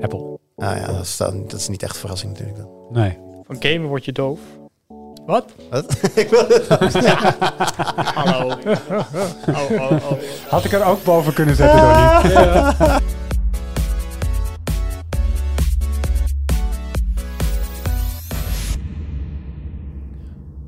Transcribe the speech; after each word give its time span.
Apple. 0.00 0.38
Ah 0.56 0.76
ja, 0.76 0.86
dat 0.86 1.00
is, 1.04 1.16
dan, 1.16 1.42
dat 1.46 1.60
is 1.60 1.68
niet 1.68 1.82
echt 1.82 1.96
verrassing 1.96 2.32
natuurlijk 2.32 2.58
dan. 2.58 2.68
Nee. 2.90 3.18
Van 3.42 3.56
gamen 3.58 3.88
word 3.88 4.04
je 4.04 4.12
doof. 4.12 4.40
Wat? 5.26 5.52
Wat? 5.70 5.98
ik 6.14 6.28
wil 6.28 6.46
het 6.48 6.66
Hallo. 8.14 8.48
Oh, 8.48 9.70
oh, 9.70 9.90
oh. 9.90 10.18
Had 10.48 10.64
ik 10.64 10.72
er 10.72 10.84
ook 10.84 11.04
boven 11.04 11.34
kunnen 11.34 11.56
zetten, 11.56 11.80
Donnie. 11.80 13.02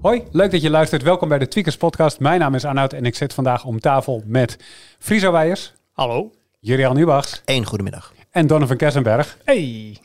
Hoi, 0.00 0.22
leuk 0.30 0.50
dat 0.50 0.62
je 0.62 0.70
luistert. 0.70 1.02
Welkom 1.02 1.29
bij 1.29 1.38
de 1.38 1.48
Tweakers 1.48 1.77
Podcast. 1.77 2.20
Mijn 2.20 2.40
naam 2.40 2.54
is 2.54 2.64
Arnoud 2.64 2.93
en 2.93 3.04
ik 3.04 3.14
zit 3.14 3.34
vandaag 3.34 3.64
om 3.64 3.80
tafel 3.80 4.22
met 4.27 4.58
Friso 4.98 5.32
Weijers, 5.32 5.72
Hallo. 5.93 6.30
Jurian 6.61 6.95
Nubachs 6.96 7.43
Eén 7.45 7.64
goedemiddag. 7.64 8.16
En 8.37 8.46
Donovan 8.46 8.77
Kessenberg. 8.77 9.37
Hey. 9.45 9.96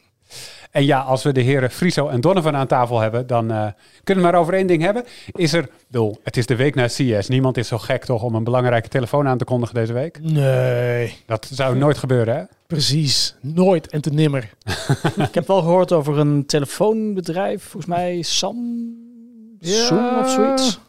En 0.72 0.86
ja, 0.86 1.00
als 1.00 1.24
we 1.24 1.32
de 1.32 1.42
heren 1.42 1.72
Friso 1.72 2.08
en 2.08 2.22
Donovan 2.22 2.56
aan 2.56 2.68
tafel 2.68 3.00
hebben, 3.00 3.28
dan 3.28 3.52
eh, 3.52 3.68
kunnen 4.04 4.24
we 4.24 4.30
maar 4.32 4.40
over 4.40 4.54
één 4.54 4.68
ding 4.68 4.82
hebben. 4.82 5.04
Is 5.32 5.54
er, 5.54 5.70
bedoel, 5.88 6.20
het 6.24 6.38
is 6.38 6.46
de 6.46 6.56
week 6.56 6.76
na 6.76 6.86
CS. 6.88 7.28
Niemand 7.28 7.58
is 7.58 7.68
zo 7.68 7.78
gek 7.78 8.06
toch 8.06 8.24
om 8.24 8.36
een 8.36 8.44
belangrijke 8.44 8.88
telefoon 8.88 9.28
aan 9.28 9.38
te 9.38 9.44
kondigen 9.46 9.76
deze 9.76 9.94
week? 9.94 10.20
Nee, 10.22 11.16
Dat 11.26 11.50
zou 11.52 11.78
nooit 11.78 11.98
gebeuren, 11.98 12.36
hè? 12.36 12.44
precies. 12.68 13.36
Nooit 13.42 13.88
en 13.88 14.02
te 14.02 14.10
nimmer. 14.10 14.50
Ik 15.28 15.34
heb 15.34 15.48
wel 15.48 15.60
gehoord 15.62 15.92
over 15.92 16.18
een 16.20 16.46
telefoonbedrijf. 16.46 17.64
Volgens 17.64 17.86
mij 17.96 18.22
Sam... 18.22 18.56
Zoom 19.60 20.18
of 20.20 20.30
zoiets. 20.30 20.80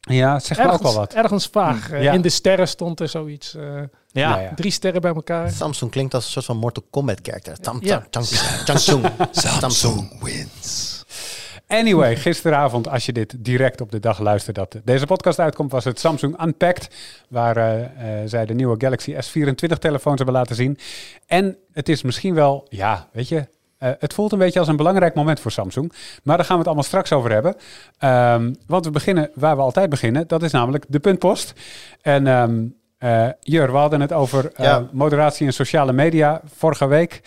Ja, 0.00 0.38
zeg 0.38 0.58
maar 0.58 0.72
ook 0.72 0.82
wel 0.82 0.94
wat. 0.94 1.14
Ergens 1.14 1.46
vaag. 1.52 1.90
Eh, 1.90 2.02
Ja. 2.02 2.12
In 2.12 2.20
de 2.20 2.28
sterren 2.28 2.68
stond 2.68 3.00
er 3.00 3.08
zoiets. 3.08 3.54
eh, 3.54 3.80
Ja. 4.12 4.28
Nou 4.28 4.42
ja. 4.42 4.52
Drie 4.54 4.70
sterren 4.70 5.00
bij 5.00 5.14
elkaar. 5.14 5.50
Samsung 5.50 5.90
klinkt 5.90 6.14
als 6.14 6.24
een 6.24 6.30
soort 6.30 6.44
van 6.44 6.56
Mortal 6.56 6.84
Kombat 6.90 7.20
karakter. 7.20 7.58
Tam, 7.60 7.80
tam, 7.80 8.02
tam, 8.10 8.22
Samsung. 8.64 9.06
Samsung. 9.30 10.22
wins. 10.22 11.04
Anyway, 11.66 12.16
gisteravond, 12.16 12.88
als 12.88 13.06
je 13.06 13.12
dit 13.12 13.34
direct 13.38 13.80
op 13.80 13.90
de 13.90 14.00
dag 14.00 14.18
luistert 14.18 14.56
dat 14.56 14.80
deze 14.84 15.06
podcast 15.06 15.38
uitkomt, 15.38 15.70
was 15.70 15.84
het 15.84 16.00
Samsung 16.00 16.42
Unpacked, 16.42 16.90
waar 17.28 17.56
eh, 17.56 17.82
eh, 17.82 18.28
zij 18.28 18.46
de 18.46 18.54
nieuwe 18.54 18.74
Galaxy 18.78 19.14
S24 19.14 19.78
telefoons 19.78 20.16
hebben 20.16 20.34
laten 20.34 20.56
zien. 20.56 20.78
En 21.26 21.56
het 21.72 21.88
is 21.88 22.02
misschien 22.02 22.34
wel, 22.34 22.66
ja, 22.68 23.08
weet 23.12 23.28
je, 23.28 23.48
eh, 23.78 23.90
het 23.98 24.14
voelt 24.14 24.32
een 24.32 24.38
beetje 24.38 24.58
als 24.58 24.68
een 24.68 24.76
belangrijk 24.76 25.14
moment 25.14 25.40
voor 25.40 25.50
Samsung. 25.50 25.92
Maar 26.22 26.36
daar 26.36 26.46
gaan 26.46 26.54
we 26.54 26.60
het 26.60 26.66
allemaal 26.66 26.86
straks 26.86 27.12
over 27.12 27.32
hebben. 27.32 27.56
Ehm, 27.98 28.54
want 28.66 28.84
we 28.84 28.90
beginnen 28.90 29.30
waar 29.34 29.56
we 29.56 29.62
altijd 29.62 29.90
beginnen, 29.90 30.28
dat 30.28 30.42
is 30.42 30.52
namelijk 30.52 30.84
de 30.88 31.00
puntpost. 31.00 31.52
En 32.02 32.26
ehm 32.26 32.64
eh, 33.02 33.28
Jur, 33.40 33.72
we 33.72 33.78
hadden 33.78 34.00
het 34.00 34.12
over 34.12 34.52
eh, 34.52 34.78
moderatie 34.92 35.46
in 35.46 35.52
sociale 35.52 35.92
media 35.92 36.40
vorige 36.44 36.86
week. 36.86 37.20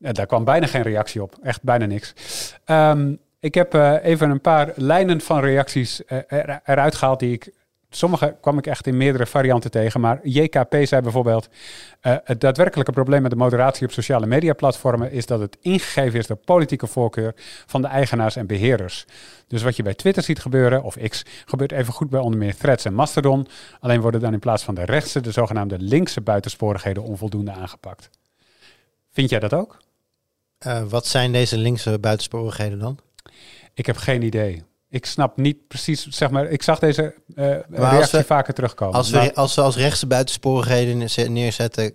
Eh, 0.00 0.12
daar 0.12 0.26
kwam 0.26 0.44
bijna 0.44 0.66
geen 0.66 0.82
reactie 0.82 1.22
op, 1.22 1.34
echt 1.42 1.62
bijna 1.62 1.86
niks. 1.86 2.14
Ehm, 2.64 3.14
ik 3.40 3.54
heb 3.54 3.74
even 4.02 4.30
een 4.30 4.40
paar 4.40 4.72
lijnen 4.74 5.20
van 5.20 5.40
reacties 5.40 6.02
eruit 6.64 6.94
gehaald 6.94 7.20
die 7.20 7.32
ik. 7.32 7.52
Sommige 7.90 8.36
kwam 8.40 8.58
ik 8.58 8.66
echt 8.66 8.86
in 8.86 8.96
meerdere 8.96 9.26
varianten 9.26 9.70
tegen. 9.70 10.00
Maar 10.00 10.20
JKP 10.22 10.76
zei 10.80 11.02
bijvoorbeeld. 11.02 11.48
eh, 12.00 12.16
het 12.24 12.40
daadwerkelijke 12.40 12.92
probleem 12.92 13.22
met 13.22 13.30
de 13.30 13.36
moderatie 13.36 13.86
op 13.86 13.92
sociale 13.92 14.26
media 14.26 14.52
platformen 14.52 15.12
is 15.12 15.26
dat 15.26 15.40
het 15.40 15.58
ingegeven 15.60 16.18
is 16.18 16.26
door 16.26 16.36
politieke 16.36 16.86
voorkeur 16.86 17.32
van 17.66 17.82
de 17.82 17.88
eigenaars 17.88 18.36
en 18.36 18.46
beheerders. 18.46 19.04
Dus 19.46 19.62
wat 19.62 19.76
je 19.76 19.82
bij 19.82 19.94
Twitter 19.94 20.22
ziet 20.22 20.38
gebeuren, 20.38 20.82
of 20.82 20.96
X, 21.08 21.22
gebeurt 21.44 21.72
even 21.72 21.92
goed 21.92 22.10
bij 22.10 22.20
onder 22.20 22.38
meer 22.38 22.56
Threads 22.56 22.84
en 22.84 22.94
Mastodon. 22.94 23.46
Alleen 23.80 24.00
worden 24.00 24.20
dan 24.20 24.32
in 24.32 24.38
plaats 24.38 24.62
van 24.62 24.74
de 24.74 24.84
rechtse, 24.84 25.20
de 25.20 25.30
zogenaamde 25.30 25.78
linkse 25.78 26.20
buitensporigheden 26.20 27.02
onvoldoende 27.02 27.52
aangepakt. 27.52 28.10
Vind 29.12 29.30
jij 29.30 29.38
dat 29.38 29.54
ook? 29.54 29.78
Eh, 30.58 30.82
wat 30.82 31.06
zijn 31.06 31.32
deze 31.32 31.56
linkse 31.56 31.98
buitensporigheden 31.98 32.78
dan? 32.78 32.98
Ik 33.74 33.86
heb 33.86 33.96
geen 33.96 34.22
idee. 34.22 34.62
Ik 34.90 35.06
snap 35.06 35.36
niet 35.36 35.68
precies, 35.68 36.06
zeg 36.06 36.30
maar, 36.30 36.46
ik 36.46 36.62
zag 36.62 36.78
deze 36.78 37.14
als 37.36 37.62
reactie 37.70 38.18
we- 38.18 38.24
vaker 38.24 38.54
terugkomen. 38.54 38.94
Als 38.94 39.10
Maar- 39.10 39.22
we, 39.24 39.34
als 39.34 39.54
we 39.54 39.60
als 39.60 39.76
rechtse 39.76 40.06
buitensporigheden 40.06 40.98
neerze- 40.98 41.28
neerzetten 41.28 41.94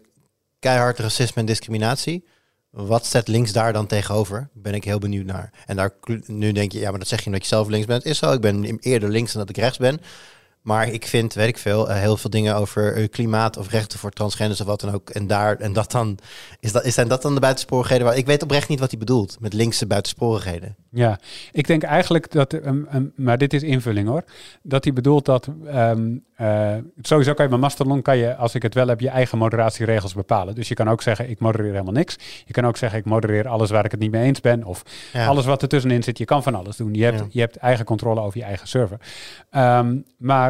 keihard 0.59 0.99
racisme 0.99 1.41
en 1.41 1.45
discriminatie, 1.47 2.25
wat 2.69 3.05
zet 3.05 3.27
links 3.27 3.51
daar 3.51 3.73
dan 3.73 3.87
tegenover? 3.87 4.49
Ben 4.53 4.73
ik 4.73 4.83
heel 4.83 4.99
benieuwd 4.99 5.25
naar. 5.25 5.53
En 5.65 5.75
daar 5.75 5.91
nu 6.25 6.51
denk 6.51 6.71
je, 6.71 6.79
ja, 6.79 6.89
maar 6.89 6.99
dat 6.99 7.07
zeg 7.07 7.19
je 7.19 7.25
omdat 7.25 7.41
je 7.41 7.47
zelf 7.47 7.67
links 7.67 7.85
bent. 7.87 8.05
Is 8.05 8.17
zo, 8.17 8.31
ik 8.31 8.41
ben 8.41 8.77
eerder 8.79 9.09
links 9.09 9.31
dan 9.31 9.41
dat 9.41 9.49
ik 9.49 9.63
rechts 9.63 9.77
ben. 9.77 9.99
Maar 10.63 10.87
ik 10.87 11.07
vind, 11.07 11.33
weet 11.33 11.47
ik 11.47 11.57
veel, 11.57 11.89
eh, 11.89 11.95
heel 11.99 12.17
veel 12.17 12.29
dingen 12.29 12.55
over 12.55 12.95
eh, 12.95 13.09
klimaat 13.09 13.57
of 13.57 13.69
rechten 13.69 13.99
voor 13.99 14.11
transgenders 14.11 14.61
of 14.61 14.67
wat 14.67 14.79
dan 14.81 14.93
ook. 14.93 15.09
En 15.09 15.27
daar 15.27 15.57
en 15.57 15.73
dat 15.73 15.91
dan 15.91 16.17
is 16.59 16.71
dat 16.71 16.85
is 16.85 16.93
zijn 16.93 17.07
dat 17.07 17.21
dan 17.21 17.33
de 17.33 17.39
buitensporigheden? 17.39 18.05
Waar 18.07 18.17
ik 18.17 18.25
weet 18.25 18.43
oprecht 18.43 18.69
niet 18.69 18.79
wat 18.79 18.89
hij 18.89 18.99
bedoelt 18.99 19.37
met 19.39 19.53
linkse 19.53 19.85
buitensporigheden. 19.87 20.75
Ja, 20.89 21.19
ik 21.51 21.67
denk 21.67 21.83
eigenlijk 21.83 22.31
dat, 22.31 22.53
um, 22.53 22.87
um, 22.93 23.11
maar 23.15 23.37
dit 23.37 23.53
is 23.53 23.63
invulling 23.63 24.07
hoor, 24.07 24.23
dat 24.61 24.83
hij 24.83 24.93
bedoelt 24.93 25.25
dat, 25.25 25.47
ehm, 25.65 26.15
eh, 26.35 26.75
sowieso 27.01 27.33
kan 27.33 27.45
je 27.45 27.51
bij 27.51 27.59
Mastodon, 27.59 28.01
kan 28.01 28.17
je, 28.17 28.35
als 28.35 28.55
ik 28.55 28.61
het 28.61 28.73
wel 28.73 28.87
heb, 28.87 28.99
je 28.99 29.09
eigen 29.09 29.37
moderatieregels 29.37 30.13
bepalen. 30.13 30.55
Dus 30.55 30.67
je 30.67 30.73
kan 30.75 30.89
ook 30.89 31.01
zeggen, 31.01 31.29
ik 31.29 31.39
modereer 31.39 31.71
helemaal 31.71 31.93
niks. 31.93 32.15
Je 32.45 32.53
kan 32.53 32.65
ook 32.65 32.77
zeggen, 32.77 32.99
ik 32.99 33.05
modereer 33.05 33.47
alles 33.47 33.69
waar 33.69 33.85
ik 33.85 33.91
het 33.91 33.99
niet 33.99 34.11
mee 34.11 34.23
eens 34.23 34.41
ben. 34.41 34.63
Of 34.63 34.83
Ja. 35.13 35.25
alles 35.25 35.45
wat 35.45 35.61
er 35.61 35.67
tussenin 35.67 36.03
zit, 36.03 36.17
je 36.17 36.25
kan 36.25 36.43
van 36.43 36.55
alles 36.55 36.77
doen. 36.77 36.93
Je 36.93 37.03
hebt, 37.03 37.19
Ja. 37.19 37.25
je 37.29 37.39
hebt 37.39 37.55
eigen 37.55 37.85
controle 37.85 38.21
over 38.21 38.37
je 38.39 38.45
eigen 38.45 38.67
server. 38.67 38.97
Ehm, 39.49 39.97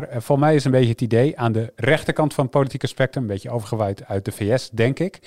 maar 0.04 0.16
eh, 0.16 0.22
voor 0.22 0.40
mij 0.40 0.56
is 0.56 0.66
een 0.66 0.72
beetje 0.72 0.90
het 0.90 1.02
idee 1.02 1.40
aan 1.40 1.52
de 1.52 1.74
rechterkant 1.76 2.34
van 2.34 2.44
het 2.44 2.54
politieke 2.54 2.88
spectrum, 2.88 3.24
een 3.24 3.30
beetje 3.30 3.50
overgewaaid 3.50 4.06
uit 4.06 4.26
de 4.26 4.32
VS, 4.32 4.70
denk 4.70 5.00
ik, 5.00 5.20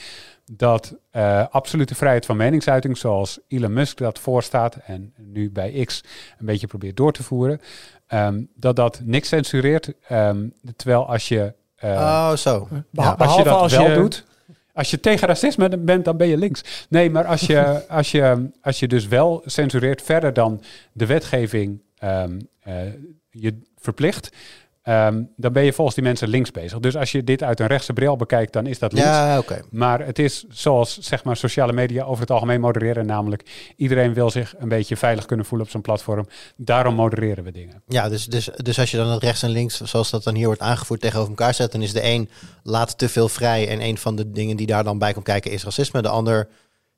dat 0.52 0.94
eh, 1.10 1.46
absolute 1.50 1.94
vrijheid 1.94 2.26
van 2.26 2.36
meningsuiting, 2.36 2.98
zoals 2.98 3.38
Elon 3.48 3.72
Musk 3.72 3.98
dat 3.98 4.18
voorstaat 4.18 4.76
en 4.76 5.12
nu 5.16 5.50
bij 5.50 5.84
X 5.84 6.04
een 6.38 6.46
beetje 6.46 6.66
probeert 6.66 6.96
door 6.96 7.12
te 7.12 7.22
voeren, 7.22 7.60
ehm, 8.06 8.42
dat 8.54 8.76
dat 8.76 9.00
niks 9.04 9.28
censureert. 9.28 9.92
Ehm, 10.08 10.48
terwijl 10.76 11.08
als 11.08 11.28
je, 11.28 11.54
eh, 11.76 11.90
oh, 11.90 12.32
zo. 12.32 12.68
Beha- 12.90 13.08
als 13.08 13.36
je 13.36 13.42
behalve 13.42 13.44
dat 13.44 13.60
als 13.60 13.76
wel 13.76 13.88
je 13.88 13.94
doet, 13.94 14.24
als 14.72 14.90
je 14.90 15.00
tegen 15.00 15.28
racisme 15.28 15.78
bent, 15.78 16.04
dan 16.04 16.16
ben 16.16 16.28
je 16.28 16.36
links. 16.36 16.86
Nee, 16.88 17.10
maar 17.10 17.24
als 17.24 17.40
je, 17.40 17.82
als 17.88 18.10
je, 18.10 18.50
als 18.62 18.78
je 18.78 18.88
dus 18.88 19.06
wel 19.06 19.42
censureert 19.44 20.02
verder 20.02 20.32
dan 20.32 20.62
de 20.92 21.06
wetgeving 21.06 21.82
ehm, 21.98 22.38
eh, 22.60 22.74
je 23.30 23.58
verplicht, 23.76 24.30
ehm, 24.86 25.22
dan 25.36 25.52
ben 25.52 25.64
je 25.64 25.72
volgens 25.72 25.96
die 25.96 26.04
mensen 26.04 26.28
links 26.28 26.50
bezig. 26.50 26.78
Dus 26.78 26.96
als 26.96 27.12
je 27.12 27.24
dit 27.24 27.42
uit 27.42 27.60
een 27.60 27.66
rechtse 27.66 27.92
bril 27.92 28.16
bekijkt, 28.16 28.52
dan 28.52 28.66
is 28.66 28.78
dat 28.78 28.92
links. 28.92 29.08
Ja. 29.08 29.42
Maar 29.70 30.06
het 30.06 30.18
is 30.18 30.44
zoals 30.48 30.98
zeg 30.98 31.24
maar, 31.24 31.36
sociale 31.36 31.72
media 31.72 32.04
over 32.04 32.20
het 32.20 32.30
algemeen 32.30 32.60
modereren. 32.60 33.06
Namelijk, 33.06 33.72
iedereen 33.76 34.14
wil 34.14 34.30
zich 34.30 34.54
een 34.58 34.68
beetje 34.68 34.96
veilig 34.96 35.26
kunnen 35.26 35.46
voelen 35.46 35.66
op 35.66 35.72
zo'n 35.72 35.80
platform. 35.80 36.28
Daarom 36.56 36.94
modereren 36.94 37.44
we 37.44 37.52
dingen. 37.52 37.82
Ja, 37.86 38.08
dus, 38.08 38.26
dus, 38.26 38.50
dus 38.56 38.78
als 38.78 38.90
je 38.90 38.96
dan 38.96 39.10
het 39.10 39.22
rechts 39.22 39.42
en 39.42 39.50
links, 39.50 39.80
zoals 39.80 40.10
dat 40.10 40.24
dan 40.24 40.34
hier 40.34 40.46
wordt 40.46 40.60
aangevoerd, 40.60 41.00
tegenover 41.00 41.30
elkaar 41.30 41.54
zet, 41.54 41.72
dan 41.72 41.82
is 41.82 41.92
de 41.92 42.04
een 42.04 42.30
laat 42.62 42.98
te 42.98 43.08
veel 43.08 43.28
vrij. 43.28 43.68
En 43.68 43.82
een 43.82 43.98
van 43.98 44.16
de 44.16 44.30
dingen 44.30 44.56
die 44.56 44.66
daar 44.66 44.84
dan 44.84 44.98
bij 44.98 45.12
komt 45.12 45.24
kijken 45.24 45.50
is 45.50 45.64
racisme. 45.64 46.02
De 46.02 46.08
ander 46.08 46.48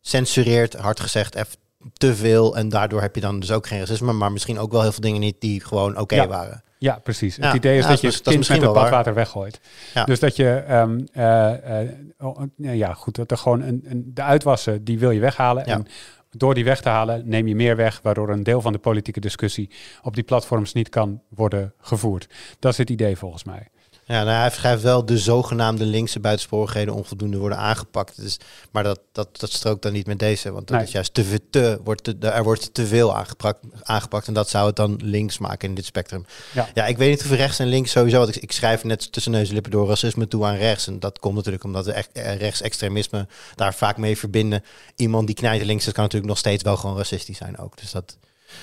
censureert, 0.00 0.75
hard 0.75 1.00
gezegd, 1.00 1.34
even 1.34 1.56
te 1.92 2.14
veel. 2.14 2.56
En 2.56 2.68
daardoor 2.68 3.00
heb 3.00 3.14
je 3.14 3.20
dan 3.20 3.40
dus 3.40 3.52
ook 3.52 3.66
geen 3.66 3.78
racisme, 3.78 4.12
maar 4.12 4.32
misschien 4.32 4.58
ook 4.58 4.72
wel 4.72 4.82
heel 4.82 4.92
veel 4.92 5.00
dingen 5.00 5.20
niet 5.20 5.40
die 5.40 5.64
gewoon 5.64 5.98
oké 5.98 6.14
Ja. 6.14 6.26
waren. 6.26 6.62
Ja, 6.78 6.98
precies. 6.98 7.36
Ja, 7.36 7.46
Het 7.46 7.56
idee 7.56 7.76
is 7.78 7.84
ja, 7.84 7.88
dat 7.90 8.00
je 8.00 8.06
dat 8.06 8.12
is- 8.12 8.18
het 8.24 8.28
kind 8.28 8.48
met 8.48 8.60
het 8.62 8.72
badwater 8.72 9.14
weggooit. 9.14 9.60
Dus 10.04 10.20
dat 10.20 10.36
je, 10.36 10.50
ehm, 10.50 11.00
eh, 11.12 11.80
eh, 11.82 11.88
oh, 12.18 12.40
ja, 12.56 12.94
goed, 12.94 13.14
dat 13.16 13.30
er 13.30 13.36
gewoon 13.36 13.62
een, 13.62 13.84
een, 13.88 14.10
de 14.14 14.22
uitwassen, 14.22 14.84
die 14.84 14.98
wil 14.98 15.10
je 15.10 15.20
weghalen. 15.20 15.66
En 15.66 15.86
door 16.30 16.54
die 16.54 16.64
weg 16.64 16.80
te 16.80 16.88
halen, 16.88 17.22
neem 17.28 17.46
je 17.48 17.54
meer 17.54 17.76
weg, 17.76 18.00
waardoor 18.02 18.28
een 18.30 18.42
deel 18.42 18.60
van 18.60 18.72
de 18.72 18.78
politieke 18.78 19.20
discussie 19.20 19.70
op 20.02 20.14
die 20.14 20.24
platforms 20.24 20.72
niet 20.72 20.88
kan 20.88 21.20
worden 21.28 21.72
gevoerd. 21.80 22.28
Dat 22.58 22.72
is 22.72 22.78
het 22.78 22.90
idee 22.90 23.16
volgens 23.16 23.44
mij. 23.44 23.68
Ja, 24.08 24.24
nou, 24.24 24.36
hij 24.41 24.50
schrijft 24.50 24.82
wel 24.82 25.04
de 25.06 25.19
zogenaamde 25.19 25.84
linkse 25.84 26.20
buitensporigheden 26.20 26.94
onvoldoende 26.94 27.36
worden 27.38 27.58
aangepakt. 27.58 28.20
Dus, 28.20 28.36
maar 28.70 28.82
dat, 28.82 29.00
dat, 29.12 29.41
dat 29.41 29.52
strookt 29.52 29.82
dan 29.82 29.92
niet 29.92 30.06
met 30.06 30.19
deze, 30.19 30.52
want 30.52 30.66
dat 30.66 30.76
Nee. 30.76 30.86
is 30.86 30.92
juist 30.92 31.14
te, 31.14 31.25
ve- 31.25 31.50
te, 31.50 31.81
wordt 31.84 32.05
te, 32.05 32.16
er 32.20 32.43
wordt 32.43 32.75
te 32.75 32.87
veel 32.87 33.16
aangepakt, 33.16 33.60
aangepakt 33.82 34.26
en 34.26 34.34
dat 34.34 34.49
zou 34.49 34.66
het 34.66 34.76
dan 34.76 35.00
links 35.02 35.38
maken 35.38 35.69
in 35.69 35.75
dit 35.75 35.84
spectrum. 35.84 36.25
Ja. 36.52 36.69
Ja, 36.75 36.87
ik 36.87 36.96
weet 36.99 37.10
niet 37.10 37.20
of 37.31 37.37
rechts 37.37 37.58
en 37.58 37.66
links 37.66 37.90
sowieso, 37.90 38.19
want 38.19 38.37
ik, 38.37 38.43
ik 38.43 38.52
schrijf 38.52 38.84
net 38.84 39.12
tussen 39.12 39.32
neus 39.32 39.49
en 39.49 39.55
lippen 39.55 39.72
door 39.72 39.88
racisme 39.88 40.28
toe 40.28 40.44
aan 40.44 40.56
rechts. 40.56 40.87
En 40.87 40.99
dat 41.00 41.19
komt 41.19 41.34
natuurlijk 41.34 41.64
omdat 41.64 41.84
we 41.84 41.93
echt 41.93 42.12
eh, 42.12 42.37
rechtsextremisme 42.37 43.26
daar 43.55 43.75
vaak 43.75 43.96
mee 43.96 44.19
verbinden. 44.19 44.62
Iemand 44.96 45.26
die 45.26 45.37
knijt 45.37 45.64
links 45.64 45.87
is 45.87 45.93
kan 45.93 46.02
natuurlijk 46.02 46.31
nog 46.31 46.38
steeds 46.38 46.62
wel 46.62 46.76
gewoon 46.76 46.96
racistisch 46.96 47.38
zijn 47.38 47.58
ook. 47.58 47.76
Dus 47.78 47.90
dat, 47.90 48.16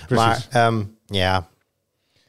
Precies. 0.08 0.26
maar 0.26 0.46
ehm, 0.50 0.84
ja, 1.06 1.48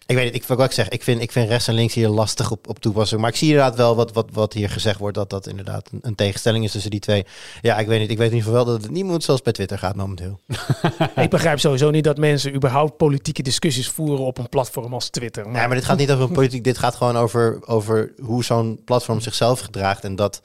ik 0.07 0.17
weet 0.17 0.25
niet, 0.25 0.35
ik, 0.35 0.45
wat 0.45 0.61
ik 0.61 0.73
zeg, 0.73 0.89
ik 0.89 1.03
vind, 1.03 1.23
ik 1.23 1.33
vind 1.33 1.49
rechts 1.49 1.69
en 1.69 1.75
links 1.75 1.95
hier 1.95 2.09
lastig 2.09 2.51
op, 2.51 2.69
op 2.69 2.79
toepassing. 2.79 3.21
Maar 3.21 3.31
ik 3.31 3.37
zie 3.37 3.49
inderdaad 3.49 3.77
wel 3.77 3.97
wat, 3.97 4.13
wat, 4.13 4.29
wat 4.33 4.53
hier 4.53 4.71
gezegd 4.71 4.99
wordt, 4.99 5.17
dat 5.17 5.31
dat 5.31 5.47
inderdaad 5.47 5.89
een, 5.93 5.99
een 6.03 6.15
tegenstelling 6.15 6.65
is 6.65 6.73
tussen 6.73 6.91
die 6.91 7.01
twee. 7.01 7.25
Ja, 7.63 7.79
ik 7.79 7.87
weet 7.87 8.01
niet, 8.01 8.11
ik 8.11 8.19
weet 8.19 8.31
in 8.31 8.37
ieder 8.37 8.49
geval 8.49 8.65
wel 8.65 8.75
dat 8.75 8.83
het 8.83 8.93
niet 8.93 9.05
moet 9.05 9.25
zoals 9.25 9.43
bij 9.43 9.53
Twitter 9.53 9.79
gaat 9.79 9.97
momenteel. 9.97 10.41
Ik 11.17 11.31
begrijp 11.31 11.59
sowieso 11.59 11.91
niet 11.91 12.05
dat 12.05 12.19
mensen 12.19 12.55
überhaupt 12.55 12.97
politieke 12.97 13.43
discussies 13.43 13.89
voeren 13.89 14.25
op 14.25 14.39
een 14.39 14.49
platform 14.49 14.95
als 14.95 15.09
Twitter. 15.09 15.45
Maar, 15.45 15.53
Nee, 15.53 15.67
maar 15.67 15.77
dit 15.77 15.85
gaat 15.85 15.99
niet 15.99 16.11
over 16.11 16.25
een 16.25 16.33
politiek, 16.33 16.65
dit 16.65 16.79
gaat 16.79 16.95
gewoon 16.95 17.17
over, 17.17 17.59
over 17.67 18.13
hoe 18.23 18.45
zo'n 18.45 18.81
platform 18.85 19.21
zichzelf 19.21 19.61
gedraagt. 19.61 20.05
En 20.05 20.17
dat, 20.17 20.41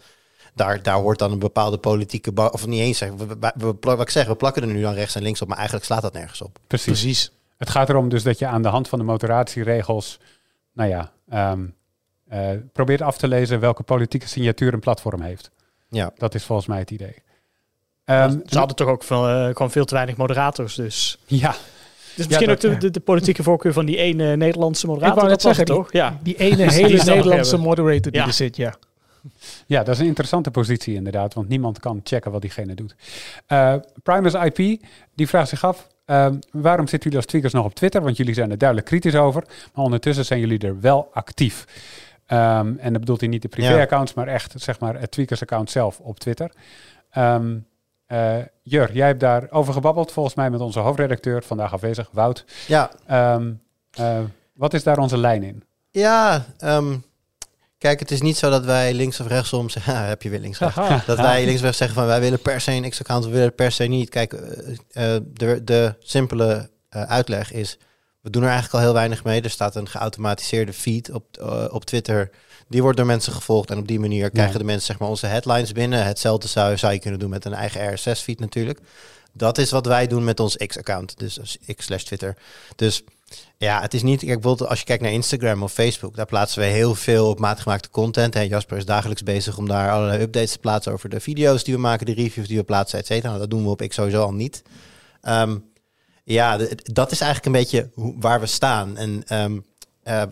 daar, 0.53 0.83
daar 0.83 0.97
hoort 0.97 1.19
dan 1.19 1.31
een 1.31 1.39
bepaalde 1.39 1.77
politieke... 1.77 2.51
Of 2.51 2.67
niet 2.67 2.79
eens, 2.79 2.97
zeggen, 2.97 3.17
we, 3.17 3.25
we, 3.39 3.51
we, 3.57 3.75
wat 3.79 4.01
ik 4.01 4.09
zeg, 4.09 4.27
we 4.27 4.35
plakken 4.35 4.61
er 4.61 4.67
nu 4.67 4.81
dan 4.81 4.93
rechts 4.93 5.15
en 5.15 5.21
links 5.21 5.41
op, 5.41 5.47
maar 5.47 5.57
eigenlijk 5.57 5.85
slaat 5.85 6.01
dat 6.01 6.13
nergens 6.13 6.41
op. 6.41 6.59
Precies. 6.67 6.85
Precies. 6.85 7.31
Het 7.61 7.69
gaat 7.69 7.89
erom 7.89 8.09
dus 8.09 8.23
dat 8.23 8.39
je 8.39 8.47
aan 8.47 8.61
de 8.61 8.67
hand 8.67 8.87
van 8.89 8.99
de 8.99 9.05
moderatieregels, 9.05 10.19
nou 10.73 10.89
ja, 10.89 11.11
ehm, 11.29 11.65
eh, 12.27 12.49
probeert 12.73 13.01
af 13.01 13.17
te 13.17 13.27
lezen 13.27 13.59
welke 13.59 13.83
politieke 13.83 14.27
signatuur 14.27 14.73
een 14.73 14.79
platform 14.79 15.21
heeft. 15.21 15.51
Ja. 15.89 16.11
Dat 16.17 16.35
is 16.35 16.43
volgens 16.43 16.67
mij 16.67 16.79
het 16.79 16.91
idee. 16.91 17.15
Ehm, 18.05 18.37
Ze 18.45 18.57
hadden 18.57 18.75
toch 18.75 18.87
ook 18.87 19.03
veel, 19.03 19.27
eh, 19.27 19.45
gewoon 19.45 19.71
veel 19.71 19.85
te 19.85 19.93
weinig 19.93 20.17
moderators. 20.17 20.75
Dus, 20.75 21.17
ja, 21.25 21.55
dus 22.15 22.27
misschien 22.27 22.47
dat- 22.47 22.65
ook 22.65 22.71
de, 22.71 22.77
de, 22.77 22.91
de 22.91 22.99
politieke 22.99 23.43
voorkeur 23.43 23.73
van 23.73 23.85
die 23.85 23.97
ene 23.97 24.35
Nederlandse 24.35 24.85
moderator. 24.87 25.13
Ik 25.13 25.19
wou 25.19 25.31
net 25.31 25.41
zeggen, 25.41 25.65
toch? 25.65 25.91
Ja. 25.91 26.19
Die 26.23 26.35
ene 26.37 26.55
Die 26.67 26.69
hele 26.71 27.03
Nederlandse 27.03 27.57
moderator 27.57 28.11
die 28.11 28.21
Ja. 28.21 28.27
er 28.27 28.33
zit, 28.33 28.55
ja. 28.55 28.73
ja, 29.65 29.83
dat 29.83 29.93
is 29.95 29.99
een 30.01 30.05
interessante 30.07 30.51
positie 30.51 30.95
inderdaad, 30.95 31.33
want 31.33 31.47
niemand 31.49 31.79
kan 31.79 32.01
checken 32.03 32.31
wat 32.31 32.41
diegene 32.41 32.73
doet. 32.73 32.95
Eh 33.47 33.75
Primus 34.03 34.33
IP, 34.33 34.81
die 35.15 35.27
vraagt 35.27 35.49
zich 35.49 35.63
af, 35.63 35.87
ehm, 36.11 36.35
waarom 36.51 36.87
zitten 36.87 36.99
jullie 36.99 37.17
als 37.17 37.25
tweakers 37.25 37.53
nog 37.53 37.65
op 37.65 37.75
Twitter? 37.75 38.01
Want 38.01 38.17
jullie 38.17 38.33
zijn 38.33 38.51
er 38.51 38.57
duidelijk 38.57 38.87
kritisch 38.89 39.15
over, 39.15 39.43
maar 39.73 39.85
ondertussen 39.85 40.25
zijn 40.25 40.39
jullie 40.39 40.59
er 40.59 40.79
wel 40.79 41.09
actief. 41.13 41.65
Ehm, 42.25 42.73
en 42.77 42.91
dat 42.91 42.99
bedoelt 42.99 43.19
hij 43.19 43.29
niet 43.29 43.41
de 43.41 43.47
privé-accounts, 43.47 44.13
maar 44.13 44.27
echt 44.27 44.53
zeg 44.55 44.79
maar, 44.79 44.99
het 44.99 45.11
tweakers-account 45.11 45.69
zelf 45.69 45.99
op 45.99 46.19
Twitter. 46.19 46.51
Ehm 47.11 47.57
eh, 48.11 48.37
Jur, 48.61 48.93
jij 48.93 49.07
hebt 49.07 49.19
daarover 49.19 49.73
gebabbeld, 49.73 50.11
volgens 50.11 50.35
mij 50.35 50.49
met 50.49 50.59
onze 50.59 50.79
hoofdredacteur, 50.79 51.43
vandaag 51.43 51.73
afwezig, 51.73 52.09
Wout. 52.11 52.45
Ja, 52.67 52.91
eh, 53.91 54.19
wat 54.53 54.73
is 54.73 54.83
daar 54.83 54.97
onze 54.97 55.17
lijn 55.17 55.43
in? 55.43 55.63
ja 56.57 57.01
kijk, 57.81 58.00
het 58.00 58.12
is 58.12 58.22
niet 58.22 58.38
zo 58.38 58.50
dat 58.50 58.66
wij 58.66 58.94
links 58.94 59.19
of 59.19 59.28
rechtsom 59.28 59.69
zeggen, 59.69 59.94
ah, 59.95 60.07
heb 60.07 60.22
je 60.22 60.30
weer 60.30 60.39
links 60.39 60.60
rechts. 60.60 61.06
Dat 61.06 61.18
wij 61.18 61.39
links 61.45 61.56
of 61.56 61.62
rechts 61.62 61.78
zeggen 61.78 61.98
van 61.98 62.06
wij 62.06 62.19
willen 62.19 62.42
per 62.42 62.62
se 62.62 62.72
een 62.72 62.89
X-account, 62.89 63.25
we 63.25 63.31
willen 63.31 63.56
per 63.56 63.72
se 63.72 63.83
niet. 63.83 64.10
Kijk, 64.10 64.33
eh, 64.33 65.16
eh, 65.16 65.22
de, 65.33 65.63
de 65.63 65.95
simpele 66.00 66.69
eh, 66.89 67.01
uitleg 67.01 67.51
is, 67.51 67.78
we 68.22 68.30
doen 68.30 68.42
er 68.42 68.50
eigenlijk 68.50 68.78
al 68.78 68.81
heel 68.81 68.94
weinig 68.94 69.24
mee. 69.24 69.42
Er 69.42 69.50
staat 69.50 69.75
een 69.75 69.89
geautomatiseerde 69.89 70.74
feed 70.74 71.12
op, 71.12 71.25
op 71.72 71.86
Twitter. 71.86 72.30
Die 72.68 72.81
wordt 72.81 72.98
door 72.98 73.06
mensen 73.06 73.33
gevolgd 73.33 73.72
en 73.72 73.78
op 73.78 73.88
die 73.88 74.00
manier 74.00 74.30
krijgen 74.30 74.60
de 74.60 74.66
mensen 74.66 74.86
zeg 74.86 75.00
maar, 75.00 75.10
onze 75.10 75.25
headlines 75.25 75.72
binnen. 75.72 76.06
Hetzelfde 76.06 76.48
zou, 76.48 76.78
zou 76.78 76.94
je 76.94 77.00
kunnen 77.00 77.19
doen 77.19 77.30
met 77.30 77.45
een 77.45 77.54
eigen 77.54 77.94
RSS-feed 77.94 78.39
natuurlijk. 78.39 78.80
Dat 79.33 79.57
is 79.57 79.72
wat 79.72 79.86
wij 79.86 80.07
doen 80.07 80.24
met 80.24 80.39
ons 80.39 80.57
X-account, 80.57 81.19
dus 81.19 81.39
X 81.75 81.86
slash 81.86 82.04
Twitter. 82.04 82.38
Dus 82.75 83.04
ja, 83.57 83.81
het 83.81 83.94
is 83.94 84.01
niet. 84.01 84.19
Kijk, 84.19 84.42
bijvoorbeeld 84.42 84.69
als 84.69 84.80
je 84.80 84.86
kijkt 84.86 85.04
naar 85.04 85.12
Instagram 85.12 85.63
of 85.63 85.74
Facebook, 85.74 86.16
daar 86.16 86.25
plaatsen 86.25 86.62
we 86.62 86.68
heel 86.68 86.95
veel 86.95 87.30
op 87.30 87.39
maat 87.39 87.60
gemaakte 87.60 87.89
content. 87.89 88.36
En 88.36 88.48
Jasper 88.48 88.78
is 88.78 88.86
dagelijks 88.86 89.24
bezig 89.24 89.57
om 89.57 89.68
daar 89.68 89.92
allerlei 89.92 90.22
updates 90.22 90.51
te 90.51 90.60
plaatsen 90.60 90.92
over 90.92 91.10
de 91.10 91.19
video's 91.19 91.63
die 91.63 91.74
we 91.74 91.80
maken, 91.80 92.06
de 92.06 92.13
reviews 92.13 92.48
die 92.48 92.57
we 92.57 92.63
plaatsen, 92.63 93.00
et 93.00 93.06
cetera. 93.06 93.28
Nou, 93.28 93.39
dat 93.39 93.50
doen 93.50 93.63
we 93.63 93.69
op 93.69 93.88
X 93.88 93.95
sowieso 93.95 94.24
al 94.24 94.33
niet. 94.33 94.62
Ehm, 95.22 95.57
ja, 96.24 96.57
dat 96.83 97.12
is 97.12 97.22
eigenlijk 97.22 97.45
een 97.45 97.62
beetje 97.62 97.89
waar 98.19 98.39
we 98.39 98.45
staan. 98.45 98.98
En 98.98 99.24
ehm, 99.25 99.60
eh, 100.04 100.22
eh, 100.22 100.30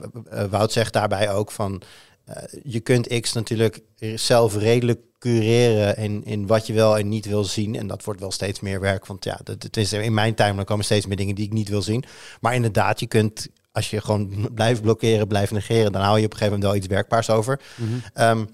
Wout 0.49 0.71
zegt 0.71 0.93
daarbij 0.93 1.31
ook 1.31 1.51
van, 1.51 1.81
eh, 2.25 2.43
je 2.63 2.79
kunt 2.79 3.19
X 3.21 3.33
natuurlijk 3.33 3.81
zelf 4.15 4.55
redelijk 4.55 5.01
cureren 5.19 5.97
in, 5.97 6.25
in 6.25 6.47
wat 6.47 6.67
je 6.67 6.73
wel 6.73 6.97
en 6.97 7.09
niet 7.09 7.25
wil 7.25 7.43
zien. 7.43 7.75
En 7.75 7.87
dat 7.87 8.03
wordt 8.03 8.19
wel 8.19 8.31
steeds 8.31 8.59
meer 8.59 8.79
werk. 8.79 9.05
Want 9.05 9.23
ja, 9.23 9.39
dat, 9.43 9.63
het 9.63 9.77
is 9.77 9.93
in 9.93 10.13
mijn 10.13 10.35
timeline 10.35 10.63
komen 10.63 10.85
steeds 10.85 11.05
meer 11.05 11.17
dingen 11.17 11.35
die 11.35 11.45
ik 11.45 11.53
niet 11.53 11.69
wil 11.69 11.81
zien. 11.81 12.03
Maar 12.41 12.55
inderdaad, 12.55 12.99
je 12.99 13.07
kunt, 13.07 13.47
als 13.71 13.89
je 13.89 14.01
gewoon 14.01 14.49
blijft 14.53 14.81
blokkeren, 14.81 15.27
blijft 15.27 15.51
negeren, 15.51 15.91
dan 15.91 16.01
hou 16.01 16.19
je 16.19 16.25
op 16.25 16.31
een 16.31 16.37
gegeven 16.37 16.59
moment 16.59 16.71
wel 16.71 16.81
iets 16.81 16.93
werkbaars 16.93 17.29
over. 17.29 17.59
Ehm, 18.13 18.45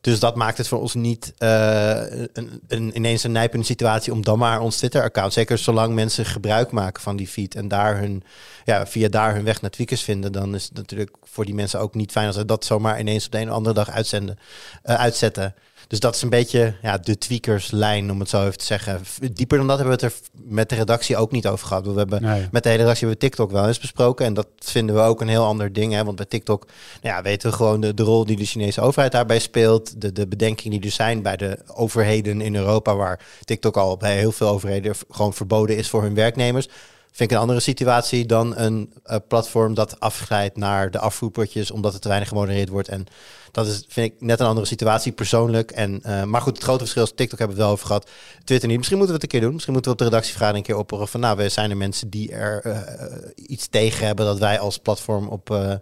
dus 0.00 0.20
dat 0.20 0.36
maakt 0.36 0.58
het 0.58 0.68
voor 0.68 0.80
ons 0.80 0.94
niet 0.94 1.32
eh, 1.38 2.10
een, 2.32 2.62
een, 2.68 2.96
ineens 2.96 3.24
een 3.24 3.32
nijpende 3.32 3.66
situatie 3.66 4.12
om 4.12 4.24
dan 4.24 4.38
maar 4.38 4.60
ons 4.60 4.76
Twitter-account. 4.76 5.32
Zeker 5.32 5.58
zolang 5.58 5.94
mensen 5.94 6.24
gebruik 6.24 6.70
maken 6.70 7.02
van 7.02 7.16
die 7.16 7.28
feed 7.28 7.54
en 7.54 7.68
daar 7.68 7.98
hun, 7.98 8.22
ja, 8.64 8.86
via 8.86 9.08
daar 9.08 9.34
hun 9.34 9.44
weg 9.44 9.60
naar 9.60 9.70
tweakers 9.70 10.02
vinden, 10.02 10.32
dan 10.32 10.54
is 10.54 10.64
het 10.64 10.74
natuurlijk 10.74 11.16
voor 11.22 11.44
die 11.44 11.54
mensen 11.54 11.80
ook 11.80 11.94
niet 11.94 12.12
fijn 12.12 12.26
als 12.26 12.36
ze 12.36 12.44
dat 12.44 12.64
zomaar 12.64 13.00
ineens 13.00 13.26
op 13.26 13.32
de 13.32 13.38
een 13.38 13.48
of 13.48 13.54
andere 13.54 13.74
dag 13.74 13.90
uitzenden, 13.90 14.38
eh, 14.82 14.94
uitzetten. 14.94 15.54
Dus 15.90 16.00
dat 16.00 16.14
is 16.14 16.22
een 16.22 16.28
beetje 16.28 16.74
ja, 16.82 16.98
de 16.98 17.18
tweakerslijn, 17.18 18.10
om 18.10 18.20
het 18.20 18.28
zo 18.28 18.44
even 18.44 18.58
te 18.58 18.64
zeggen. 18.64 19.00
Dieper 19.32 19.58
dan 19.58 19.66
dat 19.66 19.78
hebben 19.78 19.98
we 19.98 20.04
het 20.04 20.14
er 20.14 20.20
met 20.32 20.68
de 20.68 20.74
redactie 20.74 21.16
ook 21.16 21.30
niet 21.32 21.46
over 21.46 21.66
gehad. 21.66 21.86
We 21.86 21.92
hebben 21.98 22.22
Nee. 22.22 22.48
met 22.50 22.62
de 22.62 22.68
hele 22.68 22.80
redactie 22.82 23.06
hebben 23.06 23.22
we 23.22 23.28
TikTok 23.28 23.50
wel 23.50 23.66
eens 23.66 23.78
besproken. 23.78 24.26
En 24.26 24.34
dat 24.34 24.46
vinden 24.58 24.94
we 24.94 25.00
ook 25.00 25.20
een 25.20 25.28
heel 25.28 25.44
ander 25.44 25.72
ding. 25.72 25.92
Hè? 25.92 26.04
Want 26.04 26.16
bij 26.16 26.26
TikTok 26.26 26.66
nou 27.02 27.16
ja, 27.16 27.22
weten 27.22 27.50
we 27.50 27.56
gewoon 27.56 27.80
de, 27.80 27.94
de 27.94 28.02
rol 28.02 28.24
die 28.24 28.36
de 28.36 28.44
Chinese 28.44 28.80
overheid 28.80 29.12
daarbij 29.12 29.38
speelt. 29.38 30.00
De, 30.00 30.12
de 30.12 30.26
bedenkingen 30.26 30.80
die 30.80 30.90
er 30.90 30.96
zijn 30.96 31.22
bij 31.22 31.36
de 31.36 31.58
overheden 31.74 32.40
in 32.40 32.56
Europa. 32.56 32.94
Waar 32.96 33.20
TikTok 33.44 33.76
al 33.76 33.96
bij 33.96 34.18
heel 34.18 34.32
veel 34.32 34.48
overheden 34.48 34.94
gewoon 35.10 35.34
verboden 35.34 35.76
is 35.76 35.88
voor 35.88 36.02
hun 36.02 36.14
werknemers. 36.14 36.68
Vind 37.12 37.30
ik 37.30 37.36
een 37.36 37.42
andere 37.42 37.60
situatie 37.60 38.26
dan 38.26 38.56
een 38.56 38.92
eh, 39.04 39.16
platform 39.28 39.74
dat 39.74 40.00
afglijdt 40.00 40.56
naar 40.56 40.90
de 40.90 40.98
afvoerpotjes. 40.98 41.70
Omdat 41.70 41.92
het 41.92 42.02
te 42.02 42.08
weinig 42.08 42.28
gemodereerd 42.28 42.68
wordt. 42.68 42.88
En 42.88 43.06
dat 43.50 43.66
is, 43.66 43.84
vind 43.88 44.12
ik, 44.12 44.20
net 44.20 44.40
een 44.40 44.46
andere 44.46 44.66
situatie 44.66 45.12
persoonlijk. 45.12 45.70
En, 45.70 46.02
eh, 46.02 46.24
maar 46.24 46.40
goed, 46.40 46.54
het 46.54 46.62
grote 46.62 46.78
verschil 46.78 47.02
is, 47.02 47.12
TikTok 47.14 47.38
hebben 47.38 47.56
we 47.56 47.62
wel 47.62 47.72
over 47.72 47.86
gehad. 47.86 48.10
Twitter 48.44 48.68
niet. 48.68 48.76
Misschien 48.76 48.98
moeten 48.98 49.16
we 49.16 49.22
het 49.22 49.32
een 49.32 49.38
keer 49.38 49.48
doen. 49.48 49.52
Misschien 49.52 49.72
moeten 49.72 49.92
we 49.92 49.96
op 49.98 50.04
de 50.04 50.10
redactievergadering 50.10 50.66
een 50.66 50.72
keer 50.72 50.82
opperen 50.82 51.08
van... 51.08 51.20
nou, 51.20 51.36
we 51.36 51.48
zijn 51.48 51.70
er 51.70 51.76
mensen 51.76 52.10
die 52.10 52.32
er 52.32 52.60
eh, 52.60 53.30
iets 53.36 53.68
tegen 53.68 54.06
hebben... 54.06 54.26
dat 54.26 54.38
wij 54.38 54.58
als 54.58 54.78
platform 54.78 55.28
op, 55.28 55.78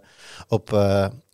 op 0.47 0.65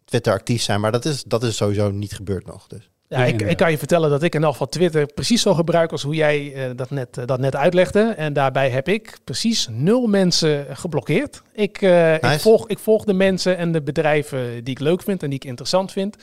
Twitter 0.05 0.33
actief 0.33 0.61
zijn. 0.61 0.81
Maar 0.81 0.91
dat 0.91 1.05
is, 1.05 1.23
dat 1.23 1.43
is 1.43 1.55
sowieso 1.55 1.91
niet 1.91 2.13
gebeurd 2.13 2.45
nog. 2.45 2.67
Dus. 2.67 2.89
Ja, 3.07 3.19
Ja, 3.19 3.25
ik, 3.25 3.41
ik 3.41 3.57
kan 3.57 3.71
je 3.71 3.77
vertellen 3.77 4.09
dat 4.09 4.23
ik 4.23 4.35
in 4.35 4.43
elk 4.43 4.51
geval 4.51 4.67
Twitter 4.67 5.05
precies 5.05 5.41
zo 5.41 5.53
gebruik 5.53 5.91
als 5.91 6.03
hoe 6.03 6.15
jij 6.15 6.53
eh, 6.53 6.69
dat, 6.75 6.89
net, 6.89 7.17
eh, 7.17 7.25
dat 7.25 7.39
net 7.39 7.55
uitlegde. 7.55 8.13
En 8.17 8.33
daarbij 8.33 8.69
heb 8.69 8.87
ik 8.87 9.17
precies 9.23 9.67
nul 9.71 10.07
mensen 10.07 10.65
geblokkeerd. 10.77 11.41
Ik, 11.53 11.81
eh, 11.81 12.13
ik, 12.13 12.39
volg, 12.39 12.67
ik 12.67 12.79
volg 12.79 13.03
de 13.03 13.13
mensen 13.13 13.57
en 13.57 13.71
de 13.71 13.81
bedrijven 13.81 14.63
die 14.63 14.73
ik 14.73 14.79
leuk 14.79 15.01
vind 15.01 15.23
en 15.23 15.29
die 15.29 15.39
ik 15.39 15.45
interessant 15.45 15.91
vind. 15.91 16.15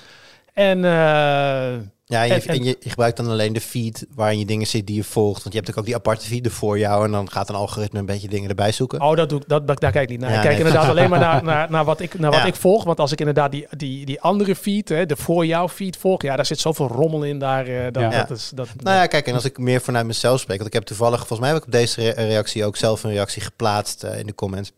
En 0.52 0.84
eh, 0.84 1.73
Ja, 2.12 2.23
en, 2.23 2.29
je, 2.29 2.35
En- 2.35 2.41
en- 2.43 2.49
en 2.55 2.64
je, 2.64 2.76
je 2.81 2.88
gebruikt 2.91 3.17
dan 3.17 3.26
alleen 3.29 3.53
de 3.53 3.61
feed 3.61 4.06
waarin 4.14 4.38
je 4.38 4.44
dingen 4.47 4.67
zit 4.67 4.87
die 4.87 4.97
je 4.97 5.05
volgt. 5.05 5.43
Want 5.43 5.55
je 5.55 5.61
hebt 5.61 5.67
natuurlijk 5.67 5.79
ook 5.79 5.85
die 5.85 6.12
aparte 6.12 6.26
feed 6.26 6.53
voor 6.53 6.79
jou. 6.79 7.05
En 7.05 7.11
dan 7.11 7.31
gaat 7.31 7.49
een 7.49 7.55
algoritme 7.55 7.99
een 7.99 8.06
beetje 8.06 8.29
dingen 8.29 8.49
erbij 8.49 8.73
zoeken. 8.73 9.00
oh, 9.00 9.17
dat 9.17 9.29
doe 9.29 9.41
ik, 9.41 9.49
dat, 9.49 9.67
daar 9.67 9.76
kijk 9.76 9.97
ik 9.97 10.09
niet 10.09 10.20
naar. 10.20 10.31
Ja, 10.31 10.37
ik 10.37 10.43
kijk 10.43 10.56
nee. 10.56 10.67
inderdaad 10.67 10.88
alleen 10.91 11.11
maar 11.11 11.19
naar, 11.19 11.44
naar, 11.53 11.70
naar 11.70 11.85
wat, 11.85 12.00
ik, 12.00 12.19
naar 12.19 12.31
wat 12.31 12.41
Ja. 12.41 12.47
ik 12.47 12.55
volg. 12.55 12.85
Want 12.85 13.00
als 13.00 13.12
ik 13.12 13.19
inderdaad 13.19 13.50
die, 13.50 13.67
die, 13.76 14.06
die 14.06 14.20
andere 14.20 14.56
feed, 14.56 14.88
hè, 14.88 15.06
de 15.06 15.17
voor 15.17 15.47
jou 15.47 15.69
feed 15.69 15.97
volg, 15.97 16.23
ja, 16.23 16.37
daar 16.37 16.47
zit 16.47 16.59
zoveel 16.59 16.88
rommel 16.88 17.23
in. 17.25 17.38
Daar, 17.38 17.67
eh, 17.67 17.85
dat, 17.93 18.03
Ja. 18.03 18.25
dat 18.25 18.31
is, 18.38 18.50
dat, 18.55 18.69
Nou 18.76 18.97
ja, 18.97 19.06
kijk, 19.06 19.26
en 19.26 19.35
als 19.35 19.44
ik 19.44 19.59
meer 19.59 19.81
vanuit 19.81 20.06
mezelf 20.06 20.41
spreek, 20.41 20.56
want 20.56 20.69
ik 20.69 20.75
heb 20.75 20.85
toevallig, 20.85 21.19
volgens 21.19 21.38
mij 21.41 21.49
heb 21.49 21.59
ik 21.59 21.64
op 21.67 21.73
deze 21.73 22.00
re- 22.03 22.25
reactie 22.26 22.64
ook 22.64 22.76
zelf 22.76 23.04
een 23.04 23.11
reactie 23.11 23.42
geplaatst 23.42 24.02
eh, 24.04 24.19
in 24.19 24.26
de 24.26 24.35
comments. 24.35 24.73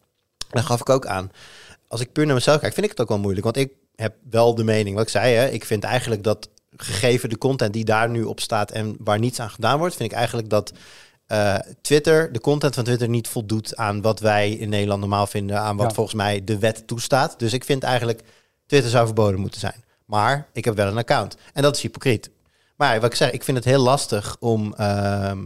Dan 0.50 0.62
gaf 0.64 0.80
ik 0.80 0.88
ook 0.88 1.06
aan, 1.06 1.30
als 1.88 2.00
ik 2.00 2.12
puur 2.12 2.26
naar 2.26 2.34
mezelf 2.34 2.60
kijk, 2.60 2.72
vind 2.72 2.84
ik 2.84 2.90
het 2.92 3.00
ook 3.00 3.08
wel 3.08 3.18
moeilijk. 3.18 3.44
Want 3.44 3.56
ik 3.56 3.72
heb 3.96 4.14
wel 4.30 4.54
de 4.54 4.64
mening, 4.64 4.94
wat 4.96 5.04
ik 5.04 5.10
zei, 5.10 5.34
hè, 5.34 5.48
ik 5.48 5.64
vind 5.64 5.84
eigenlijk 5.84 6.22
dat 6.22 6.48
gegeven 6.76 7.28
de 7.28 7.38
content 7.38 7.72
die 7.72 7.84
daar 7.84 8.10
nu 8.10 8.22
op 8.22 8.40
staat 8.40 8.70
en 8.70 8.96
waar 8.98 9.18
niets 9.18 9.40
aan 9.40 9.50
gedaan 9.50 9.78
wordt, 9.78 9.96
vind 9.96 10.10
ik 10.10 10.16
eigenlijk 10.16 10.50
dat 10.50 10.72
eh, 11.26 11.54
Twitter, 11.80 12.32
de 12.32 12.40
content 12.40 12.74
van 12.74 12.84
Twitter 12.84 13.08
niet 13.08 13.28
voldoet 13.28 13.76
aan 13.76 14.02
wat 14.02 14.20
wij 14.20 14.50
in 14.50 14.68
Nederland 14.68 15.00
normaal 15.00 15.26
vinden, 15.26 15.60
aan 15.60 15.76
wat 15.76 15.88
Ja. 15.88 15.94
volgens 15.94 16.16
mij 16.16 16.44
de 16.44 16.58
wet 16.58 16.86
toestaat. 16.86 17.38
Dus 17.38 17.52
ik 17.52 17.64
vind 17.64 17.82
eigenlijk, 17.82 18.20
Twitter 18.66 18.90
zou 18.90 19.04
verboden 19.06 19.40
moeten 19.40 19.60
zijn. 19.60 19.84
Maar 20.06 20.48
ik 20.52 20.64
heb 20.64 20.76
wel 20.76 20.86
een 20.86 20.96
account. 20.98 21.36
En 21.52 21.62
dat 21.62 21.76
is 21.76 21.82
hypocriet. 21.82 22.30
Maar 22.76 23.00
wat 23.00 23.10
ik 23.10 23.16
zeg, 23.16 23.30
ik 23.30 23.44
vind 23.44 23.56
het 23.56 23.66
heel 23.66 23.82
lastig 23.82 24.36
om. 24.40 24.74
ehm, 24.74 25.38
eh, 25.38 25.42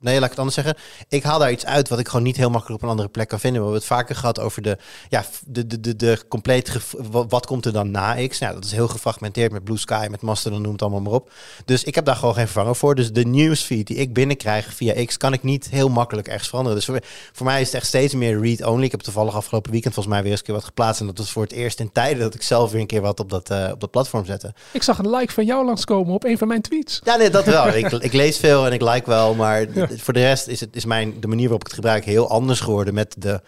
nee, 0.00 0.14
laat 0.14 0.24
ik 0.24 0.30
het 0.30 0.38
anders 0.38 0.54
zeggen. 0.54 0.74
Ik 1.08 1.22
haal 1.22 1.38
daar 1.38 1.52
iets 1.52 1.66
uit 1.66 1.88
wat 1.88 1.98
ik 1.98 2.08
gewoon 2.08 2.22
niet 2.22 2.36
heel 2.36 2.50
makkelijk 2.50 2.76
op 2.76 2.82
een 2.82 2.90
andere 2.94 3.08
plek 3.08 3.28
kan 3.28 3.40
vinden. 3.40 3.60
We 3.60 3.66
hebben 3.66 3.86
het 3.86 3.96
vaker 3.96 4.16
gehad 4.16 4.40
over 4.40 4.62
de, 4.62 4.78
ja, 5.08 5.24
de, 5.46 5.66
de, 5.66 5.80
de, 5.80 5.96
de 5.96 6.22
compleet. 6.28 6.72
Wat 7.10 7.46
komt 7.46 7.66
er 7.66 7.72
dan 7.72 7.90
na 7.90 8.26
X? 8.26 8.38
Nou, 8.38 8.54
dat 8.54 8.64
is 8.64 8.72
heel 8.72 8.88
gefragmenteerd 8.88 9.52
met 9.52 9.64
Blue 9.64 9.78
Sky, 9.78 10.06
met 10.10 10.20
Mastodon, 10.20 10.62
noem 10.62 10.72
het 10.72 10.82
allemaal 10.82 11.00
maar 11.00 11.12
op. 11.12 11.32
Dus 11.64 11.84
ik 11.84 11.94
heb 11.94 12.04
daar 12.04 12.16
gewoon 12.16 12.34
geen 12.34 12.44
vervanger 12.44 12.76
voor. 12.76 12.94
Dus 12.94 13.12
de 13.12 13.26
newsfeed 13.26 13.86
die 13.86 13.96
ik 13.96 14.12
binnenkrijg 14.12 14.74
via 14.74 15.04
X 15.04 15.16
kan 15.16 15.32
ik 15.32 15.42
niet 15.42 15.68
heel 15.70 15.88
makkelijk 15.88 16.28
ergens 16.28 16.48
veranderen. 16.48 16.78
Dus 16.78 16.86
voor, 16.86 17.00
voor 17.32 17.46
mij 17.46 17.60
is 17.60 17.66
het 17.66 17.76
echt 17.76 17.86
steeds 17.86 18.14
meer 18.14 18.40
read-only. 18.40 18.84
Ik 18.84 18.90
heb 18.90 19.00
toevallig 19.00 19.34
afgelopen 19.34 19.70
weekend 19.70 19.94
volgens 19.94 20.14
mij 20.14 20.22
weer 20.22 20.32
eens 20.32 20.40
een 20.40 20.46
keer 20.46 20.54
wat 20.54 20.64
geplaatst. 20.64 21.00
En 21.00 21.06
dat 21.06 21.18
was 21.18 21.30
voor 21.30 21.42
het 21.42 21.52
eerst 21.52 21.80
in 21.80 21.92
tijden 21.92 22.22
dat 22.22 22.34
ik 22.34 22.42
zelf 22.42 22.70
weer 22.70 22.80
een 22.80 22.86
keer 22.86 23.00
wat 23.00 23.20
op 23.20 23.30
dat, 23.30 23.50
eh, 23.50 23.68
op 23.72 23.80
dat 23.80 23.90
platform 23.90 24.24
zette. 24.24 24.54
Ik 24.72 24.82
zag 24.82 24.98
een 24.98 25.10
like 25.10 25.32
van 25.32 25.44
jou 25.44 25.64
langskomen 25.64 26.14
op 26.14 26.24
een 26.24 26.38
van 26.38 26.48
mijn 26.48 26.62
tweets. 26.62 27.00
Ja, 27.04 27.16
nee, 27.16 27.30
dat 27.30 27.44
wel. 27.44 27.68
ik, 27.74 27.92
ik 27.92 28.12
lees 28.12 28.38
veel 28.38 28.66
en 28.66 28.72
ik 28.72 28.80
like 28.80 28.89
wel, 29.06 29.34
maar 29.34 29.66
voor 29.96 30.14
de 30.14 30.20
rest 30.20 30.46
is, 30.46 30.60
het, 30.60 30.76
is 30.76 30.84
mijn, 30.84 31.20
de 31.20 31.28
manier 31.28 31.42
waarop 31.42 31.60
ik 31.60 31.66
het 31.66 31.76
gebruik 31.76 32.04
heel 32.04 32.28
anders 32.28 32.60
geworden 32.60 32.94
met 32.94 33.14
de 33.18 33.40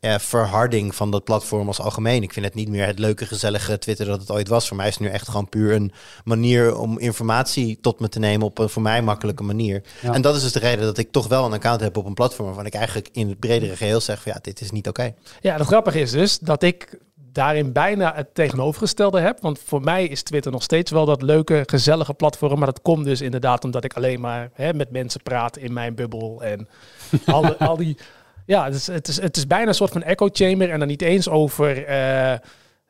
eh, 0.00 0.18
verharding 0.18 0.94
van 0.94 1.10
dat 1.10 1.24
platform 1.24 1.66
als 1.66 1.80
algemeen. 1.80 2.22
Ik 2.22 2.32
vind 2.32 2.44
het 2.44 2.54
niet 2.54 2.68
meer 2.68 2.86
het 2.86 2.98
leuke, 2.98 3.26
gezellige 3.26 3.78
Twitter 3.78 4.06
dat 4.06 4.20
het 4.20 4.30
ooit 4.30 4.48
was. 4.48 4.68
Voor 4.68 4.76
mij 4.76 4.88
is 4.88 4.94
het 4.94 5.02
nu 5.02 5.08
echt 5.08 5.28
gewoon 5.28 5.48
puur 5.48 5.72
een 5.72 5.92
manier 6.24 6.78
om 6.78 6.98
informatie 6.98 7.78
tot 7.80 8.00
me 8.00 8.08
te 8.08 8.18
nemen 8.18 8.46
op 8.46 8.58
een 8.58 8.68
voor 8.68 8.82
mij 8.82 9.02
makkelijke 9.02 9.42
manier. 9.42 9.82
Ja. 10.00 10.12
En 10.12 10.22
dat 10.22 10.36
is 10.36 10.42
dus 10.42 10.52
de 10.52 10.58
reden 10.58 10.84
dat 10.84 10.98
ik 10.98 11.10
toch 11.10 11.28
wel 11.28 11.44
een 11.44 11.52
account 11.52 11.80
heb 11.80 11.96
op 11.96 12.06
een 12.06 12.14
platform 12.14 12.46
waarvan 12.46 12.66
ik 12.66 12.74
eigenlijk 12.74 13.08
in 13.12 13.28
het 13.28 13.38
bredere 13.38 13.76
geheel 13.76 14.00
zeg 14.00 14.22
van 14.22 14.32
ja, 14.34 14.38
dit 14.42 14.60
is 14.60 14.70
niet 14.70 14.88
oké. 14.88 15.14
Ja, 15.40 15.56
het 15.56 15.66
grappige 15.66 16.00
is 16.00 16.10
dus 16.10 16.38
dat 16.38 16.62
ik 16.62 16.98
daarin 17.36 17.72
bijna 17.72 18.14
het 18.14 18.34
tegenovergestelde 18.34 19.20
heb. 19.20 19.40
Want 19.40 19.58
voor 19.64 19.80
mij 19.80 20.04
is 20.06 20.22
Twitter 20.22 20.52
nog 20.52 20.62
steeds 20.62 20.90
wel 20.90 21.04
dat 21.04 21.22
leuke, 21.22 21.62
gezellige 21.66 22.14
platform. 22.14 22.58
Maar 22.58 22.66
dat 22.66 22.82
komt 22.82 23.04
dus 23.04 23.20
inderdaad 23.20 23.64
omdat 23.64 23.84
ik 23.84 23.94
alleen 23.94 24.20
maar 24.20 24.50
hè, 24.52 24.74
met 24.74 24.90
mensen 24.90 25.22
praat 25.22 25.56
in 25.56 25.72
mijn 25.72 25.94
bubbel. 25.94 26.42
En 26.42 26.68
al, 27.26 27.56
al 27.56 27.76
die... 27.76 27.96
Ja, 28.46 28.64
het 28.64 28.74
is, 28.74 28.86
het, 28.86 29.08
is, 29.08 29.20
het 29.20 29.36
is 29.36 29.46
bijna 29.46 29.68
een 29.68 29.74
soort 29.74 29.92
van 29.92 30.02
echo 30.02 30.28
chamber. 30.32 30.70
En 30.70 30.78
dan 30.78 30.88
niet 30.88 31.02
eens 31.02 31.28
over... 31.28 31.84
eh, 31.84 32.38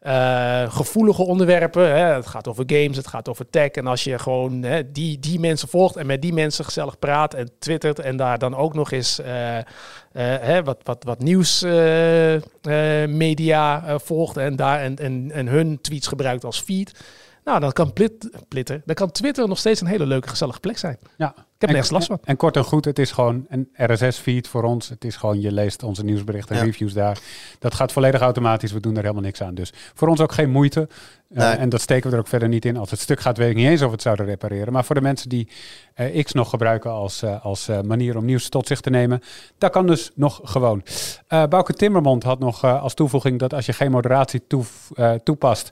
eh, 0.07 0.73
gevoelige 0.73 1.23
onderwerpen. 1.23 1.83
Hè. 1.83 2.15
Het 2.15 2.27
gaat 2.27 2.49
over 2.49 2.65
games, 2.67 2.97
het 2.97 3.07
gaat 3.07 3.29
over 3.29 3.51
tech. 3.51 3.71
En 3.71 3.87
als 3.87 4.05
je 4.05 4.19
gewoon 4.19 4.63
hè, 4.63 4.93
die, 4.93 5.19
die 5.19 5.41
mensen 5.41 5.69
volgt 5.69 5.97
en 5.97 6.07
met 6.07 6.23
die 6.23 6.33
mensen 6.33 6.65
gezellig 6.65 6.99
praat 6.99 7.35
en 7.35 7.51
twittert 7.59 7.99
en 7.99 8.17
daar 8.17 8.39
dan 8.39 8.57
ook 8.57 8.75
nog 8.75 8.91
eens 8.91 9.21
eh, 9.21 9.59
eh, 9.59 9.65
hè, 10.13 10.65
wat, 10.65 10.79
wat, 10.83 11.05
wat 11.05 11.19
nieuwsmedia 11.19 13.99
volgt 13.99 14.37
en, 14.37 14.57
daar, 14.57 14.81
en, 14.81 14.97
en, 14.97 15.31
en 15.33 15.47
hun 15.47 15.81
tweets 15.81 16.07
gebruikt 16.07 16.45
als 16.45 16.61
feed. 16.61 17.05
Nou, 17.45 17.61
dan 17.61 17.73
kan, 17.73 17.93
plit, 17.93 18.31
plitter, 18.49 18.83
dan 18.85 18.95
kan 18.95 19.11
Twitter 19.11 19.49
nog 19.49 19.59
steeds 19.59 19.81
een 19.81 19.87
hele 19.87 20.07
leuke, 20.07 20.29
gezellige 20.29 20.61
plek 20.61 20.79
zijn. 20.79 20.99
Ja. 21.17 21.35
Ik 21.57 21.63
heb 21.63 21.71
En- 21.71 21.77
nergens 21.77 21.93
last 21.95 22.07
van. 22.07 22.19
En 22.25 22.37
kort 22.37 22.57
en 22.57 22.65
goed, 22.65 22.85
het 22.85 22.99
is 22.99 23.11
gewoon 23.11 23.47
een 23.49 23.69
RSS-feed 23.73 24.49
voor 24.49 24.63
ons. 24.63 24.89
Het 24.89 25.05
is 25.05 25.17
gewoon, 25.17 25.41
je 25.41 25.53
leest 25.53 25.83
onze 25.83 26.05
nieuwsberichten 26.05 26.55
en 26.55 26.61
Ja. 26.61 26.67
reviews 26.67 26.93
daar. 26.93 27.19
Dat 27.59 27.75
gaat 27.75 27.93
volledig 27.93 28.21
automatisch. 28.21 28.73
We 28.73 28.81
doen 28.81 28.95
er 28.97 29.01
helemaal 29.03 29.23
niks 29.23 29.43
aan. 29.43 29.55
Dus 29.55 29.73
voor 29.95 30.09
ons 30.09 30.21
ook 30.21 30.33
geen 30.33 30.51
moeite. 30.51 30.89
Eh, 31.31 31.37
Nee. 31.49 31.57
En 31.57 31.69
dat 31.69 31.81
steken 31.81 32.09
we 32.11 32.15
er 32.17 32.23
ook 32.23 32.29
verder 32.29 32.49
niet 32.49 32.65
in. 32.65 32.77
Als 32.77 32.91
het 32.91 33.01
stuk 33.01 33.21
gaat, 33.21 33.37
weet 33.37 33.51
ik 33.51 33.57
niet 33.57 33.67
eens 33.69 33.81
of 33.81 33.87
we 33.87 33.93
het 33.93 34.03
zouden 34.03 34.27
repareren. 34.27 34.73
Maar 34.73 34.85
voor 34.85 34.95
de 34.95 35.01
mensen 35.01 35.29
die 35.29 35.49
eh, 35.95 36.25
X 36.25 36.33
nog 36.33 36.51
gebruiken 36.51 36.91
als, 36.91 37.23
eh, 37.23 37.45
als 37.45 37.69
eh, 37.69 37.81
manier 37.81 38.17
om 38.17 38.25
nieuws 38.25 38.49
tot 38.49 38.67
zich 38.67 38.81
te 38.81 38.91
nemen, 38.91 39.21
dat 39.59 39.71
kan 39.71 39.87
dus 39.87 40.11
nog 40.15 40.41
gewoon. 40.45 40.83
Eh 41.29 41.45
Bouke 41.47 41.73
Timmermond 41.73 42.23
had 42.23 42.39
nog 42.39 42.65
als 42.65 42.95
toevoeging 42.95 43.39
dat 43.39 43.55
als 43.55 43.67
je 43.67 43.73
geen 43.73 43.91
moderatie 43.91 44.43
toef- 44.47 44.91
toepast, 45.25 45.71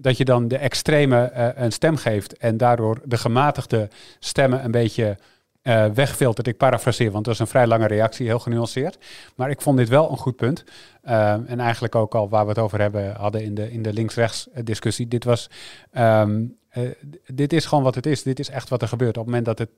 dat 0.00 0.16
je 0.16 0.24
dan 0.24 0.48
de 0.48 0.56
extreme 0.56 1.22
eh, 1.24 1.48
een 1.54 1.72
stem 1.72 1.96
geeft 1.96 2.36
en 2.36 2.56
daardoor 2.56 3.00
de 3.04 3.16
gematigde 3.16 3.88
stemmen 4.18 4.64
een 4.64 4.70
beetje 4.70 5.16
eh, 5.62 5.86
wegfiltert. 5.86 6.46
Ik 6.46 6.56
parafraseer, 6.56 7.10
want 7.10 7.24
dat 7.24 7.34
is 7.34 7.40
een 7.40 7.46
vrij 7.46 7.66
lange 7.66 7.86
reactie, 7.86 8.26
heel 8.26 8.38
genuanceerd. 8.38 8.98
Maar 9.34 9.50
ik 9.50 9.60
vond 9.60 9.76
dit 9.76 9.88
wel 9.88 10.10
een 10.10 10.16
goed 10.16 10.36
punt. 10.36 10.64
Eh, 11.02 11.32
en 11.32 11.60
eigenlijk 11.60 11.94
ook 11.94 12.14
al 12.14 12.28
waar 12.28 12.42
we 12.42 12.48
het 12.48 12.58
over 12.58 12.80
hebben, 12.80 13.14
hadden 13.14 13.42
in 13.42 13.54
de, 13.54 13.72
in 13.72 13.82
de 13.82 13.92
links-rechts 13.92 14.48
discussie. 14.64 15.08
Dit 15.08 15.24
was. 15.24 15.50
ehm, 15.92 16.44
eh, 16.70 16.82
dit 17.26 17.52
is 17.52 17.64
gewoon 17.64 17.84
wat 17.84 17.94
het 17.94 18.06
is. 18.06 18.22
Dit 18.22 18.38
is 18.38 18.48
echt 18.48 18.68
wat 18.68 18.82
er 18.82 18.88
gebeurt. 18.88 19.10
Op 19.16 19.16
het 19.16 19.26
moment 19.26 19.44
dat 19.44 19.58
het. 19.58 19.68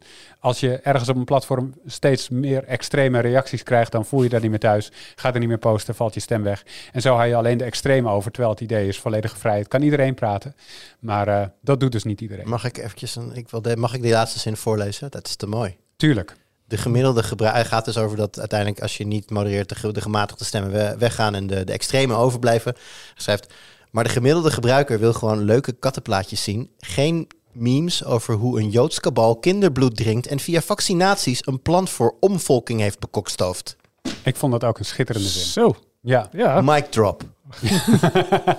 Als 0.40 0.61
je 0.61 0.76
ergens 0.78 1.08
op 1.08 1.16
een 1.16 1.25
platform 1.25 1.75
steeds 1.87 2.28
meer 2.28 2.64
extreme 2.64 3.20
reacties 3.20 3.62
krijgt, 3.62 3.92
dan 3.92 4.04
voel 4.04 4.22
je 4.22 4.28
daar 4.28 4.40
niet 4.40 4.50
meer 4.50 4.58
thuis. 4.58 4.92
Gaat 5.14 5.34
er 5.34 5.40
niet 5.40 5.49
meer 5.49 5.58
posten, 5.58 5.94
valt 5.94 6.14
je 6.14 6.20
stem 6.20 6.42
weg. 6.42 6.64
En 6.92 7.00
zo 7.00 7.16
haal 7.16 7.26
je 7.26 7.34
alleen 7.37 7.58
de 7.58 7.64
extreme 7.64 8.11
over. 8.11 8.30
Terwijl 8.30 8.52
het 8.52 8.62
idee 8.62 8.88
is 8.88 8.99
volledige 8.99 9.37
vrijheid. 9.37 9.68
Kan 9.68 9.82
iedereen 9.82 10.14
praten. 10.14 10.54
Maar 11.00 11.28
eh, 11.28 11.46
dat 11.61 11.80
doet 11.80 11.92
dus 11.92 12.04
niet 12.04 12.20
iedereen. 12.20 12.49
Mag 12.49 12.64
ik 12.64 12.78
eventjes 12.78 13.16
een, 13.16 13.32
ik 13.34 13.49
wil 13.49 13.62
de, 13.62 13.76
mag 13.76 13.94
ik 13.94 14.02
die 14.02 14.12
laatste 14.12 14.38
zin 14.38 14.56
voorlezen? 14.56 15.11
Dat 15.11 15.26
is 15.26 15.37
te 15.37 15.46
mooi. 15.46 15.76
Tuurlijk. 15.96 16.37
De 16.64 16.76
gemiddelde 16.78 17.22
gebruiker 17.22 17.64
gaat 17.64 17.84
dus 17.84 17.99
over 17.99 18.16
dat 18.16 18.38
uiteindelijk 18.38 18.80
als 18.80 18.96
je 18.96 19.06
niet 19.06 19.30
modereert 19.30 19.68
de, 19.68 19.75
ge- 19.75 19.92
de 19.92 20.00
gematigde 20.00 20.44
stemmen 20.44 20.72
we- 20.72 20.94
weggaan 20.99 21.34
en 21.34 21.46
de, 21.46 21.64
de 21.64 21.72
extreme 21.72 22.14
overblijven. 22.14 22.72
Hij 22.75 22.82
schrijft, 23.22 23.54
maar 23.92 24.04
de 24.04 24.11
gemiddelde 24.11 24.50
gebruiker 24.50 24.99
wil 24.99 25.12
gewoon 25.12 25.44
leuke 25.44 25.72
kattenplaatjes 25.72 26.42
zien. 26.42 26.70
Geen 26.78 27.26
memes 27.52 28.04
over 28.04 28.34
hoe 28.34 28.61
een 28.61 28.70
Joods 28.70 29.00
kabal 29.00 29.37
kinderbloed 29.37 29.96
drinkt 29.96 30.26
en 30.26 30.40
via 30.40 30.61
vaccinaties 30.61 31.46
een 31.46 31.62
plan 31.62 31.88
voor 31.88 32.14
omvolking 32.20 32.80
heeft 32.80 32.99
bekokstoofd. 32.99 33.76
Ik 34.25 34.37
vond 34.37 34.52
dat 34.52 34.64
ook 34.64 34.78
een 34.78 34.84
schitterende 34.84 35.28
zin. 35.28 35.42
Zo, 35.44 35.75
Ja. 36.00 36.28
ja. 36.32 36.61
Mic 36.61 36.84
drop. 36.90 37.22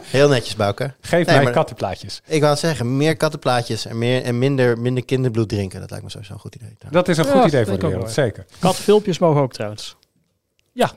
Heel 0.01 0.27
netjes, 0.29 0.55
Bouke. 0.55 0.93
Geef 1.01 1.25
Nee, 1.25 1.35
mij 1.35 1.43
maar- 1.43 1.53
kattenplaatjes. 1.53 2.21
Ik 2.25 2.41
wou 2.41 2.55
zeggen, 2.57 2.97
meer 2.97 3.17
kattenplaatjes 3.17 3.85
en, 3.85 3.97
meer, 3.97 4.23
en 4.23 4.37
minder, 4.39 4.79
minder 4.79 5.05
kinderbloed 5.05 5.49
drinken. 5.49 5.79
Dat 5.79 5.89
lijkt 5.89 6.05
me 6.05 6.11
sowieso 6.11 6.33
een 6.33 6.39
goed 6.39 6.55
idee. 6.55 6.75
Dat 6.89 7.07
is 7.07 7.17
een 7.17 7.25
Ja, 7.25 7.31
goed 7.31 7.45
idee 7.47 7.65
voor 7.65 7.79
de 7.79 7.87
wereld, 7.87 8.11
zeker. 8.11 8.45
Katfilmpjes 8.59 9.19
mogen 9.19 9.41
ook 9.41 9.53
trouwens. 9.53 9.95
Ja. 10.71 10.91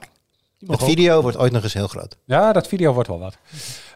Die 0.59 0.71
Het 0.71 0.83
video 0.83 1.21
wordt 1.21 1.37
ooit 1.37 1.51
nog 1.51 1.63
eens 1.63 1.73
heel 1.73 1.87
groot. 1.87 2.17
Ja, 2.25 2.53
dat 2.53 2.67
video 2.67 2.93
wordt 2.93 3.07
wel 3.09 3.19
wat. 3.19 3.37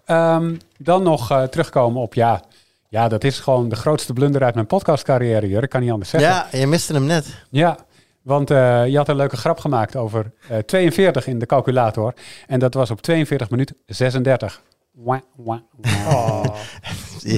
Ehm, 0.05 0.55
dan 0.77 1.03
nog 1.03 1.31
eh, 1.31 1.43
terugkomen 1.43 2.01
op, 2.01 2.13
ja, 2.13 2.41
ja, 2.89 3.08
dat 3.08 3.24
is 3.24 3.39
gewoon 3.39 3.70
de 3.70 3.75
grootste 3.75 4.13
blunder 4.13 4.43
uit 4.43 4.53
mijn 4.53 4.67
podcastcarrière, 4.67 5.48
Jurk. 5.48 5.63
Ik 5.63 5.70
kan 5.70 5.81
niet 5.81 5.91
anders 5.91 6.10
zeggen. 6.10 6.29
Ja, 6.29 6.60
je 6.60 6.67
miste 6.67 6.93
hem 6.93 7.05
net. 7.05 7.43
Ja, 7.50 7.77
want 8.22 8.51
eh, 8.51 8.88
je 8.88 8.98
had 8.98 9.08
een 9.08 9.15
leuke 9.15 9.38
grap 9.38 9.60
gemaakt 9.60 9.96
over 9.96 10.31
eh, 10.50 10.58
42 10.58 11.27
in 11.27 11.39
de 11.39 11.46
calculator. 11.46 12.13
En 12.48 12.60
dat 12.60 12.74
was 12.74 12.91
op 12.91 13.01
42 13.01 13.50
minuut 13.50 13.74
36. 13.86 14.62
Wah, 14.91 15.21
wah, 15.36 15.60
wah. 15.81 16.07
Oh. 16.07 16.55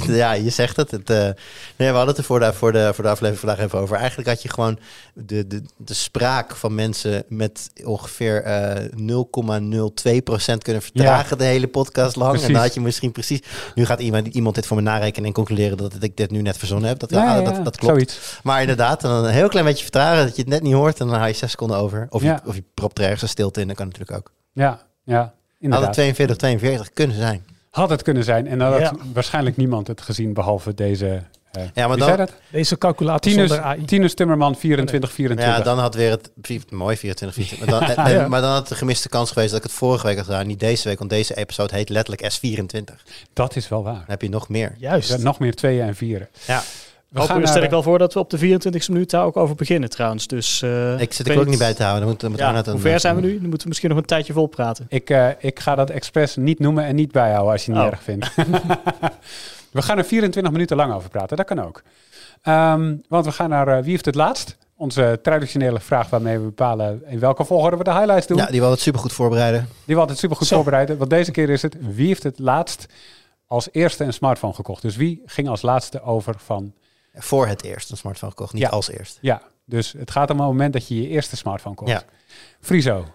Ja, 0.08 0.32
je 0.32 0.50
zegt 0.50 0.76
het. 0.76 0.92
het 0.92 1.10
eh, 1.10 1.18
nee, 1.76 1.90
we 1.90 1.96
hadden 1.96 2.08
het 2.08 2.18
er 2.18 2.24
voor 2.24 2.40
de, 2.40 2.54
voor, 2.54 2.72
de, 2.72 2.94
voor 2.94 3.04
de 3.04 3.10
aflevering 3.10 3.40
vandaag 3.40 3.66
even 3.66 3.80
over. 3.80 3.98
Eigenlijk 3.98 4.28
had 4.30 4.42
je 4.42 4.50
gewoon 4.50 4.80
de, 5.14 5.48
de, 5.48 5.64
de 5.78 5.94
spraak 5.94 6.56
van 6.56 6.76
mensen 6.76 7.24
met 7.28 7.72
ongeveer 7.84 8.44
eh 8.44 8.86
0,02% 8.86 10.58
kunnen 10.58 10.82
vertragen 10.82 11.38
de 11.38 11.44
hele 11.44 11.68
podcast 11.68 12.16
lang. 12.16 12.30
Precies. 12.30 12.48
En 12.48 12.54
dan 12.54 12.62
had 12.62 12.74
je 12.74 12.82
misschien 12.82 13.12
precies... 13.12 13.40
Nu 13.76 13.86
gaat 13.86 14.00
iemand, 14.00 14.28
iemand 14.28 14.56
dit 14.56 14.66
voor 14.66 14.78
me 14.78 14.84
narekenen 14.84 15.28
en 15.28 15.34
conclureren 15.34 15.78
dat 15.78 16.04
ik 16.04 16.18
dit 16.18 16.32
nu 16.32 16.42
net 16.42 16.58
verzonnen 16.58 16.90
heb. 16.90 17.00
Dat, 17.00 17.10
Ja, 17.10 17.36
ja, 17.36 17.42
dat, 17.42 17.64
dat 17.64 17.78
klopt. 17.78 17.94
Zoiets. 17.94 18.40
Maar 18.44 18.62
inderdaad, 18.62 19.02
dan 19.02 19.26
een 19.26 19.32
heel 19.32 19.50
klein 19.50 19.66
beetje 19.66 19.84
vertragen 19.84 20.26
dat 20.26 20.36
je 20.36 20.42
het 20.42 20.52
net 20.52 20.62
niet 20.62 20.74
hoort. 20.74 21.00
En 21.00 21.08
dan 21.08 21.16
haal 21.16 21.28
je 21.28 21.34
zes 21.34 21.52
seconden 21.52 21.78
over. 21.78 22.08
Of, 22.10 22.22
je, 22.22 22.40
of 22.46 22.56
je 22.56 22.64
propt 22.74 22.98
er 22.98 23.04
ergens 23.04 23.22
een 23.22 23.28
stilte 23.28 23.62
in. 23.62 23.68
Dat 23.68 23.76
kan 23.76 23.86
natuurlijk 23.86 24.18
ook. 24.18 24.32
Ja, 24.54 24.82
ja, 25.04 25.34
Had 25.72 25.82
het 25.88 25.98
inderdaad. 25.98 26.16
42, 26.16 26.38
42 26.38 26.94
kunnen 26.94 27.16
zijn. 27.18 27.46
Had 27.70 27.90
het 27.90 28.02
kunnen 28.02 28.24
zijn. 28.24 28.48
En 28.48 28.60
dan 28.60 28.72
had 28.72 28.82
Ja. 28.82 28.94
waarschijnlijk 29.14 29.58
niemand 29.58 29.88
het 29.88 30.02
gezien, 30.02 30.34
behalve 30.34 30.74
deze... 30.74 31.22
eh 31.52 31.64
Ja, 31.74 31.88
maar 31.88 31.98
dan? 31.98 32.28
Deze 32.52 32.78
calculator 32.78 33.20
Tinus, 33.32 33.50
zonder 33.50 33.66
AI. 33.66 33.86
Tinus 33.86 34.14
Timmerman 34.14 34.56
24, 34.56 35.12
24. 35.12 35.58
Ja, 35.58 35.64
dan 35.64 35.80
had 35.80 35.96
weer 35.96 36.12
het 36.12 36.30
mooi 36.72 36.98
24, 36.98 37.46
24. 37.48 37.96
Maar 37.96 38.14
dan, 38.14 38.30
maar 38.30 38.42
dan 38.42 38.52
had 38.52 38.68
de 38.68 38.76
gemiste 38.76 39.10
kans 39.10 39.32
geweest 39.32 39.50
dat 39.52 39.58
ik 39.60 39.64
het 39.66 39.74
vorige 39.78 40.08
week 40.08 40.16
had 40.18 40.26
gedaan, 40.26 40.48
niet 40.48 40.60
deze 40.60 40.88
week, 40.88 40.98
want 40.98 41.10
deze 41.10 41.36
episode 41.36 41.76
heet 41.76 41.90
letterlijk 41.90 42.34
S24. 42.36 42.66
Dan 42.84 42.96
Dat 43.34 43.56
is 43.56 43.70
wel 43.70 43.84
waar. 43.84 44.04
heb 44.08 44.22
je 44.22 44.30
nog 44.30 44.50
meer. 44.50 44.76
Juist. 44.78 45.18
Nog 45.18 45.40
meer 45.40 45.56
tweeën 45.56 45.88
en 45.88 45.96
vieren. 45.96 46.28
Ja. 46.48 46.64
We 47.14 47.20
Hopen, 47.20 47.36
gaan 47.36 47.44
stel 47.44 47.56
naar, 47.56 47.64
ik 47.64 47.70
wel 47.70 47.84
voor 47.84 47.98
dat 47.98 48.14
we 48.14 48.20
op 48.20 48.30
de 48.30 48.38
24e 48.38 48.92
minuut 48.92 49.10
daar 49.10 49.26
ook 49.26 49.38
over 49.38 49.56
beginnen 49.56 49.90
trouwens. 49.90 50.28
Dus, 50.28 50.62
eh, 50.62 51.00
Ik 51.00 51.14
zit 51.14 51.28
er 51.30 51.40
ook 51.40 51.46
niet 51.46 51.58
bij 51.60 51.74
te 51.74 51.84
houden. 51.84 52.02
Dan 52.02 52.12
moet, 52.12 52.20
dan 52.22 52.30
moet 52.32 52.40
Ja, 52.40 52.72
hoe 52.72 52.80
ver 52.80 53.00
zijn 53.00 53.16
we 53.16 53.22
nu? 53.22 53.32
Dan 53.32 53.42
moeten 53.42 53.62
we 53.62 53.68
misschien 53.68 53.90
nog 53.90 53.98
een 53.98 54.06
tijdje 54.06 54.34
vol 54.34 54.48
praten. 54.48 54.86
Ik, 54.90 55.10
eh, 55.10 55.28
ik 55.40 55.60
ga 55.60 55.76
dat 55.76 55.90
expres 55.90 56.36
niet 56.36 56.60
noemen 56.60 56.86
en 56.86 56.96
niet 56.96 57.12
bijhouden 57.12 57.52
als 57.52 57.66
je 57.66 57.72
het 57.72 57.80
niet 57.82 57.90
Oh. 57.90 57.94
erg 57.94 58.04
vindt. 58.04 58.36
we 59.72 59.82
gaan 59.82 59.98
er 59.98 60.06
24 60.06 60.52
minuten 60.52 60.78
lang 60.78 60.94
over 60.94 61.10
praten, 61.10 61.38
dat 61.38 61.46
kan 61.46 61.62
ook. 61.62 61.82
Ehm, 62.42 62.96
want 63.08 63.26
we 63.26 63.32
gaan 63.32 63.50
naar 63.50 63.68
eh, 63.68 63.82
Wie 63.82 63.92
heeft 63.92 64.06
het 64.06 64.16
laatst? 64.16 64.58
Onze 64.76 65.20
traditionele 65.22 65.80
vraag 65.80 66.10
waarmee 66.10 66.38
we 66.38 66.44
bepalen 66.44 67.02
in 67.08 67.20
welke 67.20 67.46
volgorde 67.46 67.78
we 67.78 67.84
de 67.84 67.92
highlights 67.94 68.28
doen. 68.28 68.38
Ja, 68.38 68.46
die 68.46 68.60
wil 68.60 68.70
het 68.72 68.80
supergoed 68.80 69.14
voorbereiden. 69.14 69.68
Die 69.86 69.96
we 69.96 70.02
altijd 70.02 70.20
super 70.20 70.38
goed 70.38 70.48
Zo. 70.48 70.56
voorbereiden. 70.56 70.98
Want 70.98 71.10
deze 71.10 71.32
keer 71.32 71.50
is 71.50 71.62
het 71.62 71.76
Wie 71.96 72.08
heeft 72.08 72.24
het 72.24 72.40
laatst 72.40 72.86
als 73.48 73.68
eerste 73.72 74.04
een 74.04 74.14
smartphone 74.14 74.54
gekocht? 74.54 74.82
Dus 74.82 74.96
wie 74.96 75.22
ging 75.26 75.48
als 75.48 75.62
laatste 75.62 76.02
over 76.04 76.36
van... 76.38 76.74
Voor 77.14 77.48
het 77.48 77.64
eerst 77.64 77.92
een 77.92 77.98
smartphone 77.98 78.32
gekocht, 78.32 78.54
niet 78.54 78.62
Ja. 78.62 78.70
als 78.70 78.90
eerst. 78.92 79.18
Ja, 79.22 79.42
dus 79.66 79.92
het 79.98 80.12
gaat 80.12 80.30
om 80.30 80.38
het 80.38 80.48
moment 80.48 80.74
dat 80.74 80.88
je 80.88 81.02
je 81.02 81.08
eerste 81.08 81.36
smartphone 81.38 81.76
kocht. 81.76 81.92
Ja. 81.92 82.04
Friso. 82.60 83.06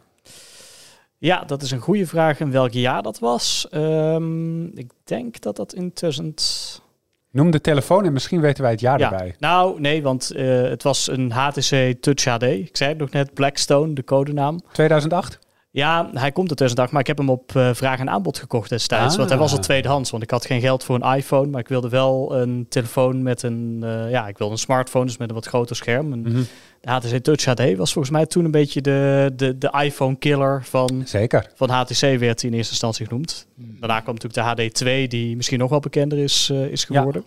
Ja, 1.19 1.45
dat 1.45 1.63
is 1.63 1.71
een 1.71 1.81
goede 1.81 2.07
vraag. 2.07 2.41
En 2.41 2.51
welk 2.51 2.73
jaar 2.73 3.03
dat 3.03 3.19
was? 3.19 3.67
Ehm, 3.71 4.65
ik 4.67 4.91
denk 5.05 5.41
dat 5.41 5.57
dat 5.57 5.73
in 5.75 5.93
2000... 5.93 6.83
Noem 7.31 7.51
de 7.51 7.61
telefoon 7.61 8.05
en 8.05 8.13
misschien 8.13 8.41
weten 8.41 8.63
wij 8.63 8.71
het 8.73 8.81
jaar 8.81 8.99
Ja, 8.99 9.11
erbij. 9.13 9.35
nou 9.39 9.81
nee, 9.81 10.03
want 10.03 10.31
eh, 10.31 10.63
het 10.63 10.83
was 10.83 11.09
een 11.09 11.31
HTC 11.31 11.95
Touch 12.01 12.25
HD. 12.25 12.43
Ik 12.43 12.77
zei 12.77 12.91
het 12.91 12.99
nog 12.99 13.11
net, 13.11 13.35
Blackstone, 13.35 13.93
de 13.93 14.05
codenaam. 14.05 14.61
2008? 14.73 15.39
Ja, 15.71 16.11
hij 16.13 16.33
komt 16.33 16.51
er 16.51 16.57
tussendag, 16.57 16.91
maar 16.91 17.01
ik 17.01 17.07
heb 17.07 17.19
hem 17.19 17.31
op 17.31 17.57
eh, 17.57 17.71
vraag 17.75 17.99
en 17.99 18.11
aanbod 18.11 18.39
gekocht 18.39 18.69
destijds. 18.71 19.13
Ah. 19.13 19.17
Want 19.19 19.29
hij 19.31 19.39
was 19.39 19.53
al 19.53 19.59
tweedehands, 19.59 20.11
want 20.11 20.23
ik 20.23 20.31
had 20.31 20.47
geen 20.47 20.61
geld 20.61 20.85
voor 20.85 20.95
een 21.03 21.15
iPhone. 21.17 21.47
Maar 21.47 21.61
ik 21.61 21.69
wilde 21.69 21.89
wel 21.89 22.37
een 22.37 22.67
telefoon 22.69 23.23
met 23.23 23.43
een, 23.43 23.79
eh, 23.83 24.11
ja, 24.11 24.29
ik 24.29 24.39
wilde 24.39 24.53
een 24.53 24.59
smartphone, 24.59 25.05
dus 25.05 25.17
met 25.17 25.29
een 25.29 25.35
wat 25.35 25.47
groter 25.47 25.77
scherm. 25.77 26.13
En 26.13 26.21
Mhm. 26.21 26.43
de 26.81 26.91
HTC 26.91 27.19
Touch 27.25 27.45
HD 27.45 27.77
was 27.77 27.93
volgens 27.93 28.11
mij 28.15 28.27
toen 28.27 28.45
een 28.45 28.51
beetje 28.51 28.81
de, 28.81 29.33
de, 29.37 29.59
de 29.59 29.75
iPhone-killer 29.83 30.65
van, 30.65 31.03
Zeker. 31.05 31.51
van 31.55 31.71
HTC, 31.71 32.01
werd 32.01 32.41
hij 32.41 32.51
in 32.51 32.57
eerste 32.57 32.73
instantie 32.73 33.07
genoemd. 33.07 33.47
Daarna 33.57 34.01
kwam 34.01 34.15
natuurlijk 34.15 34.35
de 34.59 34.63
HD2, 35.05 35.07
die 35.09 35.37
misschien 35.37 35.59
nog 35.59 35.71
wel 35.71 35.81
bekender 35.81 36.19
is, 36.19 36.49
eh, 36.53 36.65
is 36.67 36.87
Ja. 36.89 36.97
geworden. 36.99 37.25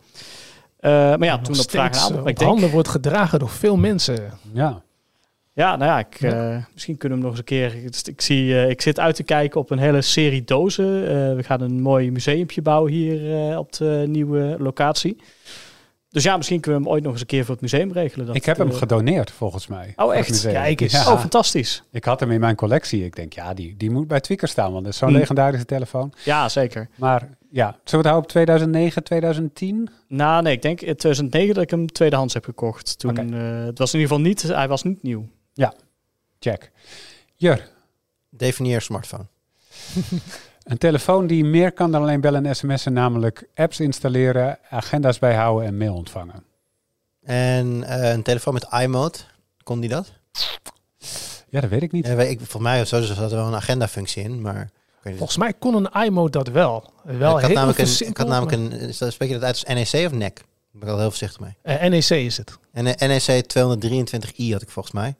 Eh, 0.79 0.91
maar 0.91 1.24
ja, 1.25 1.36
Nog 1.36 1.41
toen 1.45 1.60
op 1.60 1.69
vraag 1.71 1.91
en 1.91 2.00
aanbod. 2.00 2.17
ik 2.27 2.38
denk, 2.38 2.50
handen 2.50 2.69
wordt 2.69 2.88
gedragen 2.88 3.39
door 3.39 3.50
veel 3.50 3.77
mensen. 3.77 4.31
Ja. 4.53 4.81
Ja, 5.53 5.75
nou 5.75 5.91
ja, 5.91 6.00
ik, 6.00 6.20
Ja. 6.20 6.53
eh, 6.55 6.63
misschien 6.74 6.98
kunnen 6.98 7.17
we 7.17 7.24
hem 7.24 7.34
nog 7.34 7.39
eens 7.39 7.51
een 7.51 7.72
keer. 7.72 7.84
Ik, 7.86 8.08
ik 8.08 8.22
zie, 8.22 8.53
eh, 8.55 8.70
ik 8.70 8.81
zit 8.81 9.00
uit 9.00 9.15
te 9.15 9.24
kijken 9.24 9.60
op 9.60 9.70
een 9.70 9.77
hele 9.79 10.01
serie 10.01 10.43
dozen. 10.43 11.08
Eh, 11.08 11.36
we 11.36 11.43
gaan 11.43 11.62
een 11.62 11.81
mooi 11.81 12.12
museumpje 12.12 12.62
bouwen 12.62 12.91
hier 12.91 13.50
eh, 13.50 13.58
op 13.58 13.74
de 13.74 14.03
nieuwe 14.08 14.55
locatie. 14.60 15.15
Dus 16.10 16.24
ja, 16.24 16.38
misschien 16.38 16.60
kunnen 16.60 16.79
we 16.81 16.86
hem 16.86 16.96
ooit 16.96 17.03
nog 17.03 17.12
eens 17.12 17.22
een 17.22 17.27
keer 17.27 17.46
voor 17.46 17.53
het 17.53 17.62
museum 17.63 17.91
regelen. 17.91 18.25
Dat 18.25 18.36
ik 18.36 18.46
heb 18.46 18.58
hem 18.58 18.72
gedoneerd, 18.72 19.31
volgens 19.31 19.67
mij. 19.67 19.93
Oh, 19.96 20.15
echt? 20.15 20.41
Kijk 20.41 20.81
eens. 20.81 20.91
Ja. 20.91 21.12
Oh, 21.12 21.20
fantastisch. 21.20 21.84
Ik 21.91 22.03
had 22.05 22.20
hem 22.20 22.31
in 22.31 22.39
mijn 22.39 22.55
collectie. 22.55 23.05
Ik 23.05 23.15
denk, 23.15 23.34
ja, 23.34 23.53
die, 23.53 23.77
die 23.77 23.91
moet 23.91 24.08
bij 24.08 24.20
Tweaker 24.20 24.48
staan, 24.48 24.72
want 24.72 24.84
dat 24.84 24.93
is 24.93 25.00
zo'n 25.00 25.10
Hmm. 25.10 25.17
legendarische 25.17 25.65
telefoon. 25.65 26.13
Ja, 26.24 26.50
zeker. 26.50 26.89
Maar 26.96 27.22
ja, 27.50 27.65
zullen 27.67 27.79
we 27.84 27.96
het 27.98 28.05
houden 28.05 28.24
op 28.24 28.27
2009, 28.29 29.03
2010? 29.03 29.89
Nou, 30.08 30.43
nee, 30.43 30.53
ik 30.53 30.62
denk 30.62 30.81
in 30.81 30.96
2009 30.96 31.53
dat 31.53 31.63
ik 31.63 31.70
hem 31.70 31.88
tweedehands 31.88 32.34
heb 32.34 32.43
gekocht. 32.46 33.00
Toen, 33.00 33.34
eh, 33.34 33.65
het 33.65 33.77
was 33.77 33.93
in 33.93 34.00
ieder 34.00 34.15
geval 34.15 34.20
niet, 34.31 34.41
hij 34.41 34.67
was 34.67 34.84
niet 34.84 35.03
nieuw. 35.03 35.27
Check. 36.43 36.72
Jur, 37.36 37.70
Definieer 38.29 38.81
smartphone. 38.81 39.25
een 40.63 40.77
telefoon 40.77 41.27
die 41.27 41.43
meer 41.43 41.72
kan 41.72 41.91
dan 41.91 42.01
alleen 42.01 42.22
bellen 42.22 42.46
en 42.46 42.55
sms'en, 42.55 42.93
namelijk 42.93 43.48
apps 43.55 43.79
installeren, 43.79 44.60
agenda's 44.70 45.20
bijhouden 45.20 45.67
en 45.67 45.77
mail 45.77 45.93
ontvangen. 45.93 46.43
En 47.24 47.84
eh, 47.84 48.12
een 48.12 48.24
telefoon 48.24 48.53
met 48.53 48.67
iMode, 48.72 49.17
kon 49.63 49.79
die 49.79 49.89
dat? 49.89 50.12
Ja, 51.50 51.62
dat 51.62 51.70
weet 51.70 51.81
ik 51.81 51.91
niet. 51.91 52.08
Ja, 52.08 52.22
ik, 52.22 52.38
volgens 52.38 52.63
mij 52.63 52.86
zo 52.86 53.01
zat 53.01 53.31
er 53.31 53.38
wel 53.38 53.48
een 53.48 53.55
agenda-functie 53.55 54.24
in, 54.24 54.41
maar... 54.41 54.70
Volgens 55.03 55.38
mij 55.38 55.53
kon 55.53 55.75
een 55.75 56.03
iMode 56.03 56.31
dat 56.31 56.48
wel. 56.48 56.93
Wel 57.03 57.38
ik, 57.38 57.43
had 57.43 57.53
namelijk 57.53 57.79
een, 57.79 58.08
ik 58.08 58.17
had 58.17 58.27
namelijk 58.27 58.72
een... 58.72 58.93
Spreek 59.12 59.29
je 59.29 59.39
dat 59.39 59.43
uit 59.43 59.65
als 59.65 59.91
NEC 59.91 60.05
of 60.05 60.12
NEC? 60.12 60.36
Daar 60.36 60.46
ben 60.72 60.81
ik 60.81 60.88
al 60.88 61.00
heel 61.00 61.10
voorzichtig 61.10 61.39
mee. 61.39 61.55
Eh, 61.62 61.89
NEC 61.89 62.10
is 62.10 62.38
het. 62.38 62.58
En 62.72 62.86
een 62.86 63.10
NEC 63.10 63.43
223i 63.43 64.51
had 64.51 64.62
ik 64.62 64.70
volgens 64.70 64.93
mij. 64.93 65.15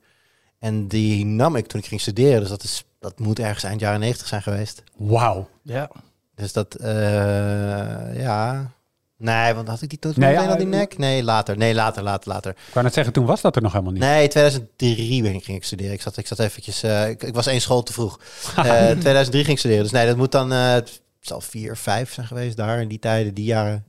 En 0.62 0.88
die 0.88 1.26
nam 1.26 1.56
ik 1.56 1.68
toen 1.68 1.80
ik 1.80 1.86
ging 1.86 2.02
studeren. 2.02 2.40
Dus 2.40 2.50
dat, 2.50 2.64
is, 2.64 2.84
dat 3.00 3.20
moet 3.20 3.40
ergens 3.40 3.64
eind 3.64 3.80
jaren 3.80 4.00
90 4.00 4.28
zijn 4.28 4.42
geweest. 4.42 4.84
Wauw. 4.98 5.50
Ja. 5.62 5.90
Dus 6.36 6.54
dat, 6.54 6.76
eh, 6.76 8.22
ja... 8.22 8.72
Nee, 9.18 9.54
want 9.54 9.68
had 9.68 9.82
ik 9.82 9.90
die 9.90 10.00
toen 10.00 10.14
Nee, 10.16 10.34
meteen 10.36 10.50
al 10.50 10.56
die 10.58 10.66
eh, 10.66 10.72
nek? 10.72 10.98
Nee, 10.98 11.24
later. 11.24 11.58
Nee, 11.58 11.74
later, 11.74 12.04
later, 12.04 12.32
later. 12.32 12.52
Ik 12.52 12.74
wou 12.74 12.86
net 12.86 12.94
zeggen, 12.94 13.14
toen 13.14 13.26
was 13.26 13.42
dat 13.42 13.56
er 13.56 13.62
nog 13.62 13.72
helemaal 13.72 13.94
niet. 13.94 14.02
Nee, 14.02 14.28
2003 14.28 15.22
ben 15.22 15.34
ik, 15.34 15.44
ging 15.44 15.58
ik 15.58 15.64
studeren. 15.64 15.94
Ik 15.94 16.02
zat, 16.02 16.18
ik 16.18 16.28
zat 16.28 16.40
eventjes... 16.40 16.84
eh, 16.84 17.10
ik, 17.10 17.24
ik 17.24 17.34
was 17.34 17.48
één 17.48 17.62
school 17.62 17.84
te 17.84 17.94
vroeg. 17.94 18.20
Eh 18.56 18.90
2003 18.90 19.32
ging 19.44 19.48
ik 19.48 19.58
studeren. 19.60 19.84
Dus 19.84 19.92
nee, 19.92 20.06
dat 20.06 20.18
moet 20.18 20.32
dan... 20.32 20.52
eh, 20.52 20.72
het 20.74 21.02
zal 21.20 21.42
vier, 21.42 21.78
vijf 21.78 22.14
zijn 22.14 22.28
geweest 22.28 22.58
daar 22.58 22.82
in 22.82 22.88
die 22.88 23.00
tijden, 23.00 23.34
die 23.34 23.46
jaren. 23.46 23.86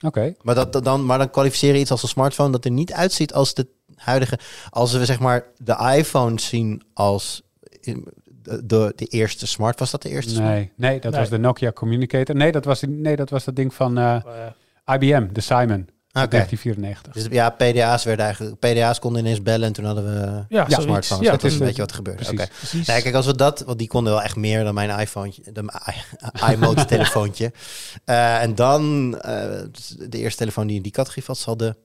Oké. 0.00 0.34
Maar, 0.42 0.54
dat, 0.54 0.72
dat 0.72 0.84
dan, 0.84 1.04
maar 1.06 1.18
dan 1.18 1.30
kwalificeer 1.30 1.74
je 1.74 1.80
iets 1.80 1.90
als 1.90 2.02
een 2.02 2.08
smartphone 2.08 2.50
dat 2.50 2.64
er 2.64 2.70
niet 2.70 2.92
uitziet 2.92 3.32
als 3.32 3.54
de 3.54 3.66
huidige. 3.96 4.38
Als 4.70 4.92
we 4.92 5.04
zeg 5.04 5.18
maar 5.18 5.44
de 5.56 5.92
iPhone 5.96 6.40
zien 6.40 6.82
als 6.94 7.42
in- 7.80 8.06
de, 8.42 8.66
de, 8.66 8.92
de 8.96 9.06
eerste 9.06 9.46
smart. 9.46 9.78
Was 9.78 9.90
dat 9.90 10.02
de 10.02 10.08
eerste 10.08 10.34
smart? 10.34 10.48
Nee, 10.50 10.72
nee, 10.76 11.00
dat 11.00 11.10
Nee. 11.10 11.20
was 11.20 11.30
de 11.30 11.38
Nokia 11.38 11.72
Communicator. 11.72 12.34
Nee, 12.36 12.52
dat 12.52 12.64
was, 12.64 12.80
die- 12.80 12.88
nee, 12.88 13.16
dat 13.16 13.30
was 13.30 13.44
dat 13.44 13.56
ding 13.56 13.74
van 13.74 13.98
eh, 13.98 14.16
IBM, 14.94 15.26
de 15.32 15.40
Simon, 15.40 15.88
Oké. 16.12 16.28
1994. 16.28 17.12
Dus 17.12 17.26
ja, 17.30 17.50
PDA's 17.50 18.04
werden 18.04 18.24
eigenlijk. 18.24 18.58
PDA's 18.58 18.98
konden 18.98 19.20
ineens 19.24 19.42
bellen 19.42 19.66
en 19.66 19.72
toen 19.72 19.84
hadden 19.84 20.04
we 20.04 20.44
Ja, 20.48 20.64
Ja, 20.68 20.80
smartphones. 20.80 21.24
Ja, 21.24 21.30
dat 21.30 21.44
is 21.44 21.52
een 21.52 21.58
beetje 21.66 21.80
wat 21.80 21.90
er 21.90 21.96
gebeurde. 21.96 22.22
precies. 22.24 22.40
Oké. 22.40 22.50
precies. 22.58 22.86
Nee, 22.86 23.02
kijk, 23.02 23.14
als 23.14 23.26
we 23.26 23.34
dat, 23.36 23.60
want 23.66 23.78
die 23.78 23.88
konden 23.88 24.12
wel 24.12 24.22
echt 24.22 24.36
meer 24.36 24.64
dan 24.64 24.74
mijn 24.74 24.98
iPhone, 25.00 25.32
de 25.52 25.64
iMode 26.52 26.84
telefoontje. 26.84 27.52
Eh, 28.04 28.42
en 28.42 28.54
dan 28.54 29.14
eh, 29.20 29.40
de 30.08 30.18
eerste 30.18 30.38
telefoon 30.38 30.66
die 30.66 30.76
in 30.76 30.82
die 30.82 30.92
categorie 30.92 31.24
valt, 31.24 31.38
zal 31.38 31.56
de. 31.56 31.76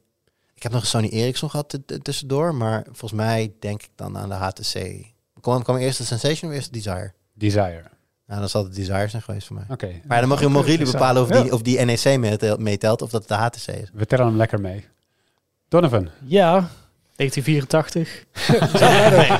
Ik 0.62 0.68
heb 0.68 0.75
nog 0.75 0.86
een 0.86 0.88
Sony 1.01 1.10
Ericsson 1.10 1.50
gehad 1.50 1.77
tussendoor, 2.01 2.56
maar 2.56 2.84
volgens 2.86 3.12
mij 3.12 3.53
denk 3.60 3.84
ik 3.84 3.89
dan 3.96 4.18
aan 4.18 4.30
de 4.30 4.36
HTC. 4.36 5.06
Kwam, 5.41 5.63
kwam 5.63 5.75
eerst 5.77 5.98
de 5.98 6.03
Sensation 6.03 6.50
of 6.51 6.56
eerst 6.56 6.74
de 6.74 6.80
Desire? 6.80 7.13
Desire. 7.34 7.84
Nou, 8.27 8.39
dan 8.39 8.50
zal 8.50 8.63
het 8.63 8.75
Desire 8.75 9.08
zijn 9.08 9.22
geweest 9.22 9.48
voor 9.48 9.56
mij. 9.56 9.65
Oké, 9.70 9.91
Maar 10.08 10.20
dan 10.20 10.30
mogen, 10.30 10.51
mogen 10.51 10.70
jullie 10.70 10.86
Desire. 10.86 10.98
bepalen 11.00 11.22
of 11.22 11.30
die, 11.30 11.44
Ja. 11.46 11.51
of 11.51 11.62
die 11.62 11.80
NEC 11.86 12.58
meetelt, 12.60 13.01
of 13.01 13.10
dat 13.10 13.27
de 13.27 13.34
HTC 13.34 13.68
is. 13.68 13.89
we 13.94 14.06
tellen 14.06 14.25
hem 14.25 14.36
lekker 14.38 14.62
mee. 14.62 14.86
Donovan. 15.68 16.10
Ja. 16.25 16.70
1984. 17.15 18.25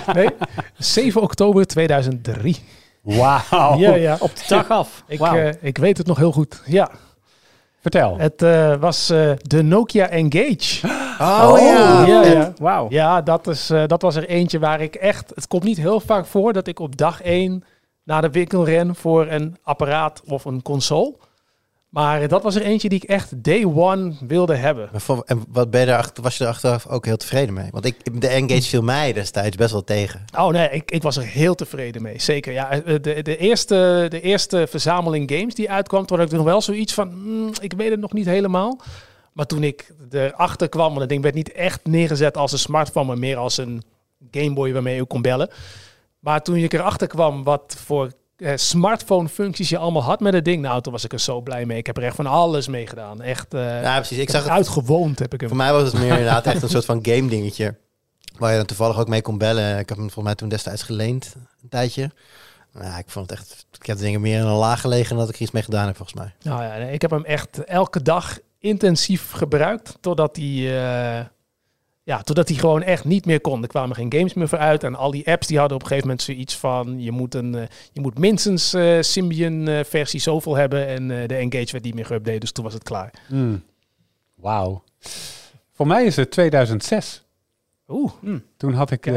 Nee. 0.16 0.30
7 0.78 1.22
oktober 1.22 1.66
2003. 1.68 2.58
Wauw. 3.01 3.78
Ja, 3.78 3.96
ja. 3.96 4.18
Op 4.20 4.36
de 4.36 4.44
dag 4.48 4.70
af. 4.70 5.04
Ik, 5.08 5.22
eh, 5.22 5.50
ik 5.62 5.78
weet 5.78 5.98
het 5.98 6.08
nog 6.08 6.18
heel 6.18 6.32
goed. 6.32 6.62
Ja. 6.66 6.92
Vertel. 7.82 8.18
Het 8.18 8.42
eh, 8.42 8.75
was 8.75 9.10
eh, 9.10 9.32
de 9.42 9.62
Nokia 9.62 10.08
Engage. 10.10 10.80
Oh, 11.22 11.60
ja. 11.60 12.06
Ja, 12.06 12.25
ja. 12.25 12.54
Wauw. 12.60 12.88
Ja, 12.90 13.22
dat, 13.22 13.48
is, 13.48 13.70
eh, 13.70 13.84
dat 13.88 14.01
was 14.01 14.16
er 14.16 14.28
eentje 14.28 14.60
waar 14.60 14.82
ik 14.82 14.96
echt... 14.96 15.32
Het 15.36 15.48
komt 15.48 15.63
niet 15.63 15.78
heel 15.78 16.00
vaak 16.00 16.25
voor 16.25 16.54
dat 16.54 16.68
ik 16.68 16.80
op 16.80 16.98
dag 16.98 17.22
één 17.22 17.63
naar 18.04 18.22
de 18.22 18.30
winkel 18.30 18.66
ren 18.66 18.96
voor 18.96 19.27
een 19.27 19.57
apparaat 19.64 20.22
of 20.25 20.46
een 20.46 20.62
console. 20.62 21.16
Maar 21.90 22.27
dat 22.27 22.44
was 22.44 22.55
er 22.55 22.62
eentje 22.62 22.90
die 22.90 23.01
ik 23.03 23.10
echt 23.10 23.44
day 23.44 23.66
one 23.66 24.14
wilde 24.27 24.55
hebben. 24.55 24.90
En 25.25 25.44
wat 25.50 25.70
ben 25.70 25.88
je 25.88 26.03
was 26.22 26.38
je 26.38 26.44
er 26.44 26.50
achteraf 26.50 26.88
ook 26.88 27.05
heel 27.05 27.18
tevreden 27.18 27.53
mee? 27.53 27.68
Want 27.72 27.86
ik, 27.86 28.22
de 28.22 28.27
Engage 28.27 28.62
viel 28.62 28.81
mij 28.81 29.14
destijds 29.14 29.57
best 29.57 29.72
wel 29.72 29.84
tegen. 29.84 30.25
Oh 30.38 30.48
nee, 30.48 30.70
ik, 30.70 30.92
ik 30.92 31.01
was 31.01 31.18
er 31.18 31.24
heel 31.24 31.55
tevreden 31.55 32.01
mee. 32.01 32.22
Zeker. 32.22 32.53
Ja, 32.53 32.72
Eh, 32.72 32.96
de, 33.01 33.22
de, 33.22 33.38
eerste, 33.38 34.05
de 34.10 34.22
eerste 34.22 34.68
verzameling 34.70 35.31
games 35.31 35.55
die 35.55 35.72
uitkwam, 35.72 36.05
toen 36.05 36.20
had 36.20 36.31
ik 36.31 36.38
nog 36.38 36.46
wel 36.46 36.62
zoiets 36.62 36.94
van, 36.94 37.12
mm, 37.14 37.51
ik 37.62 37.74
weet 37.74 37.90
het 37.92 38.00
nog 38.00 38.14
niet 38.14 38.25
helemaal. 38.25 38.79
Maar 39.31 39.46
toen 39.46 39.63
ik 39.63 39.94
erachter 40.09 40.70
kwam, 40.70 40.87
want 40.87 41.00
het 41.00 41.09
ding 41.09 41.22
werd 41.22 41.35
niet 41.35 41.51
echt 41.51 41.79
neergezet 41.83 42.37
als 42.37 42.51
een 42.51 42.59
smartphone, 42.59 43.07
maar 43.07 43.17
meer 43.17 43.37
als 43.37 43.57
een 43.57 43.83
Game 44.31 44.53
Boy 44.53 44.74
waarmee 44.74 44.96
je 44.96 45.05
kon 45.05 45.22
bellen. 45.22 45.50
Maar 46.20 46.41
toen 46.41 46.55
ik 46.55 46.74
erachter 46.74 47.07
kwam 47.07 47.44
wat 47.44 47.75
voor 47.77 48.11
eh, 48.37 48.51
smartphone 48.55 49.29
functies 49.29 49.70
je 49.70 49.77
allemaal 49.77 50.03
had 50.03 50.20
met 50.20 50.33
het 50.33 50.46
ding, 50.46 50.61
nou 50.61 50.81
toen 50.81 50.91
was 50.91 51.03
ik 51.03 51.13
er 51.13 51.20
zo 51.20 51.41
blij 51.41 51.65
mee. 51.65 51.77
Ik 51.77 51.85
heb 51.85 51.98
er 51.98 52.03
echt 52.03 52.15
van 52.15 52.25
alles 52.25 52.67
mee 52.67 52.87
gedaan. 52.87 53.22
Echt, 53.22 53.53
eh 53.53 53.81
Ja, 53.81 53.96
precies. 53.96 54.17
Ik 54.17 54.24
ik 54.24 54.29
zag 54.29 54.44
het 54.44 54.51
uitgewoond 54.51 55.20
heb 55.20 55.33
ik 55.33 55.39
hem. 55.39 55.50
Voor 55.50 55.57
mij 55.57 55.74
was 55.74 55.83
het 55.83 55.94
meer 55.94 56.09
inderdaad 56.09 56.46
echt 56.46 56.61
een 56.61 56.70
soort 56.70 56.85
van 56.85 57.00
game 57.01 57.29
dingetje. 57.29 57.75
Waar 58.37 58.51
je 58.51 58.57
dan 58.57 58.65
toevallig 58.65 59.00
ook 59.00 59.07
mee 59.07 59.22
kon 59.22 59.37
bellen. 59.37 59.79
Ik 59.79 59.89
heb 59.89 59.98
hem 59.98 60.05
volgens 60.05 60.25
mij 60.25 60.35
toen 60.35 60.50
destijds 60.50 60.83
geleend, 60.83 61.35
een 61.61 61.70
tijdje. 61.70 62.11
Nou, 62.74 62.98
ik 62.98 63.09
vond 63.09 63.29
het 63.29 63.39
echt... 63.39 63.65
Ik 63.79 63.85
heb 63.85 63.98
de 63.98 64.03
dingen 64.03 64.22
meer 64.22 64.39
in 64.39 64.46
een 64.46 64.53
laag 64.53 64.81
gelegen 64.81 65.09
dan 65.09 65.17
dat 65.17 65.29
ik 65.29 65.35
er 65.35 65.41
iets 65.41 65.51
mee 65.51 65.63
gedaan 65.63 65.85
heb, 65.85 65.96
volgens 65.96 66.17
mij. 66.17 66.33
Nou 66.41 66.63
ja, 66.63 66.77
nee, 66.77 66.94
ik 66.94 67.01
heb 67.01 67.11
hem 67.11 67.25
echt 67.25 67.63
elke 67.63 68.01
dag 68.01 68.37
intensief 68.61 69.31
gebruikt. 69.31 69.97
Totdat 70.00 70.35
hij, 70.35 70.45
eh, 70.45 71.25
ja, 72.03 72.21
totdat 72.21 72.47
hij 72.50 72.57
gewoon 72.57 72.81
echt 72.83 73.05
niet 73.05 73.25
meer 73.25 73.41
kon. 73.41 73.61
Er 73.61 73.67
kwamen 73.67 73.95
geen 73.95 74.13
games 74.13 74.33
meer 74.33 74.47
voor 74.47 74.57
uit. 74.57 74.83
En 74.83 74.95
al 74.95 75.11
die 75.11 75.27
apps 75.27 75.47
die 75.47 75.57
hadden 75.57 75.75
op 75.77 75.81
een 75.83 75.87
gegeven 75.89 76.09
moment 76.09 76.25
zoiets 76.27 76.57
van... 76.57 77.01
Je 77.01 77.11
moet, 77.11 77.35
een, 77.35 77.55
eh, 77.55 77.67
je 77.91 78.01
moet 78.01 78.17
minstens 78.17 78.74
eh 78.74 79.01
Symbian 79.01 79.67
eh, 79.67 79.83
versie 79.83 80.19
zoveel 80.19 80.55
hebben. 80.55 80.87
En 80.87 81.11
eh, 81.21 81.27
de 81.27 81.35
Engage 81.35 81.71
werd 81.71 81.83
niet 81.83 81.95
meer 81.95 82.05
geüpdate. 82.05 82.37
Dus 82.37 82.51
toen 82.51 82.63
was 82.63 82.74
het 82.74 82.83
klaar. 82.83 83.13
Hmm. 83.27 83.63
Wauw. 84.35 84.83
Voor 85.71 85.87
mij 85.87 86.03
is 86.05 86.15
het 86.15 86.31
2006. 86.31 87.25
Oeh, 87.87 88.11
Toen 88.57 88.74
had 88.74 88.91
ik 88.91 89.07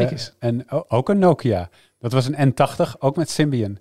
o- 0.69 0.85
ook 0.89 1.09
een 1.09 1.19
Nokia. 1.19 1.69
Dat 1.99 2.13
was 2.13 2.27
een 2.31 2.53
N80, 2.53 2.99
ook 2.99 3.17
met 3.17 3.31
Symbian. 3.31 3.79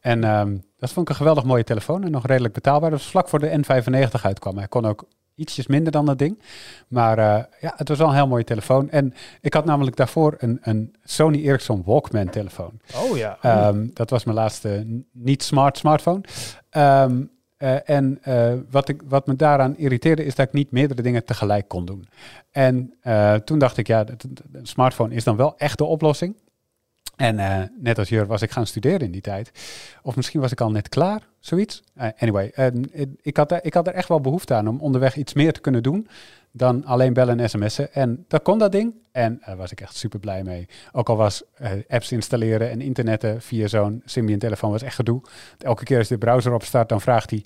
En 0.00 0.24
ehm, 0.24 0.56
dat 0.76 0.92
vond 0.92 1.06
ik 1.06 1.08
een 1.08 1.20
geweldig 1.20 1.44
mooie 1.44 1.64
telefoon 1.64 2.04
en 2.04 2.10
nog 2.10 2.26
redelijk 2.26 2.54
betaalbaar. 2.54 2.90
Dat 2.90 2.98
was 2.98 3.10
vlak 3.10 3.28
voor 3.28 3.38
de 3.38 3.60
N95 3.64 4.22
uitkwam. 4.22 4.56
Hij 4.56 4.68
kon 4.68 4.84
ook 4.84 5.06
ietsjes 5.36 5.66
minder 5.66 5.92
dan 5.92 6.06
dat 6.06 6.18
ding. 6.18 6.42
Maar 6.88 7.18
eh, 7.18 7.44
ja, 7.60 7.72
het 7.76 7.88
was 7.88 7.98
wel 7.98 8.08
een 8.08 8.14
heel 8.14 8.26
mooie 8.26 8.44
telefoon. 8.44 8.90
En 8.90 9.14
ik 9.40 9.54
had 9.54 9.64
namelijk 9.64 9.96
daarvoor 9.96 10.34
een, 10.38 10.58
een 10.62 10.94
Sony 11.04 11.44
Ericsson 11.44 11.82
Walkman 11.84 12.30
telefoon. 12.30 12.80
oh 12.94 13.16
ja. 13.16 13.38
Ehm, 13.40 13.86
dat 13.92 14.10
was 14.10 14.24
mijn 14.24 14.36
laatste 14.36 14.86
niet-smart 15.12 15.78
smartphone. 15.78 16.20
Ehm, 16.70 17.22
eh, 17.56 17.88
en 17.88 18.18
eh, 18.22 18.52
wat, 18.70 18.88
ik, 18.88 19.02
wat 19.08 19.26
me 19.26 19.36
daaraan 19.36 19.76
irriteerde 19.76 20.24
is 20.24 20.34
dat 20.34 20.46
ik 20.46 20.52
niet 20.52 20.70
meerdere 20.70 21.02
dingen 21.02 21.24
tegelijk 21.24 21.68
kon 21.68 21.84
doen. 21.84 22.08
En 22.50 22.94
toen 23.44 23.58
dacht 23.58 23.76
ik, 23.76 23.86
ja, 23.86 24.04
een 24.52 24.66
smartphone 24.66 25.14
is 25.14 25.24
dan 25.24 25.36
wel 25.36 25.58
echt 25.58 25.78
de 25.78 25.84
oplossing. 25.84 26.36
En 27.16 27.38
eh, 27.38 27.62
net 27.78 27.98
als 27.98 28.08
Jur 28.08 28.26
was 28.26 28.42
ik 28.42 28.50
gaan 28.50 28.66
studeren 28.66 29.00
in 29.00 29.10
die 29.10 29.20
tijd. 29.20 29.50
Of 30.02 30.16
misschien 30.16 30.40
was 30.40 30.52
ik 30.52 30.60
al 30.60 30.70
net 30.70 30.88
klaar, 30.88 31.20
zoiets. 31.40 31.82
Eh, 31.94 32.08
anyway, 32.18 32.50
ehm, 32.54 32.82
ik- 33.22 33.36
had, 33.36 33.58
ik 33.62 33.74
had 33.74 33.86
er 33.86 33.94
echt 33.94 34.08
wel 34.08 34.20
behoefte 34.20 34.54
aan 34.54 34.68
om 34.68 34.80
onderweg 34.80 35.16
iets 35.16 35.32
meer 35.34 35.52
te 35.52 35.60
kunnen 35.60 35.82
doen 35.82 36.08
dan 36.52 36.84
alleen 36.84 37.12
bellen 37.12 37.40
en 37.40 37.50
sms'en. 37.50 37.92
En 37.94 38.24
dat 38.28 38.42
kon 38.42 38.58
dat 38.58 38.72
ding. 38.72 38.94
En 39.12 39.42
daar 39.46 39.56
was 39.56 39.70
ik 39.72 39.80
echt 39.80 39.96
super 39.96 40.18
blij 40.20 40.42
mee. 40.42 40.66
Ook 40.92 41.08
al 41.08 41.16
was 41.16 41.42
eh, 41.54 41.70
apps 41.88 42.12
installeren 42.12 42.70
en 42.70 42.80
internetten 42.80 43.42
via 43.42 43.66
zo'n 43.66 44.02
Symbian 44.04 44.38
telefoon 44.38 44.70
was 44.70 44.82
echt 44.82 44.94
gedoe. 44.94 45.20
Elke 45.58 45.84
keer 45.84 45.98
als 45.98 46.08
de 46.08 46.18
browser 46.18 46.52
opstart, 46.52 46.88
dan 46.88 47.00
vraagt 47.00 47.30
hij... 47.30 47.44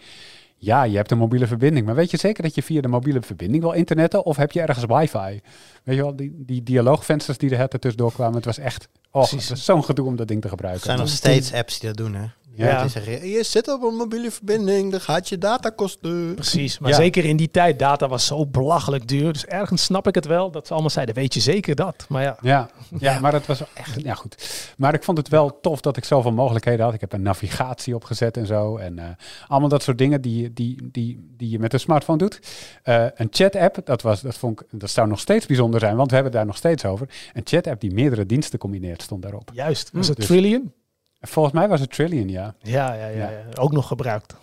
Ja, 0.62 0.82
je 0.82 0.96
hebt 0.96 1.10
een 1.10 1.18
mobiele 1.18 1.46
verbinding, 1.46 1.86
maar 1.86 1.94
weet 1.94 2.10
je 2.10 2.16
zeker 2.16 2.42
dat 2.42 2.54
je 2.54 2.62
via 2.62 2.80
de 2.80 2.88
mobiele 2.88 3.22
verbinding 3.22 3.62
wil 3.62 3.72
internetten? 3.72 4.24
Of 4.24 4.36
heb 4.36 4.52
je 4.52 4.60
ergens 4.60 4.84
wifi? 4.88 5.40
Weet 5.84 5.96
je 5.96 6.02
wel, 6.02 6.16
die, 6.16 6.32
die 6.36 6.62
dialoogvensters 6.62 7.38
die 7.38 7.50
er 7.50 7.58
het 7.58 7.80
tussendoor 7.80 8.12
kwamen, 8.12 8.34
het 8.34 8.44
was 8.44 8.58
echt... 8.58 8.88
Oh, 9.10 9.24
zo'n 9.52 9.84
gedoe 9.84 10.06
om 10.06 10.16
dat 10.16 10.28
ding 10.28 10.40
te 10.40 10.46
Er 10.46 10.52
gebruiken. 10.52 10.84
zijn 10.84 10.98
nog 10.98 11.08
steeds 11.08 11.52
apps 11.52 11.78
die 11.78 11.88
dat 11.88 11.96
doen, 11.96 12.14
hè? 12.14 12.24
Ja, 12.54 12.66
Ja. 12.68 12.80
die 12.80 12.90
zeggen, 12.90 13.28
je 13.28 13.42
zit 13.42 13.68
op 13.72 13.82
een 13.82 13.94
mobiele 13.96 14.30
verbinding, 14.30 14.90
dan 14.90 15.00
gaat 15.00 15.28
je 15.28 15.38
data 15.38 15.68
kosten. 15.70 16.34
Precies, 16.34 16.78
maar 16.78 16.90
Ja. 16.90 16.96
zeker 16.96 17.24
in 17.24 17.36
die 17.36 17.50
tijd, 17.50 17.78
data 17.78 18.08
was 18.08 18.26
zo 18.26 18.46
belachelijk 18.46 19.08
duur. 19.08 19.32
Dus 19.32 19.46
ergens 19.46 19.82
snap 19.84 20.06
ik 20.06 20.14
het 20.14 20.26
wel, 20.26 20.50
dat 20.50 20.66
ze 20.66 20.72
allemaal 20.72 20.90
zeiden, 20.90 21.14
weet 21.14 21.34
je 21.34 21.40
zeker 21.40 21.74
dat? 21.74 22.06
Maar 22.08 22.22
ja, 22.22 22.36
Ja, 22.42 22.70
ja, 22.98 23.18
maar 23.20 23.32
het 23.32 23.46
was 23.46 23.60
echt, 23.74 24.00
ja 24.02 24.14
goed. 24.14 24.72
Maar 24.76 24.94
ik 24.94 25.04
vond 25.04 25.18
het 25.18 25.28
wel 25.28 25.60
tof 25.60 25.80
dat 25.80 25.96
ik 25.96 26.04
zoveel 26.04 26.32
mogelijkheden 26.32 26.84
had. 26.84 26.94
Ik 26.94 27.00
heb 27.00 27.12
een 27.12 27.22
navigatie 27.22 27.94
opgezet 27.94 28.36
en 28.36 28.46
zo. 28.46 28.76
En 28.76 28.98
eh, 28.98 29.04
allemaal 29.48 29.68
dat 29.68 29.82
soort 29.82 29.98
dingen 29.98 30.20
die, 30.20 30.52
die, 30.52 30.88
die, 30.92 31.28
die 31.36 31.50
je 31.50 31.58
met 31.58 31.72
een 31.72 31.80
smartphone 31.80 32.18
doet. 32.18 32.40
Eh, 32.82 33.04
een 33.14 33.28
chat-app, 33.30 33.78
dat, 33.84 34.02
was, 34.02 34.20
dat, 34.20 34.36
vond 34.36 34.60
ik, 34.60 34.66
dat 34.70 34.90
zou 34.90 35.08
nog 35.08 35.20
steeds 35.20 35.46
bijzonder 35.46 35.80
zijn, 35.80 35.96
want 35.96 36.08
we 36.08 36.14
hebben 36.14 36.32
het 36.32 36.40
daar 36.42 36.50
nog 36.50 36.60
steeds 36.60 36.84
over. 36.84 37.08
Een 37.32 37.42
chat-app 37.44 37.80
die 37.80 37.92
meerdere 37.92 38.26
diensten 38.26 38.58
combineert, 38.58 39.02
stond 39.02 39.22
daarop. 39.22 39.50
juist. 39.52 39.90
Was 39.92 40.08
het 40.08 40.16
dus- 40.16 40.26
Trillion? 40.26 40.72
Volgens 41.20 41.54
mij 41.54 41.68
was 41.68 41.80
het 41.80 41.92
Trillion, 41.92 42.28
ja. 42.28 42.54
Ja, 42.62 42.94
ja, 42.94 43.06
ja, 43.06 43.30
ja. 43.30 43.42
Ook 43.54 43.72
nog 43.72 43.86
gebruikt 43.86 44.34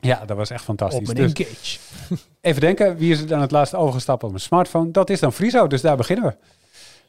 Ja, 0.00 0.24
dat 0.26 0.36
was 0.36 0.50
echt 0.50 0.64
fantastisch. 0.64 1.08
op 1.08 1.14
mijn 1.16 1.28
Dus 1.28 1.46
Engage. 1.46 1.78
even 2.40 2.60
denken, 2.60 2.96
wie 2.96 3.12
is 3.12 3.20
er 3.20 3.26
dan 3.26 3.40
het 3.40 3.50
laatst 3.50 3.74
overgestapt 3.74 4.22
op 4.24 4.32
een 4.32 4.40
smartphone? 4.40 4.90
Dat 4.90 5.10
is 5.10 5.20
dan 5.20 5.32
Friso, 5.32 5.66
dus 5.66 5.80
daar 5.80 5.96
beginnen 5.96 6.24
we. 6.24 6.34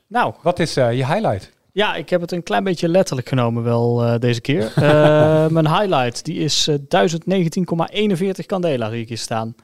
Nou, 0.07 0.33
Wat 0.41 0.59
is 0.59 0.77
eh, 0.77 0.93
je 0.93 1.05
highlight? 1.05 1.51
ja, 1.71 1.95
ik 1.95 2.09
heb 2.09 2.21
het 2.21 2.31
een 2.31 2.43
klein 2.43 2.63
beetje 2.63 2.87
letterlijk 2.87 3.27
genomen 3.27 3.63
wel 3.63 4.03
eh, 4.03 4.19
deze 4.19 4.41
keer. 4.41 4.71
Eh, 4.75 5.47
mijn 5.47 5.67
highlight, 5.67 6.25
die 6.25 6.39
is 6.39 6.67
eh 6.67 6.75
1019,41 8.39 8.45
candela 8.45 8.89
zie 8.89 9.01
ik 9.01 9.07
hier 9.07 9.17
staan. 9.17 9.55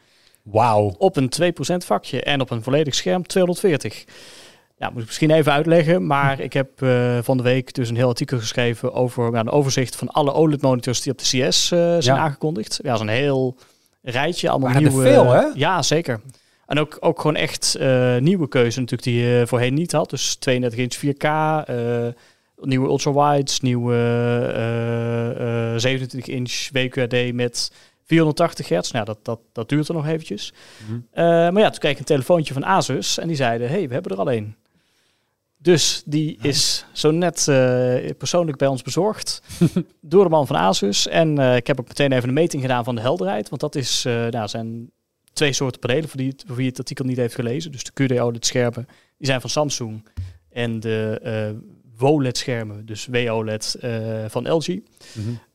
Wauw. 0.43 0.95
Op 0.97 1.15
een 1.17 1.31
2% 1.41 1.85
vakje 1.85 2.21
en 2.21 2.41
op 2.41 2.49
een 2.51 2.63
volledig 2.63 2.95
scherm 2.95 3.27
240. 3.27 4.03
Ja, 4.83 4.89
moet 4.89 5.01
ik 5.01 5.05
misschien 5.07 5.31
even 5.31 5.51
uitleggen, 5.51 6.07
maar 6.07 6.39
ik 6.39 6.53
heb 6.53 6.81
eh, 6.81 7.17
van 7.21 7.37
de 7.37 7.43
week 7.43 7.73
dus 7.73 7.89
een 7.89 7.95
heel 7.95 8.07
artikel 8.07 8.37
geschreven 8.37 8.93
over 8.93 9.31
ja, 9.33 9.39
een 9.39 9.49
overzicht 9.49 9.95
van 9.95 10.07
alle 10.07 10.33
OLED-monitors 10.33 11.01
die 11.01 11.11
op 11.11 11.17
de 11.17 11.23
CS 11.23 11.71
eh, 11.71 11.79
zijn 11.79 12.03
Ja. 12.03 12.17
aangekondigd. 12.17 12.79
Ja, 12.83 12.89
dat 12.91 13.01
is 13.01 13.07
een 13.07 13.13
heel 13.13 13.57
rijtje, 14.01 14.49
allemaal 14.49 14.73
nieuwe. 14.73 15.01
veel, 15.01 15.31
hè? 15.31 15.41
Ja, 15.53 15.81
zeker. 15.81 16.21
En 16.65 16.79
ook, 16.79 16.97
ook 16.99 17.17
gewoon 17.21 17.35
echt 17.35 17.75
eh, 17.75 18.17
nieuwe 18.17 18.47
keuze 18.47 18.79
natuurlijk 18.79 19.03
die 19.09 19.21
je 19.25 19.43
voorheen 19.47 19.73
niet 19.73 19.91
had. 19.91 20.09
Dus 20.09 20.35
32 20.35 20.79
inch 20.79 20.95
4K, 20.95 21.23
eh, 21.67 22.07
nieuwe 22.61 22.87
ultra-wides, 22.87 23.59
nieuwe 23.59 23.93
eh, 24.55 25.73
eh, 25.73 25.79
27 25.79 26.27
inch 26.33 26.69
WQHD 26.71 27.33
met 27.33 27.71
480 28.05 28.69
hertz. 28.69 28.91
Nou, 28.91 29.05
dat, 29.05 29.17
dat, 29.21 29.39
dat 29.53 29.69
duurt 29.69 29.87
er 29.87 29.93
nog 29.93 30.07
eventjes. 30.07 30.53
Mhm. 30.87 30.99
Maar 31.53 31.59
ja, 31.61 31.69
toen 31.69 31.79
kreeg 31.79 31.91
ik 31.91 31.99
een 31.99 32.05
telefoontje 32.05 32.53
van 32.53 32.65
Asus 32.65 33.17
en 33.17 33.27
die 33.27 33.35
zeiden, 33.35 33.69
hey, 33.69 33.87
we 33.87 33.93
hebben 33.93 34.11
er 34.11 34.17
al 34.17 34.31
één. 34.31 34.55
Dus 35.63 36.03
die 36.05 36.37
is 36.41 36.85
zo 36.91 37.11
net 37.11 37.47
eh, 37.47 38.09
persoonlijk 38.17 38.57
bij 38.57 38.67
ons 38.67 38.81
bezorgd 38.81 39.41
door 40.01 40.23
de 40.23 40.29
man 40.29 40.47
van 40.47 40.55
Asus. 40.55 41.07
En 41.07 41.37
eh, 41.37 41.55
ik 41.55 41.67
heb 41.67 41.79
ook 41.79 41.87
meteen 41.87 42.11
even 42.11 42.27
een 42.27 42.33
meting 42.33 42.61
gedaan 42.61 42.83
van 42.83 42.95
de 42.95 43.01
helderheid. 43.01 43.49
Want 43.49 43.61
dat 43.61 43.75
is, 43.75 44.05
eh 44.05 44.27
nou, 44.27 44.47
zijn 44.47 44.91
twee 45.33 45.53
soorten 45.53 45.79
panelen 45.79 46.09
voor, 46.09 46.17
die, 46.17 46.33
voor 46.45 46.55
wie 46.55 46.67
het 46.67 46.77
artikel 46.77 47.05
niet 47.05 47.17
heeft 47.17 47.35
gelezen. 47.35 47.71
Dus 47.71 47.83
de 47.83 47.91
QD 47.93 48.19
OLED 48.19 48.45
schermen, 48.45 48.87
die 49.17 49.27
zijn 49.27 49.41
van 49.41 49.49
Samsung. 49.49 50.07
En 50.49 50.79
de 50.79 51.19
eh 51.23 51.49
WOLED 51.97 52.37
schermen, 52.37 52.85
dus 52.85 53.05
WOLED 53.05 53.75
van 54.27 54.51
LG. 54.51 54.79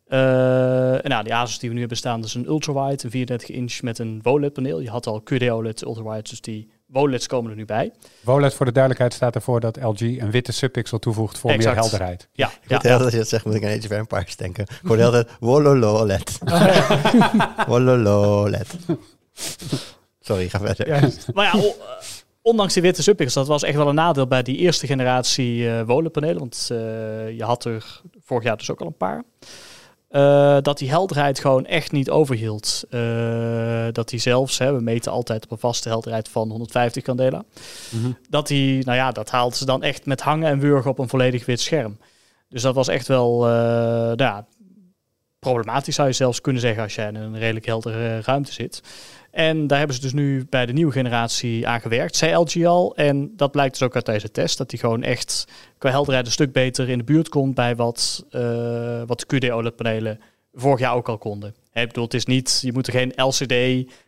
Eh, 0.09 1.05
en 1.05 1.11
nou, 1.11 1.25
die 1.25 1.35
Asus 1.35 1.59
die 1.59 1.69
we 1.69 1.75
nu 1.75 1.81
hebben 1.81 1.99
staan, 1.99 2.21
dat 2.21 2.29
is 2.29 2.35
een 2.35 2.47
ultrawide, 2.47 3.05
een 3.05 3.11
34 3.11 3.49
inch 3.49 3.83
met 3.83 3.99
een 3.99 4.21
WOLED 4.23 4.53
paneel. 4.53 4.81
Je 4.81 4.91
had 4.91 5.07
al 5.07 5.23
QD 5.23 5.51
OLED 5.51 5.83
ultrawide, 5.83 6.29
dus 6.29 6.41
die 6.41 6.69
WOLEDs 6.89 7.27
komen 7.27 7.51
er 7.51 7.57
nu 7.57 7.65
bij. 7.65 7.93
WOLED 8.21 8.55
voor 8.55 8.67
de 8.67 8.73
duidelijkheid 8.73 9.15
staat 9.15 9.35
ervoor 9.35 9.61
dat 9.61 9.77
LG 9.83 10.01
een 10.01 10.31
witte 10.31 10.53
subpixel 10.53 10.99
toevoegt 10.99 11.39
voor 11.39 11.51
Exact. 11.51 11.75
meer 11.75 11.83
helderheid. 11.85 12.29
Ja, 12.33 12.51
Ik 12.63 12.71
ja, 12.71 12.79
heel 12.83 12.99
dat 12.99 13.11
je 13.13 13.19
dat 13.19 13.29
zegt, 13.29 13.45
moet 13.45 13.55
ik 13.55 13.65
aan 13.65 13.71
Age 13.71 13.79
of 13.85 13.91
Empires 13.91 14.37
denken. 14.37 14.63
Ik 14.65 14.81
hoorde 14.87 15.03
heel 15.03 15.11
tijd. 15.11 15.29
Wolololet. 15.41 16.39
Sorry, 20.21 20.49
ga 20.49 20.59
verder. 20.61 21.13
Maar 21.35 21.45
ja, 21.45 21.53
o- 21.63 21.67
eh, 21.67 21.75
ondanks 22.43 22.73
die 22.75 22.83
witte 22.83 23.03
subpixels, 23.03 23.47
dat 23.47 23.61
was 23.61 23.69
echt 23.69 23.77
wel 23.77 23.89
een 23.89 23.95
nadeel 23.95 24.27
bij 24.27 24.43
die 24.43 24.57
eerste 24.57 24.87
generatie 24.87 25.71
eh 25.71 25.83
WOLED-panelen. 25.87 26.39
Want 26.39 26.69
eh, 26.71 26.77
je 27.37 27.43
had 27.45 27.65
er 27.65 28.01
vorig 28.25 28.45
jaar 28.45 28.57
dus 28.57 28.71
ook 28.71 28.81
al 28.81 28.87
een 28.87 28.97
paar. 28.97 29.23
Eh, 30.09 30.57
dat 30.63 30.79
die 30.79 30.91
helderheid 30.91 31.39
gewoon 31.39 31.67
echt 31.67 31.93
niet 31.93 32.11
overhield. 32.11 32.85
Eh, 32.91 33.87
dat 33.93 34.09
die 34.09 34.19
zelfs, 34.19 34.59
hè, 34.59 34.73
we 34.73 34.81
meten 34.81 35.13
altijd 35.13 35.45
op 35.45 35.51
een 35.51 35.59
vaste 35.59 35.89
helderheid 35.89 36.29
van 36.29 36.51
150 36.51 37.03
candela. 37.03 37.45
Mhm. 37.91 38.13
Dat 38.29 38.47
die, 38.47 38.85
nou 38.85 38.97
ja, 38.97 39.11
dat 39.11 39.31
haalden 39.31 39.59
ze 39.59 39.65
dan 39.65 39.83
echt 39.83 40.07
met 40.07 40.21
hangen 40.21 40.49
en 40.49 40.59
wurgen 40.59 40.91
op 40.91 40.99
een 40.99 41.09
volledig 41.09 41.47
wit 41.47 41.61
scherm. 41.61 41.99
Dus 42.49 42.63
dat 42.63 42.75
was 42.75 42.89
echt 42.89 43.07
wel, 43.07 43.47
eh, 43.47 43.53
nou 43.53 44.17
ja, 44.17 44.47
problematisch 45.39 45.95
zou 45.95 46.09
je 46.09 46.15
zelfs 46.15 46.41
kunnen 46.41 46.63
zeggen 46.63 46.83
als 46.83 46.95
jij 46.95 47.09
in 47.09 47.15
een 47.15 47.39
redelijk 47.39 47.67
heldere 47.67 48.21
ruimte 48.21 48.53
zit. 48.53 48.83
En 49.39 49.67
daar 49.67 49.79
hebben 49.79 49.97
ze 49.97 50.03
dus 50.03 50.13
nu 50.13 50.47
bij 50.49 50.67
de 50.67 50.73
nieuwe 50.73 50.93
generatie 50.93 51.67
aan 51.69 51.81
gewerkt, 51.81 52.17
zei 52.17 52.35
LG 52.35 52.65
al. 52.65 52.97
En 52.97 53.33
dat 53.37 53.51
blijkt 53.51 53.79
dus 53.79 53.83
ook 53.89 53.95
uit 53.95 54.07
deze 54.07 54.31
test, 54.31 54.59
dat 54.59 54.71
die 54.71 54.79
gewoon 54.79 55.03
echt 55.03 55.45
qua 55.79 55.91
helderheid 55.91 56.27
een 56.27 56.33
stuk 56.33 56.53
beter 56.53 56.89
in 56.89 56.99
de 56.99 57.05
buurt 57.05 57.29
komt 57.29 57.55
bij 57.55 57.77
wat, 57.77 58.25
eh, 58.31 59.03
wat 59.07 59.21
de 59.21 59.27
QD 59.39 59.51
OLED-panelen 59.51 60.21
vorig 60.55 60.81
jaar 60.81 60.95
ook 60.95 61.09
al 61.09 61.19
konden. 61.19 61.55
Hè, 61.71 61.81
ik 61.81 61.87
bedoel, 61.89 62.05
het 62.05 62.15
is 62.15 62.25
niet, 62.27 62.59
je 62.63 62.73
moet 62.73 62.87
er 62.87 62.93
geen 62.93 63.13
LCD 63.17 63.55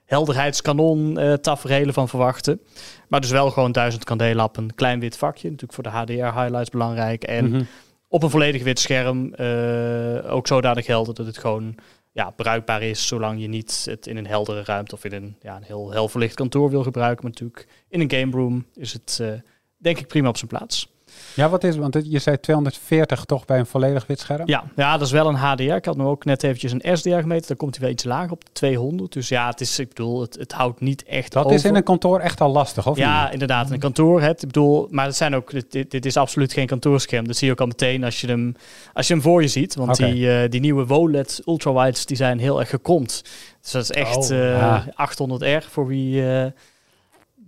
helderheidskanon 0.05 1.19
eh 1.19 1.33
taferelen 1.33 1.95
van 1.95 2.09
verwachten. 2.09 2.61
Maar 3.09 3.21
dus 3.21 3.31
wel 3.31 3.51
gewoon 3.51 3.73
1000 3.73 4.05
candela 4.05 4.45
op 4.45 4.57
een 4.57 4.75
klein 4.75 5.01
wit 5.01 5.17
vakje. 5.17 5.51
Natuurlijk 5.51 5.75
voor 5.75 5.83
de 5.83 5.89
HDR-highlights 5.99 6.71
belangrijk. 6.71 7.23
En 7.23 7.51
Mhm. 7.51 7.63
op 8.09 8.23
een 8.23 8.31
volledig 8.31 8.63
wit 8.63 8.79
scherm 8.79 9.35
eh, 9.35 10.33
ook 10.35 10.47
zodanig 10.47 10.87
helder 10.87 11.15
dat 11.15 11.27
het 11.27 11.39
gewoon 11.39 11.75
ja, 12.13 12.31
bruikbaar 12.31 12.83
is, 12.83 13.07
zolang 13.07 13.41
je 13.41 13.49
niet 13.49 13.85
het 13.85 14.07
in 14.07 14.17
een 14.17 14.27
heldere 14.27 14.65
ruimte 14.65 14.95
of 14.95 15.05
in 15.05 15.13
een, 15.13 15.37
ja, 15.41 15.57
een 15.57 15.63
heel 15.63 15.93
hel 15.93 16.09
verlicht 16.09 16.35
kantoor 16.35 16.71
wil 16.71 16.83
gebruiken. 16.83 17.25
Maar 17.25 17.33
natuurlijk 17.33 17.85
in 17.89 18.01
een 18.01 18.11
game 18.11 18.33
room 18.33 18.67
is 18.75 18.93
het 18.93 19.19
eh, 19.21 19.33
denk 19.77 19.99
ik 19.99 20.07
prima 20.07 20.29
op 20.29 20.37
zijn 20.37 20.51
plaats. 20.51 20.93
Ja, 21.35 21.49
wat 21.49 21.65
is, 21.65 21.77
want 21.77 21.97
je 22.03 22.19
zei 22.19 22.41
240 22.41 23.25
toch 23.25 23.45
bij 23.45 23.59
een 23.59 23.67
volledig 23.67 24.07
wit 24.07 24.21
scherm? 24.21 24.43
Ja, 24.49 24.65
ja, 24.77 24.93
dat 24.97 25.07
is 25.07 25.13
wel 25.13 25.29
een 25.29 25.35
HDR. 25.35 25.63
Ik 25.63 25.85
had 25.85 25.97
nu 25.97 26.05
ook 26.05 26.25
net 26.25 26.43
eventjes 26.43 26.73
een 26.73 26.97
SDR 26.97 27.09
gemeten. 27.15 27.49
Dan 27.49 27.57
komt 27.57 27.75
hij 27.75 27.85
wel 27.85 27.93
iets 27.93 28.05
lager 28.05 28.31
op 28.33 28.45
de 28.45 28.51
200. 28.53 29.13
Dus 29.13 29.29
ja, 29.29 29.49
het 29.49 29.61
is, 29.61 29.79
ik 29.79 29.89
bedoel, 29.89 30.21
het, 30.21 30.37
het 30.39 30.53
houdt 30.53 30.81
niet 30.81 31.03
echt 31.05 31.33
Dat 31.33 31.45
over. 31.45 31.57
is 31.57 31.65
in 31.65 31.75
een 31.75 31.83
kantoor 31.83 32.21
echt 32.21 32.41
al 32.41 32.51
lastig, 32.53 32.87
of 32.87 32.97
Ja, 32.97 33.23
niet? 33.25 33.33
inderdaad. 33.33 33.67
In 33.67 33.73
een 33.73 33.79
kantoor. 33.79 34.21
Het, 34.23 34.41
ik 34.43 34.47
bedoel, 34.47 34.87
maar 34.91 35.05
het 35.07 35.17
zijn 35.17 35.35
ook, 35.35 35.71
dit- 35.71 35.91
dit, 35.91 36.07
is 36.07 36.17
absoluut 36.17 36.53
geen 36.53 36.67
kantoorscherm. 36.67 37.27
Dat 37.27 37.37
zie 37.37 37.47
je 37.47 37.53
ook 37.53 37.61
al 37.61 37.67
meteen 37.67 38.05
als 38.05 38.21
je 38.21 38.27
hem, 38.27 38.55
als 38.93 39.07
je 39.07 39.13
hem 39.13 39.23
voor 39.23 39.43
je 39.43 39.49
ziet. 39.49 39.75
Want 39.75 39.97
die, 39.97 40.33
eh, 40.33 40.51
die 40.51 40.61
nieuwe 40.61 40.87
WOLED 40.87 41.43
ultrawides 41.47 42.07
die 42.07 42.17
zijn 42.17 42.39
heel 42.39 42.61
erg 42.61 42.69
gekromd. 42.71 43.23
Dus 43.63 43.71
dat 43.71 43.83
is 43.83 43.91
echt 43.91 44.31
Oh, 44.31 44.55
eh, 44.55 44.73
ah. 44.73 44.87
800R 44.97 45.65
voor 45.71 45.87
wie 45.87 46.29
eh, 46.33 46.47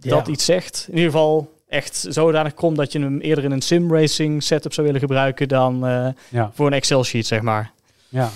dat 0.01 0.27
Ja. 0.27 0.33
iets 0.33 0.45
zegt. 0.45 0.85
In 0.89 0.95
ieder 0.97 1.11
geval 1.11 1.53
echt 1.73 2.07
zodanig 2.09 2.55
krom 2.55 2.75
dat 2.75 2.93
je 2.93 2.99
hem 3.01 3.21
eerder 3.21 3.45
in 3.45 3.51
een 3.51 3.63
sim 3.63 3.93
racing 3.95 4.43
setup 4.43 4.73
zou 4.73 4.87
willen 4.87 5.01
gebruiken 5.01 5.49
dan 5.49 5.87
eh, 5.87 6.09
Ja, 6.29 6.51
voor 6.55 6.67
een 6.67 6.73
Excel 6.73 7.05
sheet, 7.05 7.27
zeg 7.27 7.41
maar. 7.41 7.73
ja. 8.09 8.31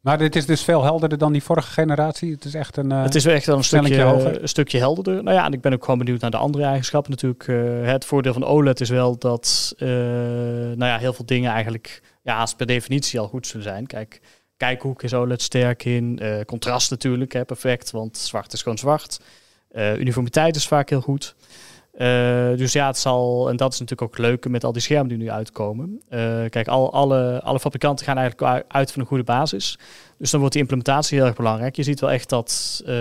Maar 0.00 0.18
dit 0.18 0.36
is 0.36 0.46
dus 0.46 0.62
veel 0.64 0.82
helderder 0.82 1.18
dan 1.18 1.32
die 1.32 1.42
vorige 1.42 1.70
generatie. 1.72 2.32
Het 2.32 2.44
is 2.44 2.54
echt 2.54 2.76
een... 2.76 2.92
eh, 2.92 3.02
Het 3.02 3.14
is 3.14 3.24
wel 3.24 3.34
echt 3.34 3.46
wel 3.46 3.56
een 3.56 3.64
stukje, 3.64 4.02
hoger. 4.02 4.42
een 4.42 4.48
stukje 4.48 4.78
helderder. 4.78 5.22
Nou 5.22 5.36
ja, 5.36 5.44
en 5.44 5.52
ik 5.52 5.60
ben 5.60 5.72
ook 5.72 5.84
gewoon 5.84 5.98
benieuwd 5.98 6.20
naar 6.20 6.30
de 6.30 6.36
andere 6.36 6.64
eigenschappen 6.64 7.10
natuurlijk. 7.10 7.48
Eh, 7.48 7.90
het 7.92 8.04
voordeel 8.04 8.32
van 8.32 8.44
OLED 8.44 8.80
is 8.80 8.88
wel 8.88 9.18
dat 9.18 9.74
nou 9.78 10.84
ja, 10.84 10.98
heel 10.98 11.12
veel 11.12 11.26
dingen 11.26 11.50
eigenlijk 11.50 12.02
ja, 12.22 12.34
haast 12.36 12.56
per 12.56 12.66
definitie 12.66 13.20
al 13.20 13.28
goed 13.28 13.46
zullen 13.46 13.62
zijn. 13.66 13.86
Kijk, 13.86 14.20
kijkhoek 14.56 15.02
is 15.02 15.14
OLED 15.14 15.42
sterk 15.42 15.84
in. 15.84 16.20
Contrast 16.46 16.90
natuurlijk, 16.90 17.32
hè, 17.32 17.44
perfect, 17.44 17.90
want 17.90 18.16
zwart 18.18 18.52
is 18.52 18.62
gewoon 18.62 18.78
zwart. 18.78 19.20
Uniformiteit 19.98 20.56
is 20.56 20.66
vaak 20.66 20.88
heel 20.90 21.00
goed. 21.00 21.34
Eh, 21.94 22.56
dus 22.56 22.72
ja, 22.72 22.86
het 22.86 22.98
zal, 22.98 23.48
en 23.48 23.56
dat 23.56 23.72
is 23.72 23.78
natuurlijk 23.80 24.10
ook 24.12 24.18
leuk 24.18 24.48
met 24.48 24.64
al 24.64 24.72
die 24.72 24.82
schermen 24.82 25.08
die 25.08 25.18
nu 25.18 25.30
uitkomen. 25.30 26.00
Eh, 26.08 26.20
kijk, 26.48 26.68
al, 26.68 26.92
alle, 26.92 27.40
alle 27.42 27.60
fabrikanten 27.60 28.06
gaan 28.06 28.18
eigenlijk 28.18 28.64
uit 28.68 28.92
van 28.92 29.00
een 29.00 29.06
goede 29.06 29.24
basis. 29.24 29.78
Dus 30.18 30.30
dan 30.30 30.38
wordt 30.38 30.54
die 30.54 30.62
implementatie 30.62 31.16
heel 31.18 31.26
erg 31.26 31.36
belangrijk. 31.36 31.76
Je 31.76 31.82
ziet 31.82 32.00
wel 32.00 32.10
echt 32.10 32.28
dat 32.28 32.82
eh, 32.86 32.94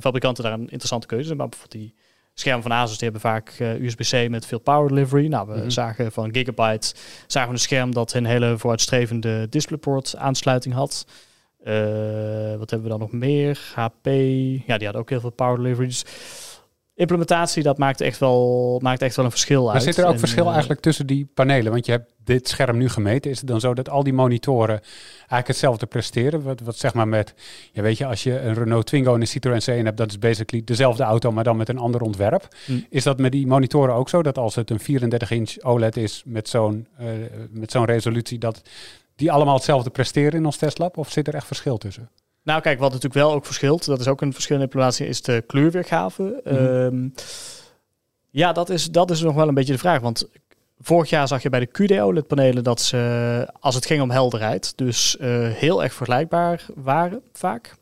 fabrikanten 0.00 0.44
daar 0.44 0.52
een 0.52 0.60
interessante 0.60 1.06
keuze 1.06 1.28
hebben. 1.28 1.46
Maar 1.46 1.56
bijvoorbeeld 1.56 1.82
die 1.82 1.94
schermen 2.34 2.62
van 2.62 2.72
Asus 2.72 2.98
die 2.98 3.10
hebben 3.10 3.30
vaak 3.30 3.56
USB-C 3.58 4.28
met 4.28 4.46
veel 4.46 4.60
power 4.60 4.88
delivery. 4.88 5.26
Nou, 5.26 5.48
we 5.48 5.58
Mhm. 5.58 5.70
zagen 5.70 6.12
van 6.12 6.34
Gigabyte 6.34 6.94
zagen 7.26 7.48
we 7.48 7.54
een 7.54 7.60
scherm 7.60 7.94
dat 7.94 8.12
een 8.12 8.24
hele 8.24 8.58
vooruitstrevende 8.58 9.48
DisplayPort 9.48 10.14
aansluiting 10.16 10.74
had. 10.74 11.04
Wat 12.58 12.70
hebben 12.70 12.82
we 12.82 12.88
dan 12.88 12.98
nog 12.98 13.12
meer? 13.12 13.72
HP. 13.74 14.06
Ja, 14.66 14.76
die 14.76 14.84
hadden 14.86 14.94
ook 14.94 15.10
heel 15.10 15.20
veel 15.20 15.30
power 15.30 15.56
delivery. 15.56 15.86
Dus 15.86 16.04
implementatie, 17.00 17.62
dat 17.62 17.78
maakt 17.78 18.00
echt 18.00 18.18
wel, 18.18 18.78
maakt 18.82 19.02
echt 19.02 19.16
wel 19.16 19.24
een 19.24 19.30
verschil 19.30 19.64
Maar 19.64 19.74
uit. 19.74 19.82
zit 19.82 19.98
er 19.98 20.06
ook 20.06 20.12
En, 20.12 20.18
verschil 20.18 20.44
eh, 20.44 20.50
eigenlijk 20.50 20.80
tussen 20.80 21.06
die 21.06 21.30
panelen? 21.34 21.72
Want 21.72 21.86
je 21.86 21.92
hebt 21.92 22.12
dit 22.24 22.48
scherm 22.48 22.76
nu 22.76 22.88
gemeten. 22.88 23.30
Is 23.30 23.38
het 23.38 23.48
dan 23.48 23.60
zo 23.60 23.74
dat 23.74 23.88
al 23.88 24.02
die 24.02 24.12
monitoren 24.12 24.80
eigenlijk 25.16 25.46
hetzelfde 25.46 25.86
presteren? 25.86 26.42
Wat, 26.42 26.60
wat 26.60 26.76
zeg 26.76 26.94
maar 26.94 27.08
met, 27.08 27.34
ja, 27.72 27.82
weet 27.82 27.98
je, 27.98 28.06
als 28.06 28.22
je 28.22 28.40
een 28.40 28.54
Renault 28.54 28.86
Twingo 28.86 29.14
en 29.14 29.20
een 29.20 29.26
Citroën 29.26 29.60
C1 29.60 29.84
hebt, 29.84 29.96
dat 29.96 30.10
is 30.10 30.18
basically 30.18 30.64
dezelfde 30.64 31.02
auto, 31.02 31.32
maar 31.32 31.44
dan 31.44 31.56
met 31.56 31.68
een 31.68 31.78
ander 31.78 32.00
ontwerp. 32.00 32.48
Hm. 32.64 32.72
Is 32.88 33.02
dat 33.02 33.18
met 33.18 33.32
die 33.32 33.46
monitoren 33.46 33.94
ook 33.94 34.08
zo? 34.08 34.22
Dat 34.22 34.38
als 34.38 34.54
het 34.54 34.70
een 34.70 34.80
34 34.80 35.30
inch 35.30 35.62
OLED 35.62 35.96
is 35.96 36.22
met 36.26 36.48
zo'n 36.48 36.86
eh, 36.98 37.06
met 37.50 37.70
zo'n 37.70 37.84
resolutie, 37.84 38.38
dat 38.38 38.62
die 39.16 39.32
allemaal 39.32 39.54
hetzelfde 39.54 39.90
presteren 39.90 40.32
in 40.32 40.44
ons 40.44 40.56
testlab? 40.56 40.96
Of 40.96 41.10
zit 41.10 41.28
er 41.28 41.34
echt 41.34 41.46
verschil 41.46 41.78
tussen? 41.78 42.10
Nou, 42.50 42.62
kijk, 42.62 42.78
wat 42.78 42.92
natuurlijk 42.92 43.20
wel 43.20 43.32
ook 43.32 43.46
verschilt, 43.46 43.84
dat 43.84 44.00
is 44.00 44.08
ook 44.08 44.20
een 44.20 44.32
verschil 44.32 44.56
in 44.56 44.62
implementatie, 44.62 45.06
is 45.06 45.22
de 45.22 45.44
kleurweergave. 45.46 46.40
Mhm. 46.44 46.54
Ehm, 46.54 47.08
ja, 48.30 48.52
dat 48.52 48.68
is, 48.68 48.90
dat 48.90 49.10
is 49.10 49.20
nog 49.20 49.34
wel 49.34 49.48
een 49.48 49.54
beetje 49.54 49.72
de 49.72 49.78
vraag. 49.78 50.00
Want 50.00 50.28
vorig 50.80 51.10
jaar 51.10 51.28
zag 51.28 51.42
je 51.42 51.48
bij 51.48 51.60
de 51.60 51.66
QD-OLED-panelen 51.66 52.64
dat 52.64 52.80
ze, 52.80 53.48
als 53.60 53.74
het 53.74 53.86
ging 53.86 54.02
om 54.02 54.10
helderheid, 54.10 54.72
dus 54.76 55.16
eh, 55.16 55.48
heel 55.48 55.82
erg 55.82 55.92
vergelijkbaar 55.92 56.66
waren 56.74 57.22
vaak. 57.32 57.74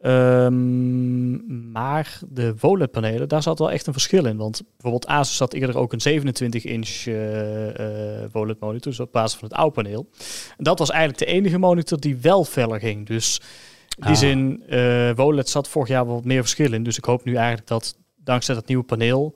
Ehm, 0.00 1.70
maar 1.72 2.18
de 2.28 2.54
OLED-panelen, 2.60 3.28
daar 3.28 3.42
zat 3.42 3.58
wel 3.58 3.70
echt 3.70 3.86
een 3.86 3.92
verschil 3.92 4.26
in. 4.26 4.36
Want 4.36 4.62
bijvoorbeeld 4.70 5.06
Asus 5.06 5.38
had 5.38 5.52
eerder 5.52 5.78
ook 5.78 5.92
een 5.92 6.22
27-inch 6.22 7.06
uh, 7.06 8.24
OLED-monitor, 8.32 8.90
dus 8.90 9.00
op 9.00 9.12
basis 9.12 9.38
van 9.38 9.48
het 9.48 9.56
oude 9.56 9.74
paneel. 9.74 10.08
En 10.56 10.64
dat 10.64 10.78
was 10.78 10.90
eigenlijk 10.90 11.18
de 11.18 11.36
enige 11.36 11.58
monitor 11.58 12.00
die 12.00 12.16
wel 12.16 12.44
feller 12.44 12.80
ging. 12.80 13.06
Dus 13.06 13.40
in 13.96 14.02
die 14.02 14.10
Ah. 14.12 14.16
zin, 14.18 14.62
uh, 14.68 15.10
OLED 15.26 15.48
zat 15.48 15.68
vorig 15.68 15.88
jaar 15.88 16.06
wat 16.06 16.24
meer 16.24 16.40
verschil 16.40 16.72
in. 16.72 16.82
Dus 16.82 16.96
ik 16.98 17.04
hoop 17.04 17.24
nu 17.24 17.34
eigenlijk 17.34 17.66
dat 17.66 17.96
dankzij 18.16 18.54
dat 18.54 18.66
nieuwe 18.66 18.84
paneel, 18.84 19.34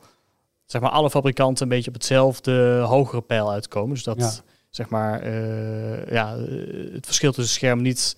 zeg 0.66 0.80
maar, 0.80 0.90
alle 0.90 1.10
fabrikanten 1.10 1.62
een 1.62 1.68
beetje 1.68 1.88
op 1.88 1.94
hetzelfde 1.94 2.78
hogere 2.86 3.22
pijl 3.22 3.52
uitkomen. 3.52 3.94
Dus 3.94 4.02
dat, 4.04 4.18
Ja. 4.18 4.30
zeg 4.70 4.88
maar, 4.88 5.26
uh, 5.26 6.06
ja, 6.10 6.36
het 6.92 7.06
verschil 7.06 7.32
tussen 7.32 7.54
scherm 7.54 7.82
niet 7.82 8.16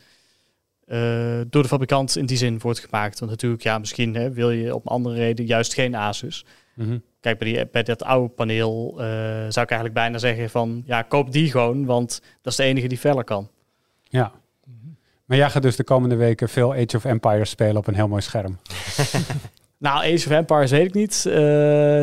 uh, 0.87 1.41
door 1.51 1.63
de 1.63 1.69
fabrikant 1.69 2.17
in 2.17 2.27
die 2.27 2.37
zin 2.37 2.59
wordt 2.59 2.79
gemaakt. 2.79 3.19
Want 3.19 3.31
natuurlijk, 3.31 3.63
ja, 3.63 3.79
misschien 3.79 4.15
hè, 4.15 4.31
wil 4.33 4.51
je 4.51 4.75
op 4.75 4.85
een 4.85 4.93
andere 4.93 5.15
reden 5.17 5.47
juist 5.47 5.75
geen 5.75 5.95
Asus. 5.97 6.45
Mhm. 6.75 6.99
Kijk, 7.21 7.39
bij, 7.39 7.53
die, 7.53 7.67
bij 7.67 7.83
dat 7.83 8.03
oude 8.03 8.29
paneel 8.35 8.91
uh, 8.93 9.05
zou 9.27 9.49
ik 9.49 9.57
eigenlijk 9.71 9.95
bijna 9.95 10.19
zeggen 10.19 10.51
van, 10.51 10.83
ja, 10.87 11.03
koop 11.03 11.33
die 11.33 11.51
gewoon, 11.51 11.85
want 11.85 12.23
dat 12.43 12.53
is 12.53 12.59
de 12.59 12.65
enige 12.65 12.87
die 12.87 12.99
feller 12.99 13.25
kan. 13.25 13.51
Ja. 14.03 14.33
Maar 15.31 15.39
jij 15.39 15.51
gaat 15.51 15.63
dus 15.63 15.77
de 15.77 15.85
komende 15.85 16.17
weken 16.17 16.49
veel 16.49 16.73
Age 16.73 16.97
of 16.97 17.05
Empires 17.05 17.51
spelen 17.51 17.77
op 17.77 17.87
een 17.87 17.95
heel 17.95 18.09
mooi 18.09 18.23
scherm. 18.23 18.59
Nou, 19.79 19.97
Age 19.99 20.27
of 20.27 20.31
Empires 20.31 20.71
weet 20.71 20.87
ik 20.87 20.95
niet. 20.95 21.25
Uh, 21.27 21.35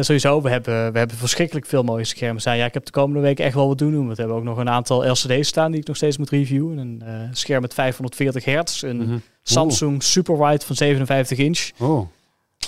sowieso, 0.01 0.41
we 0.41 0.49
hebben, 0.49 0.91
we 0.91 0.97
hebben 0.97 1.17
verschrikkelijk 1.17 1.65
veel 1.65 1.83
mooie 1.83 2.03
schermen 2.03 2.41
staan. 2.41 2.57
Ja, 2.57 2.65
ik 2.65 2.73
heb 2.73 2.85
de 2.85 2.91
komende 2.91 3.21
weken 3.21 3.45
echt 3.45 3.53
wel 3.55 3.67
wat 3.67 3.77
doen. 3.77 3.93
Want 4.05 4.07
we 4.15 4.15
hebben 4.21 4.35
ook 4.37 4.43
nog 4.43 4.57
een 4.57 4.69
aantal 4.69 5.09
LCD's 5.09 5.47
staan 5.47 5.71
die 5.71 5.79
ik 5.81 5.87
nog 5.87 5.95
steeds 5.95 6.17
moet 6.17 6.29
reviewen. 6.29 6.77
Een 6.77 7.03
uh, 7.07 7.13
scherm 7.31 7.61
met 7.61 7.73
540 7.73 8.45
hertz. 8.45 8.81
Een 8.83 8.95
Mhm. 8.95 9.05
mm 9.05 9.11
-hmm. 9.11 9.21
Samsung 9.43 10.03
Super 10.03 10.37
Wide 10.39 10.65
van 10.65 10.75
57 10.75 11.37
inch. 11.37 11.69
Oeh. 11.79 12.07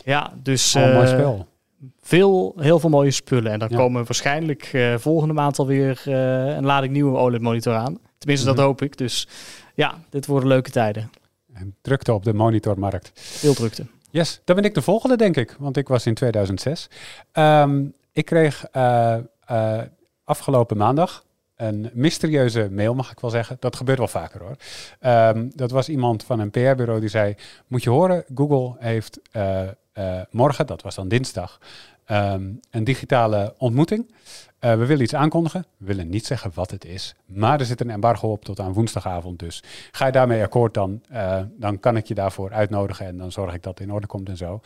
Ja, 0.05 0.33
dus... 0.43 0.75
Oh, 0.75 0.93
mooi 0.93 1.07
spel. 1.07 1.47
Veel, 2.01 2.53
heel 2.57 2.79
veel 2.79 2.89
mooie 2.89 3.11
spullen. 3.11 3.51
En 3.51 3.59
dan 3.59 3.67
Ja. 3.71 3.77
komen 3.77 4.05
waarschijnlijk 4.05 4.69
uh, 4.73 4.93
volgende 4.97 5.33
maand 5.33 5.59
alweer 5.59 6.01
uh, 6.07 6.13
een 6.45 6.65
lading 6.65 6.93
nieuwe 6.93 7.17
OLED-monitor 7.17 7.73
aan. 7.75 7.97
Tenminste, 8.17 8.47
Mhm. 8.47 8.55
dat 8.55 8.65
hoop 8.65 8.81
ik. 8.81 8.97
Dus 8.97 9.27
ja, 9.79 9.99
dit 10.09 10.25
worden 10.25 10.49
leuke 10.49 10.71
tijden. 10.71 11.11
En 11.53 11.75
drukte 11.81 12.13
op 12.13 12.23
de 12.23 12.33
monitormarkt. 12.33 13.11
Veel 13.13 13.53
drukte. 13.53 13.85
Yes, 14.09 14.41
dan 14.43 14.55
ben 14.55 14.65
ik 14.65 14.73
de 14.73 14.81
volgende, 14.81 15.17
denk 15.17 15.37
ik. 15.37 15.55
Want 15.59 15.77
ik 15.77 15.87
was 15.87 16.05
in 16.05 16.13
2006. 16.13 16.89
Um, 17.33 17.93
ik 18.11 18.25
kreeg 18.25 18.65
uh, 18.73 19.17
uh, 19.51 19.81
afgelopen 20.23 20.77
maandag 20.77 21.25
een 21.55 21.89
mysterieuze 21.93 22.69
mail, 22.71 22.95
mag 22.95 23.11
ik 23.11 23.19
wel 23.19 23.29
zeggen. 23.29 23.57
Dat 23.59 23.75
gebeurt 23.75 23.97
wel 23.97 24.07
vaker 24.07 24.41
hoor. 24.41 24.55
Um, 25.35 25.51
dat 25.55 25.71
was 25.71 25.89
iemand 25.89 26.23
van 26.23 26.39
een 26.39 26.51
PR-bureau 26.51 26.99
die 26.99 27.09
zei... 27.09 27.35
Moet 27.67 27.83
je 27.83 27.89
horen, 27.89 28.25
Google 28.35 28.75
heeft 28.79 29.19
uh, 29.31 29.69
morgen, 30.29 30.67
dat 30.67 30.81
was 30.81 30.95
dan 30.95 31.07
dinsdag... 31.07 31.59
Um, 32.11 32.59
een 32.69 32.83
digitale 32.83 33.53
ontmoeting. 33.57 34.11
Uh, 34.59 34.71
we 34.71 34.85
willen 34.85 35.03
iets 35.03 35.15
aankondigen. 35.15 35.65
We 35.77 35.85
willen 35.85 36.09
niet 36.09 36.25
zeggen 36.25 36.51
wat 36.53 36.71
het 36.71 36.85
is. 36.85 37.15
Maar 37.25 37.59
er 37.59 37.65
zit 37.65 37.81
een 37.81 37.89
embargo 37.89 38.31
op 38.31 38.45
tot 38.45 38.59
aan 38.59 38.73
woensdagavond. 38.73 39.39
Dus 39.39 39.63
ga 39.91 40.05
je 40.05 40.11
daarmee 40.11 40.43
akkoord, 40.43 40.73
dan, 40.73 41.01
uh, 41.11 41.41
dan 41.57 41.79
kan 41.79 41.97
ik 41.97 42.05
je 42.05 42.13
daarvoor 42.13 42.51
uitnodigen. 42.51 43.05
En 43.05 43.17
dan 43.17 43.31
zorg 43.31 43.53
ik 43.53 43.63
dat 43.63 43.77
het 43.77 43.87
in 43.87 43.93
orde 43.93 44.07
komt 44.07 44.29
en 44.29 44.37
zo. 44.37 44.61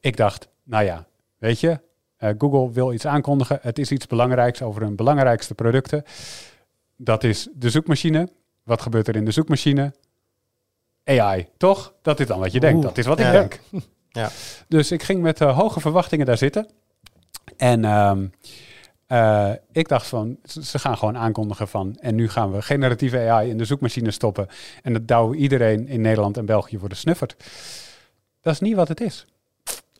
Ik 0.00 0.16
dacht, 0.16 0.48
nou 0.62 0.84
ja, 0.84 1.06
weet 1.38 1.60
je, 1.60 1.80
uh, 2.18 2.30
Google 2.38 2.72
wil 2.72 2.92
iets 2.92 3.06
aankondigen. 3.06 3.58
Het 3.62 3.78
is 3.78 3.90
iets 3.90 4.06
belangrijks 4.06 4.62
over 4.62 4.82
hun 4.82 4.96
belangrijkste 4.96 5.54
producten. 5.54 6.02
Dat 6.96 7.24
is 7.24 7.48
de 7.54 7.70
zoekmachine. 7.70 8.28
Wat 8.62 8.82
gebeurt 8.82 9.08
er 9.08 9.16
in 9.16 9.24
de 9.24 9.30
zoekmachine? 9.30 9.94
AI, 11.04 11.48
toch? 11.56 11.94
Dat 12.02 12.20
is 12.20 12.26
dan 12.26 12.38
wat 12.38 12.52
je 12.52 12.60
denkt. 12.60 12.82
Dat 12.82 12.98
is 12.98 13.06
wat 13.06 13.18
ja. 13.18 13.26
ik 13.26 13.32
denk. 13.32 13.60
Ja. 14.08 14.30
Dus 14.68 14.92
ik 14.92 15.02
ging 15.02 15.22
met 15.22 15.38
hoge 15.38 15.80
verwachtingen 15.80 16.26
daar 16.26 16.38
zitten. 16.38 16.68
En 17.56 17.84
um, 17.84 18.32
uh, 19.08 19.50
ik 19.72 19.88
dacht 19.88 20.06
van, 20.06 20.36
ze 20.42 20.78
gaan 20.78 20.98
gewoon 20.98 21.16
aankondigen 21.16 21.68
van... 21.68 21.96
en 22.00 22.14
nu 22.14 22.28
gaan 22.28 22.52
we 22.52 22.62
generatieve 22.62 23.18
AI 23.18 23.50
in 23.50 23.58
de 23.58 23.64
zoekmachine 23.64 24.10
stoppen... 24.10 24.46
en 24.82 24.92
dat 24.92 25.08
douwen 25.08 25.38
iedereen 25.38 25.88
in 25.88 26.00
Nederland 26.00 26.36
en 26.36 26.46
België 26.46 26.78
voor 26.78 26.88
de 26.88 26.94
snuffert. 26.94 27.36
Dat 28.40 28.52
is 28.52 28.60
niet 28.60 28.74
wat 28.74 28.88
het 28.88 29.00
is. 29.00 29.26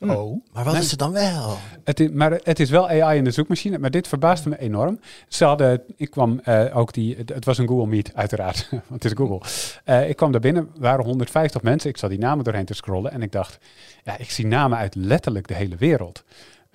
Oh. 0.00 0.42
Maar 0.52 0.64
wat 0.64 0.72
Nee. 0.72 0.82
is 0.82 0.90
het 0.90 0.98
dan 0.98 1.12
wel? 1.12 1.56
Het 1.84 2.00
is, 2.00 2.10
maar 2.10 2.40
het 2.42 2.60
is 2.60 2.70
wel 2.70 2.88
AI 2.88 3.18
in 3.18 3.24
de 3.24 3.30
zoekmachine, 3.30 3.78
maar 3.78 3.90
dit 3.90 4.08
verbaasde 4.08 4.48
me 4.48 4.58
enorm. 4.58 5.00
Ze 5.28 5.44
hadden, 5.44 5.82
ik 5.96 6.10
kwam 6.10 6.40
uh, 6.48 6.76
ook 6.76 6.92
die, 6.92 7.16
het, 7.16 7.28
het 7.28 7.44
was 7.44 7.58
een 7.58 7.68
Google 7.68 7.86
Meet 7.86 8.14
uiteraard, 8.14 8.68
want 8.70 9.02
het 9.02 9.04
is 9.04 9.12
Google. 9.12 9.40
Uh, 9.84 10.08
ik 10.08 10.16
kwam 10.16 10.32
daar 10.32 10.40
binnen, 10.40 10.70
er 10.74 10.80
waren 10.80 11.04
150 11.04 11.62
mensen, 11.62 11.90
ik 11.90 11.96
zat 11.96 12.10
die 12.10 12.18
namen 12.18 12.44
doorheen 12.44 12.64
te 12.64 12.74
scrollen 12.74 13.12
en 13.12 13.22
ik 13.22 13.32
dacht, 13.32 13.58
ja, 14.04 14.18
ik 14.18 14.30
zie 14.30 14.46
namen 14.46 14.78
uit 14.78 14.94
letterlijk 14.94 15.48
de 15.48 15.54
hele 15.54 15.76
wereld. 15.76 16.24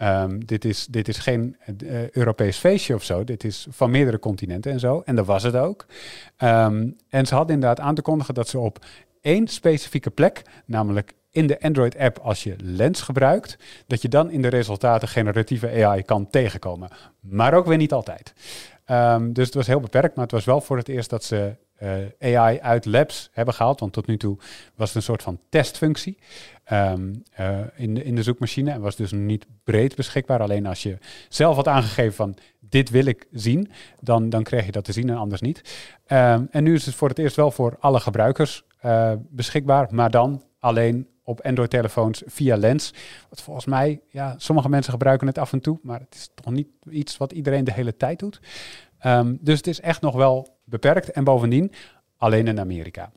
Um, 0.01 0.45
dit, 0.45 0.65
is, 0.65 0.85
dit 0.85 1.07
is 1.07 1.17
geen 1.17 1.57
uh, 1.83 2.09
Europees 2.09 2.57
feestje 2.57 2.95
of 2.95 3.03
zo. 3.03 3.23
Dit 3.23 3.43
is 3.43 3.67
van 3.69 3.91
meerdere 3.91 4.19
continenten 4.19 4.71
en 4.71 4.79
zo. 4.79 5.01
En 5.05 5.15
dat 5.15 5.25
was 5.25 5.43
het 5.43 5.55
ook. 5.55 5.85
Um, 6.37 6.95
en 7.09 7.25
ze 7.25 7.35
hadden 7.35 7.53
inderdaad 7.53 7.85
aan 7.85 7.95
te 7.95 8.01
kondigen 8.01 8.33
dat 8.33 8.47
ze 8.47 8.59
op 8.59 8.85
één 9.21 9.47
specifieke 9.47 10.09
plek, 10.09 10.41
namelijk 10.65 11.13
in 11.31 11.47
de 11.47 11.61
Android-app 11.61 12.19
als 12.19 12.43
je 12.43 12.55
Lens 12.57 13.01
gebruikt, 13.01 13.57
dat 13.87 14.01
je 14.01 14.07
dan 14.07 14.31
in 14.31 14.41
de 14.41 14.47
resultaten 14.47 15.07
generatieve 15.07 15.85
AI 15.85 16.03
kan 16.03 16.29
tegenkomen. 16.29 16.89
Maar 17.19 17.53
ook 17.53 17.65
weer 17.65 17.77
niet 17.77 17.93
altijd. 17.93 18.33
Um, 18.91 19.33
dus 19.33 19.45
het 19.45 19.55
was 19.55 19.67
heel 19.67 19.79
beperkt, 19.79 20.15
maar 20.15 20.23
het 20.23 20.33
was 20.33 20.45
wel 20.45 20.61
voor 20.61 20.77
het 20.77 20.87
eerst 20.87 21.09
dat 21.09 21.23
ze 21.23 21.55
uh, 21.83 22.35
AI 22.37 22.59
uit 22.59 22.85
labs 22.85 23.29
hebben 23.33 23.53
gehaald. 23.53 23.79
Want 23.79 23.93
tot 23.93 24.07
nu 24.07 24.17
toe 24.17 24.37
was 24.75 24.87
het 24.87 24.95
een 24.95 25.01
soort 25.01 25.23
van 25.23 25.39
testfunctie 25.49 26.17
um, 26.71 27.23
uh, 27.39 27.59
in, 27.75 27.93
de, 27.93 28.03
in 28.03 28.15
de 28.15 28.23
zoekmachine. 28.23 28.71
En 28.71 28.81
was 28.81 28.95
dus 28.95 29.11
niet 29.11 29.45
breed 29.63 29.95
beschikbaar. 29.95 30.41
Alleen 30.41 30.65
als 30.65 30.83
je 30.83 30.97
zelf 31.29 31.55
had 31.55 31.67
aangegeven 31.67 32.13
van 32.13 32.35
dit 32.59 32.89
wil 32.89 33.05
ik 33.05 33.27
zien, 33.31 33.71
dan, 33.99 34.29
dan 34.29 34.43
kreeg 34.43 34.65
je 34.65 34.71
dat 34.71 34.83
te 34.83 34.91
zien 34.91 35.09
en 35.09 35.17
anders 35.17 35.41
niet. 35.41 35.61
Um, 36.07 36.47
en 36.51 36.63
nu 36.63 36.73
is 36.73 36.85
het 36.85 36.95
voor 36.95 37.09
het 37.09 37.19
eerst 37.19 37.35
wel 37.35 37.51
voor 37.51 37.77
alle 37.79 37.99
gebruikers 37.99 38.63
uh, 38.85 39.13
beschikbaar, 39.29 39.87
maar 39.91 40.11
dan 40.11 40.43
alleen 40.59 41.07
op 41.23 41.41
Android-telefoons 41.41 42.23
via 42.25 42.57
Lens. 42.57 42.93
Wat 43.29 43.41
volgens 43.41 43.65
mij, 43.65 44.01
ja, 44.09 44.35
sommige 44.37 44.69
mensen 44.69 44.91
gebruiken 44.91 45.27
het 45.27 45.37
af 45.37 45.53
en 45.53 45.59
toe, 45.59 45.79
maar 45.81 45.99
het 45.99 46.15
is 46.15 46.29
toch 46.35 46.53
niet 46.53 46.67
iets 46.89 47.17
wat 47.17 47.31
iedereen 47.31 47.63
de 47.63 47.73
hele 47.73 47.97
tijd 47.97 48.19
doet. 48.19 48.39
Um, 49.05 49.37
dus 49.41 49.57
het 49.57 49.67
is 49.67 49.81
echt 49.81 50.01
nog 50.01 50.15
wel 50.15 50.58
beperkt 50.69 51.11
en 51.11 51.23
bovendien 51.23 51.71
alleen 52.17 52.47
in 52.47 52.59
Amerika. 52.59 53.11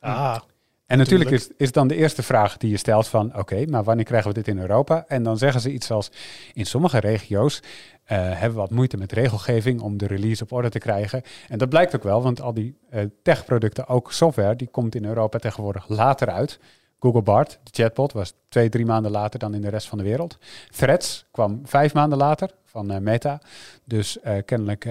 Ah. 0.00 0.38
En 0.86 0.98
natuurlijk 0.98 1.30
is, 1.30 1.48
is 1.56 1.72
dan 1.72 1.88
de 1.88 1.94
eerste 1.94 2.22
vraag 2.22 2.56
die 2.56 2.70
je 2.70 2.76
stelt 2.76 3.08
van... 3.08 3.26
oké, 3.28 3.38
okay, 3.38 3.64
maar 3.64 3.84
wanneer 3.84 4.04
krijgen 4.04 4.28
we 4.28 4.34
dit 4.34 4.48
in 4.48 4.58
Europa? 4.58 5.04
En 5.08 5.22
dan 5.22 5.38
zeggen 5.38 5.60
ze 5.60 5.72
iets 5.72 5.90
als... 5.90 6.10
in 6.52 6.66
sommige 6.66 6.98
regio's 6.98 7.60
uh, 7.60 7.68
hebben 8.08 8.50
we 8.50 8.60
wat 8.60 8.70
moeite 8.70 8.96
met 8.96 9.12
regelgeving... 9.12 9.80
om 9.80 9.96
de 9.96 10.06
release 10.06 10.42
op 10.42 10.52
orde 10.52 10.68
te 10.68 10.78
krijgen. 10.78 11.22
En 11.48 11.58
dat 11.58 11.68
blijkt 11.68 11.96
ook 11.96 12.02
wel, 12.02 12.22
want 12.22 12.40
al 12.40 12.54
die 12.54 12.78
uh, 12.94 13.02
techproducten, 13.22 13.88
ook 13.88 14.12
software... 14.12 14.56
die 14.56 14.68
komt 14.68 14.94
in 14.94 15.04
Europa 15.04 15.38
tegenwoordig 15.38 15.88
later 15.88 16.30
uit. 16.30 16.58
Google 16.98 17.22
Bart, 17.22 17.58
de 17.62 17.82
chatbot, 17.82 18.12
was 18.12 18.34
twee, 18.48 18.68
drie 18.68 18.86
maanden 18.86 19.10
later 19.10 19.38
dan 19.38 19.54
in 19.54 19.60
de 19.60 19.68
rest 19.68 19.88
van 19.88 19.98
de 19.98 20.04
wereld. 20.04 20.38
Threads 20.70 21.26
kwam 21.30 21.60
vijf 21.64 21.94
maanden 21.94 22.18
later 22.18 22.50
van 22.64 22.92
uh, 22.92 22.98
Meta. 22.98 23.40
Dus 23.84 24.18
kennelijk 24.44 24.86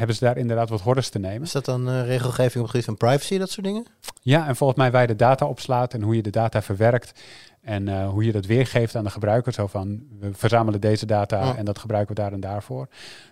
hebben 0.00 0.18
ze 0.18 0.24
daar 0.24 0.36
inderdaad 0.36 0.68
wat 0.68 0.80
hordes 0.80 1.08
te 1.08 1.18
nemen. 1.18 1.42
Is 1.42 1.52
dat 1.52 1.64
dan 1.64 1.88
uh, 1.88 2.06
regelgeving 2.06 2.54
op 2.54 2.60
het 2.60 2.70
gebied 2.70 2.84
van 2.84 2.96
privacy, 2.96 3.38
dat 3.38 3.50
soort 3.50 3.66
dingen? 3.66 3.86
Ja, 4.22 4.46
en 4.48 4.56
volgens 4.56 4.78
mij 4.78 4.90
waar 4.90 5.00
je 5.00 5.06
de 5.06 5.16
data 5.16 5.46
opslaat 5.46 5.94
en 5.94 6.02
hoe 6.02 6.16
je 6.16 6.22
de 6.22 6.30
data 6.30 6.62
verwerkt. 6.62 7.20
En 7.62 7.86
uh, 7.86 8.08
hoe 8.08 8.24
je 8.24 8.32
dat 8.32 8.46
weergeeft 8.46 8.96
aan 8.96 9.04
de 9.04 9.10
gebruiker. 9.10 9.52
Zo 9.52 9.66
van, 9.66 10.02
we 10.18 10.34
verzamelen 10.34 10.80
deze 10.80 11.06
data 11.06 11.44
Ja. 11.44 11.56
en 11.56 11.64
dat 11.64 11.78
gebruiken 11.78 12.14
we 12.14 12.20
daar 12.20 12.32
en 12.32 12.40
daarvoor. 12.40 12.88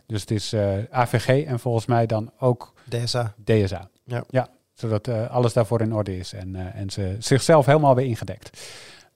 Dus 0.06 0.20
het 0.20 0.30
is 0.30 0.52
uh, 0.52 0.72
AVG 0.90 1.44
en 1.44 1.58
volgens 1.58 1.86
mij 1.86 2.06
dan 2.06 2.32
ook 2.38 2.72
DSA. 2.88 3.34
DSA. 3.44 3.88
Ja. 4.04 4.24
ja 4.28 4.48
zodat 4.74 5.08
alles 5.08 5.52
daarvoor 5.52 5.80
in 5.80 5.94
orde 5.94 6.18
is 6.18 6.32
en, 6.32 6.72
en 6.74 6.90
ze 6.90 7.16
zichzelf 7.18 7.66
helemaal 7.66 7.94
weer 7.94 8.06
ingedekt. 8.06 8.60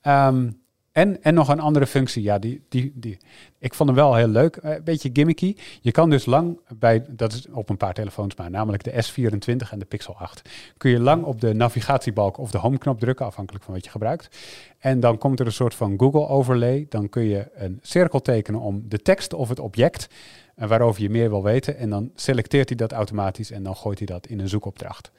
Um, 0.03 0.62
En, 0.92 1.22
en 1.22 1.35
nog 1.35 1.48
een 1.48 1.61
andere 1.61 1.87
functie, 1.87 2.22
ja, 2.22 2.38
die, 2.38 2.64
die, 2.68 2.92
die, 2.94 3.18
ik 3.59 3.74
vond 3.74 3.88
hem 3.88 3.98
wel 3.98 4.14
heel 4.14 4.28
leuk, 4.28 4.57
eh, 4.57 4.74
een 4.74 4.85
beetje 4.85 5.11
gimmicky. 5.12 5.57
Je 5.81 5.90
kan 5.90 6.11
dus 6.11 6.26
lang 6.26 6.61
bij, 6.78 7.05
dat 7.09 7.33
is 7.33 7.46
op 7.52 7.68
een 7.68 7.76
paar 7.76 7.94
telefoons 7.94 8.35
maar, 8.35 8.50
namelijk 8.50 8.85
de 8.85 8.90
S24 8.90 9.70
en 9.70 9.78
de 9.78 9.85
Pixel 9.85 10.16
8, 10.16 10.48
kun 10.76 10.90
je 10.90 11.00
lang 11.00 11.24
op 11.24 11.40
de 11.40 11.55
navigatiebalk 11.55 12.38
of 12.38 12.50
de 12.50 12.59
homeknop 12.59 13.00
drukken, 13.00 13.26
afhankelijk 13.26 13.64
van 13.64 13.74
wat 13.74 13.85
je 13.85 13.90
gebruikt. 13.90 14.37
En 14.78 15.00
dan 15.00 15.18
komt 15.18 15.40
er 15.40 15.46
een 15.46 15.52
soort 15.52 15.74
van 15.74 15.98
Google 15.98 16.28
overlay. 16.28 16.87
Dan 16.88 17.09
kun 17.09 17.22
je 17.22 17.50
een 17.55 17.78
cirkel 17.83 18.20
tekenen 18.20 18.61
om 18.61 18.85
de 18.88 18.98
tekst 18.98 19.33
of 19.33 19.48
het 19.48 19.59
object 19.59 20.09
uh, 20.57 20.68
waarover 20.68 21.02
je 21.02 21.11
meer 21.11 21.31
wil 21.31 21.42
weten. 21.42 21.76
En 21.76 21.90
dan 21.90 22.11
selecteert 22.14 22.68
hij 22.68 22.78
dat 22.78 22.92
automatisch 22.92 23.50
en 23.50 23.62
dan 23.62 23.76
gooit 23.76 23.98
hij 23.98 24.07
dat 24.07 24.26
in 24.26 24.40
een 24.40 24.48
zoekopdracht. 24.48 25.11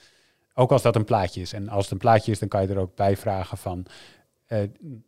Ook 0.54 0.72
als 0.72 0.82
dat 0.82 0.96
een 0.96 1.06
plaatje 1.06 1.42
is. 1.42 1.54
En 1.54 1.70
als 1.70 1.84
het 1.84 1.92
een 1.92 1.98
plaatje 1.98 2.32
is, 2.32 2.40
dan 2.40 2.48
kan 2.48 2.62
je 2.62 2.68
er 2.68 2.80
ook 2.80 2.96
bij 2.96 3.18
vragen 3.18 3.58
van 3.58 3.86
uh, 4.48 4.60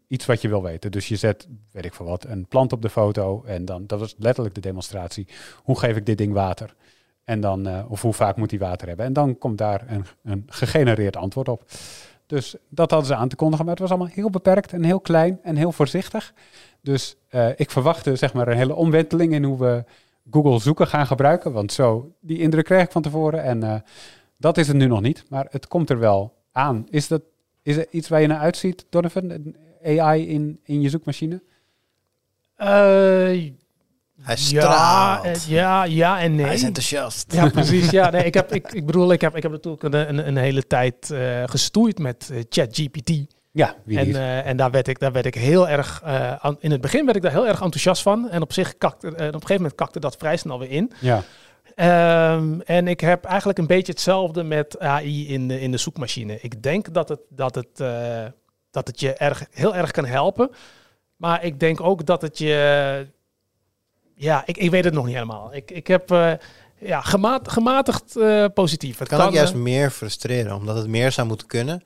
iets 0.08 0.26
wat 0.26 0.42
je 0.42 0.48
wil 0.48 0.64
weten. 0.64 0.92
Dus 0.92 1.08
je 1.08 1.16
zet, 1.16 1.48
weet 1.72 1.86
ik 1.86 1.94
veel 1.94 2.06
wat, 2.06 2.26
een 2.26 2.48
plant 2.48 2.74
op 2.74 2.82
de 2.82 2.90
foto. 2.90 3.44
En 3.44 3.66
dan, 3.66 3.88
dat 3.88 4.00
was 4.00 4.16
letterlijk 4.18 4.56
de 4.56 4.62
demonstratie. 4.62 5.28
Hoe 5.64 5.80
geef 5.80 5.96
ik 5.96 6.06
dit 6.06 6.18
ding 6.18 6.34
water? 6.34 6.76
En 7.24 7.40
dan, 7.40 7.68
uh, 7.68 7.86
of 7.88 8.02
hoe 8.02 8.14
vaak 8.14 8.36
moet 8.36 8.52
hij 8.52 8.60
water 8.60 8.88
hebben? 8.88 9.06
En 9.06 9.14
dan 9.14 9.38
komt 9.38 9.58
daar 9.58 9.84
een, 9.88 10.06
een 10.24 10.44
gegenereerd 10.48 11.16
antwoord 11.16 11.48
op. 11.48 11.64
Dus 12.26 12.56
dat 12.70 12.92
hadden 12.92 13.10
ze 13.10 13.16
aan 13.16 13.28
te 13.28 13.36
kondigen, 13.36 13.66
maar 13.66 13.74
het 13.74 13.84
was 13.84 13.92
allemaal 13.92 14.14
heel 14.14 14.30
beperkt 14.30 14.74
en 14.74 14.84
heel 14.84 15.00
klein 15.00 15.40
en 15.44 15.56
heel 15.56 15.72
voorzichtig. 15.72 16.34
Dus 16.82 17.16
uh, 17.32 17.50
ik 17.56 17.72
verwachtte 17.72 18.16
zeg 18.16 18.34
maar 18.34 18.48
een 18.48 18.58
hele 18.58 18.76
omwenteling 18.76 19.34
in 19.34 19.44
hoe 19.44 19.60
we 19.60 19.84
Google 20.32 20.60
zoeken 20.60 20.88
gaan 20.88 21.08
gebruiken. 21.08 21.52
Want 21.52 21.72
zo, 21.72 22.12
die 22.20 22.40
indruk 22.40 22.66
kreeg 22.66 22.84
ik 22.84 22.92
van 22.92 23.02
tevoren. 23.02 23.44
En 23.44 23.84
dat 24.38 24.58
is 24.58 24.68
het 24.68 24.78
nu 24.78 24.88
nog 24.88 25.02
niet, 25.02 25.26
maar 25.30 25.48
het 25.50 25.68
komt 25.68 25.90
er 25.90 26.00
wel 26.00 26.34
aan. 26.52 26.86
Is, 26.90 27.08
dat, 27.08 27.22
is 27.66 27.78
er 27.78 27.88
iets 27.90 28.08
waar 28.08 28.22
je 28.22 28.28
naar 28.28 28.40
uitziet, 28.40 28.86
Donovan? 28.90 29.56
AI 29.86 30.28
in, 30.28 30.60
in 30.64 30.82
je 30.82 30.90
zoekmachine? 30.90 31.42
Uh, 32.58 32.68
hij 34.22 34.36
straalt. 34.36 35.24
Ja, 35.24 35.26
uh, 35.26 35.36
ja, 35.48 35.84
ja 35.84 36.20
en 36.20 36.36
nee. 36.36 36.46
Hij 36.46 36.56
is 36.56 36.64
enthousiast. 36.64 37.34
Ja, 37.34 37.50
precies. 37.60 37.90
Ja, 37.90 38.10
nee, 38.10 38.24
ik, 38.24 38.34
heb, 38.34 38.54
ik, 38.54 38.72
ik 38.72 38.86
bedoel, 38.86 39.12
ik 39.12 39.22
heb, 39.22 39.36
ik 39.36 39.44
heb 39.44 39.52
natuurlijk 39.52 39.84
een, 39.84 39.94
een, 39.94 40.28
een 40.28 40.38
hele 40.38 40.68
tijd 40.68 41.10
uh, 41.12 41.44
gestoeid 41.46 42.00
met 42.00 42.30
uh, 42.32 42.44
ChatGPT. 42.50 43.12
Ja, 43.52 43.76
wie 43.84 44.00
en, 44.00 44.08
uh, 44.08 44.46
en 44.46 44.58
daar 44.58 44.72
werd 44.72 44.88
ik, 44.88 45.00
daar 45.00 45.12
werd 45.12 45.26
ik 45.26 45.36
heel 45.36 45.70
erg, 45.70 46.04
in 46.60 46.72
het 46.72 46.82
begin 46.82 47.06
werd 47.06 47.18
ik 47.18 47.24
daar 47.24 47.32
heel 47.32 47.48
erg 47.48 47.62
enthousiast 47.62 48.02
van. 48.02 48.30
En 48.30 48.42
op 48.42 48.54
zich 48.54 48.78
kakte, 48.78 49.08
op 49.08 49.20
een 49.20 49.32
gegeven 49.32 49.56
moment 49.56 49.76
kakte 49.76 50.00
dat 50.00 50.16
vrij 50.16 50.38
snel 50.38 50.60
weer 50.60 50.72
in. 50.72 50.92
Ja. 51.00 51.24
Um, 51.76 52.62
en 52.62 52.88
ik 52.88 53.00
heb 53.00 53.26
eigenlijk 53.26 53.60
een 53.60 53.68
beetje 53.68 53.92
hetzelfde 53.92 54.44
met 54.44 54.80
AI 54.80 55.28
in 55.28 55.48
de, 55.48 55.62
in 55.62 55.72
de 55.72 55.78
zoekmachine. 55.78 56.38
Ik 56.42 56.64
denk 56.64 56.94
dat 56.94 57.10
het, 57.10 57.20
dat 57.30 57.56
het, 57.56 57.78
dat 58.72 58.88
het 58.88 59.00
je 59.00 59.14
erg, 59.14 59.46
heel 59.52 59.76
erg 59.76 59.92
kan 59.92 60.06
helpen. 60.06 60.50
Maar 61.16 61.44
ik 61.44 61.60
denk 61.60 61.82
ook 61.82 62.06
dat 62.06 62.22
het 62.22 62.38
je 62.38 63.08
ja, 64.16 64.44
ik, 64.46 64.58
ik 64.58 64.72
weet 64.72 64.84
het 64.84 64.94
nog 64.94 65.06
niet 65.06 65.14
helemaal. 65.14 65.54
Ik, 65.54 65.72
ik 65.72 65.88
heb 65.88 66.12
uh, 66.12 66.32
ja, 66.80 67.02
gematigd, 67.02 67.52
gematigd 67.54 68.18
uh, 68.18 68.46
positief. 68.54 68.98
Het 68.98 69.08
kan, 69.08 69.18
kan 69.18 69.28
ook 69.28 69.34
juist 69.34 69.56
meer 69.56 69.90
frustreren, 69.92 70.56
omdat 70.56 70.76
het 70.76 70.88
meer 70.88 71.12
zou 71.12 71.28
moeten 71.28 71.48
kunnen. 71.48 71.84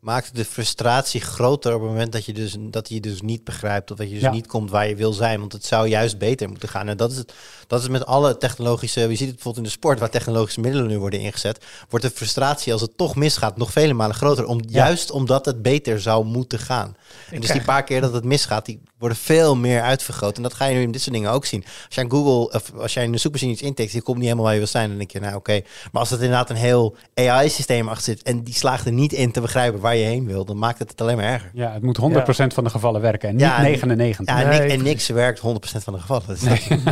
Maakt 0.00 0.36
de 0.36 0.44
frustratie 0.44 1.20
groter 1.20 1.74
op 1.74 1.80
het 1.80 1.90
moment 1.90 2.12
dat 2.12 2.24
je 2.24 2.32
dus, 2.32 2.56
dat 2.58 2.88
je 2.88 3.00
dus 3.00 3.20
niet 3.20 3.44
begrijpt 3.44 3.90
of 3.90 3.96
dat 3.96 4.08
je 4.08 4.14
dus 4.14 4.22
ja. 4.22 4.30
niet 4.30 4.46
komt 4.46 4.70
waar 4.70 4.88
je 4.88 4.96
wil 4.96 5.12
zijn. 5.12 5.40
Want 5.40 5.52
het 5.52 5.64
zou 5.64 5.88
juist 5.88 6.18
beter 6.18 6.48
moeten 6.48 6.68
gaan. 6.68 6.88
En 6.88 6.96
dat 6.96 7.10
is, 7.10 7.16
het, 7.16 7.32
dat 7.66 7.80
is 7.80 7.88
met 7.88 8.06
alle 8.06 8.36
technologische, 8.36 9.00
je 9.00 9.06
ziet 9.08 9.18
het 9.18 9.34
bijvoorbeeld 9.34 9.56
in 9.56 9.62
de 9.62 9.78
sport 9.78 9.98
waar 9.98 10.10
technologische 10.10 10.60
middelen 10.60 10.86
nu 10.86 10.98
worden 10.98 11.20
ingezet, 11.20 11.64
wordt 11.88 12.04
de 12.04 12.10
frustratie 12.10 12.72
als 12.72 12.80
het 12.80 12.96
toch 12.96 13.16
misgaat 13.16 13.56
nog 13.56 13.72
vele 13.72 13.92
malen 13.92 14.16
groter. 14.16 14.44
Om, 14.44 14.60
ja. 14.66 14.84
Juist 14.84 15.10
omdat 15.10 15.44
het 15.44 15.62
beter 15.62 16.00
zou 16.00 16.24
moeten 16.24 16.58
gaan. 16.58 16.96
En 17.30 17.40
dus 17.40 17.50
die 17.50 17.62
paar 17.62 17.84
keer 17.84 18.00
dat 18.00 18.12
het 18.12 18.24
misgaat, 18.24 18.66
die 18.66 18.80
worden 18.98 19.18
veel 19.18 19.56
meer 19.56 19.82
uitvergroot. 19.82 20.36
En 20.36 20.42
dat 20.42 20.54
ga 20.54 20.64
je 20.64 20.74
nu 20.74 20.82
in 20.82 20.90
dit 20.90 21.00
soort 21.00 21.14
dingen 21.14 21.30
ook 21.30 21.44
zien. 21.44 21.64
Als 21.64 21.94
jij 21.94 22.04
in 22.04 22.10
Google, 22.10 22.58
of 22.58 22.72
als 22.74 22.94
jij 22.94 23.04
in 23.04 23.12
de 23.12 23.18
zoekmachine 23.18 23.52
iets 23.52 23.62
intikt, 23.62 23.92
die 23.92 24.02
komt 24.02 24.16
niet 24.16 24.24
helemaal 24.24 24.44
waar 24.44 24.54
je 24.54 24.60
wil 24.60 24.68
zijn, 24.68 24.88
dan 24.88 24.98
denk 24.98 25.10
je, 25.10 25.20
nou 25.20 25.34
oké. 25.34 25.50
Okay. 25.50 25.64
Maar 25.92 26.00
als 26.00 26.10
het 26.10 26.20
inderdaad 26.20 26.50
een 26.50 26.56
heel 26.56 26.96
AI-systeem 27.14 27.88
achter 27.88 28.04
zit 28.04 28.22
en 28.22 28.42
die 28.42 28.54
slaagt 28.54 28.86
er 28.86 28.92
niet 28.92 29.12
in 29.12 29.32
te 29.32 29.40
begrijpen 29.40 29.80
waar 29.80 29.96
je 29.96 30.04
heen 30.04 30.26
wil, 30.26 30.44
dan 30.44 30.58
maakt 30.58 30.78
het 30.78 30.90
het 30.90 31.00
alleen 31.00 31.16
maar 31.16 31.24
erger. 31.24 31.50
Ja, 31.54 31.72
het 31.72 31.82
moet 31.82 31.98
100% 32.00 32.02
ja. 32.24 32.48
van 32.48 32.64
de 32.64 32.70
gevallen 32.70 33.00
werken 33.00 33.28
en 33.28 33.34
niet 33.34 33.44
ja, 33.44 33.60
99. 33.60 34.26
Ja, 34.26 34.48
nee, 34.48 34.60
en 34.60 34.82
niks 34.82 35.08
werkt 35.08 35.38
100% 35.38 35.42
van 35.60 35.92
de 35.92 36.00
gevallen. 36.00 36.26
Dat 36.26 36.40
nee. 36.40 36.82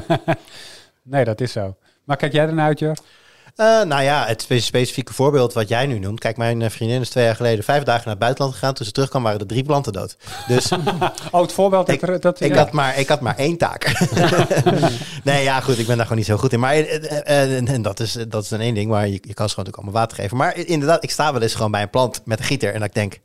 nee, 1.03 1.25
dat 1.25 1.41
is 1.41 1.53
zo. 1.53 1.77
Maar 2.05 2.17
kijk 2.17 2.33
jij 2.33 2.47
ernaar 2.47 2.67
uit, 2.67 2.79
Jor? 2.79 2.97
Uh, 3.57 3.83
nou 3.83 4.03
ja, 4.03 4.27
het 4.27 4.47
specifieke 4.49 5.13
voorbeeld 5.15 5.53
wat 5.53 5.69
jij 5.69 5.87
nu 5.87 5.99
noemt. 5.99 6.21
Kijk, 6.21 6.37
mijn 6.37 6.71
vriendin 6.71 7.01
is 7.01 7.09
twee 7.09 7.25
jaar 7.25 7.37
geleden 7.37 7.65
vijf 7.65 7.83
dagen 7.83 8.03
naar 8.03 8.15
het 8.15 8.19
buitenland 8.19 8.55
gegaan. 8.55 8.75
Toen 8.75 8.87
ze 8.87 8.93
terugkwam 8.93 9.23
waren 9.23 9.41
er 9.41 9.47
drie 9.47 9.65
planten 9.65 9.93
dood. 9.93 10.17
Dus 10.47 10.73
oh, 11.31 11.41
het 11.41 11.53
voorbeeld 11.53 11.89
ik, 11.89 12.07
dat, 12.07 12.23
dat 12.23 12.41
ik, 12.41 12.53
ja. 12.53 12.57
had 12.57 12.73
maar, 12.73 12.99
ik 12.99 13.09
had 13.09 13.21
maar 13.21 13.37
één 13.37 13.57
taak. 13.57 14.09
nee, 15.25 15.43
ja, 15.43 15.61
goed, 15.61 15.79
ik 15.79 15.87
ben 15.87 15.97
daar 15.97 16.07
gewoon 16.07 16.19
niet 16.19 16.27
zo 16.27 16.37
goed 16.37 16.53
in. 16.53 16.61
Maar 16.61 16.77
uh, 16.77 17.71
en, 17.71 17.83
dat, 17.83 18.01
is, 18.01 18.13
dat 18.29 18.43
is 18.43 18.49
dan 18.49 18.61
één 18.61 18.75
ding, 18.75 18.91
maar 18.91 19.09
je, 19.09 19.19
je 19.23 19.35
kan 19.35 19.49
ze 19.49 19.55
gewoon 19.55 19.69
ook 19.69 19.77
allemaal 19.77 20.01
water 20.01 20.17
geven. 20.17 20.37
Maar 20.37 20.57
inderdaad, 20.57 21.03
ik 21.03 21.11
sta 21.11 21.33
wel 21.33 21.43
eens 21.43 21.55
gewoon 21.55 21.71
bij 21.71 21.83
een 21.83 21.91
plant 21.91 22.21
met 22.25 22.39
een 22.39 22.45
gieter 22.45 22.73
en 22.73 22.79
dat 22.79 22.89
ik 22.89 22.95
denk... 22.95 23.21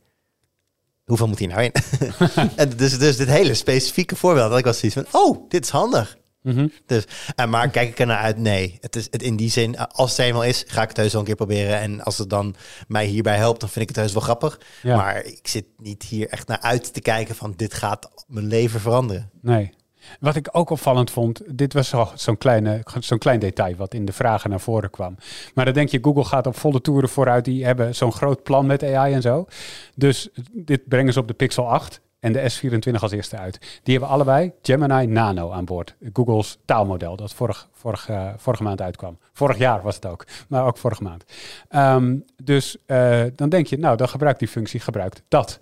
Hoeveel 1.06 1.28
moet 1.28 1.40
hier 1.40 1.48
nou 1.48 1.62
in? 1.62 1.72
en 2.56 2.70
dus, 2.70 2.98
dus 2.98 3.18
dit 3.18 3.28
hele 3.28 3.54
specifieke 3.54 4.16
voorbeeld, 4.16 4.50
dat 4.50 4.60
ik 4.60 4.66
was 4.66 4.80
zoiets 4.80 4.98
van... 4.98 5.22
Oh, 5.22 5.50
dit 5.50 5.64
is 5.64 5.70
handig. 5.70 6.18
Mm 6.42 6.54
-hmm. 6.54 6.72
Dus, 6.86 7.08
uh, 7.40 7.46
maar 7.46 7.70
kijk 7.70 7.90
ik 7.90 8.00
er 8.00 8.06
naar 8.06 8.18
uit? 8.18 8.38
Nee. 8.38 8.78
Het 8.82 8.96
is 8.96 9.08
het 9.12 9.24
in 9.24 9.36
die 9.36 9.50
zin, 9.50 9.78
als 9.78 10.18
het 10.18 10.20
eenmaal 10.26 10.44
is, 10.44 10.64
ga 10.68 10.82
ik 10.82 10.88
het 10.88 10.98
heus 10.98 11.12
wel 11.12 11.22
een 11.22 11.28
keer 11.28 11.36
proberen. 11.36 11.80
En 11.80 12.04
als 12.04 12.18
het 12.18 12.30
dan 12.30 12.56
mij 12.88 13.06
hierbij 13.06 13.38
helpt, 13.38 13.60
dan 13.60 13.70
vind 13.70 13.90
ik 13.90 13.96
het 13.96 14.04
heus 14.04 14.14
wel 14.14 14.22
grappig. 14.22 14.60
Ja. 14.82 14.96
Maar 14.96 15.26
ik 15.26 15.48
zit 15.48 15.66
niet 15.78 16.04
hier 16.04 16.28
echt 16.28 16.48
naar 16.48 16.60
uit 16.60 16.94
te 16.94 17.02
kijken 17.02 17.36
van 17.36 17.54
dit 17.56 17.74
gaat 17.74 18.12
mijn 18.28 18.48
leven 18.48 18.80
veranderen. 18.80 19.30
Nee. 19.42 19.74
Wat 20.20 20.36
ik 20.36 20.50
ook 20.52 20.70
opvallend 20.70 21.12
vond, 21.12 21.42
dit 21.58 21.74
was 21.74 21.90
zo'n 21.90 22.08
zo 22.16 22.36
kleine, 22.36 22.84
zo'n 23.00 23.18
klein 23.18 23.40
detail 23.40 23.76
wat 23.76 23.94
in 23.94 24.06
de 24.06 24.14
vragen 24.14 24.50
naar 24.50 24.60
voren 24.60 24.90
kwam. 24.90 25.16
Maar 25.54 25.66
dan 25.66 25.74
denk 25.74 25.90
je, 25.90 26.00
Google 26.02 26.24
gaat 26.24 26.48
op 26.48 26.58
volle 26.58 26.82
toeren 26.82 27.10
vooruit. 27.10 27.46
Die 27.46 27.66
hebben 27.66 27.96
zo'n 27.96 28.12
groot 28.12 28.44
plan 28.44 28.66
met 28.66 28.84
AI 28.84 29.14
en 29.14 29.22
zo. 29.22 29.46
Dus 29.96 30.30
dit 30.52 30.88
brengen 30.88 31.14
ze 31.14 31.20
op 31.20 31.28
de 31.28 31.34
Pixel 31.34 31.70
8 31.70 32.02
en 32.22 32.34
de 32.34 32.52
S24 32.52 33.02
als 33.02 33.12
eerste 33.12 33.38
uit. 33.38 33.82
Die 33.84 33.98
hebben 33.98 34.14
allebei 34.14 34.52
Gemini 34.62 35.06
Nano 35.06 35.52
aan 35.52 35.66
boord. 35.66 35.96
Google's 36.14 36.58
taalmodel 36.66 37.16
dat 37.16 37.34
vorig, 37.34 37.70
vorig, 37.72 38.10
uh, 38.10 38.30
vorige 38.38 38.64
maand 38.64 38.82
uitkwam. 38.82 39.18
Vorig 39.34 39.58
jaar 39.58 39.82
was 39.82 39.96
het 39.96 40.06
ook, 40.06 40.26
maar 40.48 40.66
ook 40.66 40.78
vorige 40.78 41.04
maand. 41.04 41.24
Um, 41.76 42.26
dus 42.44 42.78
uh, 42.88 43.24
dan 43.36 43.50
denk 43.50 43.68
je, 43.68 43.78
nou, 43.78 43.98
dan 43.98 44.10
gebruikt 44.10 44.40
die 44.40 44.48
functie, 44.48 44.80
gebruikt 44.80 45.24
dat. 45.28 45.60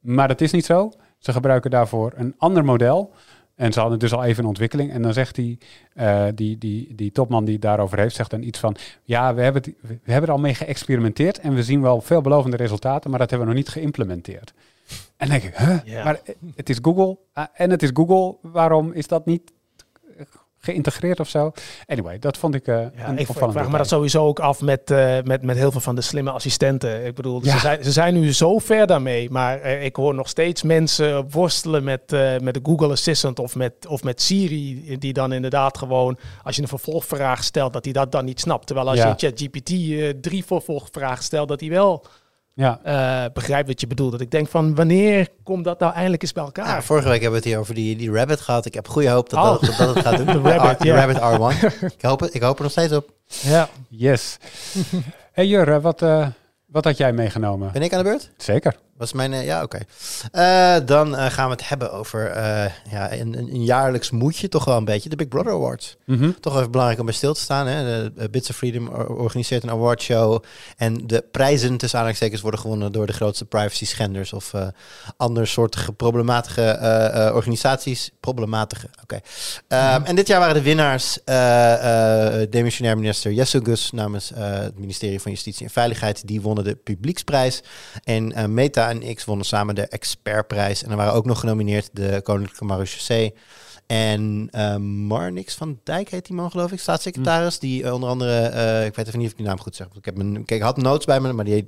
Maar 0.00 0.28
dat 0.28 0.40
is 0.40 0.52
niet 0.52 0.64
zo. 0.64 0.92
Ze 1.18 1.32
gebruiken 1.32 1.70
daarvoor 1.70 2.12
een 2.16 2.34
ander 2.38 2.64
model. 2.64 3.12
En 3.54 3.72
ze 3.72 3.80
hadden 3.80 3.98
dus 3.98 4.12
al 4.12 4.24
even 4.24 4.42
een 4.42 4.48
ontwikkeling. 4.48 4.90
En 4.90 5.02
dan 5.02 5.12
zegt 5.12 5.34
die, 5.34 5.58
uh, 5.94 6.24
die, 6.34 6.58
die, 6.58 6.94
die 6.94 7.12
topman 7.12 7.44
die 7.44 7.52
het 7.52 7.62
daarover 7.62 7.98
heeft, 7.98 8.14
zegt 8.14 8.30
dan 8.30 8.42
iets 8.42 8.58
van... 8.58 8.76
Ja, 9.02 9.34
we 9.34 9.42
hebben, 9.42 9.62
we 9.80 10.12
hebben 10.12 10.28
er 10.28 10.34
al 10.34 10.40
mee 10.40 10.54
geëxperimenteerd 10.54 11.38
en 11.38 11.54
we 11.54 11.62
zien 11.62 11.80
wel 11.80 12.00
veelbelovende 12.00 12.56
resultaten, 12.56 13.10
maar 13.10 13.18
dat 13.18 13.30
hebben 13.30 13.48
we 13.48 13.54
nog 13.54 13.62
niet 13.64 13.72
geïmplementeerd. 13.72 14.52
En 15.16 15.28
dan 15.28 15.38
denk 15.40 15.42
ik, 15.42 15.56
huh? 15.84 16.04
Maar 16.04 16.20
het 16.54 16.68
is 16.68 16.78
Google 16.82 17.18
uh, 17.38 17.44
en 17.54 17.70
het 17.70 17.82
is 17.82 17.90
Google. 17.92 18.36
Waarom 18.42 18.92
is 18.92 19.06
dat 19.06 19.26
niet 19.26 19.52
geïntegreerd 20.58 21.20
of 21.20 21.28
zo? 21.28 21.52
Anyway, 21.86 22.18
dat 22.18 22.36
vond 22.36 22.54
ik 22.54 22.66
uh, 22.68 22.74
ja, 22.96 23.08
een 23.08 23.18
ik 23.18 23.26
vraag 23.26 23.70
me 23.70 23.76
dat 23.76 23.88
sowieso 23.88 24.26
ook 24.26 24.38
af 24.40 24.60
met, 24.60 24.90
uh, 24.90 25.16
met, 25.22 25.42
met 25.42 25.56
heel 25.56 25.70
veel 25.70 25.80
van 25.80 25.94
de 25.94 26.00
slimme 26.00 26.30
assistenten. 26.30 27.04
Ik 27.06 27.14
bedoel, 27.14 27.40
Ja. 27.44 27.52
ze, 27.52 27.58
zijn, 27.58 27.84
ze 27.84 27.92
zijn 27.92 28.14
nu 28.14 28.32
zo 28.32 28.58
ver 28.58 28.86
daarmee, 28.86 29.30
maar 29.30 29.60
eh, 29.60 29.84
ik 29.84 29.96
hoor 29.96 30.14
nog 30.14 30.28
steeds 30.28 30.62
mensen 30.62 31.30
worstelen 31.30 31.84
met, 31.84 32.12
eh, 32.12 32.38
met 32.38 32.54
de 32.54 32.60
Google 32.62 32.90
Assistant 32.90 33.38
of 33.38 33.54
met, 33.56 33.86
of 33.88 34.02
met 34.02 34.22
Siri, 34.22 34.96
die 34.98 35.12
dan 35.12 35.32
inderdaad 35.32 35.78
gewoon, 35.78 36.18
als 36.42 36.56
je 36.56 36.62
een 36.62 36.68
vervolgvraag 36.68 37.44
stelt, 37.44 37.72
dat 37.72 37.84
hij 37.84 37.92
dat 37.92 38.12
dan 38.12 38.24
niet 38.24 38.40
snapt. 38.40 38.66
Terwijl 38.66 38.88
als 38.88 38.98
Ja. 38.98 39.08
je 39.08 39.14
ChatGPT 39.26 39.70
eh, 39.70 40.08
drie 40.20 40.44
vervolgvragen 40.44 41.24
stelt, 41.24 41.48
dat 41.48 41.60
hij 41.60 41.68
wel 41.68 42.04
Ja, 42.56 42.80
eh, 42.82 43.32
begrijpt 43.32 43.68
wat 43.68 43.80
je 43.80 43.86
bedoelt. 43.86 44.12
Dat 44.12 44.20
ik 44.20 44.30
denk 44.30 44.48
van, 44.48 44.74
wanneer 44.74 45.28
komt 45.42 45.64
dat 45.64 45.78
nou 45.78 45.92
eindelijk 45.94 46.22
eens 46.22 46.32
bij 46.32 46.44
elkaar? 46.44 46.66
Ja, 46.66 46.82
vorige 46.82 47.08
week 47.08 47.20
hebben 47.22 47.40
we 47.40 47.44
het 47.44 47.54
hier 47.54 47.58
over 47.58 47.74
die, 47.74 47.96
die 47.96 48.12
Rabbit 48.12 48.40
gehad. 48.40 48.66
Ik 48.66 48.74
heb 48.74 48.88
goede 48.88 49.08
hoop 49.08 49.30
dat, 49.30 49.38
Oh. 49.40 49.50
dat, 49.50 49.60
dat, 49.60 49.76
dat 49.78 49.94
het 49.94 50.04
gaat 50.06 50.16
doen. 50.26 50.42
De 50.42 50.50
Rabbit, 50.50 50.82
R- 50.82 50.86
ja. 50.86 51.04
Rabbit 51.04 51.16
R1. 51.18 51.74
ik, 51.98 52.02
hoop 52.02 52.20
het, 52.20 52.34
ik 52.34 52.42
hoop 52.42 52.56
er 52.56 52.62
nog 52.62 52.70
steeds 52.72 52.92
op. 52.92 53.10
ja. 53.26 53.68
yes. 53.88 54.36
hey 55.32 55.46
Jur, 55.46 55.80
wat, 55.80 56.02
uh, 56.02 56.26
wat 56.66 56.84
had 56.84 56.96
jij 56.96 57.12
meegenomen? 57.12 57.72
Ben 57.72 57.82
ik 57.82 57.92
aan 57.92 57.98
de 57.98 58.04
beurt? 58.04 58.30
Zeker. 58.36 58.74
Was 59.04 59.12
mijn, 59.12 59.32
uh, 59.32 59.44
ja, 59.44 59.62
oké. 59.62 59.80
Okay. 60.32 60.78
Uh, 60.80 60.86
dan 60.86 61.14
uh, 61.14 61.26
gaan 61.26 61.46
we 61.46 61.52
het 61.52 61.68
hebben 61.68 61.92
over 61.92 62.20
ja, 62.90 63.12
een, 63.12 63.38
een, 63.38 63.64
jaarlijks 63.64 64.10
moedje, 64.10 64.48
toch 64.48 64.64
wel 64.64 64.76
een 64.76 64.84
beetje, 64.84 65.08
de 65.08 65.16
Big 65.16 65.28
Brother 65.28 65.52
Awards. 65.52 65.96
Mm 66.04 66.18
-hmm. 66.18 66.40
Toch 66.40 66.56
even 66.56 66.70
belangrijk 66.70 67.00
om 67.00 67.06
bij 67.06 67.14
stil 67.14 67.34
te 67.34 67.40
staan. 67.40 67.66
Hè? 67.66 68.10
De, 68.14 68.28
Bits 68.30 68.50
of 68.50 68.56
Freedom 68.56 68.88
organiseert 69.08 69.62
een 69.62 69.70
awardshow. 69.70 70.42
En 70.76 71.06
de 71.06 71.24
prijzen 71.30 71.76
tussen 71.76 71.98
aanhalingstekens 71.98 72.40
worden 72.40 72.60
gewonnen 72.60 72.92
door 72.92 73.06
de 73.06 73.12
grootste 73.12 73.44
privacy 73.44 73.86
schenders 73.86 74.32
of 74.32 74.52
andere 75.16 75.46
soortige 75.46 75.92
problematische 75.92 76.78
uh, 76.82 77.26
uh, 77.26 77.34
organisaties. 77.34 78.10
Problematische, 78.20 78.88
oké. 79.02 79.20
Okay. 79.68 79.82
Um, 79.82 79.88
mm 79.88 79.96
-hmm. 79.96 80.04
En 80.04 80.16
dit 80.16 80.26
jaar 80.26 80.40
waren 80.40 80.54
de 80.54 80.62
winnaars 80.62 81.18
demissionair 82.50 82.96
minister 82.96 83.32
Jesse 83.32 83.60
Gus 83.64 83.90
namens 83.90 84.32
het 84.34 84.78
ministerie 84.78 85.20
van 85.20 85.30
Justitie 85.30 85.66
en 85.66 85.72
Veiligheid. 85.72 86.26
Die 86.26 86.40
wonnen 86.40 86.64
de 86.64 86.74
publieksprijs. 86.74 87.62
En 88.04 88.54
Meta 88.54 88.93
en 89.02 89.14
X 89.14 89.24
wonnen 89.24 89.46
samen 89.46 89.74
de 89.74 89.86
expertprijs. 89.86 90.82
En 90.82 90.90
er 90.90 90.96
waren 90.96 91.12
ook 91.12 91.24
nog 91.24 91.40
genomineerd 91.40 91.90
de 91.92 92.20
Koninklijke 92.22 92.64
Marechaussee. 92.64 93.34
En 93.86 94.48
uh, 94.52 94.76
Marnix 94.76 95.54
van 95.54 95.80
Dijk 95.82 96.08
heet 96.08 96.26
die 96.26 96.36
man, 96.36 96.50
geloof 96.50 96.72
ik, 96.72 96.80
staatssecretaris. 96.80 97.58
Die 97.58 97.84
eh, 97.84 97.92
onder 97.92 98.08
andere, 98.08 98.46
eh, 98.46 98.86
ik 98.86 98.94
weet 98.94 99.06
even 99.06 99.18
niet 99.18 99.26
of 99.26 99.32
ik 99.32 99.38
die 99.38 99.46
naam 99.46 99.60
goed 99.60 99.76
zeg. 99.76 99.86
Ik, 99.94 100.04
heb 100.04 100.16
mijn, 100.16 100.32
kijk, 100.32 100.60
ik 100.60 100.62
had 100.62 100.76
notes 100.76 101.04
bij 101.04 101.20
me, 101.20 101.32
maar 101.32 101.44
die 101.44 101.66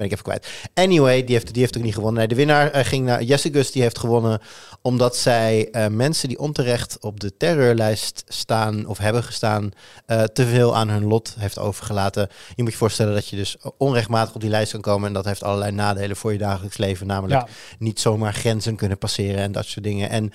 ben 0.00 0.08
ik 0.08 0.12
even 0.12 0.24
kwijt. 0.24 0.70
Anyway, 0.74 1.24
die 1.24 1.34
heeft, 1.34 1.52
die 1.52 1.62
heeft 1.62 1.76
ook 1.76 1.82
niet 1.82 1.94
gewonnen. 1.94 2.18
Nee, 2.18 2.28
de 2.28 2.34
winnaar 2.34 2.70
eh, 2.70 2.84
ging 2.84 3.06
naar 3.06 3.22
Jessica. 3.22 3.62
Die 3.72 3.82
heeft 3.82 3.98
gewonnen 3.98 4.40
omdat 4.82 5.16
zij 5.16 5.68
eh, 5.70 5.86
mensen 5.86 6.28
die 6.28 6.38
onterecht 6.38 6.96
op 7.00 7.20
de 7.20 7.36
terreurlijst 7.36 8.24
staan 8.28 8.86
of 8.86 8.98
hebben 8.98 9.22
gestaan, 9.22 9.70
eh, 10.06 10.22
te 10.22 10.46
veel 10.46 10.76
aan 10.76 10.88
hun 10.88 11.04
lot 11.04 11.34
heeft 11.38 11.58
overgelaten. 11.58 12.28
Je 12.54 12.62
moet 12.62 12.72
je 12.72 12.78
voorstellen 12.78 13.14
dat 13.14 13.28
je 13.28 13.36
dus 13.36 13.56
onrechtmatig 13.76 14.34
op 14.34 14.40
die 14.40 14.50
lijst 14.50 14.72
kan 14.72 14.80
komen. 14.80 15.08
En 15.08 15.14
dat 15.14 15.24
heeft 15.24 15.42
allerlei 15.42 15.72
nadelen 15.72 16.16
voor 16.16 16.32
je 16.32 16.38
dagelijks 16.38 16.76
leven. 16.76 17.06
Namelijk 17.06 17.48
niet 17.78 18.00
zomaar 18.00 18.34
grenzen 18.34 18.76
kunnen 18.76 18.98
passeren 18.98 19.40
en 19.42 19.52
dat 19.52 19.66
soort 19.66 19.84
dingen. 19.84 20.10
En 20.10 20.32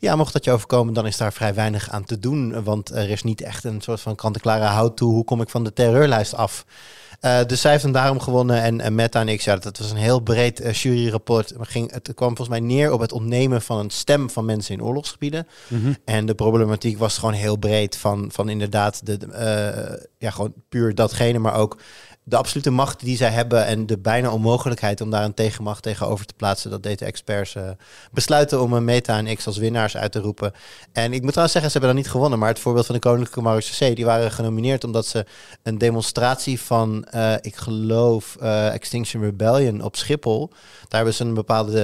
ja, 0.00 0.16
mocht 0.16 0.32
dat 0.32 0.44
je 0.44 0.50
overkomen, 0.50 0.94
dan 0.94 1.06
is 1.06 1.16
daar 1.16 1.32
vrij 1.32 1.54
weinig 1.54 1.90
aan 1.90 2.04
te 2.04 2.18
doen. 2.18 2.62
Want 2.64 2.90
er 2.90 3.10
is 3.10 3.22
niet 3.22 3.40
echt 3.40 3.64
een 3.64 3.80
soort 3.80 4.00
van 4.00 4.14
kant-en-klare 4.14 4.64
houd-toe. 4.64 5.12
Hoe 5.12 5.24
kom 5.24 5.40
ik 5.40 5.48
van 5.48 5.64
de 5.64 5.72
terreurlijst 5.72 6.34
af? 6.34 6.64
Uh, 7.20 7.44
dus 7.46 7.60
zij 7.60 7.70
heeft 7.70 7.82
hem 7.82 7.92
daarom 7.92 8.20
gewonnen. 8.20 8.62
En, 8.62 8.80
en 8.80 8.94
Meta 8.94 9.20
en 9.20 9.28
ik, 9.28 9.40
ja, 9.40 9.56
dat 9.56 9.78
was 9.78 9.90
een 9.90 9.96
heel 9.96 10.20
breed 10.20 10.60
uh, 10.60 10.72
juryrapport. 10.72 11.52
Ging, 11.60 11.92
het 11.92 12.14
kwam 12.14 12.36
volgens 12.36 12.48
mij 12.48 12.60
neer 12.60 12.92
op 12.92 13.00
het 13.00 13.12
ontnemen 13.12 13.62
van 13.62 13.78
een 13.78 13.90
stem 13.90 14.30
van 14.30 14.44
mensen 14.44 14.74
in 14.74 14.82
oorlogsgebieden. 14.82 15.46
Mhm. 15.68 15.92
En 16.04 16.26
de 16.26 16.34
problematiek 16.34 16.98
was 16.98 17.18
gewoon 17.18 17.34
heel 17.34 17.56
breed 17.56 17.96
van, 17.96 18.28
van 18.32 18.48
inderdaad 18.48 19.06
de, 19.06 19.18
uh, 19.30 20.06
ja, 20.18 20.30
gewoon 20.30 20.52
puur 20.68 20.94
datgene, 20.94 21.38
maar 21.38 21.54
ook 21.54 21.78
de 22.28 22.36
absolute 22.36 22.70
macht 22.70 23.00
die 23.00 23.16
zij 23.16 23.30
hebben 23.30 23.66
en 23.66 23.86
de 23.86 23.98
bijna 23.98 24.32
onmogelijkheid 24.32 25.00
om 25.00 25.10
daar 25.10 25.24
een 25.24 25.34
tegenmacht 25.34 25.82
tegenover 25.82 26.26
te 26.26 26.34
plaatsen, 26.34 26.70
dat 26.70 26.82
deed 26.82 26.98
de 26.98 27.04
experts 27.04 27.54
uh, 27.54 27.62
besluiten 28.12 28.62
om 28.62 28.72
een 28.72 28.84
Meta 28.84 29.18
en 29.18 29.36
X 29.36 29.46
als 29.46 29.56
winnaars 29.56 29.96
uit 29.96 30.12
te 30.12 30.20
roepen. 30.20 30.52
En 30.92 31.12
ik 31.12 31.20
moet 31.22 31.28
trouwens 31.28 31.52
zeggen, 31.52 31.70
ze 31.70 31.78
hebben 31.78 31.94
dan 31.94 32.02
niet 32.02 32.10
gewonnen, 32.10 32.38
maar 32.38 32.48
het 32.48 32.58
voorbeeld 32.58 32.86
van 32.86 32.94
de 32.94 33.00
Koninklijke 33.00 33.40
Marechaussee, 33.40 33.94
die 33.94 34.04
waren 34.04 34.30
genomineerd 34.30 34.84
omdat 34.84 35.06
ze 35.06 35.26
een 35.62 35.78
demonstratie 35.78 36.60
van, 36.60 37.06
uh, 37.14 37.32
ik 37.40 37.56
geloof, 37.56 38.36
uh, 38.42 38.74
Extinction 38.74 39.22
Rebellion 39.22 39.82
op 39.82 39.96
Schiphol, 39.96 40.48
daar 40.48 40.86
hebben 40.88 41.14
ze 41.14 41.24
een 41.24 41.34
bepaalde 41.34 41.76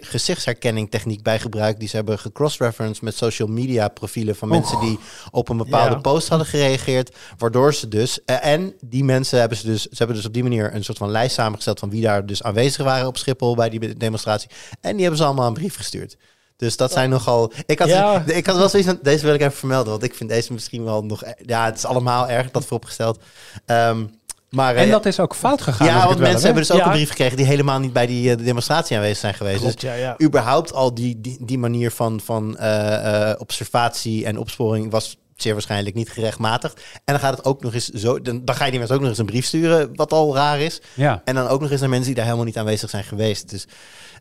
gezichtsherkenning 0.00 0.90
techniek 0.90 1.22
bij 1.22 1.38
gebruikt, 1.38 1.78
die 1.78 1.88
ze 1.88 1.96
hebben 1.96 2.18
gecross-referenced 2.18 3.02
met 3.02 3.16
social 3.16 3.48
media 3.48 3.88
profielen 3.88 4.36
van 4.36 4.48
mensen 4.48 4.80
die 4.80 4.98
op 5.30 5.48
een 5.48 5.56
bepaalde 5.56 5.94
Ja. 5.94 6.00
post 6.00 6.28
hadden 6.28 6.46
gereageerd, 6.46 7.16
waardoor 7.38 7.74
ze 7.74 7.88
dus, 7.88 8.24
en 8.24 8.74
die 8.80 9.04
mensen 9.04 9.38
hebben 9.38 9.55
ze 9.56 9.66
dus, 9.66 9.82
ze 9.82 9.94
hebben 9.96 10.16
dus 10.16 10.26
op 10.26 10.32
die 10.32 10.42
manier 10.42 10.74
een 10.74 10.84
soort 10.84 10.98
van 10.98 11.10
lijst 11.10 11.34
samengesteld 11.34 11.78
van 11.78 11.90
wie 11.90 12.02
daar 12.02 12.26
dus 12.26 12.42
aanwezig 12.42 12.84
waren 12.84 13.06
op 13.06 13.16
Schiphol 13.16 13.54
bij 13.54 13.68
die 13.68 13.96
demonstratie. 13.96 14.50
En 14.80 14.92
die 14.92 15.00
hebben 15.00 15.18
ze 15.18 15.24
allemaal 15.24 15.46
een 15.46 15.54
brief 15.54 15.76
gestuurd. 15.76 16.16
Dus 16.56 16.76
dat 16.76 16.92
zijn 16.92 17.10
nogal. 17.10 17.52
Ik 17.66 17.78
had, 17.78 17.88
Ja. 17.88 18.22
ik 18.26 18.46
had 18.46 18.56
wel 18.56 18.68
zoiets 18.68 18.88
van. 18.88 18.98
Deze 19.02 19.24
wil 19.24 19.34
ik 19.34 19.40
even 19.40 19.52
vermelden, 19.52 19.90
want 19.90 20.02
ik 20.02 20.14
vind 20.14 20.30
deze 20.30 20.52
misschien 20.52 20.84
wel 20.84 21.04
nog. 21.04 21.22
Ja, 21.46 21.64
het 21.64 21.76
is 21.76 21.84
allemaal 21.84 22.28
erg 22.28 22.50
dat 22.50 22.62
vooropgesteld. 22.66 23.18
Ehm 23.66 24.04
maar, 24.50 24.74
En 24.76 24.84
eh, 24.84 24.90
dat 24.90 25.06
is 25.06 25.20
ook 25.20 25.34
fout 25.34 25.62
gegaan. 25.62 25.86
ja, 25.86 26.06
want 26.06 26.18
mensen 26.18 26.32
heb, 26.34 26.42
hebben 26.42 26.62
dus 26.62 26.70
ook 26.72 26.78
Ja. 26.78 26.84
een 26.86 26.90
brief 26.92 27.08
gekregen 27.08 27.36
die 27.36 27.46
helemaal 27.46 27.78
niet 27.78 27.92
bij 27.92 28.06
die 28.06 28.30
eh, 28.30 28.44
demonstratie 28.44 28.96
aanwezig 28.96 29.18
zijn 29.18 29.34
geweest. 29.34 29.58
Klopt, 29.60 29.80
Dus 29.80 29.90
ja, 29.90 29.96
ja. 29.96 30.16
überhaupt 30.22 30.72
al 30.72 30.94
die, 30.94 31.20
die, 31.20 31.38
die 31.40 31.58
manier 31.58 31.90
van, 31.90 32.20
van 32.20 32.56
eh, 32.58 33.30
eh, 33.30 33.40
observatie 33.40 34.24
en 34.26 34.38
opsporing 34.38 34.90
was 34.90 35.16
zeer 35.36 35.52
waarschijnlijk 35.52 35.94
niet 35.96 36.10
gerechtmatigd. 36.10 36.82
En 37.04 37.12
dan 37.14 37.18
gaat 37.18 37.36
het 37.36 37.46
ook 37.46 37.62
nog 37.62 37.74
eens 37.74 37.88
zo. 37.88 38.20
Dan, 38.20 38.44
dan 38.44 38.54
ga 38.54 38.64
je 38.64 38.70
die 38.70 38.78
mensen 38.78 38.96
ook 38.96 39.02
nog 39.02 39.10
eens 39.10 39.20
een 39.20 39.26
brief 39.26 39.46
sturen, 39.46 39.96
wat 39.96 40.12
al 40.12 40.34
raar 40.34 40.60
is. 40.60 40.80
Ja. 40.94 41.22
En 41.24 41.34
dan 41.34 41.48
ook 41.48 41.60
nog 41.60 41.70
eens 41.70 41.80
naar 41.80 41.88
mensen 41.88 42.06
die 42.06 42.14
daar 42.14 42.24
helemaal 42.24 42.46
niet 42.46 42.58
aanwezig 42.58 42.90
zijn 42.90 43.04
geweest. 43.04 43.50
Dus 43.50 43.66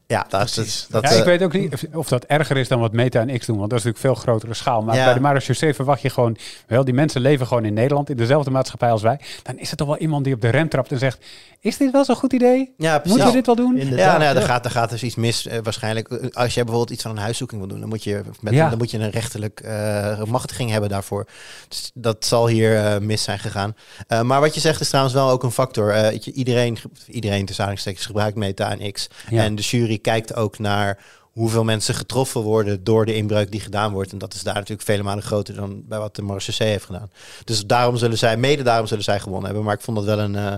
ja, 0.07 0.25
dat, 0.29 0.39
Precies. 0.51 0.87
dat, 0.89 1.03
ja, 1.03 1.09
eh, 1.09 1.17
ik 1.17 1.23
weet 1.23 1.43
ook 1.43 1.53
niet 1.53 1.73
of, 1.73 1.83
of 1.93 2.07
dat 2.07 2.23
erger 2.23 2.57
is 2.57 2.67
dan 2.67 2.79
wat 2.79 2.91
Meta 2.91 3.19
en 3.27 3.39
X 3.39 3.45
doen, 3.45 3.57
want 3.57 3.69
dat 3.69 3.79
is 3.79 3.85
natuurlijk 3.85 4.15
veel 4.15 4.23
grotere 4.23 4.53
schaal. 4.53 4.81
Maar 4.81 4.95
Ja. 4.95 5.05
bij 5.05 5.13
de 5.13 5.19
marechaussee 5.19 5.73
verwacht 5.73 6.01
je 6.01 6.09
gewoon, 6.09 6.37
wel, 6.67 6.83
die 6.85 6.93
mensen 6.93 7.21
leven 7.21 7.47
gewoon 7.47 7.65
in 7.65 7.73
Nederland, 7.73 8.09
in 8.09 8.17
dezelfde 8.17 8.51
maatschappij 8.51 8.91
als 8.91 9.01
wij. 9.01 9.19
Dan 9.43 9.57
is 9.59 9.71
er 9.71 9.77
toch 9.77 9.87
wel 9.87 9.97
iemand 9.97 10.23
die 10.23 10.33
op 10.33 10.41
de 10.41 10.49
rem 10.49 10.69
trapt 10.69 10.91
en 10.91 10.99
zegt, 10.99 11.25
is 11.59 11.77
dit 11.77 11.91
wel 11.91 12.05
zo'n 12.05 12.15
goed 12.15 12.33
idee? 12.33 12.73
ja, 12.77 12.99
precies. 12.99 13.09
Moeten 13.09 13.27
we 13.27 13.33
dit 13.33 13.45
wel 13.45 13.55
doen? 13.55 13.77
Inderdaad, 13.77 14.05
Ja, 14.05 14.17
nou 14.17 14.39
ja. 14.39 14.45
gaat, 14.45 14.63
dan 14.63 14.71
gaat 14.71 14.89
dus 14.89 15.03
iets 15.03 15.15
mis 15.15 15.47
eh, 15.47 15.57
waarschijnlijk. 15.63 16.07
Eh, 16.07 16.17
Als 16.33 16.53
je 16.53 16.59
bijvoorbeeld 16.63 16.89
iets 16.91 17.01
van 17.01 17.11
een 17.11 17.17
huiszoeking 17.17 17.59
wil 17.61 17.69
doen, 17.69 17.79
dan 17.79 17.89
moet 17.89 18.03
je, 18.03 18.21
met, 18.41 18.53
Ja. 18.53 18.69
dan 18.69 18.77
moet 18.77 18.91
je 18.91 18.97
een 18.97 19.09
rechterlijk 19.09 19.59
eh, 19.59 20.23
machtiging 20.23 20.69
hebben 20.71 20.89
daarvoor. 20.89 21.25
Dus 21.67 21.91
dat 21.93 22.25
zal 22.25 22.47
hier 22.47 22.77
eh, 22.77 22.97
mis 22.99 23.23
zijn 23.23 23.39
gegaan. 23.39 23.75
Eh, 24.07 24.21
maar 24.21 24.39
wat 24.41 24.53
je 24.53 24.59
zegt 24.59 24.81
is 24.81 24.87
trouwens 24.87 25.15
wel 25.15 25.29
ook 25.29 25.43
een 25.43 25.51
factor. 25.51 25.91
Eh, 25.91 26.19
iedereen, 26.33 26.77
iedereen 27.07 27.45
tussen 27.45 27.63
aanhalingstekens 27.63 28.05
gebruikt 28.05 28.37
Meta 28.37 28.71
en 28.77 28.91
X. 28.91 29.07
Ja. 29.29 29.43
En 29.43 29.55
de 29.55 29.61
jury 29.61 29.94
kijkt 29.97 30.35
ook 30.35 30.59
naar 30.59 30.99
hoeveel 31.35 31.63
mensen 31.63 31.95
getroffen 31.95 32.41
worden 32.41 32.83
door 32.83 33.05
de 33.05 33.15
inbreuk 33.15 33.51
die 33.51 33.59
gedaan 33.59 33.91
wordt. 33.91 34.11
En 34.11 34.17
dat 34.17 34.33
is 34.33 34.43
daar 34.43 34.53
natuurlijk 34.53 34.81
vele 34.81 35.03
malen 35.03 35.23
groter 35.23 35.55
dan 35.55 35.83
bij 35.87 35.99
wat 35.99 36.15
de 36.15 36.21
Marseillais 36.21 36.71
heeft 36.71 36.85
gedaan. 36.85 37.11
Dus 37.43 37.65
daarom 37.65 37.97
zullen 37.97 38.17
zij, 38.17 38.37
mede 38.37 38.63
daarom 38.63 38.87
zullen 38.87 39.03
zij 39.03 39.19
gewonnen 39.19 39.45
hebben. 39.45 39.63
Maar 39.63 39.73
ik 39.73 39.81
vond 39.81 39.97
dat 39.97 40.05
wel 40.05 40.19
een, 40.19 40.35
eh 40.35 40.53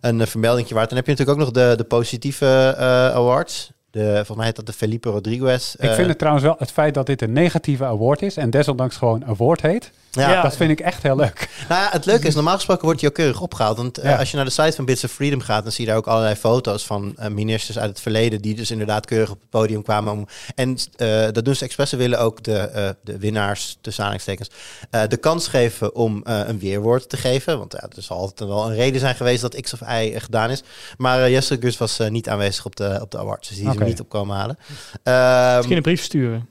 een 0.00 0.20
eh, 0.20 0.26
vermeldingje 0.26 0.74
waard. 0.74 0.88
Dan 0.88 0.98
heb 0.98 1.06
je 1.06 1.12
natuurlijk 1.12 1.38
ook 1.38 1.44
nog 1.44 1.54
de, 1.54 1.76
de 1.76 1.84
positieve 1.84 2.74
eh, 2.78 2.84
awards. 3.14 3.70
De, 3.90 4.12
volgens 4.14 4.36
mij 4.36 4.46
heet 4.46 4.56
dat 4.56 4.66
de 4.66 4.72
Felipe 4.72 5.10
Rodriguez. 5.10 5.74
Ik 5.74 5.90
vind 5.90 6.08
het 6.08 6.18
trouwens 6.18 6.44
wel 6.44 6.56
het 6.58 6.70
feit 6.70 6.94
dat 6.94 7.06
dit 7.06 7.22
een 7.22 7.32
negatieve 7.32 7.84
award 7.84 8.22
is 8.22 8.36
en 8.36 8.50
desondanks 8.50 8.96
gewoon 8.96 9.24
award 9.24 9.60
heet. 9.60 9.90
Ja, 10.10 10.30
Ja. 10.30 10.42
Dat 10.42 10.56
vind 10.56 10.70
ik 10.70 10.80
echt 10.80 11.02
heel 11.02 11.16
leuk. 11.16 11.48
Nou 11.68 11.82
ja, 11.82 11.88
het 11.90 12.04
leuke 12.06 12.26
is, 12.26 12.34
normaal 12.34 12.54
gesproken 12.54 12.84
wordt 12.84 13.00
die 13.00 13.08
ook 13.08 13.14
keurig 13.14 13.40
opgehaald. 13.40 13.76
Want 13.76 13.98
eh, 13.98 14.10
Ja. 14.10 14.16
als 14.18 14.30
je 14.30 14.36
naar 14.36 14.44
de 14.44 14.50
site 14.50 14.72
van 14.72 14.84
Bits 14.84 15.04
of 15.04 15.10
Freedom 15.10 15.40
gaat, 15.40 15.62
dan 15.62 15.72
zie 15.72 15.84
je 15.84 15.90
daar 15.90 15.98
ook 15.98 16.06
allerlei 16.06 16.34
foto's 16.34 16.86
van 16.86 17.12
eh, 17.16 17.28
ministers 17.30 17.78
uit 17.78 17.88
het 17.88 18.00
verleden 18.00 18.40
die 18.40 18.54
dus 18.54 18.70
inderdaad 18.70 19.06
keurig 19.06 19.30
op 19.30 19.40
het 19.40 19.50
podium 19.50 19.82
kwamen. 19.82 20.12
Om, 20.12 20.26
en 20.54 20.76
eh, 20.96 21.26
dat 21.32 21.44
doen 21.44 21.54
ze 21.54 21.64
expres. 21.64 21.90
Ze 21.90 21.96
willen 21.96 22.18
ook 22.18 22.42
de, 22.42 22.56
eh, 22.58 22.88
de 23.02 23.18
winnaars, 23.18 23.76
tussen 23.80 24.04
aanhalingstekens, 24.04 24.50
eh, 24.90 25.02
de 25.08 25.16
kans 25.16 25.48
geven 25.48 25.94
om 25.94 26.20
eh, 26.24 26.40
een 26.46 26.58
weerwoord 26.58 27.08
te 27.08 27.16
geven. 27.16 27.58
Want 27.58 27.72
ja, 27.72 27.88
er 27.96 28.02
zal 28.02 28.16
altijd 28.16 28.48
wel 28.48 28.66
een 28.70 28.74
reden 28.74 29.00
zijn 29.00 29.14
geweest 29.14 29.40
dat 29.42 29.60
X 29.60 29.72
of 29.72 29.80
Y 29.80 30.12
gedaan 30.18 30.50
is. 30.50 30.62
Maar 30.96 31.20
uh, 31.20 31.28
Jesse 31.30 31.56
Gus 31.60 31.78
was 31.78 31.98
eh, 31.98 32.08
niet 32.10 32.28
aanwezig 32.28 32.64
op 32.64 32.76
de, 32.76 32.98
op 33.02 33.10
de 33.10 33.18
awards, 33.18 33.48
dus 33.48 33.56
die 33.58 33.68
is 33.70 33.76
er 33.76 33.84
niet 33.84 34.00
op 34.00 34.08
komen 34.08 34.36
halen. 34.36 34.58
Ehm, 35.02 35.54
Misschien 35.56 35.76
een 35.76 35.82
brief 35.82 36.02
sturen. 36.02 36.48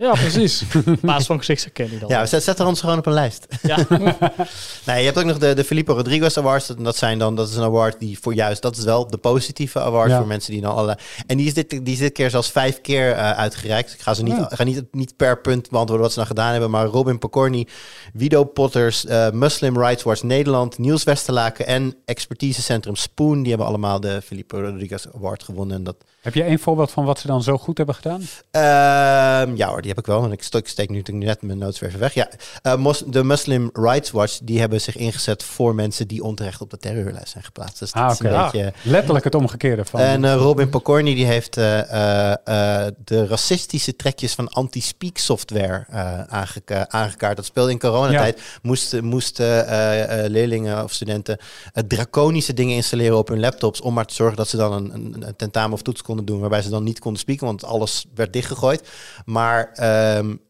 Ja, 0.00 0.12
precies. 0.12 0.62
Basis 1.02 1.26
van 1.26 1.38
gezichtsherkenning 1.38 2.00
dan. 2.00 2.08
ja, 2.08 2.26
zet, 2.26 2.42
zet 2.42 2.58
er 2.58 2.66
ons 2.66 2.80
gewoon 2.80 2.98
op 2.98 3.06
een 3.06 3.12
lijst. 3.12 3.46
Ja. 3.62 3.76
Nee, 4.86 4.98
je 4.98 5.04
hebt 5.04 5.18
ook 5.18 5.24
nog 5.24 5.38
de, 5.38 5.54
de 5.54 5.64
Filippo 5.64 5.94
Rodriguez 5.94 6.36
Awards. 6.38 6.66
Dat, 6.66 6.84
dat 6.84 6.96
zijn 6.96 7.18
dan, 7.18 7.36
dat 7.36 7.48
is 7.48 7.56
een 7.56 7.62
award 7.62 7.98
die 8.00 8.18
voor 8.20 8.34
juist, 8.34 8.62
dat 8.62 8.76
is 8.76 8.84
wel 8.84 9.06
de 9.06 9.16
positieve 9.16 9.80
award 9.80 10.10
Ja. 10.10 10.16
voor 10.18 10.26
mensen 10.26 10.52
die 10.52 10.60
dan 10.60 10.74
alle. 10.74 10.98
En 11.26 11.36
die 11.36 11.46
is 11.46 11.54
dit, 11.54 11.70
die 11.70 11.92
is 11.92 11.98
dit 11.98 12.12
keer 12.12 12.30
zelfs 12.30 12.50
vijf 12.50 12.80
keer 12.80 13.12
eh, 13.12 13.30
uitgereikt. 13.30 13.92
Ik 13.92 14.00
ga 14.00 14.14
ze 14.14 14.22
niet, 14.22 14.36
Ja. 14.36 14.48
ga 14.52 14.64
niet, 14.64 14.82
niet 14.90 15.16
per 15.16 15.40
punt 15.40 15.70
beantwoorden 15.70 16.00
wat 16.04 16.10
ze 16.12 16.18
nou 16.18 16.30
gedaan 16.30 16.50
hebben. 16.52 16.70
Maar 16.70 16.86
Robin 16.86 17.18
Pokorny, 17.18 17.66
Wido 18.12 18.44
Potters, 18.44 19.06
eh, 19.06 19.30
Muslim 19.30 19.78
Rights 19.78 20.02
Watch 20.02 20.22
Nederland, 20.22 20.78
Niels 20.78 21.04
Westerlaken 21.04 21.66
en 21.66 21.94
Expertisecentrum 22.04 22.96
Spoon. 22.96 23.38
Die 23.40 23.48
hebben 23.48 23.66
allemaal 23.66 24.00
de 24.00 24.20
Filippo 24.24 24.60
Rodriguez 24.60 25.06
Award 25.14 25.42
gewonnen. 25.42 25.76
En 25.76 25.84
dat, 25.84 25.96
Heb 26.20 26.34
je 26.34 26.42
één 26.42 26.58
voorbeeld 26.58 26.90
van 26.90 27.04
wat 27.04 27.18
ze 27.18 27.26
dan 27.26 27.42
zo 27.42 27.58
goed 27.58 27.76
hebben 27.76 27.94
gedaan? 27.94 28.20
Ehm, 28.50 29.56
ja 29.56 29.68
hoor, 29.68 29.82
die 29.90 29.98
heb 29.98 29.98
ik 29.98 30.06
wel. 30.06 30.20
Want 30.20 30.32
ik 30.32 30.42
steek, 30.42 30.68
steek 30.68 30.88
nu 30.90 30.96
natuurlijk 30.96 31.26
net 31.26 31.42
mijn 31.42 31.58
notes 31.58 31.78
weer 31.78 31.88
even 31.88 32.00
weg. 32.00 32.14
Ja, 32.14 32.28
eh, 32.62 32.76
mos- 32.76 33.02
de 33.06 33.24
Muslim 33.24 33.70
Rights 33.72 34.10
Watch 34.10 34.38
die 34.42 34.60
hebben 34.60 34.80
zich 34.80 34.96
ingezet 34.96 35.42
voor 35.42 35.74
mensen 35.74 36.08
die 36.08 36.22
onterecht 36.22 36.60
op 36.60 36.70
de 36.70 36.78
terreurlijst 36.78 37.28
zijn 37.28 37.44
geplaatst. 37.44 37.78
Dus 37.78 37.92
dat 37.92 38.02
Ah, 38.02 38.10
is 38.10 38.18
een 38.20 38.42
beetje... 38.42 38.72
Letterlijk 38.82 39.24
het 39.24 39.34
omgekeerde 39.34 39.84
van. 39.84 40.00
En 40.00 40.24
eh, 40.24 40.34
Robin 40.34 40.68
Pokorny 40.68 41.14
die 41.14 41.24
heeft 41.26 41.56
eh, 41.56 41.64
de 43.04 43.26
racistische 43.26 43.96
trekjes 43.96 44.34
van 44.34 44.48
anti-speak 44.48 45.18
software 45.18 45.86
aangeka- 46.28 46.88
aangekaart. 46.88 47.36
Dat 47.36 47.44
speelde 47.44 47.70
in 47.70 47.78
coronatijd. 47.78 48.40
Moesten 48.62 49.04
moesten 49.04 49.66
eh, 49.68 50.28
leerlingen 50.30 50.84
of 50.84 50.92
studenten 50.92 51.38
draconische 51.86 52.54
dingen 52.54 52.74
installeren 52.76 53.16
op 53.18 53.28
hun 53.28 53.40
laptops 53.40 53.80
om 53.80 53.94
maar 53.94 54.06
te 54.06 54.14
zorgen 54.14 54.36
dat 54.36 54.48
ze 54.48 54.56
dan 54.56 54.72
een, 54.72 54.94
een, 54.94 55.26
een 55.26 55.36
tentamen 55.36 55.72
of 55.72 55.82
toets 55.82 56.02
konden 56.02 56.24
doen 56.24 56.40
waarbij 56.40 56.62
ze 56.62 56.70
dan 56.70 56.84
niet 56.84 56.98
konden 56.98 57.20
spieken, 57.20 57.46
want 57.46 57.64
alles 57.64 58.06
werd 58.14 58.32
dichtgegooid. 58.32 58.88
Maar 59.24 59.70
um, 59.80 60.40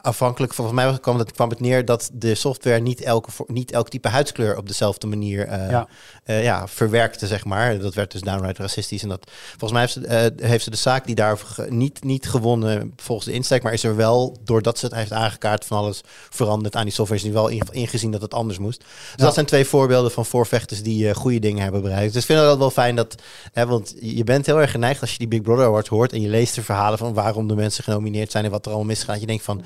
afhankelijk, 0.00 0.54
volgens 0.54 0.76
mij 0.76 0.98
kwam 1.00 1.18
het, 1.18 1.32
kwam 1.32 1.48
het 1.50 1.60
neer 1.60 1.84
dat 1.84 2.10
de 2.12 2.34
software 2.34 2.80
niet 2.80 3.00
elke, 3.00 3.28
niet 3.46 3.70
elk 3.72 3.88
type 3.88 4.08
huidskleur 4.08 4.56
op 4.56 4.68
dezelfde 4.68 5.06
manier 5.06 5.46
eh, 5.46 5.70
Ja. 5.70 5.88
eh, 6.24 6.42
ja, 6.42 6.68
verwerkte, 6.68 7.26
zeg 7.26 7.44
maar. 7.44 7.78
Dat 7.78 7.94
werd 7.94 8.12
dus 8.12 8.20
downright 8.20 8.58
racistisch. 8.58 9.02
En 9.02 9.08
dat, 9.08 9.30
volgens 9.48 9.72
mij 9.72 9.80
heeft 9.80 9.92
ze, 9.92 10.06
eh, 10.06 10.48
heeft 10.48 10.64
ze 10.64 10.70
de 10.70 10.76
zaak 10.76 11.06
die 11.06 11.14
daarover 11.14 11.46
ge- 11.46 11.66
niet, 11.70 12.04
niet 12.04 12.28
gewonnen 12.28 12.92
volgens 12.96 13.26
de 13.26 13.32
insteek, 13.32 13.62
maar 13.62 13.72
is 13.72 13.84
er 13.84 13.96
wel, 13.96 14.36
doordat 14.44 14.78
ze 14.78 14.84
het 14.86 14.94
heeft 14.94 15.12
aangekaart, 15.12 15.64
van 15.64 15.78
alles 15.78 16.00
veranderd 16.30 16.76
aan 16.76 16.84
die 16.84 16.92
software, 16.92 17.20
is 17.20 17.26
nu 17.26 17.32
wel 17.32 17.48
in- 17.48 17.62
ingezien 17.70 18.10
dat 18.10 18.20
het 18.22 18.34
anders 18.34 18.58
moest. 18.58 18.78
Dus 18.80 18.88
Ja. 19.16 19.24
dat 19.24 19.34
zijn 19.34 19.46
twee 19.46 19.64
voorbeelden 19.64 20.10
van 20.10 20.26
voorvechters 20.26 20.82
die 20.82 21.14
goede 21.14 21.38
dingen 21.38 21.62
hebben 21.62 21.82
bereikt. 21.82 22.12
Dus 22.12 22.20
ik 22.22 22.28
vind 22.28 22.38
dat 22.40 22.58
wel 22.58 22.70
fijn 22.70 22.96
dat, 22.96 23.14
hè, 23.52 23.66
want 23.66 23.94
je 24.00 24.24
bent 24.24 24.46
heel 24.46 24.60
erg 24.60 24.70
geneigd 24.70 25.00
als 25.00 25.12
je 25.12 25.18
die 25.18 25.28
Big 25.28 25.42
Brother 25.42 25.64
Awards 25.64 25.88
hoort 25.88 26.12
en 26.12 26.20
je 26.20 26.28
leest 26.28 26.54
de 26.54 26.62
verhalen 26.62 26.98
van 26.98 27.14
waarom 27.14 27.48
de 27.48 27.54
mensen 27.54 27.84
genomineerd 27.84 28.30
zijn 28.30 28.44
en 28.44 28.50
wat 28.50 28.64
er 28.64 28.70
allemaal 28.72 28.88
misgaat. 28.88 29.20
Je 29.20 29.26
denkt 29.26 29.44
van, 29.44 29.62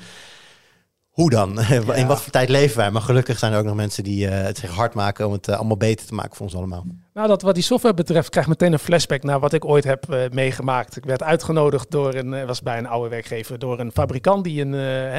hoe 1.13 1.29
dan? 1.29 1.59
In 2.01 2.07
wat 2.07 2.21
voor 2.21 2.31
tijd 2.31 2.49
leven 2.49 2.77
wij? 2.77 2.91
Maar 2.91 3.01
gelukkig 3.01 3.39
zijn 3.39 3.53
er 3.53 3.59
ook 3.59 3.65
nog 3.65 3.75
mensen 3.75 4.03
die 4.03 4.27
eh, 4.27 4.43
het 4.43 4.57
zich 4.57 4.69
hard 4.69 4.93
maken 4.93 5.25
om 5.27 5.31
het 5.31 5.47
eh, 5.47 5.55
allemaal 5.55 5.77
beter 5.77 6.05
te 6.05 6.13
maken 6.13 6.35
voor 6.35 6.45
ons 6.45 6.55
allemaal. 6.55 6.85
Nou, 7.13 7.27
dat 7.27 7.41
wat 7.41 7.55
die 7.55 7.63
software 7.63 7.95
betreft, 7.95 8.29
krijg 8.29 8.45
ik 8.45 8.51
meteen 8.51 8.73
een 8.73 8.79
flashback 8.79 9.23
naar 9.23 9.39
wat 9.39 9.53
ik 9.53 9.65
ooit 9.65 9.83
heb 9.83 10.09
eh, 10.09 10.19
meegemaakt. 10.31 10.97
Ik 10.97 11.05
werd 11.05 11.23
uitgenodigd 11.23 11.91
door 11.91 12.13
een, 12.13 12.45
was 12.45 12.61
bij 12.61 12.77
een 12.77 12.87
oude 12.87 13.09
werkgever, 13.09 13.59
door 13.59 13.79
een 13.79 13.91
fabrikant 13.91 14.43
die 14.43 14.61
een, 14.61 14.73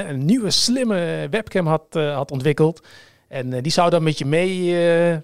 een 0.09 0.24
nieuwe 0.24 0.51
slimme 0.51 1.26
webcam 1.30 1.66
had, 1.66 1.86
had 1.90 2.30
ontwikkeld. 2.30 2.86
En 3.29 3.53
eh, 3.53 3.62
die 3.62 3.72
zou 3.72 3.91
dan 3.91 4.03
met 4.03 4.18
je 4.18 4.25
mee 4.25 4.79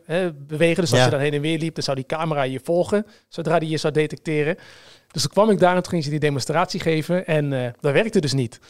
eh, 0.07 0.27
bewegen. 0.47 0.83
Dus 0.83 0.91
als 0.91 0.99
Ja. 0.99 1.05
je 1.05 1.11
dan 1.11 1.21
heen 1.21 1.33
en 1.33 1.41
weer 1.41 1.59
liep, 1.59 1.75
dan 1.75 1.83
zou 1.85 1.97
die 1.97 2.07
camera 2.07 2.43
je 2.43 2.61
volgen, 2.65 3.07
zodra 3.29 3.59
die 3.59 3.69
je 3.69 3.77
zou 3.77 3.93
detecteren. 3.93 4.57
Dus 5.13 5.23
toen 5.23 5.31
kwam 5.31 5.51
ik 5.51 5.59
daar 5.59 5.77
en 5.77 5.83
toen 5.83 5.91
ging 5.93 6.05
ze 6.05 6.11
die 6.11 6.19
demonstratie 6.19 6.81
geven. 6.81 7.27
En 7.27 7.53
eh, 7.53 7.71
dat 7.81 7.93
werkte 7.93 8.21
dus 8.21 8.33
niet. 8.33 8.61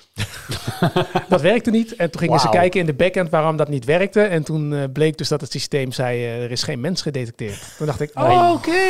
dat 1.29 1.41
werkte 1.41 1.71
niet. 1.71 1.97
En 1.97 2.11
toen 2.11 2.21
gingen 2.21 2.41
ze 2.41 2.49
kijken 2.49 2.81
in 2.81 2.87
de 2.87 2.95
backend 2.95 3.31
waarom 3.31 3.57
dat 3.57 3.69
niet 3.69 3.85
werkte. 3.85 4.23
En 4.23 4.43
toen 4.43 4.93
bleek 4.93 5.17
dus 5.19 5.29
dat 5.29 5.41
het 5.41 5.51
systeem 5.53 5.93
zei, 5.93 6.25
er 6.25 6.51
is 6.51 6.63
geen 6.63 6.81
mens 6.81 7.03
gedetecteerd. 7.03 7.75
Toen 7.77 7.87
dacht 7.87 8.01
ik, 8.01 8.11
oh, 8.19 8.51
oké, 8.55 8.89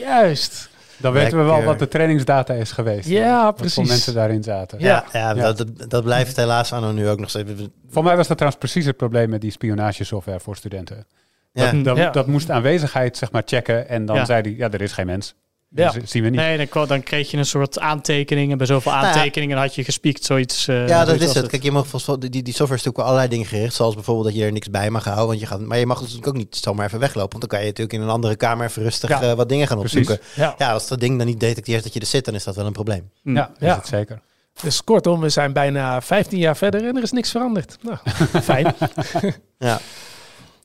juist. 0.00 0.69
Dan 1.00 1.12
weten 1.12 1.30
we 1.38 1.44
wel 1.44 1.46
Lekker. 1.52 1.66
wat 1.68 1.78
de 1.78 1.88
trainingsdata 1.88 2.54
is 2.54 2.72
geweest. 2.72 3.08
Ja, 3.08 3.44
Wat 3.44 3.54
precies. 3.56 3.74
voor 3.74 3.86
mensen 3.86 4.14
daarin 4.14 4.42
zaten. 4.42 4.78
Ja. 4.80 5.04
Ja, 5.12 5.30
Ja. 5.34 5.52
Dat, 5.52 5.66
dat 5.90 6.04
blijft 6.04 6.36
helaas 6.36 6.72
anno 6.72 6.92
nu 6.92 7.08
ook 7.08 7.18
nog 7.18 7.28
steeds. 7.28 7.50
Voor 7.90 8.04
mij 8.04 8.16
was 8.16 8.26
dat 8.28 8.36
trouwens 8.36 8.62
precies 8.64 8.86
het 8.86 8.96
probleem 8.96 9.30
met 9.30 9.40
die 9.40 9.50
spionagesoftware 9.50 10.40
voor 10.40 10.56
studenten. 10.56 11.06
Ja. 11.52 11.70
Dat, 11.72 11.84
dat, 11.84 11.96
Ja. 11.96 12.10
dat 12.10 12.26
moest 12.26 12.50
aanwezigheid 12.50 13.16
zeg 13.16 13.30
maar 13.30 13.42
checken 13.44 13.88
en 13.88 14.06
dan 14.06 14.16
Ja. 14.16 14.24
zei 14.24 14.40
hij, 14.42 14.54
ja, 14.56 14.70
er 14.70 14.80
is 14.80 14.92
geen 14.92 15.06
mens. 15.06 15.34
Ja. 15.74 15.90
Dus 15.90 16.10
zien 16.10 16.22
we 16.22 16.28
niet. 16.28 16.40
Nee, 16.40 16.56
dan, 16.56 16.68
kwam- 16.68 16.86
dan 16.86 17.02
kreeg 17.02 17.30
je 17.30 17.36
een 17.36 17.46
soort 17.46 17.78
aantekening. 17.78 18.52
En 18.52 18.58
bij 18.58 18.66
zoveel 18.66 18.92
Nou 18.92 19.04
ja. 19.04 19.12
aantekeningen 19.12 19.58
had 19.58 19.74
je 19.74 19.84
gespiekt 19.84 20.24
zoiets. 20.24 20.68
eh, 20.68 20.88
Ja, 20.88 20.98
dat 20.98 21.06
zoiets 21.06 21.24
is 21.24 21.34
het. 21.34 21.46
Kijk, 21.46 21.62
je 21.62 21.70
mag 21.72 21.86
volgens 21.86 22.18
die, 22.18 22.30
die 22.30 22.42
software 22.44 22.74
is 22.74 22.84
natuurlijk 22.84 22.98
allerlei 23.04 23.28
dingen 23.28 23.46
gericht. 23.46 23.74
Zoals 23.74 23.94
bijvoorbeeld 23.94 24.26
dat 24.26 24.36
je 24.36 24.44
er 24.44 24.52
niks 24.52 24.70
bij 24.70 24.90
mag 24.90 25.04
houden. 25.04 25.26
Want 25.26 25.40
je 25.40 25.46
gaat, 25.46 25.60
maar 25.60 25.78
je 25.78 25.86
mag 25.86 25.98
dus 25.98 26.06
natuurlijk 26.08 26.36
ook 26.36 26.42
niet 26.42 26.56
zomaar 26.56 26.86
even 26.86 26.98
weglopen. 26.98 27.30
Want 27.38 27.40
dan 27.40 27.48
kan 27.50 27.60
je 27.60 27.66
natuurlijk 27.66 27.92
in 27.98 28.00
een 28.00 28.08
andere 28.14 28.36
kamer 28.36 28.66
even 28.66 28.82
rustig 28.82 29.08
Ja. 29.10 29.22
eh, 29.22 29.32
wat 29.32 29.48
dingen 29.48 29.66
gaan 29.66 29.78
opzoeken. 29.78 30.18
Ja. 30.34 30.54
Ja, 30.58 30.72
als 30.72 30.88
dat 30.88 31.00
ding 31.00 31.18
dan 31.18 31.26
niet 31.26 31.40
detecteert 31.40 31.82
dat 31.82 31.92
je 31.94 32.00
er 32.00 32.06
zit, 32.06 32.24
dan 32.24 32.34
is 32.34 32.44
dat 32.44 32.56
wel 32.56 32.66
een 32.66 32.72
probleem. 32.72 33.10
Hm. 33.22 33.34
Ja, 33.34 33.50
is 33.58 33.66
Ja. 33.66 33.76
het 33.76 33.86
zeker. 33.86 34.20
Dus 34.62 34.84
kortom, 34.84 35.20
we 35.20 35.28
zijn 35.28 35.52
bijna 35.52 36.00
15 36.02 36.38
jaar 36.38 36.56
verder 36.56 36.86
en 36.88 36.96
er 36.96 37.02
is 37.02 37.12
niks 37.12 37.30
veranderd. 37.30 37.76
Nou, 37.82 37.96
fijn. 38.42 38.74
Ja. 39.58 39.80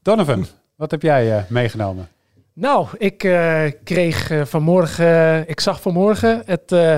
Donovan, 0.01 0.47
wat 0.76 0.91
heb 0.91 1.01
jij 1.01 1.38
eh, 1.38 1.43
meegenomen? 1.49 2.10
Nou, 2.56 2.88
ik 2.97 3.24
eh, 3.24 3.64
kreeg 3.84 4.30
eh, 4.30 4.45
vanmorgen, 4.45 5.47
ik 5.49 5.60
zag 5.60 5.82
vanmorgen 5.82 6.41
het 6.45 6.72
eh, 6.72 6.97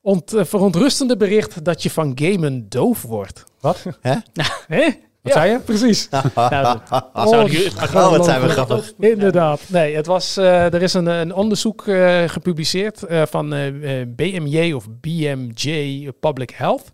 ont, 0.00 0.34
eh, 0.34 0.44
verontrustende 0.44 1.16
bericht 1.16 1.64
dat 1.64 1.82
je 1.82 1.90
van 1.90 2.12
gamen 2.14 2.68
doof 2.68 3.02
wordt. 3.02 3.44
Wat? 3.60 3.82
Hè? 4.00 4.84
Wat 5.22 5.32
zei 5.32 5.50
je? 5.50 5.58
Precies. 5.58 6.08
Nou, 6.10 6.28
dat- 6.50 6.80
Oh, 7.14 7.40
ik- 7.50 7.52
wat 8.10 8.24
zijn 8.24 8.40
we 8.40 8.48
grappig. 8.48 8.92
Inderdaad. 8.98 9.60
Nee, 9.66 9.96
het 9.96 10.06
was, 10.06 10.36
eh, 10.36 10.74
er 10.74 10.82
is 10.82 10.94
een, 10.94 11.06
een 11.06 11.34
onderzoek 11.34 11.86
eh, 11.86 12.22
gepubliceerd 12.28 13.02
eh, 13.02 13.22
van 13.26 13.52
eh, 13.54 14.00
eh, 14.00 14.08
BMJ 14.08 14.72
of 14.72 14.86
BMJ 15.00 16.08
Public 16.20 16.50
Health. 16.50 16.90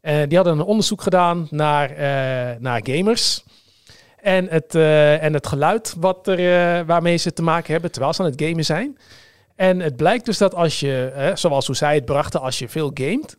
Eh, 0.00 0.16
die 0.28 0.36
hadden 0.36 0.58
een 0.58 0.64
onderzoek 0.64 1.02
gedaan 1.02 1.46
naar, 1.50 1.90
eh, 1.90 2.56
naar 2.60 2.80
gamers. 2.84 3.44
En 4.22 4.46
het, 4.48 4.74
eh, 4.74 5.22
en 5.22 5.32
het 5.32 5.46
geluid 5.46 5.94
wat 5.98 6.26
er, 6.26 6.38
eh, 6.38 6.86
waarmee 6.86 7.16
ze 7.16 7.32
te 7.32 7.42
maken 7.42 7.72
hebben 7.72 7.90
terwijl 7.90 8.12
ze 8.14 8.22
aan 8.22 8.30
het 8.30 8.42
gamen 8.42 8.64
zijn. 8.64 8.98
En 9.56 9.80
het 9.80 9.96
blijkt 9.96 10.24
dus 10.24 10.38
dat 10.38 10.54
als 10.54 10.80
je, 10.80 11.12
eh, 11.14 11.36
zoals 11.36 11.66
hoe 11.66 11.76
zij 11.76 11.94
het 11.94 12.04
brachten, 12.04 12.40
als 12.40 12.58
je 12.58 12.68
veel 12.68 12.90
gamet, 12.94 13.36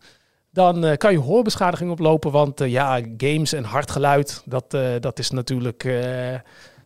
dan 0.51 0.85
eh, 0.85 0.97
kan 0.97 1.11
je 1.11 1.17
hoorbeschadiging 1.17 1.91
oplopen. 1.91 2.31
Want 2.31 2.59
ja, 2.59 2.99
games 3.17 3.53
en 3.53 3.63
hard 3.63 3.91
geluid, 3.91 4.43
dat, 4.45 4.77
dat 4.99 5.19
is 5.19 5.29
natuurlijk... 5.29 5.83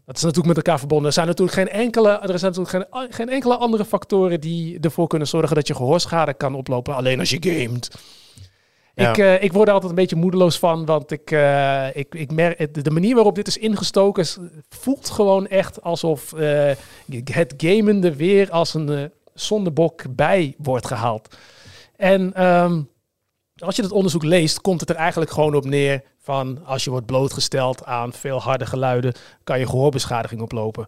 dat 0.05 0.15
is 0.15 0.21
natuurlijk 0.21 0.47
met 0.47 0.57
elkaar 0.57 0.79
verbonden. 0.79 1.07
Er 1.07 1.13
zijn 1.13 1.27
natuurlijk 1.27 1.57
geen 1.57 1.69
enkele, 1.69 2.09
er 2.09 2.39
zijn 2.39 2.53
natuurlijk 2.55 2.87
geen, 2.91 3.13
geen 3.13 3.29
enkele 3.29 3.55
andere 3.55 3.85
factoren 3.85 4.41
die 4.41 4.79
ervoor 4.79 5.07
kunnen 5.07 5.27
zorgen 5.27 5.55
dat 5.55 5.67
je 5.67 5.75
gehoorschade 5.75 6.33
kan 6.33 6.55
oplopen. 6.55 6.95
Alleen 6.95 7.19
als 7.19 7.29
je 7.29 7.37
gamet. 7.39 7.95
Ja. 8.95 9.09
Ik, 9.09 9.17
eh, 9.17 9.43
ik 9.43 9.53
word 9.53 9.67
er 9.67 9.73
altijd 9.73 9.91
een 9.91 9.97
beetje 9.97 10.15
moedeloos 10.15 10.59
van, 10.59 10.85
want 10.85 11.11
ik, 11.11 11.31
eh, 11.31 11.87
ik, 11.95 12.15
ik 12.15 12.31
merk, 12.31 12.83
de 12.83 12.91
manier 12.91 13.15
waarop 13.15 13.35
dit 13.35 13.47
is 13.47 13.57
ingestoken 13.57 14.23
is- 14.23 14.37
voelt 14.69 15.09
gewoon 15.09 15.47
echt 15.47 15.81
alsof 15.81 16.33
eh, 16.33 16.71
het 17.31 17.53
gamen 17.57 18.03
er 18.03 18.15
weer 18.15 18.51
als 18.51 18.73
een 18.73 19.11
zondebok 19.33 20.03
bij 20.15 20.55
wordt 20.57 20.85
gehaald. 20.87 21.35
En 21.95 22.33
ehm, 22.33 22.81
als 23.57 23.75
je 23.75 23.81
dat 23.81 23.91
onderzoek 23.91 24.23
leest, 24.23 24.61
komt 24.61 24.79
het 24.79 24.89
er 24.89 24.95
eigenlijk 24.95 25.31
gewoon 25.31 25.55
op 25.55 25.65
neer 25.65 26.01
van 26.21 26.65
als 26.65 26.83
je 26.83 26.89
wordt 26.89 27.05
blootgesteld 27.05 27.83
aan 27.85 28.13
veel 28.13 28.41
harde 28.41 28.65
geluiden, 28.65 29.13
kan 29.43 29.59
je 29.59 29.65
gehoorbeschadiging 29.65 30.41
oplopen. 30.41 30.85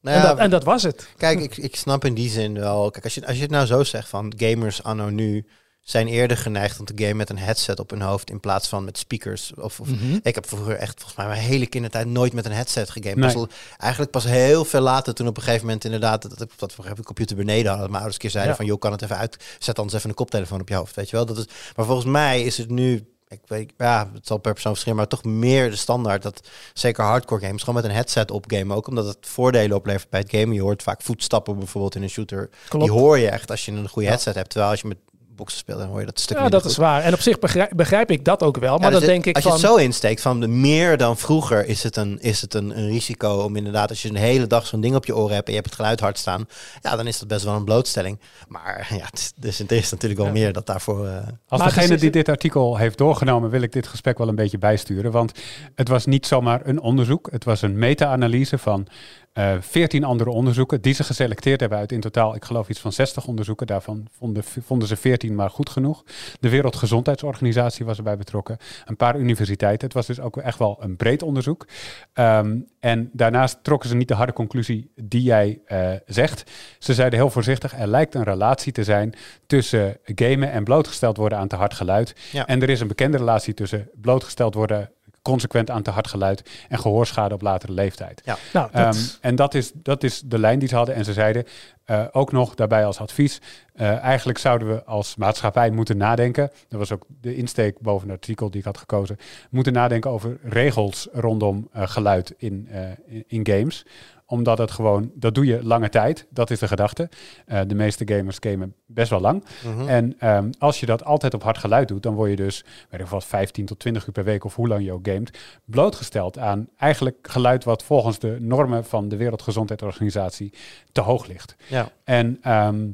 Nou 0.00 0.16
en, 0.16 0.22
dat, 0.22 0.38
en 0.38 0.50
dat 0.50 0.64
was 0.64 0.82
het. 0.82 1.08
Kijk, 1.16 1.40
ik, 1.40 1.56
ik 1.56 1.76
snap 1.76 2.04
in 2.04 2.14
die 2.14 2.30
zin 2.30 2.58
wel. 2.58 2.90
Kijk, 2.90 3.04
als 3.04 3.14
je, 3.14 3.26
als 3.26 3.36
je 3.36 3.42
het 3.42 3.50
nou 3.50 3.66
zo 3.66 3.82
zegt 3.82 4.08
van 4.08 4.32
gamers 4.36 4.82
anno 4.82 5.08
nu 5.08 5.46
zijn 5.82 6.06
eerder 6.06 6.36
geneigd 6.36 6.78
om 6.78 6.84
te 6.84 6.92
gamen 6.96 7.16
met 7.16 7.30
een 7.30 7.38
headset 7.38 7.78
op 7.80 7.90
hun 7.90 8.00
hoofd 8.00 8.30
in 8.30 8.40
plaats 8.40 8.68
van 8.68 8.84
met 8.84 8.98
speakers. 8.98 9.52
Of, 9.54 9.80
of 9.80 9.88
Mhm. 9.88 10.18
ik 10.22 10.34
heb 10.34 10.48
vroeger 10.48 10.76
echt 10.76 10.94
volgens 10.96 11.16
mij 11.16 11.26
mijn 11.26 11.40
hele 11.40 11.66
kindertijd 11.66 12.06
nooit 12.06 12.32
met 12.32 12.44
een 12.44 12.52
headset 12.52 12.90
gegamed. 12.90 13.16
Nee. 13.16 13.32
Pas 13.34 13.46
eigenlijk 13.78 14.10
pas 14.12 14.24
heel 14.24 14.64
veel 14.64 14.80
later 14.80 15.14
toen 15.14 15.26
op 15.26 15.36
een 15.36 15.42
gegeven 15.42 15.66
moment 15.66 15.84
inderdaad 15.84 16.22
dat, 16.22 16.38
dat, 16.38 16.50
dat 16.56 16.76
we 16.76 16.94
de 16.94 17.02
computer 17.02 17.36
beneden 17.36 17.64
hadden. 17.66 17.80
dat 17.80 17.90
Mijn 17.90 18.02
ouders 18.02 18.14
een 18.14 18.20
keer 18.20 18.30
zeiden 18.30 18.52
Ja. 18.52 18.58
van 18.58 18.66
joh, 18.66 18.78
kan 18.78 18.92
het 18.92 19.02
even 19.02 19.16
uit. 19.16 19.56
Zet 19.58 19.78
anders 19.78 19.96
even 19.96 20.08
een 20.08 20.14
koptelefoon 20.16 20.60
op 20.60 20.68
je 20.68 20.74
hoofd, 20.74 20.94
weet 20.96 21.10
je 21.10 21.16
wel. 21.16 21.26
Dat 21.26 21.38
is, 21.38 21.46
maar 21.76 21.86
volgens 21.86 22.06
mij 22.06 22.42
is 22.42 22.56
het 22.58 22.70
nu 22.70 23.06
ik 23.28 23.40
weet, 23.46 23.72
ja, 23.78 24.10
het 24.14 24.26
zal 24.26 24.38
per 24.38 24.52
persoon 24.52 24.72
verschillen, 24.72 24.98
maar 24.98 25.08
toch 25.08 25.24
meer 25.24 25.70
de 25.70 25.76
standaard 25.76 26.22
dat 26.22 26.48
zeker 26.74 27.04
hardcore 27.04 27.40
games 27.46 27.60
gewoon 27.62 27.74
met 27.74 27.84
een 27.90 27.96
headset 27.96 28.30
op 28.30 28.44
gamen 28.48 28.76
ook, 28.76 28.86
omdat 28.86 29.06
het 29.06 29.16
voordelen 29.20 29.76
oplevert 29.76 30.10
bij 30.10 30.20
het 30.20 30.30
gamen. 30.30 30.54
Je 30.54 30.60
hoort 30.60 30.82
vaak 30.82 31.02
voetstappen 31.02 31.58
bijvoorbeeld 31.58 31.94
in 31.94 32.02
een 32.02 32.08
shooter. 32.10 32.50
Klopt. 32.68 32.84
Die 32.84 32.94
hoor 32.94 33.18
je 33.18 33.28
echt 33.28 33.50
als 33.50 33.64
je 33.64 33.72
een 33.72 33.88
goede 33.88 34.02
Ja. 34.08 34.14
headset 34.14 34.34
hebt, 34.34 34.50
terwijl 34.50 34.70
als 34.70 34.80
je 34.80 34.88
met 34.88 34.98
boksen 35.36 35.58
speelt, 35.58 35.78
dan 35.78 35.88
hoor 35.88 36.00
je 36.00 36.06
dat 36.06 36.20
stuk 36.20 36.38
Ja, 36.38 36.48
dat 36.48 36.64
is 36.64 36.76
waar. 36.76 37.02
En 37.02 37.12
op 37.12 37.20
zich 37.20 37.38
begrijp, 37.38 37.70
begrijp 37.76 38.10
ik 38.10 38.24
dat 38.24 38.42
ook 38.42 38.56
wel. 38.58 38.74
Maar 38.78 38.84
Ja, 38.86 38.90
dan 38.90 39.00
dus 39.00 39.08
denk 39.08 39.26
ik 39.26 39.34
als 39.34 39.44
van... 39.44 39.52
je 39.52 39.58
het 39.58 39.66
zo 39.66 39.76
insteekt 39.76 40.20
van 40.20 40.40
de 40.40 40.46
meer 40.48 40.96
dan 40.96 41.16
vroeger 41.16 41.66
is 41.66 41.82
het 41.82 41.96
een, 41.96 42.18
is 42.20 42.40
het 42.40 42.54
een, 42.54 42.78
een 42.78 42.86
risico 42.88 43.28
om 43.42 43.56
inderdaad 43.56 43.88
als 43.88 44.02
je 44.02 44.08
een 44.08 44.14
hele 44.16 44.46
dag 44.46 44.66
zo'n 44.66 44.80
ding 44.80 44.94
op 44.94 45.04
je 45.04 45.16
oren 45.16 45.34
hebt 45.34 45.46
en 45.46 45.52
je 45.54 45.58
hebt 45.58 45.70
het 45.70 45.78
geluid 45.80 46.00
hard 46.00 46.18
staan, 46.18 46.46
ja, 46.80 46.96
dan 46.96 47.06
is 47.06 47.18
dat 47.18 47.28
best 47.28 47.44
wel 47.44 47.54
een 47.54 47.64
blootstelling. 47.64 48.20
Maar 48.48 48.86
ja, 48.98 49.04
het 49.04 49.18
is, 49.18 49.32
dus 49.36 49.58
er 49.60 49.72
is 49.72 49.90
natuurlijk 49.90 50.20
wel 50.20 50.28
Ja. 50.30 50.36
meer 50.36 50.52
dat 50.52 50.66
daarvoor. 50.66 51.06
eh, 51.06 51.14
Als 51.48 51.60
Maar 51.60 51.68
degene 51.68 51.88
dus 51.88 51.96
die 51.96 52.04
het- 52.04 52.12
dit 52.12 52.28
artikel 52.28 52.76
heeft 52.76 52.98
doorgenomen, 52.98 53.50
wil 53.50 53.62
ik 53.62 53.72
dit 53.72 53.86
gesprek 53.86 54.18
wel 54.18 54.28
een 54.28 54.34
beetje 54.34 54.58
bijsturen. 54.58 55.10
Want 55.10 55.32
het 55.74 55.88
was 55.88 56.06
niet 56.06 56.26
zomaar 56.26 56.60
een 56.64 56.80
onderzoek. 56.80 57.28
Het 57.30 57.44
was 57.44 57.62
een 57.62 57.78
meta-analyse 57.78 58.58
van 58.58 58.86
eh 59.32 59.56
14 59.60 60.04
andere 60.04 60.30
onderzoeken 60.30 60.80
die 60.80 60.94
ze 60.94 61.04
geselecteerd 61.04 61.60
hebben 61.60 61.78
uit 61.78 61.92
in 61.92 62.00
totaal, 62.00 62.34
ik 62.34 62.44
geloof 62.44 62.68
iets 62.68 62.80
van 62.80 62.92
60 62.92 63.26
onderzoeken. 63.26 63.66
Daarvan 63.66 64.06
vonden, 64.18 64.44
vonden 64.44 64.88
ze 64.88 64.96
14 64.96 65.34
maar 65.34 65.50
goed 65.50 65.70
genoeg. 65.70 66.04
De 66.40 66.48
Wereldgezondheidsorganisatie 66.48 67.84
was 67.84 67.96
erbij 67.96 68.16
betrokken. 68.16 68.58
Een 68.84 68.96
paar 68.96 69.18
universiteiten. 69.18 69.86
Het 69.86 69.96
was 69.96 70.06
dus 70.06 70.20
ook 70.20 70.36
echt 70.36 70.58
wel 70.58 70.78
een 70.80 70.96
breed 70.96 71.22
onderzoek. 71.22 71.66
Ehm, 72.12 72.58
en 72.80 73.10
daarnaast 73.12 73.58
trokken 73.62 73.88
ze 73.88 73.94
niet 73.94 74.08
de 74.08 74.14
harde 74.14 74.32
conclusie 74.32 74.90
die 74.94 75.22
jij 75.22 75.60
eh, 75.64 75.90
zegt. 76.06 76.50
Ze 76.78 76.94
zeiden 76.94 77.18
heel 77.18 77.30
voorzichtig, 77.30 77.78
er 77.78 77.86
lijkt 77.86 78.14
een 78.14 78.22
relatie 78.22 78.72
te 78.72 78.84
zijn 78.84 79.14
tussen 79.46 79.96
gamen 80.04 80.50
en 80.50 80.64
blootgesteld 80.64 81.16
worden 81.16 81.38
aan 81.38 81.48
te 81.48 81.56
hard 81.56 81.74
geluid. 81.74 82.14
Ja. 82.32 82.46
En 82.46 82.62
er 82.62 82.70
is 82.70 82.80
een 82.80 82.88
bekende 82.88 83.16
relatie 83.16 83.54
tussen 83.54 83.90
blootgesteld 83.94 84.54
worden 84.54 84.90
consequent 85.22 85.70
aan 85.70 85.82
te 85.82 85.90
hard 85.90 86.06
geluid 86.06 86.50
en 86.68 86.78
gehoorschade 86.78 87.34
op 87.34 87.42
latere 87.42 87.72
leeftijd. 87.72 88.22
Nou, 88.24 88.38
dat, 88.52 88.70
Ehm, 88.70 89.02
en 89.20 89.36
dat 89.36 89.54
is, 89.54 89.70
dat 89.74 90.02
is 90.02 90.22
de 90.24 90.38
lijn 90.38 90.58
die 90.58 90.68
ze 90.68 90.76
hadden. 90.76 90.94
En 90.94 91.04
ze 91.04 91.12
zeiden 91.12 91.44
eh, 91.84 92.04
ook 92.12 92.32
nog 92.32 92.54
daarbij 92.54 92.84
als 92.84 93.00
advies, 93.00 93.40
eh, 93.74 93.98
eigenlijk 93.98 94.38
zouden 94.38 94.68
we 94.68 94.84
als 94.84 95.16
maatschappij 95.16 95.70
moeten 95.70 95.96
nadenken, 95.96 96.50
dat 96.68 96.78
was 96.78 96.92
ook 96.92 97.06
de 97.20 97.36
insteek 97.36 97.80
boven 97.80 98.08
het 98.08 98.18
artikel 98.18 98.50
die 98.50 98.60
ik 98.60 98.66
had 98.66 98.78
gekozen, 98.78 99.18
moeten 99.50 99.72
nadenken 99.72 100.10
over 100.10 100.38
regels 100.42 101.08
rondom 101.12 101.68
eh, 101.72 101.82
geluid 101.86 102.34
in, 102.38 102.68
eh, 102.70 102.80
in, 103.06 103.24
in 103.26 103.46
games 103.46 103.86
omdat 104.32 104.58
het 104.58 104.70
gewoon, 104.70 105.10
dat 105.14 105.34
doe 105.34 105.46
je 105.46 105.64
lange 105.64 105.88
tijd. 105.88 106.26
Dat 106.30 106.50
is 106.50 106.58
de 106.58 106.68
gedachte. 106.68 107.08
Eh, 107.46 107.60
de 107.66 107.74
meeste 107.74 108.08
gamers 108.14 108.36
gamen 108.40 108.74
best 108.86 109.10
wel 109.10 109.20
lang. 109.20 109.44
mhm. 109.64 109.88
En 109.88 110.14
ehm, 110.18 110.50
als 110.58 110.80
je 110.80 110.86
dat 110.86 111.04
altijd 111.04 111.34
op 111.34 111.42
hard 111.42 111.58
geluid 111.58 111.88
doet, 111.88 112.02
dan 112.02 112.14
word 112.14 112.30
je 112.30 112.36
dus, 112.36 112.64
weet 112.90 113.00
ik 113.00 113.06
wat, 113.06 113.24
15 113.24 113.66
tot 113.66 113.78
20 113.78 114.06
uur 114.06 114.12
per 114.12 114.24
week 114.24 114.44
of 114.44 114.54
hoe 114.54 114.68
lang 114.68 114.84
je 114.84 114.92
ook 114.92 115.06
gamet, 115.08 115.38
blootgesteld 115.64 116.38
aan 116.38 116.68
eigenlijk 116.76 117.16
geluid 117.22 117.64
wat 117.64 117.82
volgens 117.82 118.18
de 118.18 118.36
normen 118.40 118.84
van 118.84 119.08
de 119.08 119.16
Wereldgezondheidsorganisatie 119.16 120.52
te 120.92 121.00
hoog 121.00 121.26
ligt. 121.26 121.54
ja. 121.68 121.88
En 122.04 122.38
ehm, 122.42 122.86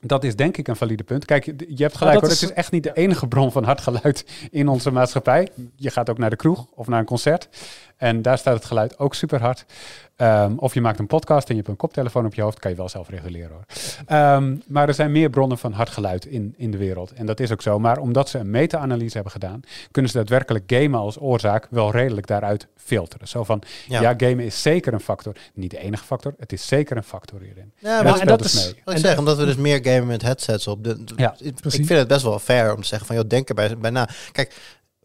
dat 0.00 0.24
is 0.24 0.36
denk 0.36 0.56
ik 0.56 0.68
een 0.68 0.76
valide 0.76 1.04
punt. 1.04 1.24
Kijk, 1.24 1.44
je 1.44 1.82
hebt 1.82 1.96
gelijk 1.96 2.14
dat 2.14 2.22
hoor, 2.22 2.30
is- 2.32 2.40
het 2.40 2.50
is 2.50 2.56
echt 2.56 2.72
niet 2.72 2.82
de 2.82 2.92
enige 2.92 3.28
bron 3.28 3.52
van 3.52 3.64
hard 3.64 3.80
geluid 3.80 4.24
in 4.50 4.68
onze 4.68 4.90
maatschappij. 4.90 5.48
Je 5.76 5.90
gaat 5.90 6.10
ook 6.10 6.18
naar 6.18 6.30
de 6.30 6.36
kroeg 6.36 6.66
of 6.74 6.86
naar 6.86 6.98
een 7.00 7.04
concert. 7.04 7.48
En 7.96 8.22
daar 8.22 8.38
staat 8.38 8.54
het 8.54 8.64
geluid 8.64 8.98
ook 8.98 9.14
super 9.14 9.40
hard. 9.40 9.64
Ehm, 10.16 10.52
of 10.56 10.74
je 10.74 10.80
maakt 10.80 10.98
een 10.98 11.06
podcast 11.06 11.48
en 11.48 11.54
je 11.54 11.60
hebt 11.60 11.68
een 11.72 11.76
koptelefoon 11.76 12.26
op 12.26 12.34
je 12.34 12.42
hoofd, 12.42 12.58
kan 12.58 12.70
je 12.70 12.76
wel 12.76 12.88
zelf 12.88 13.08
reguleren 13.08 13.50
hoor. 13.50 13.64
Ehm, 14.06 14.56
maar 14.66 14.88
er 14.88 14.94
zijn 14.94 15.12
meer 15.12 15.30
bronnen 15.30 15.58
van 15.58 15.72
hard 15.72 15.90
geluid 15.90 16.24
in, 16.26 16.54
in 16.56 16.70
de 16.70 16.76
wereld. 16.76 17.12
En 17.12 17.26
dat 17.26 17.40
is 17.40 17.52
ook 17.52 17.62
zo. 17.62 17.78
Maar 17.78 17.98
omdat 17.98 18.28
ze 18.28 18.38
een 18.38 18.50
meta-analyse 18.50 19.14
hebben 19.14 19.32
gedaan, 19.32 19.60
kunnen 19.90 20.10
ze 20.10 20.16
daadwerkelijk 20.16 20.64
gamen 20.66 21.00
als 21.00 21.20
oorzaak 21.20 21.66
wel 21.70 21.90
redelijk 21.90 22.26
daaruit 22.26 22.66
filteren. 22.76 23.28
Zo 23.28 23.44
van, 23.44 23.62
ja, 23.86 24.00
Ja. 24.00 24.14
gamen 24.16 24.44
is 24.44 24.62
zeker 24.62 24.92
een 24.92 25.00
factor. 25.00 25.32
Niet 25.54 25.70
de 25.70 25.78
enige 25.78 26.04
factor, 26.04 26.34
het 26.38 26.52
is 26.52 26.66
zeker 26.66 26.96
een 26.96 27.02
factor 27.02 27.40
hierin. 27.40 27.72
Ja, 27.78 27.98
En 27.98 28.04
maar 28.04 28.12
dat 28.12 28.20
en 28.20 28.26
dat 28.26 28.38
dus 28.42 28.54
is- 28.54 28.64
mee. 28.72 28.82
Wat 28.84 28.94
ik 28.94 29.00
zeg, 29.00 29.18
omdat 29.18 29.36
we 29.36 29.44
dus 29.44 29.56
meer 29.56 29.78
gamen 29.82 30.06
met 30.06 30.22
headsets 30.22 30.66
op. 30.66 30.84
De, 30.84 31.04
Ja, 31.16 31.34
ik, 31.38 31.58
ik 31.60 31.70
vind 31.72 31.88
het 31.88 32.08
best 32.08 32.22
wel 32.22 32.38
fair 32.38 32.74
om 32.74 32.80
te 32.80 32.86
zeggen 32.86 33.06
van, 33.06 33.16
joh, 33.16 33.28
denk 33.28 33.48
erbij 33.48 33.78
bij 33.78 33.90
na. 33.90 34.08
Kijk, 34.32 34.54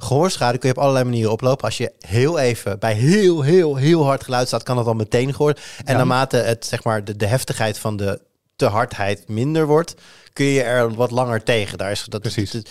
gehoorschade 0.02 0.58
kun 0.58 0.70
je 0.70 0.76
op 0.76 0.82
allerlei 0.82 1.06
manieren 1.06 1.32
oplopen. 1.32 1.66
Als 1.66 1.78
je 1.78 1.92
heel 2.00 2.40
even 2.40 2.80
bij 2.80 2.94
heel, 2.94 3.42
heel, 3.42 3.76
heel 3.76 4.04
hard 4.04 4.24
geluid 4.24 4.48
staat, 4.48 4.64
kan 4.64 4.76
dat 4.76 4.86
al 4.86 4.94
meteen 4.94 5.34
gehoord. 5.34 5.60
En 5.78 5.92
Ja. 5.92 5.98
naarmate 5.98 6.38
het, 6.38 6.66
zeg 6.66 6.84
maar, 6.84 7.04
de, 7.04 7.16
de 7.16 7.26
heftigheid 7.26 7.78
van 7.80 7.98
de 7.98 8.22
te 8.56 8.66
hardheid 8.66 9.28
minder 9.28 9.66
wordt, 9.66 9.96
kun 10.34 10.46
je 10.46 10.62
er 10.64 10.94
wat 10.94 11.12
langer 11.12 11.44
tegen. 11.44 11.78
Daar 11.78 11.92
is 11.92 12.06
dat, 12.10 12.22
Precies. 12.22 12.62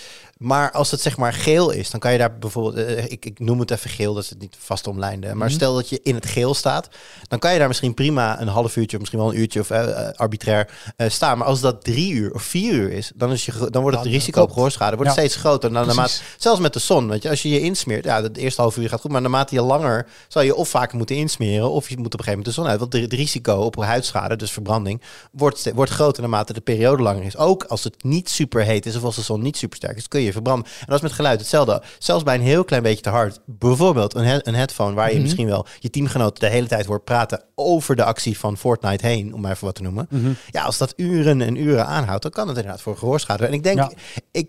Maar 0.40 0.70
als 0.72 0.90
het 0.90 1.00
zeg 1.00 1.16
maar 1.16 1.32
geel 1.32 1.70
is, 1.70 1.90
dan 1.90 2.00
kan 2.00 2.12
je 2.12 2.18
daar 2.18 2.38
bijvoorbeeld, 2.38 2.86
eh, 2.86 3.04
ik, 3.04 3.24
ik 3.24 3.38
noem 3.38 3.60
het 3.60 3.70
even 3.70 3.90
geel, 3.90 4.14
dat 4.14 4.22
is 4.22 4.30
het 4.30 4.38
niet 4.40 4.56
vast 4.58 4.86
omlijnde. 4.86 5.26
Maar 5.34 5.46
Mhm. 5.46 5.56
stel 5.56 5.74
dat 5.74 5.88
je 5.88 6.00
in 6.02 6.14
het 6.14 6.26
geel 6.26 6.54
staat, 6.54 6.88
dan 7.28 7.38
kan 7.38 7.52
je 7.52 7.58
daar 7.58 7.68
misschien 7.68 7.94
prima 7.94 8.40
een 8.40 8.48
half 8.48 8.76
uurtje, 8.76 8.92
of 8.96 8.98
misschien 9.00 9.20
wel 9.20 9.30
een 9.32 9.38
uurtje 9.38 9.60
of 9.60 9.70
eh, 9.70 10.08
eh, 10.08 10.14
arbitrair 10.14 10.70
eh, 10.96 11.08
staan. 11.10 11.38
Maar 11.38 11.46
als 11.46 11.60
dat 11.60 11.84
drie 11.84 12.12
uur 12.12 12.32
of 12.34 12.42
vier 12.42 12.72
uur 12.72 12.92
is, 12.92 13.12
dan, 13.14 13.32
is 13.32 13.44
je, 13.46 13.52
dan 13.70 13.82
wordt 13.82 13.96
het 13.96 14.06
risico 14.06 14.42
op 14.42 14.52
gehoorschade 14.52 14.96
wordt 14.96 15.10
Ja. 15.14 15.18
steeds 15.18 15.36
groter. 15.36 15.72
Dan 15.72 15.86
naarmate, 15.86 16.12
zelfs 16.38 16.60
met 16.60 16.72
de 16.72 16.78
zon, 16.78 17.08
weet 17.08 17.22
je, 17.22 17.28
als 17.30 17.42
je 17.42 17.48
je 17.48 17.60
insmeert, 17.60 18.04
ja, 18.04 18.22
het 18.22 18.36
eerste 18.36 18.60
half 18.60 18.76
uur 18.76 18.88
gaat 18.88 19.00
goed, 19.00 19.10
maar 19.10 19.20
naarmate 19.20 19.54
je 19.54 19.62
langer, 19.62 20.06
zal 20.28 20.42
je 20.42 20.54
of 20.54 20.68
vaker 20.68 20.96
moeten 20.96 21.16
insmeren, 21.16 21.70
of 21.70 21.88
je 21.88 21.96
moet 21.96 22.06
op 22.14 22.18
een 22.18 22.24
gegeven 22.24 22.38
moment 22.38 22.54
de 22.56 22.60
zon 22.62 22.70
uit. 22.70 22.80
Want 22.80 22.92
het 22.92 23.12
risico 23.12 23.54
op 23.54 23.76
huidschade, 23.76 24.36
dus 24.36 24.50
verbranding, 24.50 25.00
wordt, 25.32 25.70
wordt 25.74 25.90
groter 25.90 26.20
naarmate 26.22 26.52
de 26.52 26.60
periode 26.60 27.02
langer 27.02 27.22
is. 27.24 27.36
Ook 27.36 27.64
als 27.64 27.84
het 27.84 28.02
niet 28.04 28.28
super 28.28 28.62
heet 28.64 28.86
is 28.86 28.96
of 28.96 29.02
als 29.04 29.16
de 29.16 29.22
zon 29.22 29.42
niet 29.42 29.56
super 29.56 29.76
sterk 29.76 29.96
is, 29.96 30.08
kun 30.08 30.20
je 30.20 30.29
verbranden. 30.32 30.64
En 30.80 30.86
dat 30.86 30.96
is 30.96 31.02
met 31.02 31.12
geluid 31.12 31.40
hetzelfde. 31.40 31.82
Zelfs 31.98 32.22
bij 32.24 32.34
een 32.34 32.40
heel 32.40 32.64
klein 32.64 32.82
beetje 32.82 33.02
te 33.02 33.08
hard. 33.10 33.40
Bijvoorbeeld 33.46 34.14
een, 34.14 34.24
he- 34.24 34.46
een 34.46 34.54
headphone 34.54 34.94
waar 34.94 35.08
je 35.08 35.12
Mhm. 35.14 35.22
misschien 35.22 35.46
wel 35.46 35.66
je 35.78 35.90
teamgenoten 35.90 36.40
de 36.40 36.48
hele 36.54 36.66
tijd 36.66 36.86
hoort 36.86 37.04
praten 37.04 37.42
over 37.54 37.96
de 37.96 38.04
actie 38.04 38.38
van 38.38 38.56
Fortnite 38.56 39.06
heen, 39.06 39.34
om 39.34 39.40
maar 39.40 39.50
even 39.52 39.64
wat 39.64 39.74
te 39.74 39.82
noemen. 39.82 40.06
Mhm. 40.10 40.30
Ja, 40.50 40.62
als 40.62 40.78
dat 40.78 40.92
uren 40.96 41.40
en 41.42 41.56
uren 41.56 41.86
aanhoudt, 41.86 42.22
dan 42.22 42.30
kan 42.30 42.48
het 42.48 42.56
inderdaad 42.56 42.82
voor 42.82 42.96
gehoorschade. 42.96 43.46
En 43.46 43.52
ik 43.52 43.62
denk, 43.62 43.78
Ja. 43.78 43.90
ik, 44.30 44.48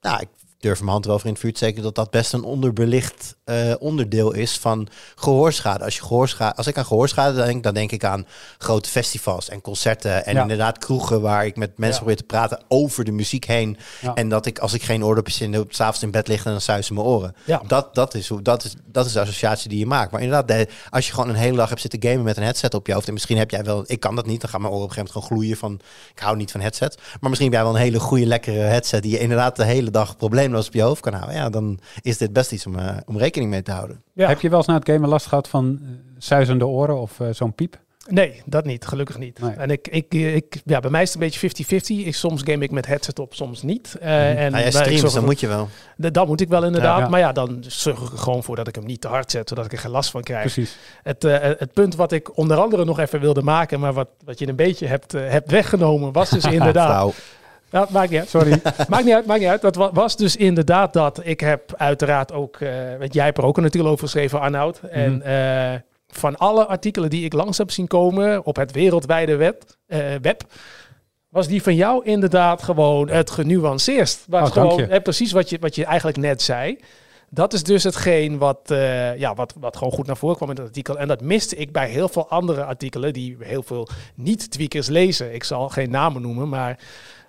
nou, 0.00 0.20
ik 0.20 0.28
durf 0.58 0.78
mijn 0.78 0.90
hand 0.92 1.06
wel 1.06 1.16
voor 1.18 1.26
in 1.26 1.32
het 1.32 1.40
vuur 1.40 1.50
te 1.52 1.56
steken 1.56 1.82
dat 1.82 1.94
dat 1.94 2.10
best 2.10 2.32
een 2.32 2.42
onderbelicht 2.44 3.36
eh, 3.44 3.74
onderdeel 3.78 4.32
is 4.32 4.58
van 4.58 4.88
gehoorschade. 5.14 5.84
Als, 5.84 5.94
je 5.96 6.02
gehoorschade. 6.02 6.56
als 6.56 6.66
ik 6.66 6.78
aan 6.78 6.84
gehoorschade 6.86 7.44
denk, 7.44 7.62
dan 7.62 7.74
denk 7.74 7.92
ik 7.92 8.04
aan 8.04 8.26
grote 8.58 8.88
festivals 8.88 9.48
en 9.48 9.60
concerten 9.60 10.26
en 10.26 10.34
Ja. 10.34 10.42
inderdaad 10.42 10.78
kroegen 10.78 11.20
waar 11.20 11.46
ik 11.46 11.56
met 11.56 11.70
mensen 11.78 11.88
Ja. 11.88 11.96
probeer 11.96 12.16
te 12.16 12.22
praten 12.22 12.60
over 12.68 13.04
de 13.04 13.12
muziek 13.12 13.44
heen. 13.44 13.76
Ja. 14.00 14.14
En 14.14 14.28
dat 14.28 14.46
ik, 14.46 14.58
als 14.58 14.72
ik 14.72 14.82
geen 14.82 15.04
oordopjes 15.04 15.40
in, 15.40 15.58
op 15.58 15.72
s'avonds 15.74 16.02
in 16.02 16.10
bed 16.10 16.28
lig, 16.28 16.42
dan 16.42 16.60
suizen 16.60 16.94
mijn 16.94 17.06
oren. 17.06 17.34
Ja. 17.44 17.62
Dat, 17.66 17.94
dat, 17.94 18.14
is 18.14 18.28
hoe, 18.28 18.42
dat, 18.42 18.64
is, 18.64 18.74
dat 18.86 19.06
is 19.06 19.12
de 19.12 19.20
associatie 19.20 19.68
die 19.68 19.78
je 19.78 19.86
maakt. 19.86 20.10
Maar 20.10 20.20
inderdaad, 20.22 20.48
de- 20.48 20.68
als 20.90 21.06
je 21.06 21.12
gewoon 21.12 21.28
een 21.28 21.34
hele 21.34 21.56
dag 21.56 21.68
hebt 21.68 21.80
zitten 21.80 22.02
gamen 22.02 22.22
met 22.24 22.36
een 22.36 22.42
headset 22.42 22.74
op 22.74 22.86
je 22.86 22.92
hoofd. 22.92 23.06
En 23.06 23.12
misschien 23.12 23.38
heb 23.38 23.50
jij 23.50 23.64
wel, 23.64 23.84
ik 23.86 24.00
kan 24.00 24.16
dat 24.16 24.26
niet, 24.26 24.40
dan 24.40 24.50
gaan 24.50 24.60
mijn 24.60 24.72
oren 24.72 24.84
op 24.84 24.90
een 24.90 24.94
gegeven 24.96 25.14
moment 25.20 25.28
gewoon 25.34 25.56
gloeien 25.58 25.78
van, 25.78 25.86
ik 26.14 26.18
hou 26.22 26.36
niet 26.36 26.50
van 26.50 26.60
headset. 26.60 26.96
Maar 27.20 27.30
misschien 27.30 27.50
heb 27.50 27.60
jij 27.60 27.64
wel 27.70 27.74
een 27.76 27.80
hele 27.86 28.00
goede, 28.00 28.26
lekkere 28.26 28.58
headset 28.58 29.02
die 29.02 29.12
je 29.12 29.18
inderdaad 29.18 29.56
de 29.56 29.64
hele 29.64 29.90
dag 29.90 30.16
probleemloos 30.46 30.66
op 30.66 30.74
je 30.74 30.82
hoofd 30.82 31.00
kan 31.00 31.12
houden. 31.12 31.34
Ja, 31.34 31.50
dan 31.50 31.78
is 32.02 32.18
dit 32.18 32.32
best 32.32 32.52
iets 32.52 32.66
om, 32.66 32.78
eh, 32.78 32.96
om 33.06 33.18
rekening 33.18 33.50
mee 33.50 33.62
te 33.62 33.72
houden. 33.72 34.02
Ja. 34.12 34.28
Heb 34.28 34.40
je 34.40 34.48
wel 34.48 34.58
eens 34.58 34.66
na 34.66 34.74
het 34.74 34.88
gamen 34.88 35.08
last 35.08 35.26
gehad 35.26 35.48
van 35.48 35.78
eh, 35.82 35.88
zuizende 36.18 36.66
oren 36.66 37.00
of 37.00 37.20
eh, 37.20 37.28
zo'n 37.30 37.54
piep? 37.54 37.78
Nee, 38.08 38.42
dat 38.44 38.64
niet. 38.64 38.86
Gelukkig 38.86 39.18
niet. 39.18 39.40
Nee. 39.40 39.50
En 39.50 39.70
ik, 39.70 39.88
ik, 39.88 40.14
ik, 40.14 40.60
ja, 40.64 40.80
bij 40.80 40.90
mij 40.90 41.02
is 41.02 41.14
het 41.14 41.22
een 41.22 41.48
beetje 41.48 42.02
50-50. 42.02 42.06
Ik, 42.06 42.14
soms 42.14 42.42
game 42.44 42.64
ik 42.64 42.70
met 42.70 42.86
headset 42.86 43.18
op, 43.18 43.34
soms 43.34 43.62
niet. 43.62 43.96
Eh, 44.00 44.44
en 44.44 44.52
Nou, 44.52 44.70
jij 44.70 45.00
dus 45.00 45.12
dan 45.12 45.24
moet 45.24 45.40
je 45.40 45.46
wel. 45.46 45.68
Dat 45.96 46.26
moet 46.26 46.40
ik 46.40 46.48
wel 46.48 46.64
inderdaad. 46.64 46.96
Ja, 46.96 47.04
ja. 47.04 47.08
Maar 47.08 47.20
ja, 47.20 47.32
dan 47.32 47.64
zorg 47.66 48.00
ik 48.00 48.12
er 48.12 48.18
gewoon 48.18 48.42
voor 48.42 48.56
dat 48.56 48.68
ik 48.68 48.74
hem 48.74 48.84
niet 48.84 49.00
te 49.00 49.08
hard 49.08 49.30
zet, 49.30 49.48
zodat 49.48 49.64
ik 49.64 49.72
er 49.72 49.78
geen 49.78 49.90
last 49.90 50.10
van 50.10 50.22
krijg. 50.22 50.52
Precies. 50.52 50.76
Het, 51.02 51.24
eh, 51.24 51.38
het 51.40 51.72
punt 51.72 51.94
wat 51.94 52.12
ik 52.12 52.36
onder 52.36 52.56
andere 52.56 52.84
nog 52.84 52.98
even 52.98 53.20
wilde 53.20 53.42
maken, 53.42 53.80
maar 53.80 53.92
wat, 53.92 54.08
wat 54.24 54.38
je 54.38 54.48
een 54.48 54.56
beetje 54.56 54.86
hebt, 54.86 55.12
hebt 55.12 55.50
weggenomen, 55.50 56.12
was 56.12 56.30
dus 56.30 56.44
inderdaad. 56.58 57.14
Ja, 57.70 57.86
maakt 57.90 58.10
niet 58.10 58.18
uit. 58.20 58.28
Sorry. 58.28 58.60
maakt 58.88 59.04
niet 59.04 59.14
uit, 59.14 59.26
maakt 59.26 59.40
niet 59.40 59.48
uit. 59.48 59.60
Dat 59.60 59.74
wa- 59.76 59.92
was 59.92 60.16
dus 60.16 60.36
inderdaad 60.36 60.92
dat 60.92 61.20
ik 61.24 61.40
heb 61.40 61.74
uiteraard 61.76 62.32
ook, 62.32 62.56
eh 62.56 62.70
want 62.98 63.14
jij 63.14 63.24
hebt 63.24 63.38
er 63.38 63.44
ook 63.44 63.56
een 63.58 63.64
artikel 63.64 63.88
over 63.88 64.04
geschreven, 64.04 64.40
Arnoud. 64.40 64.80
En 64.90 65.22
eh, 65.22 65.80
van 66.08 66.36
alle 66.36 66.66
artikelen 66.66 67.10
die 67.10 67.24
ik 67.24 67.32
langs 67.32 67.58
heb 67.58 67.70
zien 67.70 67.86
komen 67.86 68.44
op 68.44 68.56
het 68.56 68.72
wereldwijde 68.72 69.36
web, 69.36 69.62
eh, 69.86 69.98
web 70.22 70.42
was 71.28 71.46
die 71.48 71.62
van 71.62 71.74
jou 71.74 72.04
inderdaad 72.04 72.62
gewoon 72.62 73.08
het 73.08 73.30
genuanceerst. 73.30 74.24
Waar 74.28 74.42
Oh, 74.42 74.50
gewoon, 74.52 74.76
je. 74.76 74.86
eh, 74.86 75.02
precies 75.02 75.32
wat 75.32 75.50
je, 75.50 75.58
wat 75.60 75.74
je 75.74 75.84
eigenlijk 75.84 76.18
net 76.18 76.42
zei. 76.42 76.78
Dat 77.30 77.52
is 77.52 77.62
dus 77.62 77.82
hetgeen 77.84 78.38
wat, 78.38 78.58
ja, 79.16 79.34
wat, 79.34 79.54
wat 79.60 79.76
gewoon 79.76 79.92
goed 79.92 80.06
naar 80.06 80.16
voren 80.16 80.36
kwam 80.36 80.48
in 80.48 80.54
dat 80.54 80.66
artikel. 80.66 80.98
En 80.98 81.08
dat 81.08 81.20
miste 81.20 81.56
ik 81.56 81.72
bij 81.72 81.88
heel 81.88 82.08
veel 82.08 82.28
andere 82.28 82.64
artikelen 82.64 83.12
die 83.12 83.36
heel 83.40 83.62
veel 83.62 83.88
niet-tweakers 84.14 84.88
lezen. 84.88 85.34
Ik 85.34 85.44
zal 85.44 85.68
geen 85.68 85.90
namen 85.90 86.22
noemen, 86.22 86.48
maar 86.48 86.78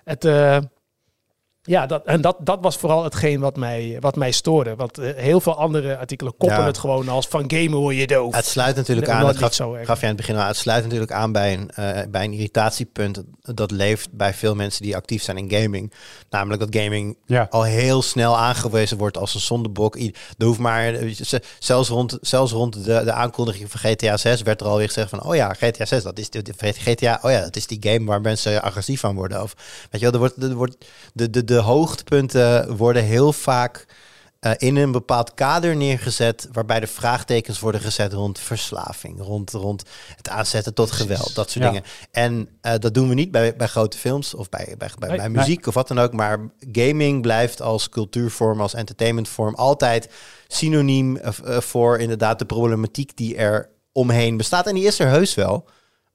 het, 0.08 0.24
eh, 0.24 0.58
ja, 1.68 1.86
dat, 1.86 2.04
en 2.04 2.20
dat, 2.20 2.36
dat 2.40 2.58
was 2.60 2.76
vooral 2.76 3.04
hetgeen 3.04 3.40
wat 3.40 3.56
mij, 3.56 3.96
wat 4.00 4.16
mij 4.16 4.30
stoorde. 4.30 4.76
Want 4.76 4.98
eh, 4.98 5.14
heel 5.16 5.40
veel 5.40 5.56
andere 5.58 5.96
artikelen 5.98 6.36
koppen 6.36 6.58
Ja. 6.58 6.66
het 6.66 6.78
gewoon 6.78 7.08
als 7.08 7.26
van 7.26 7.44
gamen 7.46 7.78
word 7.78 7.96
je 7.96 8.06
doof. 8.06 8.34
Het 8.34 8.46
sluit 8.46 8.76
natuurlijk 8.76 9.08
aan, 9.08 9.22
dat 9.24 9.36
gaf, 9.36 9.54
zo 9.54 9.74
erg. 9.74 9.86
gaf 9.86 9.96
je 10.00 10.02
aan 10.06 10.12
het 10.16 10.20
begin 10.26 10.36
al, 10.36 10.46
het 10.46 10.56
sluit 10.56 10.82
natuurlijk 10.84 11.12
aan 11.12 11.32
bij 11.32 11.52
een, 11.52 11.70
eh, 11.70 12.00
bij 12.10 12.24
een 12.24 12.32
irritatiepunt 12.32 13.22
dat 13.42 13.70
leeft 13.70 14.12
bij 14.12 14.34
veel 14.34 14.54
mensen 14.54 14.82
die 14.82 14.96
actief 14.96 15.22
zijn 15.22 15.36
in 15.36 15.50
gaming. 15.60 15.92
Namelijk 16.30 16.72
dat 16.72 16.82
gaming 16.82 17.16
Ja. 17.26 17.46
al 17.50 17.62
heel 17.62 18.02
snel 18.02 18.38
aangewezen 18.38 18.98
wordt 18.98 19.16
als 19.16 19.34
een 19.34 19.40
zondebok. 19.40 19.96
Er 19.98 20.44
hoeft 20.44 20.58
maar, 20.58 20.94
eh, 20.94 21.14
zelfs 21.58 21.88
rond, 21.88 22.18
zelfs 22.20 22.52
rond 22.52 22.84
de, 22.84 23.04
de 23.04 23.12
aankondiging 23.12 23.70
van 23.70 23.80
GTA 23.80 24.16
6 24.16 24.42
werd 24.42 24.60
er 24.60 24.66
alweer 24.66 24.86
gezegd 24.86 25.10
van, 25.10 25.24
oh 25.24 25.34
ja, 25.34 25.52
GTA 25.52 25.84
6, 25.84 26.02
dat 26.02 26.18
is 26.18 26.30
de, 26.30 26.42
de- 26.42 26.52
GTA, 26.72 27.18
oh 27.22 27.30
ja, 27.30 27.40
dat 27.40 27.56
is 27.56 27.66
die 27.66 27.78
game 27.80 28.04
waar 28.06 28.20
mensen 28.20 28.62
agressief 28.62 29.00
van 29.00 29.14
worden. 29.14 29.42
Of 29.42 29.54
weet 29.90 30.00
je 30.00 30.10
wel, 30.10 30.12
er 30.12 30.18
wordt, 30.18 30.42
er 30.42 30.54
wordt 30.54 30.76
de, 31.12 31.30
de, 31.30 31.44
de 31.44 31.57
hoogtepunten 31.60 32.76
worden 32.76 33.04
heel 33.04 33.32
vaak 33.32 33.86
eh, 34.40 34.52
in 34.56 34.76
een 34.76 34.92
bepaald 34.92 35.34
kader 35.34 35.76
neergezet, 35.76 36.48
waarbij 36.52 36.80
de 36.80 36.86
vraagtekens 36.86 37.60
worden 37.60 37.80
gezet 37.80 38.12
rond 38.12 38.38
verslaving, 38.38 39.20
rond, 39.20 39.50
rond 39.50 39.82
het 40.16 40.28
aanzetten 40.28 40.74
tot 40.74 40.90
geweld, 40.90 41.34
dat 41.34 41.50
soort 41.50 41.64
Ja. 41.64 41.70
dingen. 41.70 41.84
En 42.10 42.48
eh, 42.60 42.74
dat 42.78 42.94
doen 42.94 43.08
we 43.08 43.14
niet 43.14 43.30
bij, 43.30 43.56
bij 43.56 43.66
grote 43.66 43.96
films 43.98 44.34
of 44.34 44.48
bij, 44.48 44.74
bij, 44.78 44.90
bij, 44.98 45.08
Nee. 45.08 45.18
bij 45.18 45.28
muziek 45.28 45.66
of 45.66 45.74
wat 45.74 45.88
dan 45.88 45.98
ook, 45.98 46.12
maar 46.12 46.50
gaming 46.72 47.22
blijft 47.22 47.62
als 47.62 47.88
cultuurvorm, 47.88 48.60
als 48.60 48.74
entertainmentvorm 48.74 49.54
altijd 49.54 50.08
synoniem 50.48 51.16
eh, 51.16 51.32
voor 51.60 51.98
inderdaad 51.98 52.38
de 52.38 52.46
problematiek 52.46 53.16
die 53.16 53.36
er 53.36 53.68
omheen 53.92 54.36
bestaat. 54.36 54.66
En 54.66 54.74
die 54.74 54.86
is 54.86 54.98
er 54.98 55.08
heus 55.08 55.34
wel. 55.34 55.68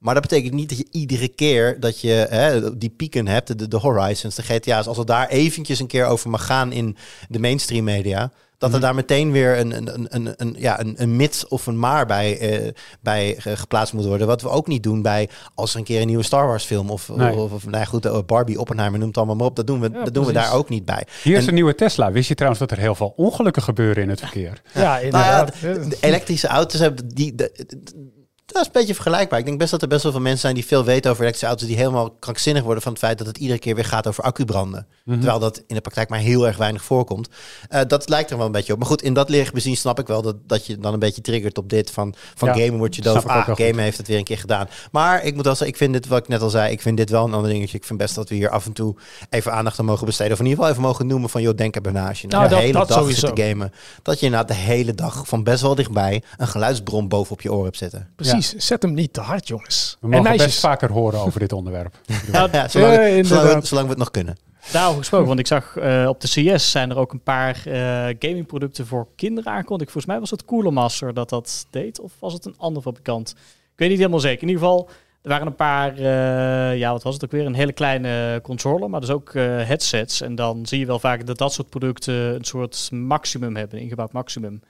Maar 0.04 0.14
dat 0.14 0.24
betekent 0.24 0.54
niet 0.54 0.70
dat 0.70 0.78
je 0.78 0.88
iedere 0.91 1.28
keer 1.28 1.80
dat 1.80 1.99
je 2.01 2.26
hè, 2.30 2.78
die 2.78 2.89
pieken 2.89 3.28
hebt, 3.28 3.60
de, 3.60 3.68
de 3.68 3.78
Horizons, 3.78 4.36
de 4.36 4.43
GTA's, 4.43 4.88
als 4.88 4.97
het 4.97 5.08
daar 5.08 5.28
eventjes 5.28 5.80
een 5.80 5.88
keer 5.88 6.06
over 6.06 6.30
mag 6.30 6.45
gaan 6.45 6.72
in 6.72 6.97
de 7.30 7.39
mainstream 7.39 7.84
media, 7.84 8.32
dat 8.58 8.70
er 8.72 8.78
Mhm. 8.78 8.86
daar 8.86 8.95
meteen 8.95 9.32
weer 9.32 9.60
een, 9.60 9.72
een, 9.78 10.08
een, 10.16 10.34
een, 10.38 10.56
ja, 10.60 10.80
een, 10.80 10.93
een 10.97 11.16
mits 11.16 11.47
of 11.47 11.66
een 11.68 11.80
maar 11.80 12.06
bij, 12.06 12.39
eh, 12.39 12.72
bij 13.01 13.36
eh, 13.38 13.54
geplaatst 13.56 13.93
moet 13.93 14.06
worden. 14.06 14.28
Wat 14.28 14.41
we 14.41 14.49
ook 14.49 14.68
niet 14.68 14.84
doen 14.84 15.01
bij 15.01 15.30
als 15.56 15.72
er 15.74 15.78
een 15.80 15.84
keer 15.84 16.01
een 16.01 16.08
nieuwe 16.08 16.24
Star 16.24 16.47
Wars 16.47 16.64
film 16.64 16.89
of, 16.89 17.10
Nee. 17.16 17.36
of, 17.36 17.51
of 17.51 17.66
nou 17.66 17.78
ja, 17.78 17.86
goed, 17.86 18.06
eh, 18.06 18.18
Barbie, 18.26 18.60
Oppenheimer, 18.60 18.99
noemt 18.99 19.18
allemaal 19.18 19.36
maar 19.36 19.45
op. 19.47 19.56
Dat 19.56 19.68
doen 19.68 19.80
we, 19.80 19.89
Ja, 19.93 20.04
dat 20.04 20.14
doen 20.14 20.26
we 20.26 20.32
daar 20.34 20.54
ook 20.54 20.70
niet 20.70 20.86
bij. 20.86 21.06
Hier 21.24 21.36
is 21.36 21.41
En- 21.41 21.47
een 21.47 21.54
nieuwe 21.54 21.76
Tesla. 21.76 22.12
Wist 22.12 22.28
je 22.28 22.34
trouwens 22.36 22.62
dat 22.62 22.72
er 22.72 22.78
heel 22.84 22.95
veel 22.95 23.14
ongelukken 23.16 23.62
gebeuren 23.64 24.04
in 24.04 24.10
het 24.10 24.20
verkeer? 24.20 24.62
ja, 24.74 24.82
Nou 24.82 24.84
ja, 24.84 24.99
inderdaad. 24.99 25.54
de, 25.62 25.88
de 25.88 25.97
elektrische 25.99 26.47
auto's 26.47 26.80
hebben 26.80 27.08
die. 27.08 27.36
de- 27.36 27.51
de- 27.68 28.12
dat 28.46 28.62
is 28.62 28.66
een 28.68 28.74
beetje 28.74 28.94
vergelijkbaar. 28.94 29.39
Ik 29.39 29.46
denk 29.46 29.58
best 29.58 29.72
dat 29.72 29.82
er 29.82 29.88
best 29.88 30.04
wel 30.04 30.12
veel 30.12 30.22
mensen 30.22 30.39
zijn 30.41 30.54
die 30.54 30.66
veel 30.66 30.84
weten 30.84 31.10
over 31.12 31.22
elektrische 31.22 31.48
auto's, 31.48 31.68
die 31.68 31.78
helemaal 31.78 32.10
krankzinnig 32.20 32.64
worden 32.64 32.84
van 32.84 32.91
het 32.91 33.02
feit 33.02 33.18
dat 33.18 33.28
het 33.28 33.38
iedere 33.38 33.60
keer 33.60 33.76
weer 33.76 33.86
gaat 33.86 34.08
over 34.08 34.24
accubranden. 34.24 34.88
Mhm. 35.06 35.18
Terwijl 35.18 35.39
dat 35.39 35.58
in 35.68 35.76
de 35.76 35.82
praktijk 35.82 36.10
maar 36.10 36.20
heel 36.20 36.48
erg 36.48 36.58
weinig 36.58 36.84
voorkomt. 36.84 37.30
Eh, 37.70 37.82
dat 37.88 38.10
lijkt 38.10 38.32
er 38.32 38.38
wel 38.38 38.46
een 38.46 38.52
beetje 38.52 38.74
op. 38.74 38.80
Maar 38.80 38.88
goed, 38.88 39.02
in 39.02 39.14
dat 39.14 39.30
licht 39.30 39.54
bezien 39.54 39.78
snap 39.78 40.00
ik 40.00 40.08
wel 40.08 40.22
dat, 40.22 40.36
dat 40.48 40.66
je 40.66 40.78
dan 40.78 40.94
een 40.94 41.00
beetje 41.00 41.22
triggert 41.22 41.58
op 41.58 41.70
dit. 41.70 41.91
Van, 41.91 42.14
van 42.36 42.48
Ja, 42.48 42.54
gamen 42.54 42.78
word 42.78 42.96
je 42.96 43.02
doof. 43.02 43.26
Ah, 43.26 43.44
gamen 43.46 43.56
goed. 43.74 43.76
heeft 43.80 43.98
het 43.98 44.08
weer 44.08 44.18
een 44.18 44.24
keer 44.24 44.38
gedaan. 44.38 44.68
Maar 44.91 45.24
ik 45.24 45.36
moet 45.36 45.44
wel 45.46 45.56
zeggen, 45.56 45.68
ik 45.68 45.78
vind 45.78 45.94
dit, 45.94 46.08
wat 46.08 46.20
ik 46.20 46.28
net 46.28 46.41
al 46.41 46.50
zei, 46.50 46.72
ik 46.72 46.82
vind 46.82 46.98
dit 46.98 47.10
wel 47.10 47.26
een 47.26 47.34
ander 47.34 47.52
dingetje. 47.52 47.78
Ik 47.78 47.84
vind 47.84 48.00
best 48.00 48.16
dat 48.16 48.30
we 48.30 48.36
hier 48.36 48.50
af 48.50 48.66
en 48.66 48.74
toe 48.74 48.96
even 49.30 49.54
aandacht 49.54 49.80
aan 49.80 49.86
mogen 49.86 50.06
besteden. 50.06 50.34
Of 50.34 50.39
in 50.39 50.46
ieder 50.46 50.58
geval 50.60 50.72
even 50.76 50.88
mogen 50.88 51.08
noemen 51.08 51.30
van, 51.30 51.41
joh, 51.41 51.56
denk 51.56 51.91
na 51.91 52.08
als 52.08 52.22
je 52.22 52.28
Nou, 52.28 52.44
de 52.44 52.50
dat- 52.50 52.60
hele 52.60 52.74
dat 52.74 52.88
dag 52.88 52.98
sowieso. 52.98 53.28
zit 53.28 53.36
te 53.36 53.41
gamen. 53.41 53.72
Dat 54.02 54.20
je 54.20 54.26
inderdaad 54.26 54.48
de 54.48 54.54
hele 54.54 54.94
dag 54.94 55.28
van 55.28 55.44
best 55.44 55.62
wel 55.62 55.76
dichtbij 55.76 56.24
een 56.38 56.48
geluidsbron 56.48 57.08
bovenop 57.08 57.41
je 57.41 57.54
oor 57.54 57.64
hebt 57.64 57.78
zitten. 57.78 58.10
Precies, 58.16 58.33
zet 58.42 58.82
hem 58.82 58.94
niet 58.94 59.14
te 59.14 59.22
hard, 59.22 59.48
jongens. 59.48 59.98
We 60.00 60.06
en 60.06 60.10
mogen 60.10 60.24
meisjes. 60.24 60.46
best 60.46 60.60
vaker 60.60 60.92
horen 60.92 61.20
over 61.20 61.40
dit 61.40 61.54
onderwerp. 61.54 61.96
Ja, 62.32 62.48
Ja, 62.52 62.68
zolang, 62.68 62.70
zolang, 62.70 62.96
we, 62.98 63.10
inderdaad. 63.16 63.68
zolang 63.68 63.86
we 63.86 63.92
het 63.92 64.00
nog 64.00 64.12
kunnen. 64.12 64.38
Daarover 64.72 65.00
gesproken, 65.00 65.28
want 65.28 65.40
ik 65.40 65.48
zag 65.48 65.78
eh, 65.78 66.06
op 66.10 66.22
de 66.22 66.28
CS 66.56 66.72
zijn 66.72 66.90
er 66.90 66.98
ook 66.98 67.12
een 67.14 67.24
paar 67.24 67.62
eh, 67.66 68.16
gamingproducten 68.20 68.88
voor 68.88 69.08
kinderen 69.16 69.52
aangekondigd. 69.52 69.92
Volgens 69.92 70.14
mij 70.14 70.22
was 70.22 70.30
het 70.32 70.46
Cooler 70.46 70.74
Master 70.74 71.14
dat 71.14 71.30
dat 71.30 71.66
deed, 71.70 72.00
of 72.00 72.12
was 72.20 72.34
het 72.34 72.46
een 72.46 72.56
andere 72.58 72.82
fabrikant? 72.82 73.30
Ik 73.74 73.80
weet 73.80 73.90
niet 73.90 73.98
helemaal 73.98 74.20
zeker. 74.20 74.42
In 74.42 74.48
ieder 74.48 74.64
geval, 74.64 74.90
er 75.22 75.30
waren 75.30 75.48
een 75.48 75.56
paar, 75.56 75.98
eh, 75.98 76.78
ja, 76.78 76.92
wat 76.92 77.04
was 77.04 77.14
het 77.14 77.24
ook 77.24 77.32
weer? 77.32 77.46
Een 77.46 77.54
hele 77.54 77.74
kleine 77.74 78.40
controller, 78.44 78.90
maar 78.90 79.00
dus 79.00 79.10
ook 79.10 79.30
eh, 79.34 79.44
headsets. 79.44 80.22
En 80.22 80.36
dan 80.36 80.66
zie 80.66 80.80
je 80.80 80.86
wel 80.86 81.00
vaak 81.00 81.26
dat 81.26 81.38
dat 81.38 81.54
soort 81.54 81.70
producten 81.70 82.14
een 82.14 82.44
soort 82.46 82.90
maximum 82.92 83.56
hebben, 83.56 83.78
een 83.78 83.84
ingebouwd 83.84 84.12
maximum. 84.12 84.62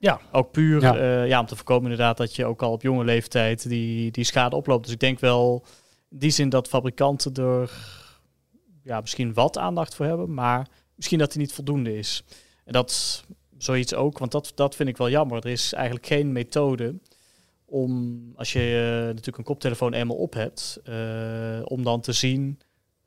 Ja. 0.00 0.20
Ook 0.32 0.50
puur 0.50 0.80
Ja. 0.80 0.96
ja. 0.96 1.22
ja, 1.22 1.40
om 1.40 1.46
te 1.46 1.56
voorkomen 1.56 1.90
inderdaad 1.90 2.16
dat 2.16 2.36
je 2.36 2.44
ook 2.44 2.62
al 2.62 2.72
op 2.72 2.82
jonge 2.82 3.04
leeftijd 3.04 3.68
die, 3.68 4.10
die 4.10 4.24
schade 4.24 4.56
oploopt. 4.56 4.84
Dus 4.84 4.92
ik 4.92 5.00
denk 5.00 5.20
wel 5.20 5.64
in 6.10 6.18
die 6.18 6.30
zin 6.30 6.48
dat 6.48 6.68
fabrikanten 6.68 7.34
er 7.34 7.70
ja, 8.82 9.00
misschien 9.00 9.34
wat 9.34 9.58
aandacht 9.58 9.94
voor 9.94 10.06
hebben, 10.06 10.34
maar 10.34 10.68
misschien 10.94 11.18
dat 11.18 11.32
die 11.32 11.40
niet 11.40 11.52
voldoende 11.52 11.98
is. 11.98 12.24
En 12.64 12.72
dat 12.72 13.24
zoiets 13.58 13.94
ook, 13.94 14.18
want 14.18 14.32
dat, 14.32 14.52
dat 14.54 14.74
vind 14.74 14.88
ik 14.88 14.96
wel 14.96 15.10
jammer. 15.10 15.36
Er 15.36 15.50
is 15.50 15.72
eigenlijk 15.72 16.06
geen 16.06 16.32
methode 16.32 16.94
om, 17.64 18.22
als 18.36 18.52
je 18.52 18.96
eh, 18.98 19.06
natuurlijk 19.06 19.38
een 19.38 19.44
koptelefoon 19.44 19.92
eenmaal 19.92 20.16
op 20.16 20.34
hebt, 20.34 20.80
eh, 20.84 21.60
om 21.64 21.82
dan 21.82 22.00
te 22.00 22.12
zien 22.12 22.58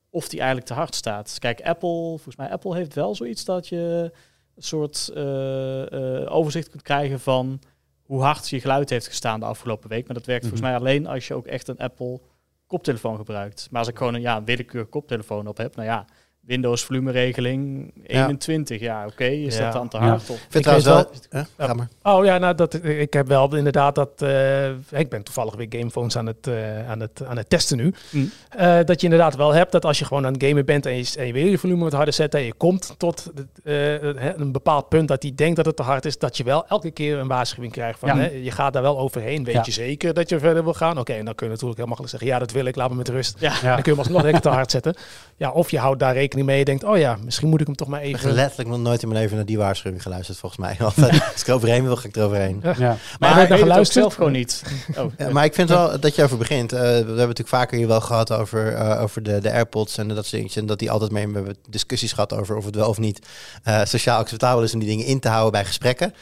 of 0.09 0.29
die 0.29 0.39
eigenlijk 0.39 0.67
te 0.67 0.73
hard 0.73 0.95
staat. 0.95 1.35
Kijk, 1.39 1.61
Apple, 1.61 1.89
volgens 1.89 2.35
mij 2.35 2.49
Apple 2.49 2.75
heeft 2.75 2.93
wel 2.93 3.15
zoiets 3.15 3.45
dat 3.45 3.67
je 3.67 4.11
soort 4.57 5.11
eh, 5.13 6.21
eh, 6.21 6.35
overzicht 6.35 6.69
kunt 6.69 6.81
krijgen 6.81 7.19
van 7.19 7.59
hoe 8.01 8.21
hard 8.21 8.49
je 8.49 8.59
geluid 8.59 8.89
heeft 8.89 9.07
gestaan 9.07 9.39
de 9.39 9.45
afgelopen 9.45 9.89
week. 9.89 10.05
Maar 10.05 10.15
dat 10.15 10.25
werkt 10.25 10.41
volgens 10.41 10.61
mij 10.61 10.75
alleen 10.75 11.07
als 11.07 11.27
je 11.27 11.33
ook 11.33 11.45
echt 11.45 11.67
een 11.67 11.77
Apple 11.77 12.21
koptelefoon 12.67 13.17
gebruikt. 13.17 13.67
Maar 13.71 13.79
als 13.79 13.89
ik 13.89 13.97
gewoon 13.97 14.13
een, 14.13 14.21
ja, 14.21 14.37
een 14.37 14.45
willekeur 14.45 14.85
koptelefoon 14.85 15.47
op 15.47 15.57
heb, 15.57 15.75
nou 15.75 15.87
ja, 15.87 16.05
Windows 16.45 16.83
volumeregeling 16.83 17.91
21, 18.03 18.79
ja, 18.79 19.05
oké, 19.05 19.23
is 19.25 19.57
Ja. 19.57 19.63
dat 19.63 19.73
dan 19.73 19.87
te 19.87 19.97
Ja. 19.97 20.03
hard? 20.07 20.29
Of, 20.29 20.35
Ik 20.35 20.45
vind 20.49 20.83
wel... 20.83 21.05
Ga 21.57 21.73
maar. 21.73 21.87
Oh 22.03 22.25
ja, 22.25 22.37
nou, 22.37 22.55
dat, 22.55 22.73
ik 22.83 23.13
heb 23.13 23.27
wel 23.27 23.55
inderdaad 23.55 23.95
dat. 23.95 24.21
eh, 24.21 24.69
ik 24.99 25.09
ben 25.09 25.23
toevallig 25.23 25.55
weer 25.55 25.65
gamefoons 25.69 26.17
aan 26.17 26.25
het, 26.25 26.47
eh, 26.47 26.89
aan 26.89 26.99
het, 26.99 27.21
aan 27.25 27.37
het 27.37 27.49
testen 27.49 27.77
nu. 27.77 27.93
Mm. 28.09 28.31
Eh, 28.49 28.75
dat 28.85 28.99
je 28.99 29.03
inderdaad 29.07 29.35
wel 29.35 29.53
hebt 29.53 29.71
dat 29.71 29.85
als 29.85 29.99
je 29.99 30.05
gewoon 30.05 30.25
aan 30.25 30.33
het 30.33 30.43
gamen 30.43 30.65
bent 30.65 30.85
en 30.85 30.95
je, 30.97 31.13
en 31.17 31.27
je 31.27 31.33
wil 31.33 31.45
je 31.45 31.57
volume 31.57 31.83
wat 31.83 31.93
harder 31.93 32.13
zetten 32.13 32.39
en 32.39 32.45
je 32.45 32.53
komt 32.53 32.95
tot 32.97 33.31
eh, 33.63 34.01
een 34.37 34.51
bepaald 34.51 34.89
punt 34.89 35.07
dat 35.07 35.21
hij 35.23 35.31
denkt 35.35 35.55
dat 35.55 35.65
het 35.65 35.75
te 35.75 35.83
hard 35.83 36.05
is, 36.05 36.17
dat 36.17 36.37
je 36.37 36.43
wel 36.43 36.67
elke 36.67 36.91
keer 36.91 37.17
een 37.17 37.27
waarschuwing 37.27 37.73
krijgt 37.73 37.99
van 37.99 38.09
Ja. 38.09 38.17
hè, 38.17 38.27
je 38.29 38.51
gaat 38.51 38.73
daar 38.73 38.81
wel 38.81 38.99
overheen. 38.99 39.43
Weet 39.43 39.53
Ja. 39.55 39.61
je 39.65 39.71
zeker 39.71 40.13
dat 40.13 40.29
je 40.29 40.39
verder 40.39 40.63
wil 40.63 40.73
gaan? 40.73 40.99
Oké, 40.99 41.13
en 41.13 41.25
dan 41.25 41.35
kun 41.35 41.45
je 41.45 41.51
natuurlijk 41.51 41.79
heel 41.79 41.87
makkelijk 41.87 42.13
zeggen 42.15 42.31
ja, 42.33 42.39
dat 42.39 42.51
wil 42.51 42.65
ik, 42.65 42.75
laat 42.75 42.89
me 42.89 42.95
met 42.95 43.09
rust. 43.09 43.39
ja, 43.39 43.53
Ja. 43.61 43.73
Dan 43.73 43.81
kun 43.81 43.83
je 43.83 43.89
hem 43.89 43.99
alsnog 43.99 44.21
lekker 44.23 44.41
te 44.41 44.49
hard 44.49 44.71
zetten. 44.71 44.95
Ja, 45.37 45.51
of 45.51 45.71
je 45.71 45.79
houdt 45.79 45.99
daar 45.99 46.13
rekening 46.13 46.31
mee. 46.35 46.57
Je 46.57 46.65
denkt, 46.65 46.83
oh 46.83 46.97
ja, 46.97 47.17
misschien 47.23 47.49
moet 47.49 47.59
ik 47.59 47.65
hem 47.65 47.75
toch 47.75 47.87
maar 47.87 48.03
Ik 48.03 48.11
heb 48.11 48.19
even... 48.19 48.33
letterlijk 48.33 48.69
nog 48.69 48.79
nooit 48.79 49.01
in 49.01 49.07
mijn 49.07 49.21
leven 49.21 49.35
naar 49.35 49.45
die 49.45 49.57
waarschuwing 49.57 50.01
geluisterd, 50.01 50.37
volgens 50.37 50.61
mij. 50.61 50.77
Altijd, 50.85 51.11
als 51.31 51.41
ik 51.41 51.47
eroverheen 51.47 51.83
wil, 51.83 51.95
ga 51.95 52.07
ik 52.07 52.15
eroverheen. 52.15 52.59
Ja. 52.63 52.73
Maar 52.73 52.97
maar 53.19 53.37
heb 53.39 53.51
ik 53.51 53.57
geluisterd? 53.57 53.99
zelf 53.99 54.13
gewoon 54.13 54.31
niet. 54.31 54.61
Oh, 54.97 55.11
Ja, 55.17 55.29
maar 55.29 55.45
ik 55.45 55.53
vind 55.53 55.69
wel 55.69 55.99
dat 55.99 56.15
je 56.15 56.23
over 56.23 56.37
begint. 56.37 56.73
Eh, 56.73 56.79
we 56.79 56.85
hebben 56.85 57.15
natuurlijk 57.15 57.47
vaker 57.47 57.77
hier 57.77 57.87
wel 57.87 58.01
gehad 58.01 58.31
over, 58.31 58.73
eh, 58.73 59.01
over 59.01 59.23
de, 59.23 59.39
de 59.39 59.51
AirPods 59.51 59.97
en 59.97 60.07
dat 60.07 60.17
soort 60.17 60.31
dingetjes. 60.31 60.61
En 60.61 60.67
dat 60.67 60.79
die 60.79 60.91
altijd 60.91 61.11
mee 61.11 61.27
we 61.27 61.33
hebben 61.33 61.55
discussies 61.69 62.11
gehad 62.11 62.33
over 62.33 62.57
of 62.57 62.65
het 62.65 62.75
wel 62.75 62.89
of 62.89 62.97
niet 62.97 63.27
eh, 63.63 63.81
sociaal 63.83 64.19
acceptabel 64.19 64.63
is 64.63 64.73
om 64.73 64.79
die 64.79 64.89
dingen 64.89 65.05
in 65.05 65.19
te 65.19 65.27
houden 65.27 65.51
bij 65.51 65.65
gesprekken. 65.65 66.13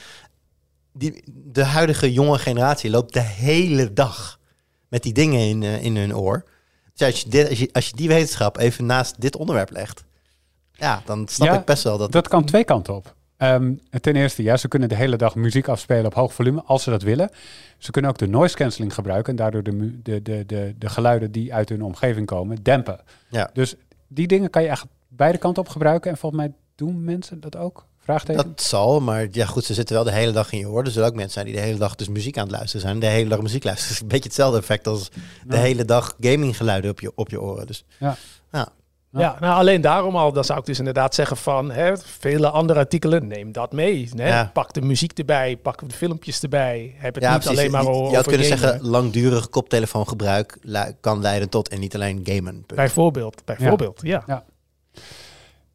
Die, 0.93 1.23
de 1.33 1.63
huidige 1.63 2.13
jonge 2.13 2.37
generatie 2.37 2.89
loopt 2.89 3.13
de 3.13 3.19
hele 3.19 3.93
dag 3.93 4.39
met 4.87 5.03
die 5.03 5.13
dingen 5.13 5.39
in, 5.39 5.63
eh, 5.63 5.83
in 5.83 5.97
hun 5.97 6.15
oor. 6.15 6.43
Dus 7.01 7.11
als 7.11 7.21
je, 7.21 7.29
dit, 7.29 7.49
als, 7.49 7.59
je, 7.59 7.69
als 7.71 7.87
je 7.87 7.95
die 7.95 8.07
wetenschap 8.07 8.57
even 8.57 8.85
naast 8.85 9.21
dit 9.21 9.35
onderwerp 9.35 9.71
legt, 9.71 10.03
ja, 10.71 11.01
dan 11.05 11.27
snap 11.27 11.47
Ja, 11.47 11.59
ik 11.59 11.65
best 11.65 11.83
wel 11.83 11.97
dat. 11.97 12.11
Dat 12.11 12.27
kan 12.27 12.45
twee 12.45 12.63
kanten 12.63 12.95
op. 12.95 13.15
Ehm, 13.37 13.73
ten 14.01 14.15
eerste, 14.15 14.43
ja, 14.43 14.57
ze 14.57 14.67
kunnen 14.67 14.89
de 14.89 14.95
hele 14.95 15.15
dag 15.15 15.35
muziek 15.35 15.67
afspelen 15.67 16.05
op 16.05 16.13
hoog 16.13 16.33
volume, 16.33 16.63
als 16.63 16.83
ze 16.83 16.89
dat 16.89 17.01
willen. 17.01 17.29
Ze 17.77 17.91
kunnen 17.91 18.11
ook 18.11 18.17
de 18.17 18.27
noise 18.27 18.55
cancelling 18.55 18.93
gebruiken 18.93 19.29
en 19.31 19.35
daardoor 19.35 19.63
de, 19.63 20.01
de, 20.01 20.21
de, 20.21 20.45
de, 20.45 20.75
de 20.77 20.89
geluiden 20.89 21.31
die 21.31 21.53
uit 21.53 21.69
hun 21.69 21.83
omgeving 21.83 22.25
komen 22.25 22.63
dempen. 22.63 22.99
Ja. 23.29 23.49
Dus 23.53 23.75
die 24.07 24.27
dingen 24.27 24.49
kan 24.49 24.61
je 24.61 24.69
echt 24.69 24.85
beide 25.07 25.37
kanten 25.37 25.63
op 25.63 25.69
gebruiken. 25.69 26.11
En 26.11 26.17
volgens 26.17 26.41
mij 26.41 26.53
doen 26.75 27.03
mensen 27.03 27.39
dat 27.39 27.55
ook? 27.55 27.85
Vraagteken? 28.03 28.45
Dat 28.47 28.61
zal, 28.61 28.99
maar 28.99 29.27
ja 29.31 29.45
goed, 29.45 29.63
ze 29.65 29.73
zitten 29.73 29.95
wel 29.95 30.03
de 30.03 30.11
hele 30.11 30.31
dag 30.31 30.51
in 30.51 30.59
je 30.59 30.67
oor. 30.69 30.83
Er 30.83 30.91
zullen 30.91 31.07
ook 31.07 31.13
mensen 31.15 31.31
zijn 31.33 31.45
die 31.45 31.55
de 31.55 31.61
hele 31.61 31.77
dag 31.77 31.95
dus 31.95 32.07
muziek 32.07 32.37
aan 32.37 32.43
het 32.47 32.51
luisteren 32.55 32.81
zijn. 32.81 32.99
De 32.99 33.05
hele 33.05 33.29
dag 33.29 33.41
muziek 33.41 33.63
luisteren. 33.63 33.87
Het 33.93 33.97
is 33.97 34.01
een 34.01 34.13
beetje 34.13 34.29
hetzelfde 34.29 34.57
effect 34.59 34.87
als 34.87 35.09
de 35.45 35.55
Ja. 35.55 35.61
hele 35.61 35.85
dag 35.85 36.15
gaminggeluiden 36.19 36.91
op 36.91 36.99
je, 36.99 37.11
op 37.15 37.29
je 37.29 37.41
oren. 37.41 37.67
Dus 37.67 37.85
Ja, 39.13 39.37
nou 39.39 39.55
alleen 39.59 39.81
daarom 39.81 40.15
al, 40.15 40.33
dan 40.33 40.43
zou 40.43 40.59
ik 40.59 40.65
dus 40.65 40.79
inderdaad 40.79 41.15
zeggen 41.15 41.37
van 41.37 41.71
hè, 41.71 41.97
vele 41.97 42.49
andere 42.49 42.79
artikelen, 42.79 43.27
neem 43.27 43.51
dat 43.51 43.71
mee. 43.71 44.09
Hè? 44.15 44.27
Ja. 44.27 44.49
Pak 44.53 44.73
de 44.73 44.81
muziek 44.81 45.17
erbij, 45.17 45.57
pak 45.57 45.89
de 45.89 45.95
filmpjes 45.95 46.41
erbij. 46.41 46.95
Heb 46.97 47.15
het 47.15 47.23
ja, 47.23 47.33
niet 47.33 47.39
precies. 47.43 47.59
alleen 47.59 47.71
maar 47.71 47.83
je, 47.83 47.89
over 47.89 48.09
je 48.09 48.15
had 48.15 48.27
kunnen 48.27 48.45
gamen. 48.45 48.59
zeggen, 48.59 48.87
langdurig 48.87 49.49
koptelefoongebruik 49.49 50.57
kan 51.01 51.21
leiden 51.21 51.49
tot 51.49 51.69
en 51.69 51.79
niet 51.79 51.95
alleen 51.95 52.19
gamen. 52.23 52.53
Punt. 52.53 52.75
Bijvoorbeeld, 52.75 53.41
bijvoorbeeld, 53.45 53.99
ja. 54.03 54.43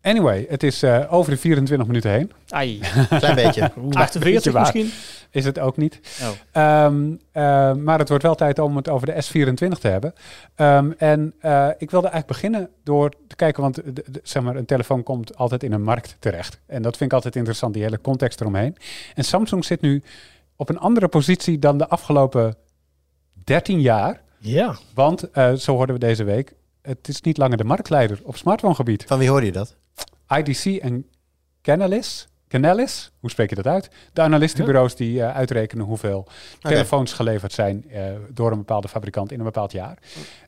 Anyway, 0.07 0.47
het 0.49 0.63
is 0.63 0.83
eh, 0.83 1.13
over 1.13 1.31
de 1.33 1.37
24 1.39 1.87
minuten 1.87 2.11
heen. 2.11 2.33
ai. 2.49 2.79
Klein 3.19 3.35
beetje. 3.35 3.71
Weet 3.75 3.95
48 3.95 4.45
je 4.45 4.51
waar? 4.51 4.61
misschien? 4.63 4.91
Is 5.31 5.45
het 5.45 5.59
ook 5.59 5.77
niet. 5.77 6.01
Oh. 6.23 6.29
Ehm, 6.53 7.15
eh, 7.33 7.73
maar 7.75 7.99
het 7.99 8.09
wordt 8.09 8.23
wel 8.23 8.35
tijd 8.35 8.59
om 8.59 8.77
het 8.77 8.89
over 8.89 9.07
de 9.07 9.13
S24 9.25 9.79
te 9.81 9.89
hebben. 9.89 10.13
Ehm, 10.55 10.91
en 10.99 11.35
eh, 11.41 11.69
ik 11.79 11.91
wilde 11.91 12.09
eigenlijk 12.09 12.27
beginnen 12.41 12.69
door 12.85 13.11
te 13.27 13.37
kijken, 13.37 13.63
want 13.63 13.75
de- 13.75 13.93
de- 13.93 14.21
zeg 14.23 14.43
maar, 14.43 14.57
een 14.57 14.65
telefoon 14.65 15.03
komt 15.03 15.37
altijd 15.37 15.63
in 15.63 15.73
een 15.73 15.83
markt 15.83 16.17
terecht. 16.19 16.59
En 16.67 16.83
dat 16.83 16.97
vind 16.97 17.11
ik 17.11 17.17
altijd 17.17 17.37
interessant, 17.37 17.75
die 17.75 17.83
hele 17.83 18.01
context 18.01 18.41
eromheen. 18.41 18.77
En 19.15 19.25
Samsung 19.25 19.65
zit 19.65 19.81
nu 19.81 20.03
op 20.57 20.69
een 20.69 20.79
andere 20.79 21.09
positie 21.09 21.59
dan 21.59 21.79
de 21.79 21.89
afgelopen 21.89 22.55
13 23.45 23.81
jaar. 23.81 24.21
Ja, 24.39 24.77
Want, 24.95 25.31
eh, 25.31 25.53
zo 25.53 25.75
hoorden 25.77 25.95
we 25.95 26.01
deze 26.01 26.25
week, 26.25 26.53
het 26.83 27.09
is 27.09 27.21
niet 27.21 27.37
langer 27.39 27.57
de 27.57 27.65
marktleider 27.65 28.21
op 28.23 28.37
smartphonegebied. 28.37 29.05
Van 29.07 29.19
wie 29.19 29.29
hoorde 29.29 29.47
je 29.47 29.53
dat? 29.53 29.77
IDC 30.29 30.65
en 30.65 31.07
Canalys, 31.63 32.29
Canalys, 32.49 33.11
hoe 33.21 33.31
spreek 33.31 33.49
je 33.49 33.55
dat 33.55 33.67
uit? 33.67 33.89
De 34.13 34.21
analistenbureaus 34.23 34.97
die 34.97 35.23
eh, 35.23 35.37
uitrekenen 35.37 35.85
hoeveel 35.85 36.27
telefoons 36.71 37.13
geleverd 37.13 37.53
zijn 37.53 37.91
eh, 37.91 38.05
door 38.31 38.51
een 38.51 38.59
bepaalde 38.59 38.89
fabrikant 38.89 39.33
in 39.33 39.39
een 39.39 39.45
bepaald 39.45 39.73
jaar. 39.73 39.99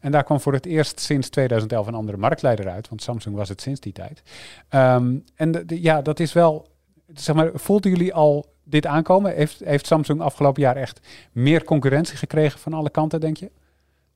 En 0.01 0.11
daar 0.13 0.25
kwam 0.25 0.41
voor 0.41 0.53
het 0.53 0.67
eerst 0.67 1.01
sinds 1.01 1.29
2011 1.29 1.87
een 1.87 1.95
andere 1.95 2.19
marktleider 2.19 2.69
uit, 2.69 2.89
want 2.89 3.03
Samsung 3.03 3.37
was 3.37 3.49
het 3.49 3.61
sinds 3.61 3.81
die 3.81 3.93
tijd. 3.93 4.23
Ehm, 4.69 5.17
en 5.35 5.51
de- 5.51 5.65
de- 5.65 5.83
ja, 5.83 6.03
dat 6.03 6.21
is 6.21 6.33
wel, 6.33 6.69
zeg 7.15 7.35
maar, 7.35 7.51
voelden 7.55 7.91
jullie 7.91 8.15
al 8.15 8.47
dit 8.65 8.87
aankomen? 8.87 9.35
Heeft, 9.35 9.61
heeft 9.65 9.87
Samsung 9.87 10.21
afgelopen 10.21 10.63
jaar 10.63 10.77
echt 10.77 11.01
meer 11.33 11.65
concurrentie 11.65 12.17
gekregen 12.17 12.59
van 12.61 12.73
alle 12.73 12.91
kanten, 12.91 13.21
denk 13.21 13.37
je? 13.37 13.51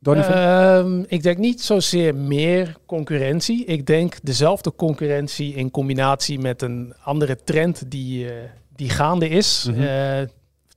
Ehm, 0.03 1.03
ik 1.07 1.23
denk 1.23 1.39
niet 1.39 1.61
zozeer 1.61 2.15
meer 2.15 2.77
concurrentie. 2.87 3.65
Ik 3.65 3.87
denk 3.87 4.15
dezelfde 4.23 4.75
concurrentie 4.75 5.55
in 5.55 5.71
combinatie 5.71 6.39
met 6.39 6.63
een 6.63 6.95
andere 7.05 7.39
trend 7.45 7.91
die, 7.91 8.29
eh, 8.29 8.35
die 8.77 8.91
gaande 8.91 9.29
is. 9.29 9.67
Mhm. 9.71 9.83
Eh, 9.83 10.29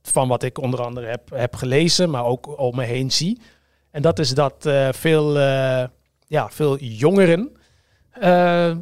van 0.02 0.28
wat 0.28 0.42
ik 0.42 0.58
onder 0.58 0.82
andere 0.82 1.06
heb, 1.06 1.30
heb 1.34 1.54
gelezen, 1.54 2.10
maar 2.10 2.24
ook 2.24 2.58
om 2.58 2.76
me 2.76 2.84
heen 2.84 3.10
zie. 3.10 3.40
En 3.90 4.02
dat 4.02 4.18
is 4.18 4.34
dat 4.34 4.66
eh, 4.66 4.88
veel, 4.92 5.38
ja, 6.26 6.50
veel 6.50 6.78
jongeren 6.78 7.50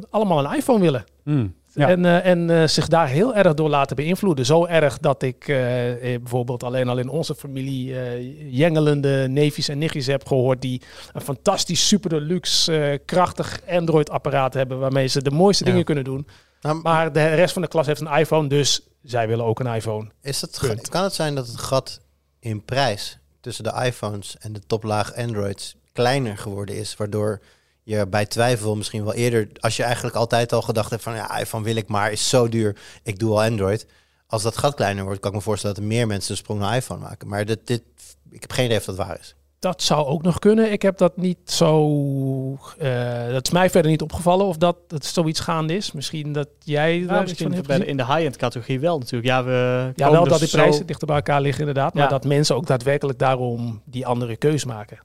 allemaal 0.09 0.45
een 0.45 0.55
iPhone 0.55 0.79
willen. 0.79 1.03
Hmm, 1.23 1.55
ja. 1.75 1.89
En, 1.89 2.05
eh, 2.05 2.25
en 2.25 2.49
eh, 2.49 2.67
zich 2.67 2.87
daar 2.87 3.07
heel 3.07 3.35
erg 3.35 3.53
door 3.53 3.69
laten 3.69 3.95
beïnvloeden. 3.95 4.45
Zo 4.45 4.65
erg 4.65 4.97
dat 4.97 5.21
ik 5.23 5.47
eh, 5.47 5.55
bijvoorbeeld 6.01 6.63
alleen 6.63 6.87
al 6.89 6.97
in 6.97 7.09
onze 7.09 7.35
familie 7.35 7.99
eh, 7.99 8.53
jengelende 8.57 9.25
neefjes 9.29 9.67
en 9.67 9.77
nichtjes 9.77 10.05
heb 10.05 10.27
gehoord 10.27 10.61
die 10.61 10.81
een 11.13 11.21
fantastisch 11.21 11.87
super 11.87 12.09
deluxe 12.09 12.77
eh, 12.77 12.99
krachtig 13.05 13.59
Android 13.69 14.09
apparaat 14.09 14.53
hebben 14.53 14.79
waarmee 14.79 15.07
ze 15.07 15.21
de 15.21 15.31
mooiste 15.31 15.63
Ja. 15.63 15.69
dingen 15.69 15.85
kunnen 15.85 16.03
doen. 16.03 16.27
Nou, 16.61 16.81
Maar 16.81 17.11
de 17.11 17.27
rest 17.33 17.53
van 17.53 17.61
de 17.61 17.67
klas 17.67 17.85
heeft 17.85 18.01
een 18.01 18.17
iPhone, 18.17 18.47
dus 18.47 18.81
zij 19.03 19.27
willen 19.27 19.45
ook 19.45 19.59
een 19.59 19.73
iPhone. 19.75 20.09
is 20.21 20.43
Punt. 20.59 20.89
kan 20.89 21.03
het 21.03 21.13
zijn 21.13 21.35
dat 21.35 21.47
het 21.47 21.57
gat 21.57 22.01
in 22.39 22.65
prijs 22.65 23.17
tussen 23.41 23.63
de 23.63 23.81
iPhones 23.85 24.35
en 24.39 24.53
de 24.53 24.61
toplaag 24.67 25.15
Androids 25.15 25.75
kleiner 25.93 26.37
geworden 26.37 26.75
is, 26.75 26.95
waardoor 26.95 27.41
je 27.85 28.07
bij 28.07 28.25
twijfel 28.25 28.75
misschien 28.75 29.03
wel 29.03 29.13
eerder, 29.13 29.47
als 29.59 29.75
je 29.77 29.83
eigenlijk 29.83 30.15
altijd 30.15 30.53
al 30.53 30.61
gedacht 30.61 30.89
hebt 30.89 31.03
van 31.03 31.15
ja, 31.15 31.37
iPhone 31.39 31.63
wil 31.63 31.75
ik 31.75 31.87
maar, 31.87 32.11
is 32.11 32.29
zo 32.29 32.49
duur, 32.49 32.77
ik 33.03 33.19
doe 33.19 33.31
al 33.31 33.43
Android. 33.43 33.85
Als 34.27 34.43
dat 34.43 34.57
gat 34.57 34.73
kleiner 34.75 35.03
wordt, 35.03 35.19
kan 35.19 35.29
ik 35.31 35.35
me 35.37 35.43
voorstellen 35.43 35.75
dat 35.75 35.83
er 35.83 35.89
meer 35.89 36.07
mensen 36.07 36.31
de 36.31 36.37
sprong 36.41 36.59
naar 36.59 36.75
iPhone 36.75 36.99
maken. 37.01 37.27
Maar 37.27 37.45
dit, 37.45 37.59
dit, 37.67 37.81
ik 38.29 38.41
heb 38.41 38.51
geen 38.51 38.65
idee 38.65 38.77
of 38.77 38.85
dat 38.85 38.95
waar 38.95 39.17
is. 39.19 39.35
Dat 39.59 39.81
zou 39.81 40.05
ook 40.05 40.21
nog 40.21 40.39
kunnen. 40.39 40.71
Ik 40.71 40.81
heb 40.81 40.97
dat 40.97 41.17
niet 41.17 41.37
zo. 41.45 42.59
eh, 42.77 43.27
dat 43.31 43.45
is 43.45 43.51
mij 43.51 43.69
verder 43.69 43.91
niet 43.91 44.01
opgevallen 44.01 44.45
of 44.45 44.57
dat 44.57 44.77
het 44.87 45.05
zoiets 45.05 45.39
gaande 45.39 45.75
is. 45.75 45.91
Misschien 45.91 46.33
dat 46.33 46.47
jij 46.59 46.99
Ja, 46.99 47.07
daar 47.07 47.21
iets 47.27 47.41
van 47.41 47.47
misschien 47.49 47.67
bij 47.67 47.77
de, 47.79 47.85
in 47.85 47.97
de 47.97 48.05
high-end 48.05 48.35
categorie 48.37 48.79
wel 48.79 48.97
natuurlijk. 48.97 49.25
Ja, 49.25 49.43
we 49.43 49.91
Ja, 49.95 50.11
wel 50.11 50.21
dus 50.21 50.29
dat 50.29 50.39
die 50.39 50.47
zo- 50.47 50.57
prijzen 50.57 50.85
dichter 50.85 51.07
bij 51.07 51.15
elkaar 51.15 51.41
liggen 51.41 51.59
inderdaad. 51.59 51.93
Maar 51.93 52.03
Ja. 52.03 52.09
dat 52.09 52.25
mensen 52.25 52.55
ook 52.55 52.67
daadwerkelijk 52.67 53.19
daarom 53.19 53.81
die 53.85 54.05
andere 54.07 54.35
keus 54.35 54.65
maken. 54.65 54.97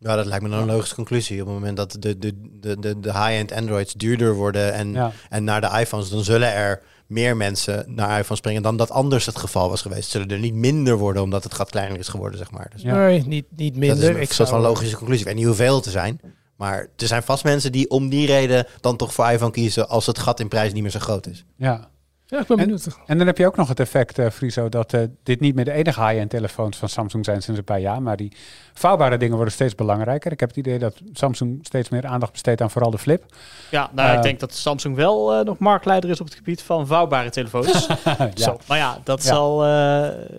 Ja, 0.00 0.16
dat 0.16 0.26
lijkt 0.26 0.42
me 0.44 0.50
dan 0.50 0.58
een 0.58 0.66
logische 0.74 0.94
conclusie. 0.94 1.40
Op 1.40 1.46
het 1.46 1.54
moment 1.56 1.76
dat 1.76 1.96
de, 1.98 2.18
de, 2.18 2.32
de, 2.60 2.78
de, 2.78 3.00
de 3.00 3.12
high-end 3.12 3.52
Androids 3.52 3.92
duurder 3.94 4.34
worden 4.34 4.72
en, 4.72 4.92
Ja. 4.92 5.12
en 5.28 5.44
naar 5.44 5.60
de 5.60 5.78
iPhones, 5.80 6.08
dan 6.08 6.24
zullen 6.24 6.52
er 6.52 6.82
meer 7.06 7.36
mensen 7.36 7.84
naar 7.94 8.18
iPhone 8.18 8.36
springen 8.38 8.62
dan 8.62 8.76
dat 8.76 8.90
anders 8.90 9.26
het 9.26 9.36
geval 9.38 9.68
was 9.68 9.82
geweest. 9.82 10.10
Zullen 10.10 10.28
er 10.28 10.38
niet 10.38 10.54
minder 10.54 10.96
worden 10.96 11.22
omdat 11.22 11.44
het 11.44 11.54
gat 11.54 11.70
kleiner 11.70 11.98
is 11.98 12.08
geworden, 12.08 12.38
zeg 12.38 12.50
maar. 12.50 12.70
Dus 12.72 12.82
Ja. 12.82 12.96
Nee, 12.96 13.22
niet, 13.26 13.44
niet 13.56 13.74
dat 13.74 13.82
is 13.82 13.88
minder. 13.88 14.10
een 14.10 14.20
ik 14.20 14.32
soort 14.32 14.48
van 14.48 14.60
logische 14.60 14.96
conclusie. 14.96 15.20
Ik 15.22 15.26
weet 15.28 15.36
niet 15.38 15.46
hoeveel 15.46 15.82
er 15.84 15.90
zijn. 15.90 16.20
Maar 16.56 16.86
er 16.96 17.06
zijn 17.06 17.22
vast 17.22 17.44
mensen 17.44 17.72
die 17.72 17.90
om 17.90 18.08
die 18.08 18.26
reden 18.26 18.66
dan 18.80 18.96
toch 18.96 19.12
voor 19.14 19.30
iPhone 19.30 19.50
kiezen 19.50 19.88
als 19.88 20.06
het 20.06 20.18
gat 20.18 20.40
in 20.40 20.48
prijs 20.48 20.72
niet 20.72 20.82
meer 20.82 20.90
zo 20.90 20.98
groot 20.98 21.26
is. 21.26 21.44
Ja. 21.56 21.88
Ja, 22.30 22.40
ik 22.40 22.46
ben 22.46 22.58
En- 22.58 22.64
benieuwd. 22.64 22.86
En 23.06 23.18
dan 23.18 23.26
heb 23.26 23.38
je 23.38 23.46
ook 23.46 23.56
nog 23.56 23.68
het 23.68 23.80
effect, 23.80 24.18
eh 24.18 24.30
Friso, 24.30 24.68
dat 24.68 24.92
eh, 24.92 25.00
dit 25.22 25.40
niet 25.40 25.54
meer 25.54 25.64
de 25.64 25.72
enige 25.72 26.00
high-end 26.04 26.30
telefoons 26.30 26.76
van 26.76 26.88
Samsung 26.88 27.24
zijn 27.24 27.42
sinds 27.42 27.58
een 27.58 27.64
paar 27.64 27.80
jaar. 27.80 28.02
Maar 28.02 28.16
die 28.16 28.32
vouwbare 28.72 29.16
dingen 29.16 29.34
worden 29.34 29.52
steeds 29.54 29.74
belangrijker. 29.74 30.32
Ik 30.32 30.40
heb 30.40 30.48
het 30.48 30.58
idee 30.58 30.78
dat 30.78 30.94
Samsung 31.12 31.58
steeds 31.62 31.88
meer 31.88 32.06
aandacht 32.06 32.32
besteedt 32.32 32.60
aan 32.62 32.70
vooral 32.70 32.90
de 32.90 32.98
flip. 32.98 33.24
Ja, 33.70 33.90
nou, 33.92 34.08
Eh, 34.10 34.16
ik 34.16 34.22
denk 34.22 34.40
dat 34.40 34.52
Samsung 34.54 34.96
wel 34.96 35.34
eh, 35.34 35.44
nog 35.44 35.58
marktleider 35.58 36.10
is 36.10 36.20
op 36.20 36.26
het 36.26 36.34
gebied 36.34 36.62
van 36.62 36.86
vouwbare 36.86 37.30
telefoons. 37.30 37.86
ja. 38.04 38.30
Zo. 38.34 38.56
Maar 38.66 38.78
ja, 38.78 38.98
dat 39.04 39.22
Ja. 39.22 39.28
zal... 39.28 39.64
eh, 39.64 39.68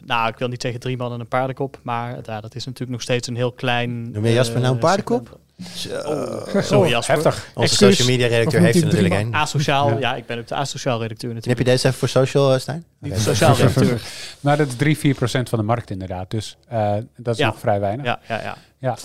nou, 0.06 0.28
ik 0.30 0.38
wil 0.38 0.48
niet 0.48 0.62
zeggen 0.62 0.80
drie 0.80 0.98
man 0.98 1.14
en 1.14 1.20
een 1.20 1.28
paardenkop. 1.28 1.80
Maar 1.82 2.20
ja, 2.24 2.42
dat 2.42 2.56
is 2.56 2.66
natuurlijk 2.66 2.92
nog 2.92 3.02
steeds 3.02 3.28
een 3.28 3.36
heel 3.36 3.52
klein... 3.52 4.12
Noem 4.12 4.26
je 4.26 4.34
Jasper 4.34 4.56
eh, 4.56 4.62
nou 4.62 4.74
een 4.74 4.80
paardenkop? 4.80 5.40
Zo. 5.76 5.90
Oh, 6.00 6.62
sorry 6.62 6.90
Jasper. 6.90 7.16
Heftig. 7.16 7.52
Onze 7.54 7.76
social 7.76 8.08
media 8.08 8.28
redacteur 8.28 8.62
heeft 8.62 8.78
er 8.80 8.86
natuurlijk 8.86 9.14
een. 9.14 9.36
Asociaal, 9.36 9.90
Ja. 9.90 9.98
ja. 10.00 10.16
ik 10.16 10.26
ben 10.26 10.40
ook 10.40 10.48
de 10.48 10.56
asociaal 10.56 11.02
redacteur 11.02 11.34
Heb 11.34 11.44
je 11.44 11.50
natuurlijk. 11.50 11.76
deze 11.76 11.88
even 11.88 12.00
voor 12.00 12.08
social, 12.10 12.54
eh, 12.54 12.60
Stijn? 12.60 12.86
Niet 13.00 13.14
de 13.16 13.20
sociaal 13.20 13.56
redacteur. 13.56 14.02
Maar 14.40 14.58
dat 14.58 14.68
is 14.68 14.76
3, 14.76 14.98
4 14.98 15.14
procent 15.16 15.50
van 15.50 15.60
de 15.60 15.66
markt 15.66 15.90
inderdaad. 15.90 16.32
Dus 16.32 16.58
eh, 16.68 16.96
dat 17.18 17.34
is 17.34 17.40
Ja. 17.40 17.46
nog 17.48 17.60
vrij 17.60 17.80
weinig. 17.80 18.06
Ja, 18.06 18.20
ja, 18.28 18.42
ja. 18.42 18.58
Ja. 18.78 18.98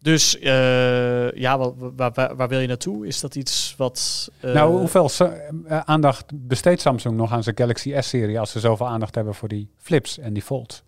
Dus 0.00 0.38
eh, 0.38 1.32
ja, 1.32 1.58
waar, 1.58 2.12
waar, 2.12 2.36
waar 2.36 2.48
wil 2.48 2.58
je 2.60 2.66
naartoe? 2.66 3.06
Is 3.06 3.20
dat 3.20 3.34
iets 3.34 3.74
wat... 3.76 4.30
eh, 4.40 4.52
nou, 4.52 4.78
hoeveel 4.78 5.10
aandacht 5.84 6.24
besteedt 6.34 6.80
Samsung 6.80 7.16
nog 7.16 7.32
aan 7.32 7.42
zijn 7.42 7.56
Galaxy 7.58 7.94
S-serie 8.00 8.40
als 8.40 8.50
ze 8.50 8.60
zoveel 8.60 8.86
aandacht 8.88 9.14
hebben 9.14 9.34
voor 9.34 9.48
die 9.48 9.70
flips 9.82 10.18
en 10.18 10.32
die 10.32 10.42
folds? 10.42 10.82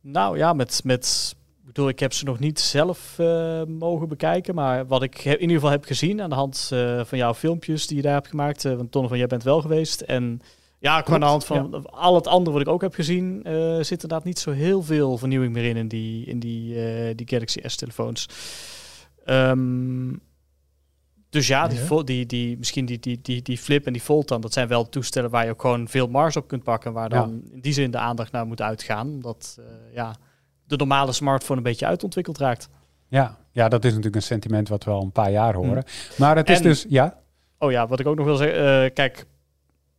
Nou 0.00 0.38
ja, 0.38 0.52
met, 0.52 0.80
met 0.84 1.34
bedoel, 1.66 1.88
ik 1.88 1.98
heb 1.98 2.12
ze 2.12 2.24
nog 2.24 2.38
niet 2.38 2.60
zelf 2.60 3.18
eh, 3.18 3.62
mogen 3.64 4.08
bekijken, 4.08 4.54
maar 4.54 4.86
wat 4.86 5.02
ik 5.02 5.24
in 5.24 5.40
ieder 5.40 5.54
geval 5.56 5.70
heb 5.70 5.84
gezien 5.84 6.22
aan 6.22 6.28
de 6.28 6.34
hand 6.36 6.70
eh, 6.72 7.04
van 7.04 7.18
jouw 7.18 7.34
filmpjes 7.34 7.86
die 7.86 7.96
je 7.96 8.02
daar 8.02 8.12
hebt 8.12 8.28
gemaakt, 8.28 8.64
eh 8.64 8.74
want 8.74 8.92
Donovan, 8.92 9.18
jij 9.18 9.26
bent 9.26 9.42
wel 9.42 9.60
geweest 9.60 10.00
en 10.00 10.40
ja, 10.78 10.98
gewoon 10.98 11.14
aan 11.14 11.20
de 11.20 11.26
hand 11.26 11.44
van 11.44 11.86
al 11.90 12.14
het 12.14 12.26
andere 12.26 12.52
wat 12.52 12.66
ik 12.66 12.72
ook 12.72 12.80
heb 12.82 12.94
gezien, 12.94 13.40
zit 13.80 13.90
inderdaad 13.90 14.24
niet 14.24 14.38
zo 14.38 14.50
heel 14.50 14.82
veel 14.82 15.18
vernieuwing 15.18 15.52
meer 15.52 15.64
in 15.64 15.76
in 15.76 15.88
die, 15.88 16.24
in 16.26 16.38
die, 16.38 17.14
die 17.14 17.28
Galaxy 17.28 17.60
S-telefoons. 17.62 18.26
Ehm, 19.24 20.12
dus 21.30 21.46
ja, 21.46 21.68
die, 21.68 21.78
Ja. 21.90 22.02
die, 22.02 22.26
die, 22.26 22.58
misschien 22.58 22.86
die, 22.86 22.98
die, 22.98 23.18
die, 23.22 23.42
die 23.42 23.58
flip 23.58 23.86
en 23.86 23.92
die 23.92 24.02
fold 24.02 24.28
dan, 24.28 24.40
dat 24.40 24.52
zijn 24.52 24.68
wel 24.68 24.88
toestellen 24.88 25.30
waar 25.30 25.44
je 25.44 25.50
ook 25.50 25.60
gewoon 25.60 25.88
veel 25.88 26.06
mars 26.06 26.36
op 26.36 26.48
kunt 26.48 26.62
pakken, 26.62 26.92
waar 26.92 27.10
Ja. 27.12 27.20
dan 27.20 27.42
in 27.52 27.60
die 27.60 27.72
zin 27.72 27.90
de 27.90 27.98
aandacht 27.98 28.32
naar 28.32 28.46
moet 28.46 28.62
uitgaan. 28.62 29.08
Omdat 29.08 29.58
ja, 29.92 30.16
de 30.66 30.76
normale 30.76 31.12
smartphone 31.12 31.56
een 31.58 31.64
beetje 31.64 31.86
uitontwikkeld 31.86 32.38
raakt. 32.38 32.68
Ja, 33.08 33.38
ja, 33.50 33.68
dat 33.68 33.80
is 33.84 33.88
natuurlijk 33.90 34.16
een 34.16 34.22
sentiment 34.22 34.68
wat 34.68 34.84
we 34.84 34.90
al 34.90 35.02
een 35.02 35.12
paar 35.12 35.30
jaar 35.30 35.54
horen. 35.54 35.84
Maar 36.16 36.36
het 36.36 36.50
is 36.50 36.56
En- 36.56 36.62
dus, 36.62 36.86
ja, 36.88 37.22
Oh 37.58 37.70
ja, 37.70 37.86
wat 37.86 38.00
ik 38.00 38.06
ook 38.06 38.16
nog 38.16 38.24
wil 38.26 38.36
zeggen, 38.36 38.84
eh, 38.84 38.94
kijk, 38.94 39.26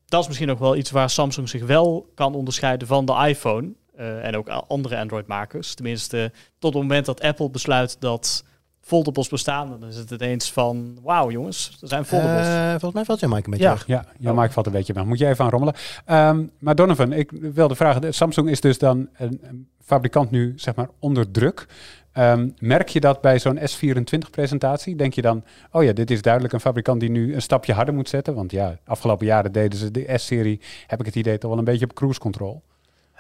dat 0.05 0.21
is 0.21 0.27
misschien 0.27 0.47
nog 0.47 0.59
wel 0.59 0.75
iets 0.75 0.91
waar 0.91 1.09
Samsung 1.09 1.49
zich 1.49 1.65
wel 1.65 2.11
kan 2.15 2.35
onderscheiden 2.35 2.87
van 2.87 3.05
de 3.05 3.13
iPhone 3.27 3.73
eh, 3.95 4.25
en 4.25 4.35
ook 4.37 4.49
andere 4.49 4.97
Android-makers. 4.97 5.73
Tenminste, 5.73 6.31
tot 6.59 6.73
het 6.73 6.81
moment 6.81 7.05
dat 7.05 7.21
Apple 7.21 7.49
besluit 7.49 8.01
dat 8.01 8.43
foldables 8.85 9.29
bestaan, 9.29 9.69
dan 9.79 9.89
is 9.89 9.95
het 9.95 10.11
ineens 10.11 10.51
van, 10.51 10.97
wauw 11.03 11.31
jongens, 11.31 11.77
er 11.81 11.87
zijn 11.87 12.05
foldables. 12.05 12.47
Eh, 12.47 12.69
volgens 12.69 12.93
mij 12.93 13.05
valt 13.05 13.19
je 13.19 13.27
mic 13.27 13.45
een 13.45 13.51
beetje 13.51 13.65
Ja. 13.67 13.71
weg. 13.73 13.87
Ja, 13.87 14.05
ja 14.19 14.33
maar 14.33 14.45
ik 14.45 14.51
valt 14.51 14.65
een 14.65 14.71
beetje 14.71 14.93
weg. 14.93 15.05
Moet 15.05 15.17
je 15.19 15.27
even 15.27 15.45
aan 15.45 15.51
rommelen. 15.51 15.75
Ehm, 16.05 16.43
maar 16.59 16.75
Donovan, 16.75 17.13
ik 17.13 17.31
wilde 17.31 17.75
vragen. 17.75 18.01
de- 18.01 18.11
Samsung 18.11 18.49
is 18.49 18.61
dus 18.61 18.77
dan 18.77 19.09
een, 19.17 19.39
een 19.41 19.67
fabrikant 19.83 20.31
nu, 20.31 20.53
zeg 20.55 20.75
maar, 20.75 20.89
onder 20.99 21.31
druk. 21.31 21.65
Ehm, 22.11 22.49
merk 22.59 22.89
je 22.89 22.99
dat 22.99 23.21
bij 23.21 23.39
zo'n 23.39 23.57
S24-presentatie? 23.59 24.95
Denk 24.95 25.13
je 25.13 25.21
dan, 25.21 25.43
oh 25.71 25.83
ja, 25.83 25.93
dit 25.93 26.11
is 26.11 26.21
duidelijk 26.21 26.53
een 26.53 26.59
fabrikant 26.59 26.99
die 26.99 27.09
nu 27.09 27.33
een 27.35 27.41
stapje 27.41 27.73
harder 27.73 27.93
moet 27.93 28.09
zetten? 28.09 28.35
Want 28.35 28.51
ja, 28.51 28.77
afgelopen 28.85 29.25
jaren 29.25 29.51
deden 29.51 29.79
ze 29.79 29.91
de 29.91 30.13
S-serie, 30.15 30.61
heb 30.87 30.99
ik 30.99 31.05
het 31.05 31.15
idee, 31.15 31.37
toch 31.37 31.49
wel 31.49 31.59
een 31.59 31.65
beetje 31.65 31.85
op 31.85 31.93
cruise 31.93 32.19
control. 32.19 32.61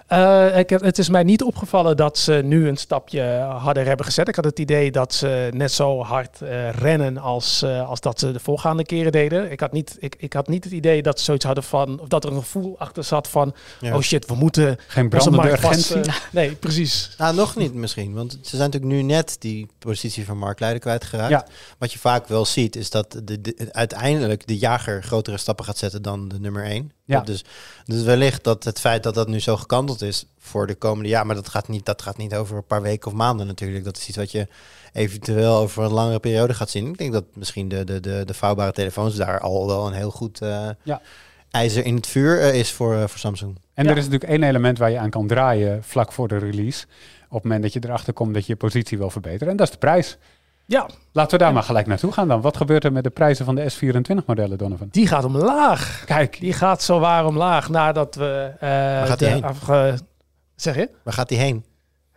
Eh, 0.05 0.57
ik 0.57 0.69
het 0.69 0.97
is 0.97 1.09
mij 1.09 1.23
niet 1.23 1.43
opgevallen 1.43 1.97
dat 1.97 2.17
ze 2.17 2.41
nu 2.43 2.67
een 2.67 2.77
stapje 2.77 3.21
harder 3.39 3.85
hebben 3.85 4.05
gezet. 4.05 4.27
Ik 4.27 4.35
had 4.35 4.45
het 4.45 4.59
idee 4.59 4.91
dat 4.91 5.13
ze 5.13 5.49
net 5.53 5.71
zo 5.71 6.01
hard 6.03 6.41
eh, 6.41 6.69
rennen 6.69 7.17
als, 7.17 7.61
eh, 7.61 7.89
als 7.89 7.99
dat 7.99 8.19
ze 8.19 8.31
de 8.31 8.39
voorgaande 8.39 8.83
keren 8.83 9.11
deden. 9.11 9.51
Ik 9.51 9.59
had, 9.59 9.71
niet, 9.71 9.97
ik, 9.99 10.15
ik 10.17 10.33
had 10.33 10.47
niet 10.47 10.63
het 10.63 10.73
idee 10.73 11.01
dat 11.01 11.17
ze 11.19 11.23
zoiets 11.25 11.45
hadden 11.45 11.63
van, 11.63 11.99
of 11.99 12.07
dat 12.07 12.23
er 12.23 12.31
een 12.31 12.39
gevoel 12.39 12.75
achter 12.79 13.03
zat 13.03 13.27
van, 13.27 13.55
Ja. 13.79 13.95
oh 13.95 14.01
shit, 14.01 14.25
we 14.25 14.35
moeten 14.35 14.77
Geen 14.87 15.09
brandende 15.09 15.57
vast... 15.57 15.91
urgentie. 15.91 16.13
nee, 16.31 16.51
precies. 16.51 17.15
Nou, 17.17 17.35
nog 17.35 17.55
niet 17.55 17.73
misschien. 17.73 18.13
Want 18.13 18.31
ze 18.41 18.57
zijn 18.57 18.69
natuurlijk 18.71 18.93
nu 18.93 19.01
net 19.01 19.35
die 19.39 19.67
positie 19.79 20.25
van 20.25 20.37
marktleider 20.37 20.81
kwijtgeraakt. 20.81 21.29
Ja. 21.29 21.45
Wat 21.77 21.93
je 21.93 21.99
vaak 21.99 22.27
wel 22.27 22.45
ziet, 22.45 22.75
is 22.75 22.89
dat 22.89 23.21
de, 23.23 23.41
de- 23.41 23.69
uiteindelijk 23.71 24.47
de 24.47 24.57
jager 24.57 25.03
grotere 25.03 25.37
stappen 25.37 25.65
gaat 25.65 25.77
zetten 25.77 26.01
dan 26.01 26.27
de 26.27 26.39
nummer 26.39 26.63
1. 26.63 26.91
Ja. 27.05 27.21
Dus, 27.21 27.43
dus 27.85 28.03
wellicht 28.03 28.43
dat 28.43 28.63
het 28.63 28.79
feit 28.79 29.03
dat 29.03 29.13
dat 29.13 29.27
nu 29.27 29.39
zo 29.39 29.57
gekanteld 29.57 30.01
is 30.01 30.25
voor 30.39 30.67
de 30.67 30.75
komende 30.75 31.09
jaar, 31.09 31.25
maar 31.25 31.35
dat 31.35 31.49
gaat 31.49 31.67
niet, 31.67 31.85
dat 31.85 32.01
gaat 32.01 32.17
niet 32.17 32.35
over 32.35 32.55
een 32.57 32.65
paar 32.65 32.81
weken 32.81 33.07
of 33.07 33.13
maanden 33.17 33.47
natuurlijk. 33.47 33.83
Dat 33.85 33.97
is 33.97 34.07
iets 34.07 34.17
wat 34.17 34.31
je 34.31 34.47
eventueel 34.93 35.55
over 35.55 35.83
een 35.83 35.91
langere 35.91 36.19
periode 36.19 36.53
gaat 36.53 36.69
zien. 36.69 36.87
Ik 36.87 36.97
denk 36.97 37.13
dat 37.13 37.23
misschien 37.33 37.67
de, 37.69 37.83
de, 37.83 37.99
de, 37.99 38.23
de 38.25 38.33
vouwbare 38.33 38.71
telefoons 38.71 39.15
daar 39.15 39.39
al 39.39 39.67
wel 39.67 39.87
een 39.87 39.93
heel 39.93 40.11
goed 40.11 40.41
eh, 40.41 40.69
Ja. 40.83 41.01
ijzer 41.51 41.85
in 41.85 41.95
het 41.95 42.07
vuur 42.07 42.39
eh, 42.41 42.59
is 42.59 42.71
voor, 42.71 42.93
eh, 42.93 42.99
voor 42.99 43.19
Samsung. 43.19 43.57
En 43.73 43.83
Ja. 43.83 43.89
er 43.91 43.97
is 43.97 44.03
natuurlijk 44.03 44.31
één 44.31 44.43
element 44.43 44.77
waar 44.77 44.91
je 44.91 44.97
aan 44.99 45.09
kan 45.09 45.27
draaien 45.27 45.83
vlak 45.83 46.11
voor 46.11 46.27
de 46.27 46.37
release. 46.37 46.85
Op 47.25 47.33
het 47.33 47.43
moment 47.43 47.61
dat 47.61 47.73
je 47.73 47.79
erachter 47.83 48.13
komt 48.13 48.33
dat 48.33 48.45
je 48.45 48.51
je 48.51 48.57
positie 48.57 48.97
wil 48.97 49.09
verbeteren. 49.09 49.47
En 49.49 49.57
dat 49.57 49.65
is 49.67 49.71
de 49.73 49.79
prijs. 49.79 50.17
Ja, 50.67 50.87
Laten 51.11 51.37
we 51.37 51.43
daar 51.43 51.53
maar 51.53 51.63
gelijk 51.63 51.87
naartoe 51.87 52.11
gaan 52.11 52.27
dan. 52.27 52.41
Wat 52.41 52.57
gebeurt 52.57 52.83
er 52.83 52.91
met 52.91 53.03
de 53.03 53.09
prijzen 53.09 53.45
van 53.45 53.55
de 53.55 53.71
S24-modellen, 53.73 54.57
Donovan? 54.57 54.87
die 54.91 55.07
gaat 55.07 55.23
omlaag. 55.23 56.03
Kijk, 56.05 56.39
Die 56.39 56.53
gaat 56.53 56.81
zo 56.83 56.99
waar 56.99 57.25
omlaag 57.25 57.69
nadat 57.69 58.15
we... 58.15 58.51
eh, 58.59 58.69
gaat 59.05 59.19
die 59.19 59.27
heen? 59.27 59.43
afge- 59.43 59.97
Zeg 60.55 60.75
je? 60.75 60.89
Waar 61.03 61.13
gaat 61.13 61.29
die 61.29 61.37
heen? 61.37 61.65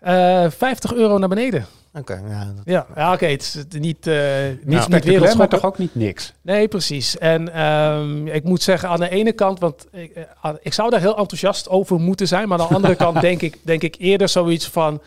Eh 0.00 0.46
50 0.50 0.92
euro 0.94 1.18
naar 1.18 1.28
beneden. 1.28 1.66
Oké, 1.94 2.22
ja, 2.28 2.44
dat- 2.44 2.64
Ja, 2.64 2.86
ja 2.94 3.12
oké. 3.12 3.26
Het 3.26 3.42
is 3.42 3.56
niet, 3.80 4.06
eh 4.06 4.14
niet, 4.62 4.88
niet 4.88 5.04
niet 5.04 5.34
maar 5.36 5.48
toch 5.48 5.64
ook 5.64 5.78
niet 5.78 5.94
niks. 5.94 6.32
Nee, 6.42 6.68
precies. 6.68 7.18
En 7.18 7.52
ehm, 7.54 8.26
ik 8.26 8.44
moet 8.44 8.62
zeggen, 8.62 8.88
aan 8.88 9.00
de 9.00 9.08
ene 9.08 9.32
kant, 9.32 9.58
want 9.60 9.86
ik, 9.92 10.26
ik 10.60 10.72
zou 10.72 10.90
daar 10.90 11.00
heel 11.00 11.16
enthousiast 11.16 11.68
over 11.68 12.00
moeten 12.00 12.28
zijn, 12.28 12.48
maar 12.48 12.60
aan 12.60 12.68
de 12.68 12.74
andere 12.74 12.96
kant 12.96 13.20
denk 13.30 13.42
ik, 13.42 13.58
denk 13.62 13.82
ik 13.82 13.96
eerder 13.98 14.28
zoiets 14.28 14.68
van, 14.68 15.02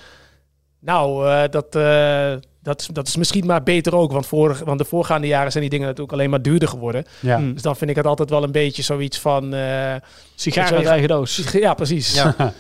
nou, 0.79 1.27
eh, 1.29 1.43
dat, 1.49 1.75
eh, 1.75 2.33
dat, 2.63 2.81
is, 2.81 2.87
dat 2.87 3.07
is 3.07 3.15
misschien 3.15 3.45
maar 3.45 3.63
beter 3.63 3.95
ook, 3.95 4.11
want, 4.11 4.25
vorig, 4.25 4.59
want 4.59 4.79
de 4.79 4.85
voorgaande 4.85 5.27
jaren 5.27 5.51
zijn 5.51 5.63
die 5.63 5.71
dingen 5.71 5.87
natuurlijk 5.87 6.13
alleen 6.13 6.29
maar 6.29 6.41
duurder 6.41 6.67
geworden. 6.67 7.05
Ja. 7.19 7.37
Hm. 7.37 7.53
Dus 7.53 7.61
dan 7.61 7.75
vind 7.75 7.89
ik 7.89 7.95
het 7.95 8.05
altijd 8.05 8.29
wel 8.29 8.43
een 8.43 8.51
beetje 8.51 8.81
zoiets 8.81 9.19
van, 9.19 9.53
eh, 9.53 9.95
Sigaar 10.35 10.73
uit 10.73 10.85
eigen 10.85 11.07
doos. 11.07 11.35
ja, 11.51 11.73
precies. 11.73 12.13
ja. 12.13 12.35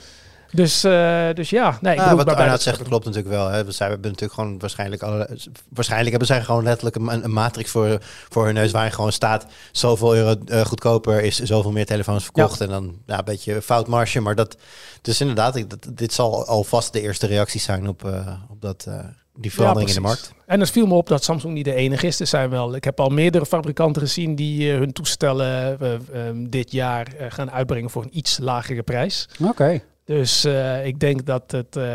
Dus, 0.53 0.83
eh, 0.83 1.27
dus 1.33 1.49
ja, 1.49 1.77
nee, 1.81 1.95
ik 1.95 2.01
bedoel, 2.01 2.17
wat 2.17 2.27
Arnoud 2.27 2.49
dat- 2.49 2.61
zegt 2.61 2.81
klopt 2.81 3.05
natuurlijk 3.05 3.33
wel. 3.33 3.47
Hè. 3.47 3.71
Zij 3.71 3.87
hebben 3.87 4.09
natuurlijk 4.11 4.39
gewoon 4.39 4.59
waarschijnlijk 4.59 5.01
alle, 5.03 5.37
waarschijnlijk 5.69 6.09
hebben 6.09 6.27
zij 6.27 6.41
gewoon 6.41 6.63
letterlijk 6.63 6.95
een, 6.95 7.23
een 7.23 7.33
matrix 7.33 7.69
voor, 7.71 7.97
voor 8.29 8.45
hun 8.45 8.53
neus 8.53 8.71
waarin 8.71 8.91
gewoon 8.91 9.11
staat 9.11 9.45
zoveel 9.71 10.15
euro 10.15 10.35
eh, 10.45 10.61
goedkoper 10.61 11.23
is 11.23 11.39
zoveel 11.39 11.71
meer 11.71 11.85
telefoons 11.85 12.23
verkocht 12.23 12.61
en 12.61 12.69
dan 12.69 12.95
ja, 13.05 13.17
een 13.17 13.25
beetje 13.25 13.61
fout 13.61 13.87
marge, 13.87 14.19
maar 14.19 14.35
dat 14.35 14.57
dus 15.01 15.21
inderdaad, 15.21 15.55
ik, 15.55 15.69
dat, 15.69 15.87
dit 15.89 16.13
zal 16.13 16.45
alvast 16.45 16.93
de 16.93 17.01
eerste 17.01 17.27
reacties 17.27 17.63
zijn 17.63 17.87
op, 17.87 18.05
eh, 18.05 18.27
op 18.49 18.61
dat 18.61 18.85
eh, 18.87 18.99
die 19.41 19.51
verandering 19.53 19.89
in 19.89 19.95
de 19.95 20.01
markt. 20.01 20.33
En 20.45 20.59
het 20.59 20.69
viel 20.71 20.85
me 20.87 20.93
op 20.93 21.07
dat 21.07 21.23
Samsung 21.23 21.53
niet 21.53 21.65
de 21.65 21.73
enige 21.73 22.07
is. 22.07 22.19
Er 22.19 22.27
zijn 22.27 22.49
wel, 22.49 22.75
ik 22.75 22.83
heb 22.83 22.99
al 22.99 23.09
meerdere 23.09 23.45
fabrikanten 23.45 24.01
gezien 24.01 24.35
die 24.35 24.71
eh, 24.71 24.77
hun 24.77 24.93
toestellen 24.93 25.79
eh, 25.79 25.93
ehm, 26.27 26.49
dit 26.49 26.71
jaar 26.71 27.07
eh, 27.17 27.25
gaan 27.29 27.51
uitbrengen 27.51 27.89
voor 27.89 28.03
een 28.03 28.17
iets 28.17 28.37
lagere 28.37 28.83
prijs. 28.83 29.29
Oké. 29.47 29.81
Dus 30.05 30.43
eh, 30.43 30.85
ik 30.85 30.99
denk 30.99 31.25
dat, 31.25 31.51
het, 31.51 31.75
eh, 31.75 31.85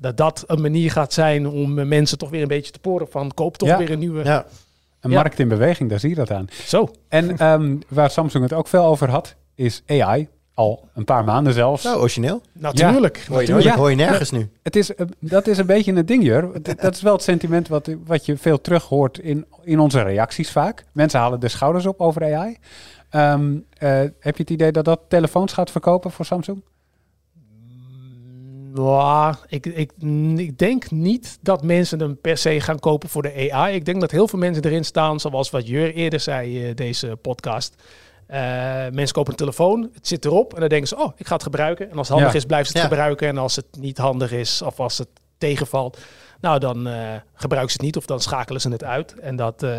dat 0.00 0.16
dat 0.16 0.44
een 0.46 0.60
manier 0.60 0.90
gaat 0.90 1.12
zijn 1.12 1.48
om 1.48 1.78
eh, 1.78 1.84
mensen 1.86 2.18
toch 2.18 2.30
weer 2.30 2.42
een 2.42 2.48
beetje 2.48 2.72
te 2.72 2.78
poren 2.78 3.08
van 3.10 3.34
koop 3.34 3.56
toch 3.56 3.68
Ja. 3.68 3.78
weer 3.78 3.90
een 3.90 3.98
nieuwe. 3.98 4.24
Ja, 4.24 4.46
Een 5.00 5.10
markt 5.10 5.38
in 5.38 5.48
beweging, 5.48 5.90
daar 5.90 6.00
zie 6.00 6.08
je 6.08 6.14
dat 6.14 6.30
aan. 6.30 6.46
Zo. 6.66 6.90
En 7.08 7.38
ehm, 7.38 7.76
waar 7.88 8.10
Samsung 8.10 8.44
het 8.44 8.52
ook 8.52 8.68
veel 8.68 8.84
over 8.84 9.10
had, 9.10 9.34
is 9.54 9.82
AI. 9.86 10.28
Al 10.56 10.88
een 10.94 11.04
paar 11.04 11.24
maanden 11.24 11.52
zelfs. 11.52 11.84
nou 11.84 11.98
origineel. 11.98 12.40
Natuurlijk. 12.52 13.24
Hoor 13.28 13.40
je, 13.46 13.62
Ja. 13.62 13.76
hoor 13.76 13.90
je 13.90 13.96
nergens 13.96 14.30
nu. 14.30 14.50
Het 14.62 14.76
is, 14.76 14.94
eh, 14.94 15.06
dat 15.18 15.46
is 15.46 15.58
een 15.58 15.66
beetje 15.66 15.94
het 15.94 16.08
ding, 16.08 16.22
Jur. 16.24 16.48
Dat- 16.62 16.94
is 16.94 17.02
wel 17.02 17.12
het 17.12 17.22
sentiment 17.22 17.68
wat, 17.68 17.88
wat 18.06 18.26
je 18.26 18.36
veel 18.36 18.60
terug 18.60 18.84
hoort 18.84 19.18
in, 19.18 19.46
in 19.64 19.78
onze 19.78 20.02
reacties 20.02 20.50
vaak. 20.50 20.84
Mensen 20.92 21.20
halen 21.20 21.40
de 21.40 21.48
schouders 21.48 21.86
op 21.86 22.00
over 22.00 22.34
AI. 22.34 22.56
Ehm, 23.10 23.56
eh, 23.78 23.88
heb 23.98 24.36
je 24.36 24.42
het 24.42 24.50
idee 24.50 24.72
dat 24.72 24.84
dat 24.84 25.00
telefoons 25.08 25.52
gaat 25.52 25.70
verkopen 25.70 26.10
voor 26.10 26.24
Samsung? 26.24 26.62
Nou, 28.74 29.34
ik, 29.48 29.66
ik, 29.66 29.92
ik 30.36 30.58
denk 30.58 30.90
niet 30.90 31.38
dat 31.40 31.62
mensen 31.62 32.00
hem 32.00 32.20
per 32.20 32.36
se 32.36 32.60
gaan 32.60 32.78
kopen 32.78 33.08
voor 33.08 33.22
de 33.22 33.50
AI. 33.52 33.74
Ik 33.74 33.84
denk 33.84 34.00
dat 34.00 34.10
heel 34.10 34.28
veel 34.28 34.38
mensen 34.38 34.64
erin 34.64 34.84
staan, 34.84 35.20
zoals 35.20 35.50
wat 35.50 35.68
Jur 35.68 35.94
eerder 35.94 36.20
zei, 36.20 36.68
uh, 36.68 36.74
deze 36.74 37.18
podcast. 37.22 37.82
Uh, 38.30 38.36
mensen 38.92 39.12
kopen 39.14 39.30
een 39.32 39.38
telefoon, 39.38 39.90
het 39.94 40.06
zit 40.06 40.24
erop 40.24 40.54
en 40.54 40.60
dan 40.60 40.68
denken 40.68 40.88
ze, 40.88 40.96
oh, 40.98 41.12
ik 41.16 41.26
ga 41.26 41.34
het 41.34 41.42
gebruiken. 41.42 41.90
En 41.90 41.96
als 41.98 42.08
het 42.08 42.16
handig 42.16 42.32
Ja. 42.32 42.38
is, 42.38 42.44
blijven 42.44 42.66
ze 42.72 42.72
het 42.78 42.82
Ja. 42.82 42.88
gebruiken. 42.88 43.28
En 43.28 43.38
als 43.38 43.56
het 43.56 43.66
niet 43.78 43.98
handig 43.98 44.32
is 44.32 44.62
of 44.62 44.80
als 44.80 44.98
het 44.98 45.08
tegenvalt, 45.38 45.98
nou 46.40 46.58
dan 46.58 46.86
eh, 46.86 46.94
gebruiken 47.34 47.70
ze 47.72 47.76
het 47.76 47.86
niet 47.86 47.96
of 47.96 48.06
dan 48.06 48.20
schakelen 48.20 48.60
ze 48.60 48.68
het 48.68 48.84
uit. 48.84 49.14
En 49.20 49.36
dat, 49.36 49.62
eh, 49.62 49.70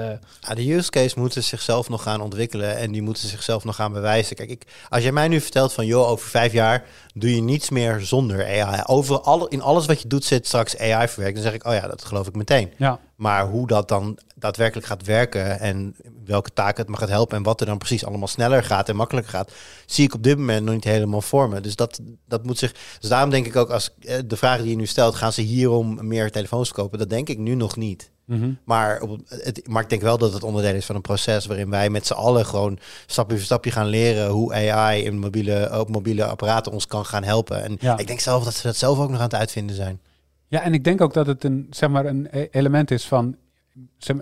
Ja, 0.42 0.54
de 0.56 0.74
use 0.74 0.90
case 0.90 1.20
moeten 1.20 1.44
zichzelf 1.44 1.90
nog 1.90 2.04
gaan 2.04 2.22
ontwikkelen 2.22 2.78
en 2.78 2.92
die 2.92 3.02
moeten 3.02 3.28
zichzelf 3.28 3.64
nog 3.64 3.76
gaan 3.76 3.94
bewijzen. 3.94 4.36
Kijk, 4.36 4.50
ik, 4.50 4.64
als 4.90 5.04
jij 5.04 5.12
mij 5.12 5.28
nu 5.28 5.42
vertelt 5.42 5.74
van, 5.74 5.86
joh, 5.86 6.10
over 6.10 6.30
vijf 6.30 6.54
jaar 6.54 6.84
doe 7.14 7.36
je 7.36 7.42
niets 7.42 7.70
meer 7.70 8.00
zonder 8.02 8.46
AI. 8.46 8.82
Over 8.86 9.20
alle, 9.22 9.50
in 9.50 9.62
alles 9.62 9.86
wat 9.86 10.02
je 10.02 10.08
doet 10.08 10.24
zit 10.26 10.46
straks 10.48 10.78
AI 10.78 11.08
verwerkt. 11.08 11.36
Dan 11.36 11.44
zeg 11.46 11.54
ik, 11.54 11.66
oh 11.66 11.74
ja, 11.74 11.88
dat 11.88 12.06
geloof 12.06 12.28
ik 12.28 12.36
meteen. 12.36 12.74
Ja, 12.78 13.00
Maar 13.18 13.48
hoe 13.48 13.68
dat 13.68 13.88
dan 13.88 14.18
daadwerkelijk 14.36 14.88
gaat 14.88 15.06
werken 15.06 15.60
en 15.60 15.96
welke 16.26 16.50
taken 16.54 16.82
het 16.82 16.90
me 16.90 16.98
gaat 16.98 17.10
helpen 17.10 17.38
en 17.38 17.44
wat 17.44 17.60
er 17.60 17.66
dan 17.66 17.78
precies 17.78 18.06
allemaal 18.06 18.28
sneller 18.28 18.64
gaat 18.64 18.90
en 18.90 18.96
makkelijker 18.96 19.32
gaat, 19.34 19.52
zie 19.86 20.06
ik 20.06 20.14
op 20.14 20.24
dit 20.24 20.38
moment 20.38 20.66
nog 20.66 20.74
niet 20.74 20.84
helemaal 20.84 21.22
vormen. 21.22 21.64
Dus 21.64 21.76
dat, 21.76 22.00
dat 22.28 22.46
moet 22.46 22.58
zich. 22.58 22.74
Dus 23.00 23.10
daarom 23.10 23.30
denk 23.30 23.46
ik 23.46 23.56
ook 23.56 23.70
als 23.70 23.90
eh, 24.00 24.18
de 24.26 24.38
vraag 24.38 24.62
die 24.62 24.70
je 24.70 24.76
nu 24.76 24.86
stelt, 24.86 25.16
gaan 25.16 25.34
ze 25.34 25.42
hierom 25.42 26.08
meer 26.08 26.32
telefoons 26.32 26.72
kopen? 26.72 27.00
Dat 27.00 27.10
denk 27.10 27.30
ik 27.30 27.38
nu 27.38 27.56
nog 27.56 27.76
niet. 27.76 28.12
Mhm. 28.26 28.52
Maar, 28.64 29.02
op, 29.02 29.20
het, 29.28 29.68
maar 29.68 29.84
ik 29.84 29.90
denk 29.90 30.02
wel 30.02 30.18
dat 30.18 30.34
het 30.34 30.44
onderdeel 30.44 30.74
is 30.74 30.86
van 30.86 30.96
een 30.96 31.02
proces 31.02 31.46
waarin 31.46 31.70
wij 31.70 31.90
met 31.90 32.08
z'n 32.08 32.14
allen 32.14 32.46
gewoon 32.46 32.80
stapje 33.06 33.36
voor 33.36 33.46
stapje 33.46 33.72
gaan 33.72 33.88
leren 33.88 34.30
hoe 34.30 34.54
AI 34.72 35.04
in 35.04 35.20
mobiele, 35.20 35.80
op 35.80 35.90
mobiele 35.90 36.26
apparaten 36.26 36.72
ons 36.72 36.88
kan 36.88 37.06
gaan 37.06 37.24
helpen. 37.24 37.64
En 37.64 37.78
Ja. 37.80 37.98
ik 37.98 38.08
denk 38.08 38.20
zelf 38.20 38.44
dat 38.44 38.54
ze 38.54 38.68
dat 38.68 38.76
zelf 38.76 39.00
ook 39.00 39.10
nog 39.10 39.18
aan 39.18 39.24
het 39.26 39.36
uitvinden 39.36 39.76
zijn. 39.76 40.00
Ja, 40.48 40.62
en 40.62 40.74
ik 40.74 40.84
denk 40.84 41.02
ook 41.02 41.14
dat 41.14 41.28
het 41.28 41.44
een, 41.44 41.68
zeg 41.70 41.90
maar, 41.90 42.06
een 42.06 42.28
e- 42.32 42.48
element 42.52 42.92
is 42.92 43.08
van. 43.08 43.36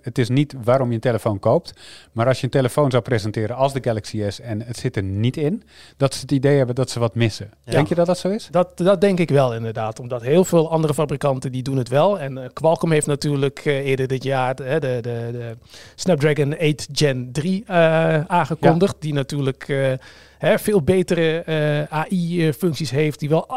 Het 0.01 0.17
is 0.17 0.30
niet 0.30 0.55
waarom 0.63 0.88
je 0.88 0.93
een 0.93 0.99
telefoon 0.99 1.39
koopt. 1.39 1.73
Maar 2.11 2.28
als 2.28 2.38
je 2.38 2.43
een 2.43 2.49
telefoon 2.49 2.91
zou 2.91 3.03
presenteren 3.03 3.55
als 3.55 3.73
de 3.73 3.84
Galaxy 3.84 4.23
S 4.30 4.39
en 4.39 4.61
het 4.61 4.78
zit 4.78 4.95
er 4.95 5.03
niet 5.03 5.38
in, 5.38 5.63
dat 5.97 6.13
ze 6.13 6.21
het 6.21 6.32
idee 6.32 6.57
hebben 6.57 6.76
dat 6.76 6.89
ze 6.89 6.99
wat 6.99 7.15
missen. 7.15 7.51
Ja. 7.63 7.71
Denk 7.71 7.88
je 7.88 7.95
dat 7.95 8.05
dat 8.05 8.17
zo 8.17 8.30
is? 8.30 8.47
Dat, 8.51 8.78
dat 8.78 9.01
denk 9.01 9.19
ik 9.19 9.30
wel 9.30 9.53
inderdaad, 9.53 9.99
omdat 9.99 10.21
heel 10.21 10.45
veel 10.45 10.71
andere 10.71 10.93
fabrikanten 10.93 11.51
die 11.51 11.63
doen 11.63 11.78
het 11.78 11.89
wel. 11.89 12.19
En 12.19 12.38
eh, 12.38 12.49
Qualcomm 12.53 12.91
heeft 12.91 13.07
natuurlijk 13.07 13.59
eh, 13.59 13.86
eerder 13.86 14.07
dit 14.07 14.23
jaar 14.23 14.55
de, 14.55 14.63
de, 14.63 14.80
de, 14.80 15.30
de 15.32 15.57
Snapdragon 15.95 16.57
8 16.59 16.88
Gen 16.91 17.32
3 17.32 17.63
eh, 17.67 18.26
aangekondigd. 18.26 18.95
Die 18.99 19.13
natuurlijk 19.13 19.97
hè, 20.38 20.59
veel 20.59 20.81
betere 20.81 21.39
eh, 21.39 21.97
AI-functies 21.99 22.91
heeft, 22.91 23.19
die 23.19 23.29
wel 23.29 23.47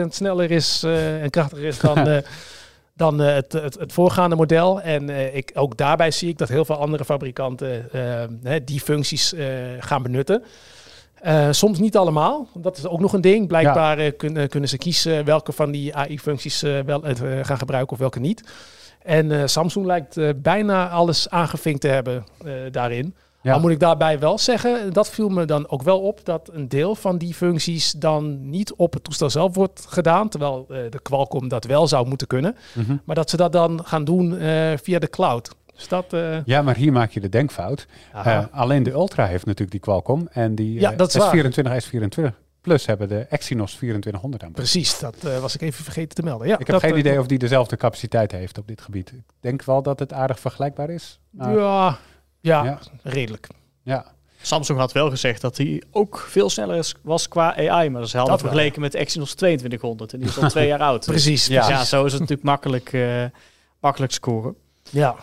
98% 0.00 0.06
sneller 0.08 0.50
is 0.50 0.82
eh, 0.84 1.22
en 1.22 1.30
krachtiger 1.30 1.64
is 1.64 1.78
dan... 1.78 1.96
eh, 2.08 2.16
dan 2.96 3.22
eh, 3.22 3.34
het, 3.34 3.52
het, 3.52 3.78
het 3.78 3.92
voorgaande 3.92 4.36
model. 4.36 4.80
En 4.80 5.10
eh, 5.10 5.34
ik, 5.36 5.50
ook 5.54 5.76
daarbij 5.76 6.10
zie 6.10 6.28
ik 6.28 6.38
dat 6.38 6.48
heel 6.48 6.64
veel 6.64 6.76
andere 6.76 7.04
fabrikanten 7.04 7.92
eh, 7.92 8.24
hè, 8.42 8.64
die 8.64 8.80
functies 8.80 9.34
eh, 9.34 9.46
gaan 9.78 10.02
benutten. 10.02 10.42
Eh, 11.14 11.48
soms 11.50 11.78
niet 11.78 11.96
allemaal. 11.96 12.48
Dat 12.54 12.76
is 12.78 12.86
ook 12.86 13.00
nog 13.00 13.12
een 13.12 13.20
ding. 13.20 13.46
Blijkbaar 13.48 13.98
eh, 13.98 14.12
kun- 14.16 14.48
kunnen 14.48 14.68
ze 14.68 14.78
kiezen 14.78 15.24
welke 15.24 15.52
van 15.52 15.70
die 15.70 15.94
AI-functies 15.96 16.62
eh, 16.62 16.78
wel 16.86 17.04
eh, 17.04 17.14
gaan 17.42 17.58
gebruiken 17.58 17.92
of 17.92 17.98
welke 17.98 18.20
niet. 18.20 18.42
En 19.02 19.32
eh, 19.32 19.46
Samsung 19.46 19.86
lijkt 19.86 20.16
eh, 20.16 20.28
bijna 20.36 20.88
alles 20.88 21.28
aangevinkt 21.30 21.80
te 21.80 21.88
hebben 21.88 22.24
eh, 22.44 22.52
daarin. 22.70 23.14
Ja. 23.42 23.52
Al 23.52 23.60
moet 23.60 23.70
ik 23.70 23.80
daarbij 23.80 24.18
wel 24.18 24.38
zeggen, 24.38 24.92
dat 24.92 25.10
viel 25.10 25.28
me 25.28 25.44
dan 25.44 25.68
ook 25.68 25.82
wel 25.82 26.00
op, 26.00 26.24
dat 26.24 26.50
een 26.52 26.68
deel 26.68 26.94
van 26.94 27.18
die 27.18 27.34
functies 27.34 27.92
dan 27.92 28.50
niet 28.50 28.72
op 28.74 28.92
het 28.92 29.04
toestel 29.04 29.30
zelf 29.30 29.54
wordt 29.54 29.84
gedaan, 29.88 30.28
terwijl 30.28 30.66
eh, 30.68 30.76
de 30.90 31.00
Qualcomm 31.02 31.48
dat 31.48 31.64
wel 31.64 31.86
zou 31.88 32.08
moeten 32.08 32.26
kunnen. 32.26 32.56
Mhm. 32.72 32.96
Maar 33.04 33.14
dat 33.16 33.30
ze 33.30 33.36
dat 33.36 33.52
dan 33.52 33.80
gaan 33.84 34.04
doen 34.04 34.38
eh, 34.38 34.72
via 34.82 34.98
de 34.98 35.10
cloud. 35.10 35.50
Dus 35.74 35.88
dat... 35.88 36.12
eh, 36.12 36.44
Ja, 36.44 36.62
maar 36.62 36.76
hier 36.76 36.92
maak 36.92 37.10
je 37.10 37.20
de 37.20 37.28
denkfout. 37.28 37.86
alleen 38.50 38.82
de 38.82 38.90
Ultra 38.90 39.26
heeft 39.26 39.44
natuurlijk 39.44 39.70
die 39.70 39.80
Qualcomm 39.80 40.28
en 40.32 40.54
die 40.54 40.80
Ja, 40.80 40.92
eh, 40.92 40.96
dat 40.98 41.08
is 41.08 41.16
waar. 41.16 41.36
S24, 41.36 41.84
S24 41.84 42.24
Plus 42.60 42.86
hebben 42.86 43.08
de 43.08 43.18
Exynos 43.20 43.74
2400 43.74 44.42
aan. 44.42 44.52
Precies, 44.52 44.98
dat 44.98 45.16
was 45.40 45.54
ik 45.54 45.60
even 45.60 45.84
vergeten 45.84 46.14
te 46.14 46.22
melden. 46.22 46.46
Ja, 46.48 46.58
Ik 46.58 46.66
heb 46.66 46.76
geen 46.76 46.98
idee 46.98 47.18
of 47.18 47.26
die 47.26 47.38
dezelfde 47.38 47.76
capaciteit 47.76 48.32
heeft 48.32 48.58
op 48.58 48.68
dit 48.68 48.80
gebied. 48.80 49.12
Ik 49.12 49.22
denk 49.40 49.62
wel 49.64 49.82
dat 49.82 49.98
het 49.98 50.12
aardig 50.12 50.40
vergelijkbaar 50.40 50.90
is. 50.90 51.20
maar- 51.30 51.54
Ja, 51.56 51.98
ja, 52.42 52.64
Ja. 52.64 52.78
redelijk. 53.02 53.46
ja. 53.82 54.04
Samsung 54.44 54.78
had 54.78 54.92
wel 54.92 55.10
gezegd 55.10 55.40
dat 55.40 55.56
hij 55.56 55.82
ook 55.90 56.18
veel 56.28 56.50
sneller 56.50 56.76
is, 56.76 56.94
was 57.02 57.28
qua 57.28 57.56
AI. 57.56 57.90
Maar 57.90 58.06
ze 58.08 58.16
hadden 58.16 58.32
Dat 58.34 58.42
wel, 58.42 58.50
vergeleken 58.50 58.80
met 58.80 58.92
de 58.92 58.98
Exynos 58.98 59.34
2200. 59.34 60.12
En 60.12 60.18
die 60.18 60.28
is 60.28 60.38
al 60.38 60.48
twee 60.48 60.66
jaar 60.66 60.80
oud. 60.80 60.98
Dus 61.06 61.06
Precies, 61.06 61.46
Ja. 61.46 61.68
ja, 61.68 61.84
zo 61.84 62.04
is 62.04 62.10
het 62.12 62.20
natuurlijk 62.20 62.48
makkelijk, 62.48 62.92
eh, 62.92 63.24
makkelijk 63.80 64.12
scoren. 64.12 64.54
Ja. 64.90 65.14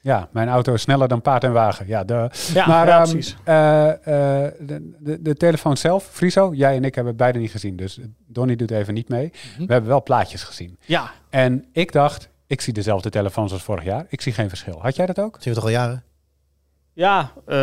ja, 0.00 0.28
mijn 0.32 0.48
auto 0.48 0.74
is 0.74 0.82
sneller 0.82 1.08
dan 1.08 1.20
paard 1.22 1.44
en 1.44 1.52
wagen. 1.52 1.86
Ja, 1.86 2.04
de, 2.04 2.30
Ja, 2.54 2.66
maar 2.66 2.86
ja, 2.86 3.00
ehm, 3.00 3.10
precies. 3.10 3.36
eh, 3.44 3.88
eh, 3.90 4.52
de, 4.60 4.94
de, 4.98 5.22
de 5.22 5.34
telefoon 5.34 5.76
zelf, 5.76 6.04
Friso, 6.12 6.54
jij 6.54 6.76
en 6.76 6.84
ik 6.84 6.94
hebben 6.94 7.12
het 7.12 7.22
beide 7.22 7.38
niet 7.38 7.50
gezien. 7.50 7.76
Dus 7.76 7.98
Donnie 8.26 8.56
doet 8.56 8.70
even 8.70 8.94
niet 8.94 9.08
mee. 9.08 9.32
Mhm. 9.56 9.66
We 9.66 9.72
hebben 9.72 9.90
wel 9.90 10.02
plaatjes 10.02 10.42
gezien. 10.42 10.78
Ja, 10.84 11.10
En 11.30 11.64
ik 11.72 11.92
dacht, 11.92 12.28
ik 12.46 12.60
zie 12.60 12.72
dezelfde 12.72 13.10
telefoons 13.10 13.52
als 13.52 13.62
vorig 13.62 13.84
jaar. 13.84 14.06
Ik 14.08 14.20
zie 14.20 14.32
geen 14.32 14.48
verschil. 14.48 14.78
Had 14.82 14.96
jij 14.96 15.06
dat 15.06 15.18
ook? 15.20 15.36
Zien 15.40 15.52
we 15.52 15.58
toch 15.60 15.68
al 15.68 15.74
jaren? 15.74 16.02
Ja 16.98 17.32
eh, 17.46 17.56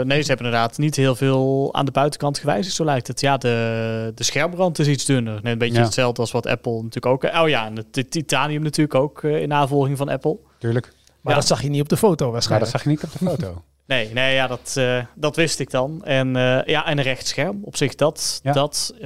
nee, 0.00 0.22
ze 0.22 0.28
hebben 0.28 0.46
inderdaad 0.46 0.78
niet 0.78 0.96
heel 0.96 1.14
veel 1.14 1.68
aan 1.74 1.84
de 1.84 1.90
buitenkant 1.90 2.38
gewijzigd, 2.38 2.76
zo 2.76 2.84
lijkt 2.84 3.06
het. 3.06 3.20
Ja, 3.20 3.36
de, 3.36 4.12
de 4.14 4.24
schermrand 4.24 4.78
is 4.78 4.86
iets 4.88 5.04
dunner. 5.04 5.34
Net 5.42 5.52
een 5.52 5.58
beetje 5.58 5.78
Ja. 5.78 5.82
hetzelfde 5.84 6.20
als 6.20 6.30
wat 6.30 6.46
Apple 6.46 6.72
natuurlijk 6.82 7.06
ook... 7.06 7.24
Oh 7.42 7.48
ja, 7.48 7.66
en 7.66 7.76
het 7.76 8.10
titanium 8.10 8.62
natuurlijk 8.62 8.94
ook 8.94 9.22
eh, 9.22 9.42
in 9.42 9.48
navolging 9.48 9.96
van 9.96 10.08
Apple. 10.08 10.38
Tuurlijk. 10.58 10.92
Maar 11.20 11.32
Ja. 11.32 11.38
dat 11.38 11.48
zag 11.48 11.62
je 11.62 11.68
niet 11.68 11.80
op 11.80 11.88
de 11.88 11.96
foto 11.96 12.30
waarschijnlijk. 12.30 12.72
dat 12.72 12.80
zag 12.80 12.90
je 12.92 12.96
niet 12.98 13.04
op 13.04 13.18
de 13.18 13.26
foto. 13.30 13.62
Nee, 13.92 14.12
nee 14.12 14.34
ja, 14.34 14.46
dat, 14.46 14.74
eh, 14.76 15.04
dat 15.14 15.36
wist 15.36 15.60
ik 15.60 15.70
dan. 15.70 16.04
En 16.04 16.28
uh, 16.28 16.64
ja, 16.64 16.86
en 16.86 16.98
een 16.98 17.04
rechtscherm 17.04 17.60
op 17.64 17.76
zich, 17.76 17.94
dat, 17.94 18.40
Ja. 18.42 18.52
dat 18.52 18.94
uh, 18.96 19.02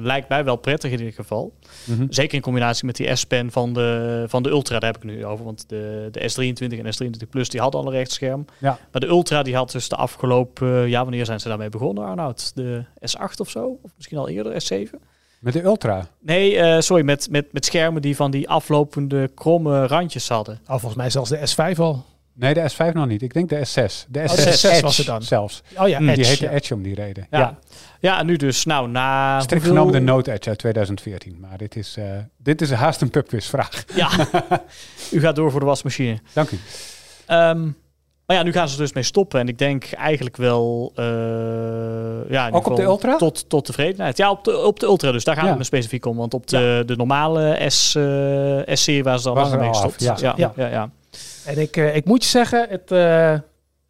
lijkt 0.00 0.28
mij 0.28 0.44
wel 0.44 0.56
prettig 0.56 0.90
in 0.90 0.98
ieder 0.98 1.14
geval. 1.14 1.52
Mm 1.84 1.96
-hmm. 1.96 2.06
Zeker 2.12 2.34
in 2.34 2.40
combinatie 2.40 2.86
met 2.86 2.96
die 2.96 3.14
S-Pen 3.14 3.50
van 3.50 3.72
de, 3.72 4.24
van 4.28 4.42
de 4.42 4.48
Ultra, 4.48 4.78
daar 4.78 4.92
heb 4.92 5.02
ik 5.02 5.10
nu 5.10 5.26
over. 5.26 5.44
Want 5.44 5.68
de, 5.68 6.08
de 6.10 6.20
S23 6.20 6.78
en 6.84 6.94
S23 6.94 7.28
Plus, 7.30 7.48
die 7.48 7.60
hadden 7.60 7.80
al 7.80 7.86
een 7.86 7.92
rechtscherm. 7.92 8.44
Ja. 8.58 8.78
Maar 8.92 9.00
de 9.00 9.06
Ultra, 9.06 9.42
die 9.42 9.54
had 9.54 9.72
dus 9.72 9.88
de 9.88 9.96
afgelopen... 9.96 10.88
ja, 10.88 11.02
wanneer 11.02 11.26
zijn 11.26 11.40
ze 11.40 11.48
daarmee 11.48 11.68
begonnen, 11.68 12.04
Arnoud? 12.04 12.52
De 12.54 12.84
S8 13.00 13.36
of 13.36 13.50
zo? 13.50 13.78
Of 13.82 13.90
misschien 13.96 14.18
al 14.18 14.28
eerder, 14.28 14.62
S7? 14.62 14.90
Met 15.40 15.52
de 15.52 15.62
Ultra? 15.62 16.06
Nee, 16.20 16.54
uh, 16.54 16.80
sorry, 16.80 17.04
met, 17.04 17.30
met, 17.30 17.52
met 17.52 17.64
schermen 17.64 18.02
die 18.02 18.16
van 18.16 18.30
die 18.30 18.48
aflopende 18.48 19.30
kromme 19.34 19.86
randjes 19.86 20.28
hadden. 20.28 20.58
Oh, 20.62 20.68
volgens 20.68 20.94
mij 20.94 21.10
zelfs 21.10 21.30
de 21.30 21.72
S5 21.74 21.78
al. 21.78 22.04
Nee, 22.36 22.54
de 22.54 22.70
S5 22.72 22.92
nog 22.92 23.06
niet. 23.06 23.22
Ik 23.22 23.32
denk 23.34 23.48
de 23.48 23.56
S6. 23.56 24.08
De 24.08 24.20
S6, 24.20 24.24
oh, 24.24 24.36
de 24.36 24.42
S6 24.42 24.70
Edge 24.70 24.80
was 24.82 24.96
het 24.96 25.06
dan. 25.06 25.22
zelfs. 25.22 25.62
Oh 25.76 25.88
ja, 25.88 26.00
mm, 26.00 26.08
Edge, 26.08 26.20
Die 26.20 26.26
heette 26.30 26.44
ja. 26.44 26.50
Edge 26.50 26.74
om 26.74 26.82
die 26.82 26.94
reden. 26.94 27.26
Ja, 27.30 27.38
ja. 27.38 27.58
ja. 28.00 28.18
en 28.18 28.26
nu 28.26 28.36
dus, 28.36 28.64
nou, 28.64 28.88
na 28.88 29.40
Strikt 29.40 29.64
hoeveel... 29.64 29.82
genomen 29.82 30.06
de 30.06 30.12
Note 30.12 30.32
Edge 30.32 30.48
uit 30.48 30.58
2014. 30.58 31.36
Maar 31.40 31.58
dit 31.58 31.76
is, 31.76 31.96
uh, 31.98 32.04
dit 32.36 32.60
is 32.60 32.70
haast 32.72 33.00
een 33.00 33.10
pubquizvraag. 33.10 33.84
Ja, 33.94 34.10
u 35.12 35.20
gaat 35.20 35.36
door 35.36 35.50
voor 35.50 35.60
de 35.60 35.66
wasmachine. 35.66 36.18
Dank 36.32 36.50
u. 36.50 36.58
Um, 37.28 37.76
maar 38.26 38.36
ja, 38.36 38.42
nu 38.42 38.52
gaan 38.52 38.68
ze 38.68 38.76
dus 38.76 38.92
mee 38.92 39.02
stoppen. 39.02 39.40
En 39.40 39.48
ik 39.48 39.58
denk 39.58 39.84
eigenlijk 39.92 40.36
wel... 40.36 40.92
Uh, 40.96 41.04
ja, 42.30 42.50
Ook 42.50 42.66
op 42.70 42.76
de 42.76 42.82
Ultra? 42.82 43.16
Tot, 43.16 43.48
tot 43.48 43.64
tevredenheid. 43.64 44.16
Ja, 44.16 44.30
op 44.30 44.44
de, 44.44 44.58
op 44.58 44.80
de 44.80 44.86
Ultra. 44.86 45.12
Dus 45.12 45.24
daar 45.24 45.34
gaan 45.34 45.44
Ja. 45.44 45.52
we 45.52 45.58
me 45.58 45.64
specifiek 45.64 46.06
om. 46.06 46.16
Want 46.16 46.34
op 46.34 46.46
de, 46.46 46.82
de 46.86 46.96
normale 46.96 47.64
S, 47.68 47.94
uh, 47.94 48.60
S-serie 48.66 49.02
waar 49.02 49.18
ze 49.18 49.32
dan 49.34 49.58
mee 49.58 49.68
gestopt. 49.68 50.00
ja. 50.02 50.16
Ja, 50.20 50.34
ja. 50.36 50.52
ja, 50.56 50.90
En 51.44 51.58
ik, 51.58 51.76
uh, 51.76 51.96
ik 51.96 52.04
moet 52.04 52.22
je 52.22 52.28
zeggen, 52.28 52.66
het, 52.68 52.90
uh, 52.90 53.38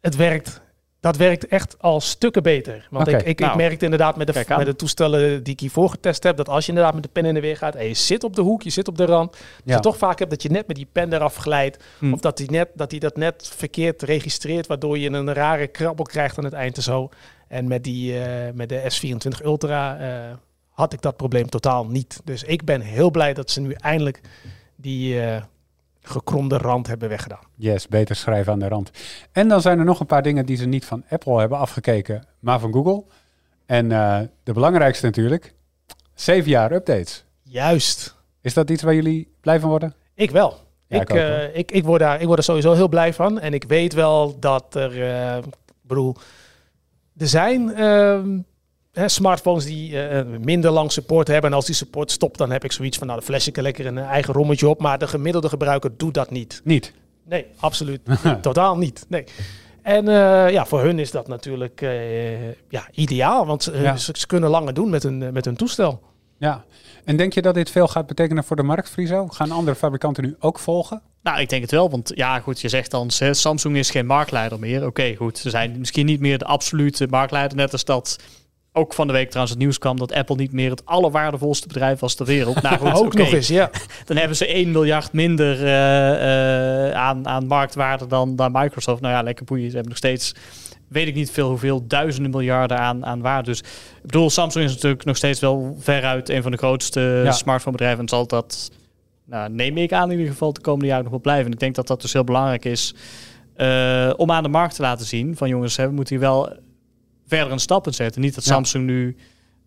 het 0.01 0.15
werkt. 0.15 0.61
Dat 0.99 1.17
werkt 1.17 1.47
echt 1.47 1.75
al 1.79 2.01
stukken 2.01 2.43
beter. 2.43 2.87
Want 2.89 3.07
Oké, 3.07 3.17
ik, 3.17 3.25
ik, 3.25 3.39
nou, 3.39 3.51
ik 3.51 3.57
merkte 3.57 3.83
inderdaad 3.83 4.17
met 4.17 4.27
de, 4.27 4.45
met 4.57 4.65
de 4.65 4.75
toestellen 4.75 5.43
die 5.43 5.53
ik 5.53 5.59
hiervoor 5.59 5.89
getest 5.89 6.23
heb, 6.23 6.37
dat 6.37 6.49
als 6.49 6.63
je 6.63 6.69
inderdaad 6.69 6.93
met 6.93 7.03
de 7.03 7.09
pen 7.09 7.25
in 7.25 7.33
de 7.33 7.39
weer 7.39 7.57
gaat 7.57 7.75
en 7.75 7.87
je 7.87 7.93
zit 7.93 8.23
op 8.23 8.35
de 8.35 8.41
hoek, 8.41 8.61
je 8.61 8.69
zit 8.69 8.87
op 8.87 8.97
de 8.97 9.05
rand, 9.05 9.31
dat 9.31 9.41
Ja. 9.63 9.75
je 9.75 9.81
toch 9.81 9.97
vaak 9.97 10.19
hebt 10.19 10.31
dat 10.31 10.41
je 10.41 10.49
net 10.49 10.67
met 10.67 10.75
die 10.75 10.87
pen 10.91 11.13
eraf 11.13 11.35
glijdt. 11.35 11.83
Hm. 11.99 12.13
Of 12.13 12.19
dat 12.19 12.37
hij 12.37 12.47
net, 12.51 12.69
dat, 12.73 12.89
die 12.89 12.99
dat 12.99 13.17
net 13.17 13.51
verkeerd 13.55 14.01
registreert, 14.01 14.67
waardoor 14.67 14.97
je 14.97 15.09
een 15.09 15.33
rare 15.33 15.67
krabbel 15.67 16.05
krijgt 16.05 16.37
aan 16.37 16.43
het 16.43 16.53
eind 16.53 16.77
en 16.77 16.83
zo. 16.83 17.09
En 17.47 17.67
met, 17.67 17.83
die, 17.83 18.13
uh, 18.13 18.25
met 18.53 18.69
de 18.69 18.81
S24 18.81 19.45
Ultra 19.45 19.99
uh, 19.99 20.33
had 20.69 20.93
ik 20.93 21.01
dat 21.01 21.17
probleem 21.17 21.49
totaal 21.49 21.85
niet. 21.85 22.21
Dus 22.23 22.43
ik 22.43 22.65
ben 22.65 22.81
heel 22.81 23.11
blij 23.11 23.33
dat 23.33 23.51
ze 23.51 23.61
nu 23.61 23.71
eindelijk 23.71 24.21
die 24.75 25.15
uh, 25.15 25.35
gekromde 26.05 26.57
rand 26.57 26.87
hebben 26.87 27.09
weggedaan. 27.09 27.43
Yes, 27.55 27.87
beter 27.87 28.15
schrijven 28.15 28.53
aan 28.53 28.59
de 28.59 28.67
rand. 28.67 28.91
En 29.31 29.47
dan 29.47 29.61
zijn 29.61 29.79
er 29.79 29.85
nog 29.85 29.99
een 29.99 30.05
paar 30.05 30.23
dingen 30.23 30.45
die 30.45 30.57
ze 30.57 30.65
niet 30.65 30.85
van 30.85 31.03
Apple 31.09 31.39
hebben 31.39 31.57
afgekeken, 31.57 32.27
maar 32.39 32.59
van 32.59 32.73
Google. 32.73 33.03
En 33.65 33.89
uh, 33.89 34.19
de 34.43 34.53
belangrijkste 34.53 35.05
natuurlijk, 35.05 35.53
zeven 36.13 36.49
jaar 36.49 36.71
updates. 36.71 37.25
Juist. 37.41 38.15
Is 38.41 38.53
dat 38.53 38.69
iets 38.69 38.83
waar 38.83 38.95
jullie 38.95 39.31
blij 39.41 39.59
van 39.59 39.69
worden? 39.69 39.93
Ik 40.13 40.31
wel. 40.31 40.57
Ja, 40.87 41.01
ik, 41.01 41.09
ik 41.09 41.15
uh, 41.15 41.55
ik, 41.55 41.71
ik, 41.71 41.83
word 41.83 41.99
daar, 41.99 42.21
ik 42.21 42.25
word 42.25 42.37
er 42.37 42.43
sowieso 42.43 42.73
heel 42.73 42.89
blij 42.89 43.13
van. 43.13 43.39
En 43.39 43.53
ik 43.53 43.63
weet 43.63 43.93
wel 43.93 44.39
dat 44.39 44.75
er, 44.75 44.97
uh, 44.97 45.43
bedoel, 45.81 46.15
er 47.17 47.27
zijn 47.27 47.61
uh, 47.61 48.19
hè, 48.95 49.07
smartphones 49.07 49.65
die 49.65 49.99
eh, 50.01 50.25
minder 50.39 50.71
lang 50.71 50.91
support 50.91 51.27
hebben. 51.27 51.49
En 51.49 51.55
als 51.55 51.65
die 51.65 51.75
support 51.75 52.11
stopt, 52.11 52.37
dan 52.37 52.51
heb 52.51 52.63
ik 52.63 52.71
zoiets 52.71 52.97
van, 52.97 53.07
nou, 53.07 53.19
dan 53.19 53.27
flash 53.29 53.47
ik 53.47 53.57
er 53.57 53.63
lekker 53.63 53.85
een 53.85 53.97
eigen 53.97 54.33
rommetje 54.33 54.67
op. 54.67 54.81
Maar 54.81 54.97
de 54.97 55.07
gemiddelde 55.07 55.49
gebruiker 55.49 55.91
doet 55.97 56.13
dat 56.13 56.31
niet. 56.31 56.61
Niet. 56.63 56.93
Nee, 57.27 57.45
absoluut. 57.59 58.01
Totaal 58.41 58.77
niet. 58.77 59.05
Nee. 59.09 59.23
En 59.81 60.07
eh, 60.07 60.51
ja, 60.51 60.65
voor 60.65 60.81
hun 60.81 60.99
is 60.99 61.11
dat 61.11 61.27
natuurlijk 61.27 61.81
eh, 61.81 62.51
ja, 62.51 62.87
ideaal, 62.91 63.45
want 63.45 63.67
eh, 63.67 63.81
Ja. 63.81 63.97
ze, 63.97 64.11
ze 64.17 64.27
kunnen 64.27 64.49
langer 64.49 64.73
doen 64.73 64.89
met 64.89 65.03
hun, 65.03 65.33
met 65.33 65.45
hun 65.45 65.55
toestel. 65.55 66.01
Ja. 66.37 66.63
En 67.03 67.17
denk 67.17 67.33
je 67.33 67.41
dat 67.41 67.53
dit 67.53 67.69
veel 67.71 67.87
gaat 67.87 68.07
betekenen 68.07 68.43
voor 68.43 68.55
de 68.55 68.63
markt, 68.63 68.89
Friso? 68.89 69.27
Gaan 69.27 69.51
andere 69.51 69.75
fabrikanten 69.75 70.23
nu 70.23 70.35
ook 70.39 70.59
volgen? 70.59 71.01
Nou, 71.23 71.39
ik 71.39 71.49
denk 71.49 71.61
het 71.61 71.71
wel, 71.71 71.89
want 71.89 72.11
ja, 72.15 72.39
goed, 72.39 72.61
je 72.61 72.69
zegt 72.69 72.91
dan, 72.91 73.09
Samsung 73.31 73.77
is 73.77 73.89
geen 73.89 74.05
marktleider 74.05 74.59
meer. 74.59 74.85
Oké, 74.85 75.15
goed, 75.15 75.37
ze 75.37 75.49
zijn 75.49 75.79
misschien 75.79 76.05
niet 76.05 76.19
meer 76.19 76.37
de 76.37 76.45
absolute 76.45 77.07
marktleider, 77.09 77.57
net 77.57 77.71
als 77.71 77.85
dat 77.85 78.19
ook 78.75 78.93
van 78.93 79.07
de 79.07 79.13
week 79.13 79.27
trouwens 79.27 79.51
het 79.55 79.63
nieuws 79.63 79.77
kwam 79.77 79.97
dat 79.97 80.13
Apple 80.13 80.35
niet 80.35 80.51
meer 80.51 80.69
het 80.69 80.85
allerwaardevolste 80.85 81.67
bedrijf 81.67 81.99
was 81.99 82.15
ter 82.15 82.25
wereld. 82.25 82.61
Nou 82.61 82.77
goed, 82.79 82.93
Ook 82.93 83.13
nog 83.13 83.31
eens, 83.31 83.47
ja. 83.47 83.69
dan 84.05 84.17
hebben 84.17 84.37
ze 84.37 84.47
1 84.47 84.71
miljard 84.71 85.13
minder 85.13 85.65
eh, 85.65 86.87
eh, 86.87 86.93
aan, 86.93 87.27
aan 87.27 87.47
marktwaarde 87.47 88.07
dan, 88.07 88.35
dan 88.35 88.51
Microsoft. 88.51 89.01
Nou 89.01 89.13
ja, 89.13 89.21
lekker 89.21 89.45
boeien, 89.45 89.65
ze 89.65 89.71
hebben 89.71 89.89
nog 89.89 89.97
steeds, 89.97 90.35
weet 90.87 91.07
ik 91.07 91.15
niet 91.15 91.31
veel 91.31 91.49
hoeveel, 91.49 91.87
duizenden 91.87 92.31
miljarden 92.31 92.77
aan, 92.77 93.05
aan 93.05 93.21
waarde. 93.21 93.49
Dus 93.49 93.59
ik 93.59 93.65
bedoel, 94.01 94.29
Samsung 94.29 94.65
is 94.65 94.73
natuurlijk 94.73 95.05
nog 95.05 95.17
steeds 95.17 95.39
wel 95.39 95.75
veruit 95.79 96.29
een 96.29 96.41
van 96.41 96.51
de 96.51 96.57
grootste 96.57 97.21
Ja. 97.23 97.31
smartphonebedrijven 97.31 98.01
en 98.01 98.09
zal 98.09 98.27
dat 98.27 98.71
nou, 99.25 99.49
neem 99.49 99.77
ik 99.77 99.93
aan 99.93 100.11
in 100.11 100.17
ieder 100.17 100.31
geval 100.31 100.53
de 100.53 100.61
komende 100.61 100.85
jaren 100.85 101.03
nog 101.03 101.11
wel 101.11 101.21
blijven. 101.21 101.45
En 101.45 101.51
ik 101.51 101.59
denk 101.59 101.75
dat 101.75 101.87
dat 101.87 102.01
dus 102.01 102.13
heel 102.13 102.23
belangrijk 102.23 102.65
is 102.65 102.95
eh, 103.55 104.13
om 104.17 104.31
aan 104.31 104.43
de 104.43 104.49
markt 104.49 104.75
te 104.75 104.81
laten 104.81 105.05
zien 105.05 105.35
van 105.35 105.49
jongens, 105.49 105.77
hè, 105.77 105.87
we 105.87 105.93
moeten 105.93 106.15
hier 106.15 106.25
wel 106.25 106.49
verder 107.27 107.51
een 107.51 107.59
stap 107.59 107.85
in 107.87 107.93
zetten. 107.93 108.21
Niet 108.21 108.35
dat 108.35 108.43
Ja. 108.45 108.53
Samsung 108.53 108.85
nu 108.85 109.15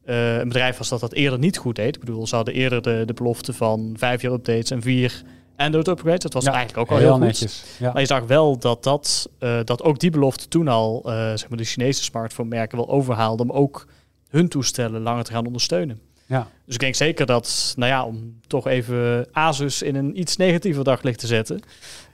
eh, 0.05 0.39
een 0.39 0.49
bedrijf 0.49 0.79
was 0.79 0.89
dat 0.89 1.01
dat 1.01 1.13
eerder 1.13 1.39
niet 1.39 1.57
goed 1.57 1.77
deed. 1.77 1.95
Ik 1.95 2.01
bedoel, 2.01 2.27
ze 2.27 2.35
hadden 2.37 2.55
eerder 2.55 2.83
de, 2.83 3.03
de 3.07 3.13
belofte 3.13 3.53
van 3.53 3.95
vijf 3.99 4.23
jaar 4.23 4.33
updates 4.33 4.71
en 4.71 4.83
vier 4.83 5.23
Android 5.57 5.89
upgrades. 5.89 6.21
Dat 6.23 6.33
was 6.33 6.45
Ja, 6.45 6.53
eigenlijk 6.53 6.79
ook 6.91 6.97
al 6.97 7.03
heel, 7.03 7.13
goed. 7.13 7.21
netjes. 7.21 7.65
Ja. 7.79 7.93
Maar 7.93 8.01
je 8.01 8.07
zag 8.07 8.25
wel 8.27 8.59
dat, 8.59 8.83
dat, 8.85 9.31
eh, 9.39 9.59
dat 9.65 9.83
ook 9.83 9.99
die 9.99 10.11
belofte 10.11 10.49
toen 10.49 10.69
al 10.69 11.03
eh, 11.05 11.13
zeg 11.13 11.49
maar 11.49 11.59
de 11.59 11.65
Chinese 11.65 12.03
smartphone 12.03 12.49
merken 12.49 12.77
wel 12.79 12.89
overhaalde 12.89 13.43
om 13.43 13.51
ook 13.53 13.87
hun 14.29 14.49
toestellen 14.49 15.01
langer 15.03 15.25
te 15.25 15.33
gaan 15.33 15.47
ondersteunen. 15.47 16.01
Ja. 16.27 16.49
Dus 16.65 16.75
ik 16.75 16.81
denk 16.81 16.95
zeker 16.95 17.27
dat, 17.27 17.73
nou 17.77 17.91
ja, 17.91 18.05
om 18.05 18.41
toch 18.47 18.67
even 18.67 19.27
Asus 19.33 19.83
in 19.83 19.95
een 19.95 20.19
iets 20.21 20.37
negatiever 20.37 20.85
daglicht 20.85 21.19
te 21.19 21.27
zetten. 21.27 21.61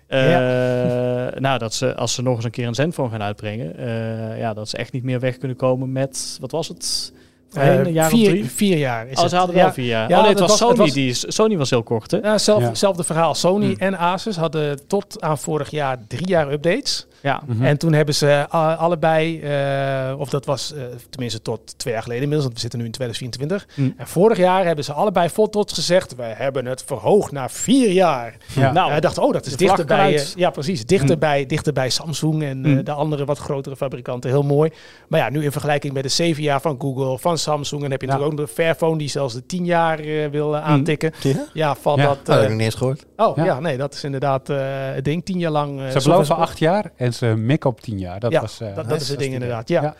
Eh, 0.07 1.40
nou, 1.40 1.59
dat 1.59 1.74
ze 1.74 1.94
als 1.94 2.14
ze 2.14 2.22
nog 2.22 2.36
eens 2.36 2.44
een 2.44 2.50
keer 2.50 2.66
een 2.66 2.74
Zenfone 2.74 3.11
gaan 3.11 3.22
uitbrengen, 3.22 3.76
eh, 3.76 4.38
ja, 4.38 4.55
dat 4.55 4.68
ze 4.68 4.76
echt 4.76 4.92
niet 4.92 5.02
meer 5.05 5.20
weg 5.20 5.36
kunnen 5.38 5.57
komen 5.57 5.92
met, 5.92 6.36
wat 6.40 6.50
was 6.50 6.68
het? 6.68 7.12
Voorheen, 7.48 7.78
Eh, 7.80 7.86
een 7.86 7.92
jaar 7.92 8.09
vier, 8.11 8.26
of 8.26 8.30
drie? 8.32 8.44
vier 8.44 8.76
jaar 8.78 9.07
is 9.09 9.16
Oh, 9.16 9.20
het. 9.22 9.30
ze 9.30 9.36
hadden 9.36 9.55
wel 9.57 9.64
Ja. 9.64 9.72
vier 9.72 9.86
jaar. 9.86 10.09
Ja, 10.09 10.16
oh 10.16 10.20
nee, 10.22 10.30
het 10.30 10.40
was 10.40 10.50
het 10.50 10.59
Sony. 10.59 10.76
was- 10.76 10.92
Die, 10.92 11.09
is- 11.11 11.24
Sony 11.28 11.57
was 11.57 11.70
heel 11.70 11.82
kort, 11.82 12.11
hè? 12.11 12.18
Ja, 12.18 12.38
zelf, 12.38 12.61
Ja. 12.62 12.68
Hetzelfde 12.68 13.05
verhaal. 13.05 13.34
Sony 13.34 13.66
Hmm. 13.66 13.74
en 13.78 13.98
Asus 13.98 14.36
hadden 14.36 14.86
tot 14.86 15.20
aan 15.22 15.38
vorig 15.38 15.70
jaar 15.70 15.98
drie 16.09 16.26
jaar 16.28 16.52
updates. 16.52 17.07
Ja. 17.25 17.43
Mhm. 17.47 17.64
En 17.64 17.79
toen 17.79 17.93
hebben 17.93 18.14
ze 18.14 18.47
a- 18.55 18.75
allebei, 18.75 19.41
eh, 19.41 20.14
of 20.18 20.29
dat 20.29 20.45
was 20.47 20.72
eh, 20.75 20.83
tenminste 21.11 21.43
tot 21.43 21.79
twee 21.79 21.93
jaar 21.93 22.03
geleden 22.03 22.22
inmiddels, 22.22 22.43
want 22.53 22.55
we 22.55 22.61
zitten 22.61 22.79
nu 22.79 22.85
in 22.85 22.93
2024. 22.93 23.66
Hm. 23.75 23.91
En 24.01 24.07
vorig 24.09 24.39
jaar 24.39 24.64
hebben 24.64 24.85
ze 24.85 24.93
allebei 24.93 25.29
vol 25.29 25.49
trots 25.49 25.72
gezegd, 25.72 26.14
wij 26.14 26.35
hebben 26.37 26.66
het 26.66 26.83
verhoogd 26.87 27.33
naar 27.33 27.51
vier 27.51 27.91
jaar. 27.91 28.37
Ja. 28.55 28.72
Nou, 28.72 28.91
Hij 28.91 29.01
dacht, 29.01 29.18
oh, 29.18 29.33
dat 29.33 29.47
is 29.47 29.53
de 29.53 29.59
dichter 29.59 29.85
vlag 29.87 29.99
bij, 29.99 30.07
eruit. 30.09 30.33
eh, 30.35 30.37
ja 30.41 30.51
precies, 30.51 30.87
dichter, 30.87 31.14
Hm. 31.14 31.18
bij, 31.20 31.47
dichter 31.47 31.72
bij 31.72 31.91
Samsung 31.91 32.43
en 32.43 32.64
eh, 32.64 32.72
Hm. 32.72 32.83
de 32.85 32.93
andere 32.93 33.25
wat 33.25 33.39
grotere 33.39 33.77
fabrikanten. 33.77 34.31
Heel 34.31 34.43
mooi. 34.43 34.70
Maar 35.09 35.20
ja, 35.20 35.31
nu 35.31 35.45
in 35.45 35.53
vergelijking 35.53 35.93
met 35.93 36.03
de 36.03 36.09
zeven 36.09 36.43
jaar 36.43 36.61
van 36.61 36.77
Google, 36.81 37.18
van 37.18 37.39
Samsung, 37.39 37.85
en 37.85 37.91
heb 37.91 38.01
je 38.01 38.07
Ja. 38.07 38.12
natuurlijk 38.12 38.41
ook 38.41 38.47
de 38.47 38.53
Fairphone 38.53 38.99
die 38.99 39.09
zelfs 39.09 39.35
de 39.35 39.47
tien 39.47 39.64
jaar 39.64 39.99
eh, 39.99 40.29
wil 40.31 40.57
eh, 40.57 40.64
aantikken. 40.64 41.12
Ja? 41.22 41.45
Ja, 41.53 41.75
van 41.75 41.99
dat... 41.99 42.07
Oh, 42.09 42.16
dat 42.25 42.27
heb 42.27 42.37
eh, 42.37 42.43
ik 42.43 42.49
nog 42.49 42.57
niet 42.59 42.66
eens 42.66 42.75
gehoord. 42.75 43.05
oh 43.16 43.37
Ja. 43.37 43.45
ja. 43.45 43.61
nee, 43.61 43.77
dat 43.77 43.95
is 43.95 44.05
inderdaad 44.05 44.49
eh, 44.49 44.57
het 44.95 45.05
ding. 45.05 45.25
Tien 45.25 45.39
jaar 45.39 45.51
lang. 45.51 45.81
eh, 45.81 45.89
Ze 45.89 46.03
beloven 46.09 46.37
acht 46.37 46.59
jaar 46.59 46.91
en 46.97 47.13
ze 47.14 47.26
mikken 47.26 47.70
op 47.70 47.80
tien 47.80 47.98
jaar. 47.98 48.20
Dat 48.20 48.32
ja, 48.32 48.40
was, 48.40 48.60
eh, 48.60 48.74
dat, 48.74 48.88
dat 48.88 49.00
is 49.00 49.08
het 49.08 49.18
ding 49.18 49.32
inderdaad. 49.32 49.68
Ja, 49.68 49.82
Ja. 49.82 49.94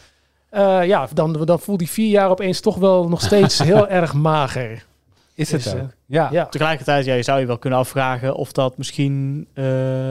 ja. 0.51 0.81
ja 0.81 1.09
dan, 1.13 1.45
dan 1.45 1.61
voelt 1.61 1.79
die 1.79 1.91
vier 1.91 2.11
jaar 2.11 2.31
opeens 2.31 2.61
toch 2.61 2.77
wel 2.77 3.09
nog 3.09 3.21
steeds 3.21 3.59
heel 3.71 3.89
erg 3.89 4.15
mager. 4.15 4.85
Is 5.35 5.51
het 5.53 5.63
Dus, 5.63 5.73
eh, 5.73 5.83
ook? 5.83 5.91
Ja. 6.07 6.29
Ja. 6.33 6.47
Tegelijkertijd, 6.47 7.05
ja, 7.05 7.15
je 7.15 7.23
zou 7.23 7.41
je 7.41 7.47
wel 7.47 7.59
kunnen 7.59 7.79
afvragen 7.79 8.35
of 8.35 8.53
dat 8.53 8.79
misschien 8.79 9.47
eh, 9.53 9.65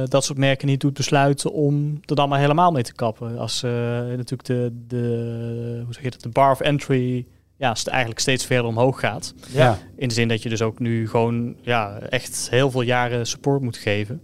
dat 0.05 0.23
soort 0.23 0.37
merken 0.37 0.67
niet 0.67 0.81
doet 0.81 0.93
besluiten 0.93 1.51
om 1.51 1.99
er 2.05 2.15
dan 2.15 2.29
maar 2.29 2.39
helemaal 2.39 2.71
mee 2.71 2.83
te 2.83 2.93
kappen. 2.93 3.37
Als 3.37 3.63
eh, 3.63 3.71
natuurlijk 3.71 4.45
de, 4.45 4.83
de, 4.87 5.81
hoe 5.85 5.93
zeg 5.93 6.03
je 6.03 6.09
dat, 6.09 6.21
de 6.21 6.29
bar 6.29 6.51
of 6.51 6.59
entry 6.59 7.25
ja, 7.57 7.75
eigenlijk 7.85 8.19
steeds 8.19 8.45
verder 8.45 8.65
omhoog 8.65 8.99
gaat. 8.99 9.33
Ja. 9.51 9.77
In 9.95 10.07
de 10.07 10.13
zin 10.13 10.27
dat 10.27 10.43
je 10.43 10.49
dus 10.49 10.61
ook 10.61 10.79
nu 10.79 11.09
gewoon 11.09 11.55
ja, 11.61 11.99
echt 11.99 12.47
heel 12.49 12.71
veel 12.71 12.81
jaren 12.81 13.27
support 13.27 13.61
moet 13.61 13.77
geven. 13.77 14.21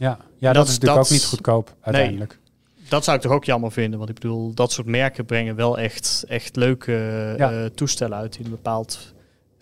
Ja. 0.00 0.18
ja, 0.38 0.52
dat, 0.52 0.54
Dat- 0.54 0.64
is 0.68 0.70
natuurlijk 0.72 0.96
dat- 0.98 1.04
ook 1.06 1.10
niet 1.12 1.24
goedkoop 1.24 1.74
uiteindelijk. 1.80 2.38
Dat 2.88 3.04
zou 3.04 3.16
ik 3.16 3.22
toch 3.22 3.32
ook 3.32 3.44
jammer 3.44 3.72
vinden, 3.72 3.98
want 3.98 4.10
ik 4.10 4.14
bedoel, 4.20 4.54
dat 4.54 4.72
soort 4.72 4.86
merken 4.86 5.24
brengen 5.24 5.54
wel 5.56 5.78
echt, 5.78 6.24
echt 6.28 6.56
leuke 6.56 6.92
Ja. 7.38 7.50
eh, 7.52 7.64
toestellen 7.74 8.18
uit 8.18 8.32
die 8.32 8.44
een 8.44 8.50
bepaald 8.50 9.12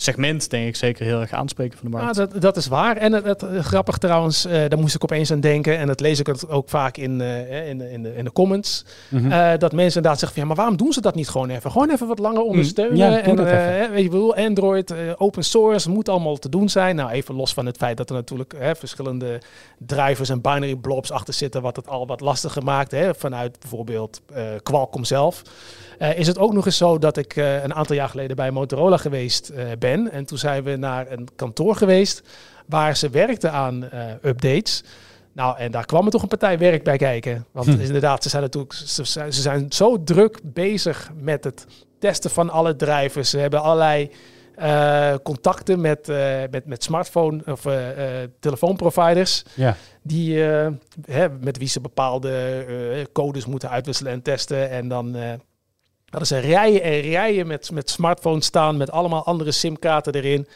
segment, 0.01 0.51
denk 0.51 0.67
ik, 0.69 0.77
zeker 0.77 1.05
heel 1.05 1.21
erg 1.21 1.33
aanspreken 1.33 1.79
van 1.79 1.91
de 1.91 1.97
Ah, 1.97 2.03
markt. 2.03 2.17
dat, 2.17 2.41
dat 2.41 2.57
is 2.57 2.67
waar. 2.67 2.97
En 2.97 3.13
het, 3.13 3.25
het, 3.25 3.45
grappig 3.65 3.99
trouwens, 3.99 4.45
eh, 4.45 4.53
daar 4.69 4.79
moest 4.79 4.95
ik 4.95 5.03
opeens 5.03 5.33
aan 5.33 5.41
denken. 5.41 5.79
En 5.79 5.87
dat 5.87 6.01
lees 6.01 6.19
ik 6.21 6.27
het 6.27 6.49
ook 6.49 6.69
vaak 6.69 6.97
in, 6.97 7.21
eh, 7.21 7.69
in, 7.69 7.79
de- 7.79 7.91
in, 7.91 8.03
de, 8.03 8.17
in 8.17 8.25
de 8.25 8.33
comments. 8.33 8.85
Eh, 9.11 9.51
dat 9.59 9.73
mensen 9.73 9.97
inderdaad 9.97 10.19
zeggen 10.19 10.29
van, 10.29 10.41
ja, 10.43 10.45
maar 10.47 10.57
waarom 10.57 10.77
doen 10.77 10.93
ze 10.93 11.01
dat 11.01 11.15
niet 11.15 11.29
gewoon 11.29 11.51
even? 11.51 11.71
Gewoon 11.71 11.91
even 11.91 12.07
wat 12.07 12.19
langer 12.19 12.43
ondersteunen. 12.43 12.93
Mm. 12.95 12.99
Ja, 13.03 13.35
doe 13.35 13.45
en, 13.47 13.91
weet 13.93 14.13
je, 14.13 14.35
Android, 14.37 14.95
open 15.17 15.45
source, 15.45 15.91
moet 15.91 16.09
allemaal 16.09 16.37
te 16.37 16.49
doen 16.49 16.69
zijn. 16.69 16.97
Nou, 16.97 17.11
even 17.11 17.35
los 17.35 17.53
van 17.55 17.67
het 17.67 17.77
feit 17.77 17.97
dat 17.97 18.09
er 18.11 18.17
natuurlijk 18.17 18.55
hè, 18.59 18.77
verschillende 18.77 19.41
drivers 19.79 20.29
en 20.29 20.41
binary 20.41 20.77
blobs 20.77 21.11
achter 21.11 21.35
zitten, 21.35 21.63
wat 21.63 21.77
het 21.77 21.89
al 21.89 22.07
wat 22.07 22.21
lastiger 22.21 22.63
maakt, 22.65 22.91
hè, 22.91 23.15
vanuit 23.15 23.61
bijvoorbeeld 23.61 24.21
eh, 24.35 24.43
Qualcomm 24.63 25.05
zelf. 25.05 25.43
Eh, 25.99 26.19
is 26.19 26.27
het 26.27 26.39
ook 26.39 26.53
nog 26.53 26.67
eens 26.67 26.77
zo 26.77 26.99
dat 26.99 27.17
ik 27.17 27.37
eh, 27.37 27.63
een 27.63 27.75
aantal 27.75 27.97
jaar 27.97 28.09
geleden 28.09 28.37
bij 28.37 28.51
Motorola 28.51 28.97
geweest 28.97 29.49
eh, 29.49 29.65
ben. 29.79 30.11
En 30.11 30.25
toen 30.25 30.39
zijn 30.39 30.65
we 30.65 30.77
naar 30.77 31.11
een 31.11 31.29
kantoor 31.37 31.77
geweest 31.77 32.23
waar 32.67 32.97
ze 32.97 33.11
werkten 33.11 33.53
aan 33.53 33.89
updates. 34.23 34.85
Nou, 35.33 35.59
en 35.59 35.71
daar 35.71 35.87
kwam 35.87 36.05
er 36.05 36.11
toch 36.11 36.23
een 36.23 36.29
partij 36.29 36.59
werk 36.59 36.85
bij 36.85 36.97
kijken. 36.97 37.47
Want 37.53 37.67
Hm. 37.67 37.81
inderdaad, 37.81 38.23
ze 38.23 38.29
zijn 38.29 38.43
natuurlijk 38.43 38.73
ze 38.73 39.05
zijn, 39.05 39.33
ze 39.33 39.41
zijn 39.41 39.67
zo 39.73 40.03
druk 40.05 40.41
bezig 40.43 41.11
met 41.21 41.45
het 41.45 41.67
testen 41.99 42.31
van 42.31 42.51
alle 42.51 42.77
drivers. 42.77 43.31
Ze 43.31 43.39
hebben 43.39 43.63
allerlei 43.63 44.11
contacten 45.23 45.81
met, 45.81 46.07
met, 46.51 46.67
met 46.67 46.83
smartphone 46.85 47.43
of 47.47 47.67
telefoonproviders. 48.41 49.45
ja. 49.55 49.77
Die, 50.03 50.39
hè, 51.05 51.29
met 51.41 51.59
wie 51.59 51.69
ze 51.69 51.81
bepaalde 51.81 53.07
codes 53.13 53.47
moeten 53.47 53.71
uitwisselen 53.71 54.13
en 54.13 54.23
testen. 54.23 54.71
En 54.71 54.89
dan 54.89 55.17
eh 56.09 56.19
hadden 56.19 56.27
ze 56.29 56.39
rijen 56.49 56.83
en 56.83 57.01
rijen 57.01 57.47
met, 57.47 57.71
met 57.71 57.91
smartphones 57.91 58.47
staan 58.47 58.77
met 58.77 58.91
allemaal 58.91 59.25
andere 59.25 59.53
simkaarten 59.53 60.15
erin. 60.15 60.49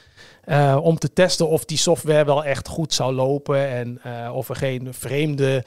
eh, 0.44 0.78
om 0.82 0.98
te 0.98 1.12
testen 1.12 1.48
of 1.48 1.64
die 1.64 1.78
software 1.78 2.24
wel 2.24 2.44
echt 2.44 2.68
goed 2.68 2.92
zou 2.92 3.14
lopen. 3.14 3.68
En 3.68 4.00
eh, 4.02 4.34
of 4.34 4.48
er 4.48 4.56
geen 4.56 4.94
vreemde 4.94 5.64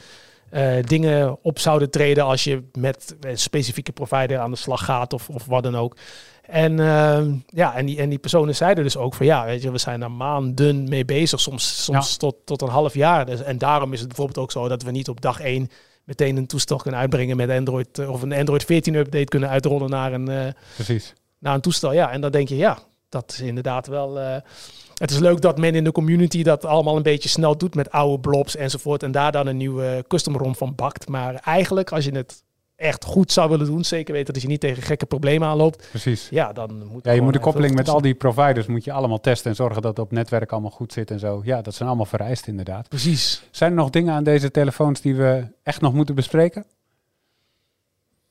eh, 0.49 0.73
dingen 0.81 1.37
op 1.41 1.59
zouden 1.59 1.89
treden 1.89 2.23
als 2.23 2.43
je 2.43 2.63
met 2.73 3.15
een 3.21 3.37
specifieke 3.37 3.91
provider 3.91 4.39
aan 4.39 4.51
de 4.51 4.57
slag 4.57 4.85
gaat 4.85 5.13
of, 5.13 5.29
of 5.29 5.45
wat 5.45 5.63
dan 5.63 5.77
ook. 5.77 5.95
En, 6.41 6.79
ehm, 6.79 7.33
ja, 7.47 7.75
en, 7.75 7.85
die, 7.85 7.97
en 7.99 8.09
die 8.09 8.19
personen 8.19 8.55
zeiden 8.55 8.83
dus 8.83 8.97
ook 8.97 9.13
van 9.13 9.25
ja, 9.25 9.45
weet 9.45 9.61
je, 9.61 9.71
we 9.71 9.77
zijn 9.77 10.01
er 10.01 10.11
maanden 10.11 10.89
mee 10.89 11.05
bezig, 11.05 11.39
soms, 11.39 11.83
soms 11.83 12.17
tot, 12.17 12.35
tot 12.45 12.61
een 12.61 12.67
half 12.67 12.93
jaar. 12.93 13.25
Dus, 13.25 13.41
en 13.43 13.57
daarom 13.57 13.93
is 13.93 13.99
het 13.99 14.07
bijvoorbeeld 14.07 14.37
ook 14.37 14.51
zo 14.51 14.67
dat 14.67 14.83
we 14.83 14.91
niet 14.91 15.09
op 15.09 15.21
dag 15.21 15.39
één 15.39 15.69
meteen 16.05 16.37
een 16.37 16.47
toestel 16.47 16.77
kunnen 16.77 16.99
uitbrengen 16.99 17.37
met 17.37 17.49
Android 17.49 17.99
eh, 17.99 18.09
of 18.09 18.21
een 18.21 18.33
Android 18.33 18.63
14 18.63 18.95
update 18.95 19.25
kunnen 19.25 19.49
uitrollen 19.49 19.89
naar 19.89 20.13
een, 20.13 20.29
eh, 20.29 20.47
Precies. 20.75 21.13
naar 21.39 21.53
een 21.53 21.61
toestel. 21.61 21.93
Ja, 21.93 22.11
en 22.11 22.21
dan 22.21 22.31
denk 22.31 22.47
je 22.47 22.55
ja, 22.55 22.77
dat 23.09 23.31
is 23.31 23.39
inderdaad 23.41 23.87
wel. 23.87 24.19
eh, 24.19 24.35
het 24.95 25.11
is 25.11 25.19
leuk 25.19 25.41
dat 25.41 25.57
men 25.57 25.75
in 25.75 25.83
de 25.83 25.91
community 25.91 26.43
dat 26.43 26.65
allemaal 26.65 26.95
een 26.95 27.03
beetje 27.03 27.29
snel 27.29 27.57
doet 27.57 27.75
met 27.75 27.91
oude 27.91 28.19
blobs 28.19 28.55
enzovoort. 28.55 29.03
En 29.03 29.11
daar 29.11 29.31
dan 29.31 29.47
een 29.47 29.57
nieuwe 29.57 30.05
custom 30.07 30.37
ROM 30.37 30.55
van 30.55 30.75
bakt. 30.75 31.07
Maar 31.07 31.35
eigenlijk, 31.35 31.91
als 31.91 32.05
je 32.05 32.11
het 32.11 32.43
echt 32.75 33.03
goed 33.05 33.31
zou 33.31 33.49
willen 33.49 33.65
doen, 33.65 33.83
zeker 33.85 34.13
weten 34.13 34.33
dat 34.33 34.41
je 34.41 34.47
niet 34.47 34.59
tegen 34.59 34.83
gekke 34.83 35.05
problemen 35.05 35.47
aanloopt. 35.47 35.87
Precies. 35.89 36.27
Ja, 36.29 36.53
dan 36.53 36.85
moet 36.91 37.05
Ja, 37.05 37.11
je 37.11 37.21
moet 37.21 37.33
de 37.33 37.39
koppeling 37.39 37.75
met 37.75 37.89
al 37.89 38.01
die 38.01 38.13
providers 38.15 38.65
moet 38.67 38.83
je 38.83 38.91
allemaal 38.91 39.19
testen 39.19 39.49
en 39.49 39.55
zorgen 39.55 39.81
dat 39.81 39.97
het 39.97 40.05
op 40.05 40.11
netwerk 40.11 40.51
allemaal 40.51 40.71
goed 40.71 40.93
zit 40.93 41.11
en 41.11 41.19
zo. 41.19 41.41
Ja, 41.43 41.61
dat 41.61 41.73
zijn 41.75 41.87
allemaal 41.87 42.05
vereist 42.05 42.47
inderdaad. 42.47 42.89
Precies. 42.89 43.43
Zijn 43.51 43.71
er 43.71 43.77
nog 43.77 43.89
dingen 43.89 44.13
aan 44.13 44.23
deze 44.23 44.51
telefoons 44.51 45.01
die 45.01 45.15
we 45.15 45.47
echt 45.63 45.81
nog 45.81 45.93
moeten 45.93 46.15
bespreken? 46.15 46.65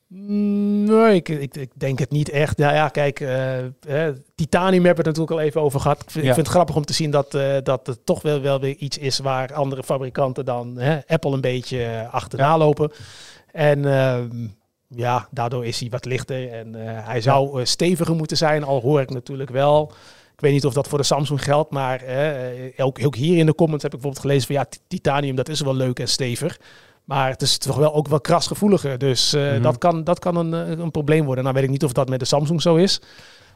Mm, 0.06 0.84
Nee, 0.84 1.14
ik, 1.14 1.28
ik, 1.28 1.56
ik 1.56 1.70
denk 1.74 1.98
het 1.98 2.10
niet 2.10 2.28
echt. 2.28 2.58
Ja, 2.58 2.72
ja 2.74 2.88
kijk, 2.88 3.20
eh, 3.20 3.64
eh, 3.64 4.14
titanium 4.34 4.84
hebben 4.84 5.04
we 5.04 5.10
het 5.10 5.18
natuurlijk 5.18 5.30
al 5.30 5.40
even 5.40 5.60
over 5.60 5.80
gehad. 5.80 6.02
Ik 6.02 6.10
vind, 6.10 6.24
Ja. 6.24 6.28
ik 6.30 6.34
vind 6.34 6.46
het 6.46 6.56
grappig 6.56 6.76
om 6.76 6.84
te 6.84 6.92
zien 6.92 7.10
dat, 7.10 7.34
eh, 7.34 7.56
dat 7.62 7.86
het 7.86 8.06
toch 8.06 8.22
wel, 8.22 8.40
wel 8.40 8.60
weer 8.60 8.76
iets 8.76 8.98
is 8.98 9.18
waar 9.18 9.54
andere 9.54 9.82
fabrikanten 9.82 10.44
dan 10.44 10.78
Apple 11.06 11.32
een 11.32 11.40
beetje 11.40 12.08
achterna 12.10 12.44
Ja. 12.48 12.58
lopen. 12.58 12.92
En 13.54 13.84
ehm, 13.84 14.46
ja, 14.88 15.28
daardoor 15.30 15.66
is 15.66 15.80
hij 15.80 15.88
wat 15.90 16.04
lichter 16.04 16.52
en 16.52 16.74
eh, 16.74 17.06
hij 17.06 17.20
zou 17.20 17.60
eh, 17.60 17.66
steviger 17.66 18.14
moeten 18.14 18.36
zijn, 18.36 18.64
al 18.64 18.80
hoor 18.80 19.00
ik 19.00 19.10
natuurlijk 19.10 19.50
wel. 19.50 19.92
Ik 20.34 20.40
weet 20.40 20.52
niet 20.52 20.66
of 20.66 20.74
dat 20.74 20.88
voor 20.88 20.98
de 20.98 21.04
Samsung 21.04 21.42
geldt, 21.44 21.70
maar 21.70 22.00
eh, 22.02 22.84
ook, 22.86 22.98
ook 23.04 23.16
hier 23.16 23.38
in 23.38 23.46
de 23.46 23.54
comments 23.54 23.82
heb 23.82 23.94
ik 23.94 24.00
bijvoorbeeld 24.00 24.26
gelezen 24.26 24.46
van 24.46 24.56
ja, 24.56 24.64
ti- 24.64 24.78
titanium 24.88 25.36
dat 25.36 25.48
is 25.48 25.60
wel 25.60 25.74
leuk 25.74 25.98
en 25.98 26.08
stevig. 26.08 26.60
Maar 27.04 27.28
het 27.30 27.42
is 27.42 27.58
toch 27.58 27.76
wel 27.76 27.94
ook 27.94 28.08
wel 28.08 28.20
krasgevoeliger. 28.20 28.98
Dus 28.98 29.32
Mhm. 29.32 29.62
dat 29.62 29.78
kan, 29.78 30.04
dat 30.04 30.18
kan 30.18 30.36
een, 30.36 30.52
een 30.80 30.90
probleem 30.90 31.24
worden. 31.24 31.44
Nou 31.44 31.56
weet 31.56 31.64
ik 31.64 31.70
niet 31.70 31.84
of 31.84 31.92
dat 31.92 32.08
met 32.08 32.18
de 32.18 32.24
Samsung 32.24 32.62
zo 32.62 32.74
is. 32.76 33.00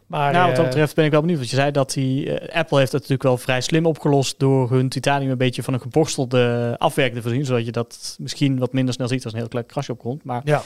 Maar 0.09 0.33
nou, 0.33 0.47
wat 0.47 0.57
dat 0.57 0.65
eh, 0.65 0.71
betreft 0.71 0.95
ben 0.95 1.05
ik 1.05 1.11
wel 1.11 1.21
benieuwd. 1.21 1.39
Want 1.39 1.51
je 1.51 1.57
zei 1.57 1.71
dat 1.71 1.93
die, 1.93 2.39
eh, 2.39 2.59
Apple 2.59 2.79
heeft 2.79 2.93
het 2.93 3.01
natuurlijk 3.01 3.29
wel 3.29 3.37
vrij 3.37 3.61
slim 3.61 3.87
opgelost 3.87 4.39
door 4.39 4.71
hun 4.71 4.89
titanium 4.89 5.31
een 5.31 5.39
beetje 5.39 5.63
van 5.63 5.75
een 5.75 5.81
geborstelde 5.81 6.75
afwerking 6.79 7.17
te 7.17 7.23
voorzien. 7.23 7.45
Zodat 7.45 7.65
je 7.65 7.73
dat 7.73 8.17
misschien 8.19 8.59
wat 8.59 8.73
minder 8.73 8.95
snel 8.95 9.09
ziet 9.09 9.25
als 9.25 9.33
een 9.33 9.39
heel 9.39 9.49
klein 9.49 9.67
krasje 9.67 9.93
opkomt. 9.93 10.25
Maar 10.25 10.41
ja, 10.45 10.63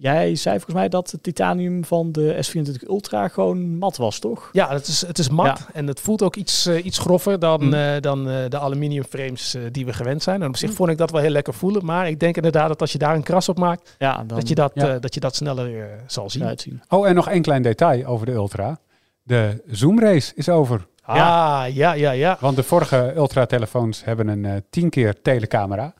jij 0.00 0.34
zei 0.34 0.54
volgens 0.54 0.74
mij 0.76 0.88
dat 0.88 1.10
het 1.10 1.22
titanium 1.22 1.84
van 1.84 2.12
de 2.12 2.44
S24 2.46 2.88
Ultra 2.88 3.28
gewoon 3.28 3.78
mat 3.78 3.96
was, 3.96 4.18
toch? 4.18 4.48
ja 4.52 4.68
het, 4.72 4.86
is, 4.86 5.06
het 5.06 5.18
is 5.18 5.28
mat 5.28 5.66
en 5.72 5.86
het 5.86 6.00
voelt 6.00 6.22
ook 6.22 6.36
iets, 6.36 6.66
eh, 6.66 6.84
iets 6.84 6.98
groffer 6.98 7.38
dan, 7.38 7.64
Mm. 7.64 7.74
eh, 7.74 8.00
dan 8.00 8.28
eh, 8.28 8.48
de 8.48 8.58
aluminium 8.58 9.04
frames 9.04 9.56
die 9.72 9.86
we 9.86 9.92
gewend 9.92 10.22
zijn. 10.22 10.42
En 10.42 10.48
op 10.48 10.56
zich 10.56 10.68
Mm. 10.70 10.74
vond 10.76 10.90
ik 10.90 10.98
dat 10.98 11.10
wel 11.10 11.20
heel 11.20 11.30
lekker 11.30 11.54
voelen. 11.54 11.84
Maar 11.84 12.08
ik 12.08 12.20
denk 12.20 12.36
inderdaad 12.36 12.68
dat 12.68 12.80
als 12.80 12.92
je 12.92 12.98
daar 12.98 13.14
een 13.14 13.22
kras 13.22 13.48
op 13.48 13.58
maakt, 13.58 13.94
Ja, 13.98 14.16
dan 14.16 14.26
dat, 14.38 14.48
je 14.48 14.54
dat, 14.54 14.70
ja. 14.74 14.98
dat 14.98 15.14
je 15.14 15.20
dat 15.20 15.36
sneller 15.36 15.88
zal 16.06 16.30
zien. 16.30 16.44
uitzien. 16.44 16.82
Oh, 16.88 17.08
en 17.08 17.14
nog 17.14 17.28
één 17.28 17.42
klein 17.42 17.62
detail 17.62 18.04
over 18.04 18.26
de 18.26 18.32
Ultra. 18.32 18.78
De 19.22 19.62
zoomrace 19.66 20.32
is 20.34 20.48
over. 20.48 20.86
Ah, 21.02 21.64
ja, 21.72 21.92
ja, 21.92 22.10
ja. 22.10 22.36
Want 22.40 22.56
de 22.56 22.62
vorige 22.62 23.12
Ultra-telefoons 23.16 24.04
hebben 24.04 24.28
een 24.28 24.44
eh 24.44 24.52
10 24.70 24.90
keer 24.90 25.22
telecamera. 25.22 25.94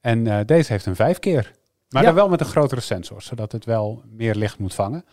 En 0.00 0.26
eh, 0.26 0.38
deze 0.46 0.72
heeft 0.72 0.86
een 0.86 0.96
5 0.96 1.18
keer. 1.18 1.52
Maar 1.94 2.02
Ja. 2.02 2.08
dan 2.08 2.18
wel 2.18 2.28
met 2.28 2.40
een 2.40 2.46
grotere 2.46 2.80
sensor, 2.80 3.22
zodat 3.22 3.52
het 3.52 3.64
wel 3.64 4.02
meer 4.10 4.34
licht 4.34 4.58
moet 4.58 4.74
vangen. 4.74 5.04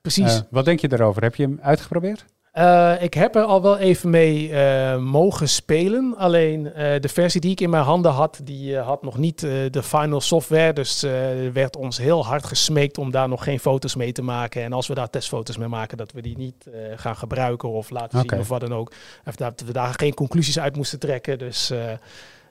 Precies. 0.00 0.34
Eh, 0.34 0.40
wat 0.50 0.64
denk 0.64 0.80
je 0.80 0.88
daarover? 0.88 1.22
Heb 1.22 1.34
je 1.34 1.42
hem 1.42 1.58
uitgeprobeerd? 1.62 2.24
Eh, 2.52 3.02
ik 3.02 3.14
heb 3.14 3.34
er 3.34 3.42
al 3.42 3.62
wel 3.62 3.78
even 3.78 4.10
mee 4.10 4.52
eh, 4.52 4.96
mogen 4.98 5.48
spelen. 5.48 6.14
Alleen 6.16 6.62
de 7.00 7.08
versie 7.08 7.40
die 7.40 7.50
ik 7.50 7.60
in 7.60 7.70
mijn 7.70 7.84
handen 7.84 8.12
had, 8.12 8.40
die 8.44 8.76
had 8.76 9.02
nog 9.02 9.18
niet 9.18 9.40
de 9.40 9.82
final 9.82 10.20
software. 10.20 10.72
Dus 10.72 11.02
er 11.02 11.52
werd 11.52 11.76
ons 11.76 11.98
heel 11.98 12.24
hard 12.24 12.44
gesmeekt 12.44 12.98
om 12.98 13.10
daar 13.10 13.28
nog 13.28 13.44
geen 13.44 13.60
foto's 13.60 13.94
mee 13.94 14.12
te 14.12 14.22
maken. 14.22 14.62
En 14.62 14.72
als 14.72 14.86
we 14.86 14.94
daar 14.94 15.10
testfoto's 15.10 15.56
mee 15.56 15.68
maken, 15.68 15.96
dat 15.96 16.12
we 16.12 16.22
die 16.22 16.36
niet 16.36 16.66
gaan 16.96 17.16
gebruiken 17.16 17.68
of 17.68 17.90
laten 17.90 18.20
zien 18.20 18.38
of 18.38 18.48
wat 18.48 18.60
dan 18.60 18.74
ook. 18.74 18.92
Of 19.26 19.36
dat 19.36 19.62
we 19.66 19.72
daar 19.72 19.94
geen 19.96 20.14
conclusies 20.14 20.58
uit 20.58 20.76
moesten 20.76 20.98
trekken. 20.98 21.38
Dus 21.38 21.72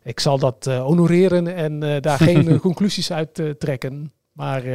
ik 0.03 0.19
zal 0.19 0.37
dat 0.39 0.67
eh, 0.67 0.81
honoreren 0.81 1.55
en 1.55 1.83
eh, 1.83 2.01
daar 2.01 2.17
geen 2.29 2.47
eh, 2.47 2.59
conclusies 2.59 3.11
uit 3.11 3.41
trekken. 3.57 4.11
Maar 4.31 4.65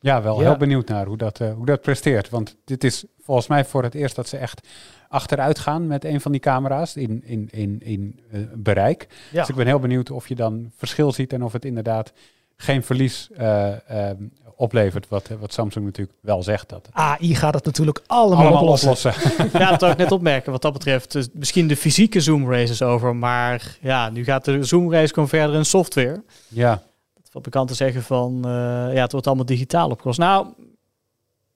Ja, 0.00 0.22
wel 0.22 0.40
Ja. 0.40 0.48
heel 0.48 0.56
benieuwd 0.56 0.88
naar 0.88 1.06
hoe 1.06 1.16
dat, 1.16 1.38
hoe 1.38 1.66
dat 1.66 1.80
presteert. 1.80 2.28
Want 2.28 2.56
dit 2.64 2.84
is 2.84 3.04
volgens 3.20 3.46
mij 3.46 3.64
voor 3.64 3.82
het 3.82 3.94
eerst 3.94 4.16
dat 4.16 4.28
ze 4.28 4.36
echt 4.36 4.68
achteruit 5.08 5.58
gaan 5.58 5.86
met 5.86 6.04
een 6.04 6.20
van 6.20 6.32
die 6.32 6.40
camera's 6.40 6.96
in, 6.96 7.22
in, 7.24 7.48
in, 7.50 7.80
in 7.84 8.20
bereik. 8.54 9.06
ja. 9.32 9.40
Dus 9.40 9.48
ik 9.48 9.54
ben 9.54 9.66
heel 9.66 9.78
benieuwd 9.78 10.10
of 10.10 10.28
je 10.28 10.34
dan 10.34 10.70
verschil 10.76 11.12
ziet 11.12 11.32
en 11.32 11.42
of 11.42 11.52
het 11.52 11.64
inderdaad 11.64 12.12
geen 12.60 12.82
verlies 12.82 13.28
eh, 13.36 14.08
ehm, 14.08 14.22
oplevert. 14.56 15.08
Wat, 15.08 15.28
wat 15.40 15.52
Samsung 15.52 15.84
natuurlijk 15.84 16.18
wel 16.20 16.42
zegt. 16.42 16.68
Dat 16.68 16.88
AI 16.92 17.34
gaat 17.34 17.54
het 17.54 17.64
natuurlijk 17.64 18.02
allemaal, 18.06 18.38
allemaal 18.38 18.62
oplossen. 18.62 18.88
oplossen. 18.88 19.50
Ja, 19.60 19.70
dat 19.70 19.80
zou 19.80 19.92
ik 19.92 19.98
net 19.98 20.12
opmerken. 20.12 20.52
Wat 20.52 20.62
dat 20.62 20.72
betreft, 20.72 21.12
dus 21.12 21.28
misschien 21.32 21.68
de 21.68 21.76
fysieke 21.76 22.20
zoom 22.20 22.50
race 22.50 22.72
is 22.72 22.82
over. 22.82 23.16
Maar 23.16 23.76
ja, 23.80 24.10
nu 24.10 24.24
gaat 24.24 24.44
de 24.44 24.64
zoom 24.64 24.92
race 24.92 25.14
gewoon 25.14 25.28
verder 25.28 25.56
in 25.56 25.64
software. 25.64 26.22
ja, 26.48 26.82
Dat 27.14 27.28
fabrikanten 27.30 27.76
zeggen 27.76 28.02
van, 28.02 28.44
eh, 28.44 28.50
ja, 28.94 29.02
het 29.02 29.12
wordt 29.12 29.26
allemaal 29.26 29.46
digitaal 29.46 29.90
opgelost. 29.90 30.18
Nou, 30.18 30.46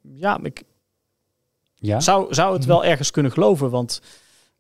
ja, 0.03 0.39
ik 0.43 0.62
ja. 1.74 2.01
zou, 2.01 2.35
zou 2.35 2.55
het 2.55 2.65
wel 2.65 2.85
ergens 2.85 3.11
kunnen 3.11 3.33
geloven. 3.33 3.70
Want 3.70 4.01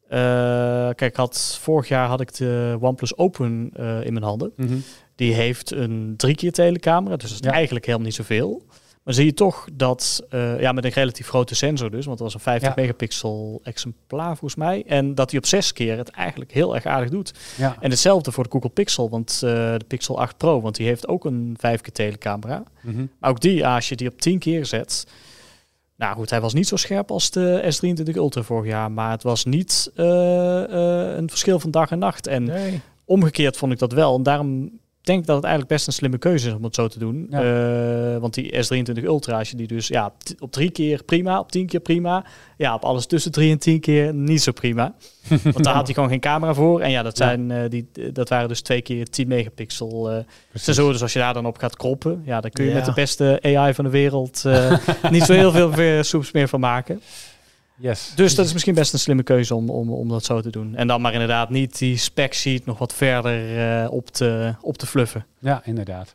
eh, 0.08 0.88
kijk, 0.94 1.16
had, 1.16 1.58
vorig 1.60 1.88
jaar 1.88 2.08
had 2.08 2.20
ik 2.20 2.34
de 2.34 2.76
OnePlus 2.80 3.16
Open 3.16 3.70
eh, 3.74 4.04
in 4.04 4.12
mijn 4.12 4.24
handen. 4.24 4.52
Mhm. 4.56 4.76
Die 5.22 5.34
heeft 5.34 5.70
een 5.70 6.14
drie 6.16 6.34
keer 6.34 6.52
telecamera, 6.52 7.16
dus 7.16 7.30
dat 7.30 7.40
is 7.40 7.46
Ja. 7.46 7.52
eigenlijk 7.52 7.84
helemaal 7.86 8.06
niet 8.06 8.16
zoveel. 8.16 8.66
Maar 9.02 9.14
zie 9.14 9.24
je 9.24 9.34
toch 9.34 9.66
dat, 9.72 10.22
eh, 10.30 10.60
ja, 10.60 10.72
met 10.72 10.84
een 10.84 10.90
relatief 10.90 11.28
grote 11.28 11.54
sensor 11.54 11.90
dus, 11.90 12.04
want 12.06 12.18
dat 12.18 12.26
was 12.26 12.34
een 12.34 12.40
50 12.40 12.68
Ja. 12.68 12.74
megapixel 12.80 13.60
exemplaar 13.64 14.28
volgens 14.36 14.54
mij. 14.54 14.82
En 14.86 15.14
dat 15.14 15.30
hij 15.30 15.38
op 15.38 15.46
zes 15.46 15.72
keer 15.72 15.96
het 15.96 16.08
eigenlijk 16.08 16.52
heel 16.52 16.74
erg 16.74 16.86
aardig 16.86 17.10
doet. 17.10 17.32
ja. 17.56 17.76
En 17.80 17.90
hetzelfde 17.90 18.32
voor 18.32 18.44
de 18.44 18.50
Google 18.50 18.70
Pixel, 18.70 19.10
want 19.10 19.32
eh, 19.34 19.40
de 19.50 19.84
Pixel 19.86 20.20
8 20.20 20.36
Pro, 20.36 20.60
want 20.60 20.76
die 20.76 20.86
heeft 20.86 21.08
ook 21.08 21.24
een 21.24 21.56
5 21.60 21.80
keer 21.80 21.92
telecamera. 21.92 22.62
Maar 23.18 23.30
ook 23.30 23.40
die, 23.40 23.66
als 23.66 23.88
je 23.88 23.96
die 23.96 24.08
op 24.08 24.20
10 24.20 24.38
keer 24.38 24.66
zet. 24.66 25.06
Nou 25.96 26.14
goed, 26.14 26.30
hij 26.30 26.40
was 26.40 26.54
niet 26.54 26.68
zo 26.68 26.76
scherp 26.76 27.10
als 27.10 27.30
de 27.30 27.74
S23 27.76 28.14
Ultra 28.16 28.42
vorig 28.42 28.70
jaar, 28.70 28.90
maar 28.90 29.10
het 29.10 29.22
was 29.22 29.44
niet 29.44 29.90
eh, 29.94 30.04
een 31.16 31.28
verschil 31.28 31.60
van 31.60 31.70
dag 31.70 31.90
en 31.90 31.98
nacht. 31.98 32.26
En 32.26 32.44
Nee. 32.44 32.80
omgekeerd 33.04 33.56
vond 33.56 33.72
ik 33.72 33.78
dat 33.78 33.92
wel. 33.92 34.16
En 34.16 34.22
daarom 34.22 34.80
denk 35.06 35.26
dat 35.26 35.36
het 35.36 35.44
eigenlijk 35.44 35.74
best 35.74 35.86
een 35.86 35.92
slimme 35.92 36.18
keuze 36.18 36.48
is 36.48 36.54
om 36.54 36.64
het 36.64 36.74
zo 36.74 36.88
te 36.88 36.98
doen. 36.98 37.26
Ja. 37.30 37.42
Eh, 38.14 38.18
want 38.20 38.34
die 38.34 38.52
S23 38.52 39.02
Ultra, 39.04 39.38
als 39.38 39.50
je 39.50 39.56
die 39.56 39.66
dus 39.66 39.86
ja, 39.88 40.12
op 40.38 40.52
drie 40.52 40.70
keer 40.70 41.04
prima, 41.04 41.38
op 41.38 41.50
tien 41.52 41.66
keer 41.66 41.80
prima. 41.80 42.24
Ja, 42.56 42.74
op 42.74 42.84
alles 42.84 43.06
tussen 43.06 43.32
drie 43.32 43.50
en 43.50 43.58
tien 43.58 43.80
keer 43.80 44.14
niet 44.14 44.42
zo 44.42 44.52
prima. 44.52 44.94
Want 45.42 45.64
daar 45.64 45.74
had 45.74 45.84
hij 45.84 45.94
gewoon 45.94 46.08
geen 46.08 46.20
camera 46.20 46.54
voor. 46.54 46.80
En 46.80 46.90
ja, 46.90 47.02
dat, 47.02 47.18
Ja. 47.18 47.24
zijn, 47.26 47.50
eh, 47.50 47.70
die, 47.70 47.88
dat 48.12 48.28
waren 48.28 48.48
dus 48.48 48.60
twee 48.60 48.82
keer 48.82 49.10
10 49.10 49.28
megapixel 49.28 50.10
eh 50.10 50.16
Precies. 50.48 50.64
sensoren. 50.66 50.92
Dus 50.92 51.02
als 51.02 51.12
je 51.12 51.18
daar 51.18 51.34
dan 51.34 51.46
op 51.46 51.58
gaat 51.58 51.76
kroppen, 51.76 52.22
ja, 52.24 52.40
dan 52.40 52.50
kun 52.50 52.64
je 52.64 52.70
Ja. 52.70 52.76
met 52.76 52.84
de 52.84 52.92
beste 52.92 53.38
AI 53.42 53.74
van 53.74 53.84
de 53.84 53.90
wereld 53.90 54.44
eh, 54.44 54.78
niet 55.10 55.22
zo 55.22 55.32
heel 55.32 55.72
veel 55.72 56.02
soeps 56.02 56.32
meer 56.32 56.48
van 56.48 56.60
maken. 56.60 57.00
Yes. 57.82 58.12
Dus 58.14 58.34
dat 58.34 58.46
is 58.46 58.52
misschien 58.52 58.74
best 58.74 58.92
een 58.92 58.98
slimme 58.98 59.22
keuze 59.22 59.54
om, 59.54 59.70
om, 59.70 59.90
om 59.90 60.08
dat 60.08 60.24
zo 60.24 60.40
te 60.40 60.50
doen. 60.50 60.74
En 60.76 60.86
dan 60.86 61.00
maar 61.00 61.12
inderdaad 61.12 61.50
niet 61.50 61.78
die 61.78 61.96
spec 61.96 62.34
sheet 62.34 62.66
nog 62.66 62.78
wat 62.78 62.94
verder 62.94 63.58
eh, 63.82 63.92
op, 63.92 64.08
te, 64.10 64.54
op 64.60 64.78
te 64.78 64.86
fluffen. 64.86 65.26
Ja, 65.38 65.62
inderdaad. 65.64 66.14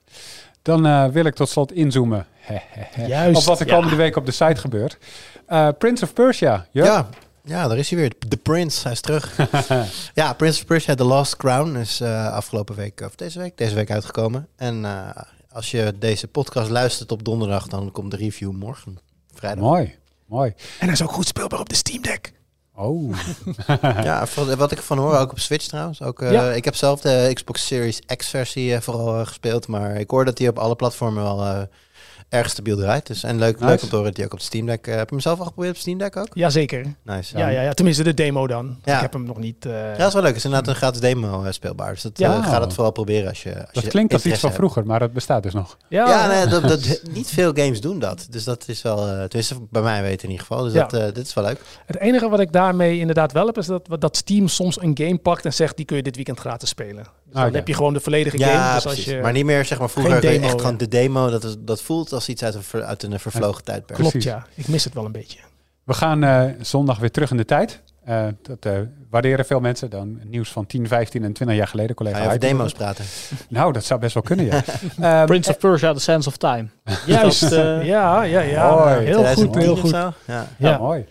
Dan 0.62 0.86
eh, 0.86 1.08
wil 1.08 1.26
ik 1.26 1.36
tot 1.36 1.50
slot 1.50 1.72
inzoomen. 1.72 2.26
Juist. 3.08 3.40
Op 3.40 3.44
wat 3.44 3.60
er 3.60 3.68
Ja. 3.68 3.74
komende 3.74 3.96
week 3.96 4.16
op 4.16 4.26
de 4.26 4.32
site 4.32 4.56
gebeurt. 4.62 4.98
Eh, 5.46 5.70
Prince 5.78 6.04
of 6.04 6.14
Persia. 6.14 6.66
Ja. 6.72 6.86
Ja. 6.86 7.10
ja, 7.44 7.68
daar 7.68 7.78
is 7.78 7.90
hij 7.90 8.00
weer. 8.00 8.12
The 8.28 8.38
Prince, 8.38 8.84
hij 8.84 8.92
is 8.92 9.02
terug. 9.02 9.36
ja, 10.14 10.34
Prince 10.34 10.60
of 10.62 10.66
Persia, 10.66 10.96
The 10.96 11.04
Lost 11.04 11.38
Crown 11.38 11.76
is 11.76 12.00
eh, 12.02 12.32
afgelopen 12.34 12.76
week, 12.76 13.02
of 13.02 13.16
deze 13.16 13.40
week, 13.40 13.58
deze 13.58 13.76
week 13.76 13.92
uitgekomen. 13.92 14.48
En 14.56 14.86
eh, 14.86 15.10
als 15.52 15.72
je 15.72 15.94
deze 16.00 16.28
podcast 16.28 16.70
luistert 16.70 17.12
op 17.12 17.24
donderdag, 17.24 17.68
dan 17.68 17.92
komt 17.92 18.12
de 18.12 18.18
review 18.18 18.52
morgen, 18.52 18.98
vrijdag. 19.34 19.64
Mooi. 19.64 19.96
Mooi. 20.28 20.54
En 20.80 20.86
hij 20.86 20.92
is 20.94 21.02
ook 21.02 21.12
goed 21.12 21.28
speelbaar 21.28 21.60
op 21.60 21.70
de 21.70 21.76
Steam 21.76 22.02
Deck. 22.02 22.34
Oh. 22.76 23.16
Ja, 23.82 24.26
wat 24.58 24.72
ik 24.72 24.82
van 24.82 24.98
hoor, 24.98 25.18
ook 25.18 25.32
op 25.32 25.40
Switch 25.40 25.66
trouwens. 25.68 26.02
Ook, 26.02 26.22
eh, 26.22 26.32
Ja. 26.32 26.52
Ik 26.52 26.66
heb 26.66 26.76
zelf 26.76 27.02
de 27.02 27.32
Xbox 27.34 27.66
Series 27.66 28.00
X-versie 28.18 28.74
eh, 28.74 28.82
vooral 28.82 29.20
eh, 29.20 29.28
gespeeld, 29.28 29.68
maar 29.68 29.96
ik 29.96 30.10
hoor 30.10 30.26
dat 30.26 30.38
die 30.38 30.50
op 30.50 30.60
alle 30.60 30.76
platformen 30.76 31.24
wel 31.24 31.42
eh, 31.46 31.62
erg 32.30 32.50
stabiel 32.50 32.78
draait. 32.78 33.08
Dus, 33.08 33.24
en 33.24 33.38
leuk, 33.38 33.54
Nice. 33.60 33.66
leuk 33.66 33.82
om 33.82 33.88
te 33.90 33.96
horen 33.96 34.06
dat 34.08 34.16
die 34.16 34.26
ook 34.26 34.34
op 34.34 34.40
de 34.40 34.46
Steam 34.46 34.66
Deck... 34.66 34.88
eh, 34.88 34.96
heb 34.96 35.08
je 35.10 35.14
hem 35.16 35.24
zelf 35.24 35.40
al 35.40 35.46
geprobeerd 35.46 35.74
op 35.74 35.80
Steam 35.80 35.98
Deck 35.98 36.16
ook? 36.18 36.28
Jazeker. 36.34 36.86
Nice. 37.04 37.38
Ja, 37.38 37.48
ja, 37.48 37.62
ja, 37.62 37.74
tenminste 37.74 38.04
de 38.04 38.14
demo 38.14 38.48
dan. 38.48 38.78
Ja. 38.84 38.96
Ik 38.96 39.02
heb 39.02 39.14
hem 39.14 39.24
nog 39.24 39.38
niet... 39.38 39.66
eh, 39.66 39.72
Ja, 39.74 39.98
dat 39.98 40.08
is 40.08 40.14
wel 40.14 40.22
leuk. 40.22 40.28
Het 40.32 40.38
is 40.40 40.46
inderdaad 40.46 40.68
een 40.70 40.76
gratis 40.76 41.00
demo 41.02 41.44
eh, 41.44 41.52
speelbaar. 41.52 41.94
Dus 41.94 42.02
dat, 42.02 42.18
Ja. 42.18 42.42
ga 42.44 42.60
dat 42.60 42.74
vooral 42.74 42.92
proberen 42.92 43.30
als 43.30 43.44
je 43.44 43.60
als 43.60 43.72
Dat 43.74 43.84
je 43.84 43.90
klinkt 43.90 44.14
als 44.14 44.26
iets 44.26 44.40
van 44.40 44.50
hebt. 44.50 44.62
vroeger, 44.62 44.86
maar 44.86 45.00
dat 45.00 45.14
bestaat 45.14 45.44
dus 45.44 45.54
nog. 45.54 45.78
ja, 45.90 46.08
Ja, 46.10 46.28
nee, 46.28 46.48
dat, 46.48 46.62
dat, 46.68 47.02
niet 47.12 47.28
veel 47.30 47.52
games 47.54 47.82
doen 47.82 48.00
dat. 48.00 48.28
Dus 48.30 48.44
dat 48.44 48.64
is 48.68 48.82
wel, 48.82 49.08
eh 49.08 49.14
tenminste 49.24 49.56
bij 49.70 49.82
mij 49.82 50.02
weten 50.02 50.24
in 50.24 50.30
ieder 50.32 50.46
geval. 50.46 50.64
Dus 50.64 50.74
Ja. 50.74 50.86
dat, 50.86 51.16
dit 51.16 51.26
is 51.28 51.34
wel 51.34 51.44
leuk. 51.44 51.62
Het 51.86 51.98
enige 52.00 52.30
wat 52.30 52.40
ik 52.40 52.52
daarmee 52.52 53.00
inderdaad 53.00 53.32
wel 53.32 53.46
heb, 53.46 53.58
is 53.58 53.66
dat, 53.66 53.88
dat 54.00 54.18
Steam 54.18 54.48
soms 54.48 54.82
een 54.82 54.92
game 54.98 55.18
pakt 55.18 55.46
en 55.46 55.54
zegt, 55.54 55.78
die 55.78 55.86
kun 55.86 55.96
je 55.98 56.04
dit 56.04 56.16
weekend 56.16 56.40
gratis 56.40 56.70
spelen. 56.70 57.06
Dus 57.28 57.36
dan 57.36 57.44
Ah, 57.46 57.50
ja. 57.52 57.56
heb 57.58 57.68
je 57.68 57.74
gewoon 57.74 57.94
de 57.94 58.00
volledige 58.00 58.38
Ja, 58.38 58.48
game. 58.48 58.74
Dus 58.76 58.86
als 58.88 59.06
je, 59.06 59.20
maar 59.22 59.32
niet 59.32 59.46
meer 59.46 59.66
zeg 59.66 59.80
maar 59.80 59.90
vroeger 59.90 60.26
echt 60.44 60.52
gewoon 60.62 60.78
de 60.78 60.88
demo. 60.88 61.30
Dat, 61.30 61.44
is, 61.44 61.56
dat 61.60 61.82
voelt 61.82 62.14
als 62.14 62.30
iets 62.30 62.44
uit 62.44 62.56
een, 62.56 62.64
ver- 62.64 62.84
uit 62.84 63.04
een 63.04 63.20
vervlogen 63.20 63.64
tijdperk. 63.64 64.00
Klopt, 64.00 64.12
Precies. 64.12 64.32
ja. 64.32 64.46
Ik 64.56 64.68
mis 64.68 64.84
het 64.84 64.94
wel 64.94 65.06
een 65.06 65.12
beetje. 65.12 65.40
We 65.84 65.94
gaan 65.94 66.24
eh, 66.24 66.44
zondag 66.62 67.00
weer 67.00 67.12
terug 67.12 67.32
in 67.32 67.38
de 67.38 67.46
tijd. 67.46 67.82
Eh, 68.06 68.26
dat 68.42 68.58
eh, 68.74 68.80
waarderen 69.10 69.46
veel 69.46 69.60
mensen. 69.60 69.90
Dan 69.90 70.20
nieuws 70.24 70.52
van 70.52 70.66
10, 70.66 70.88
15 70.88 71.24
en 71.24 71.34
20 71.34 71.58
jaar 71.58 71.68
geleden. 71.68 71.96
Collega 71.96 72.16
Ga 72.16 72.22
je 72.22 72.28
over 72.28 72.40
demo's 72.40 72.72
praten? 72.74 73.06
Nou, 73.50 73.74
dat 73.74 73.84
zou 73.84 74.00
best 74.00 74.14
wel 74.14 74.24
kunnen, 74.24 74.46
ja. 74.46 74.64
Ehm, 75.20 75.26
Prince 75.26 75.50
of 75.50 75.58
Persia, 75.58 75.94
The 75.94 76.00
Sands 76.00 76.28
of 76.28 76.38
Time. 76.38 76.68
Juist. 77.06 77.44
Eh, 77.44 77.86
ja, 77.86 78.22
ja, 78.24 78.42
ja. 78.42 78.70
Mooi. 78.76 79.06
Heel 79.06 79.16
goed, 79.26 79.54
2010 79.54 79.62
heel 79.62 79.76
goed. 79.76 79.90
zo? 79.90 79.98
Ja. 79.98 80.14
Ja, 80.26 80.48
Ja. 80.58 80.78
mooi. 80.78 81.06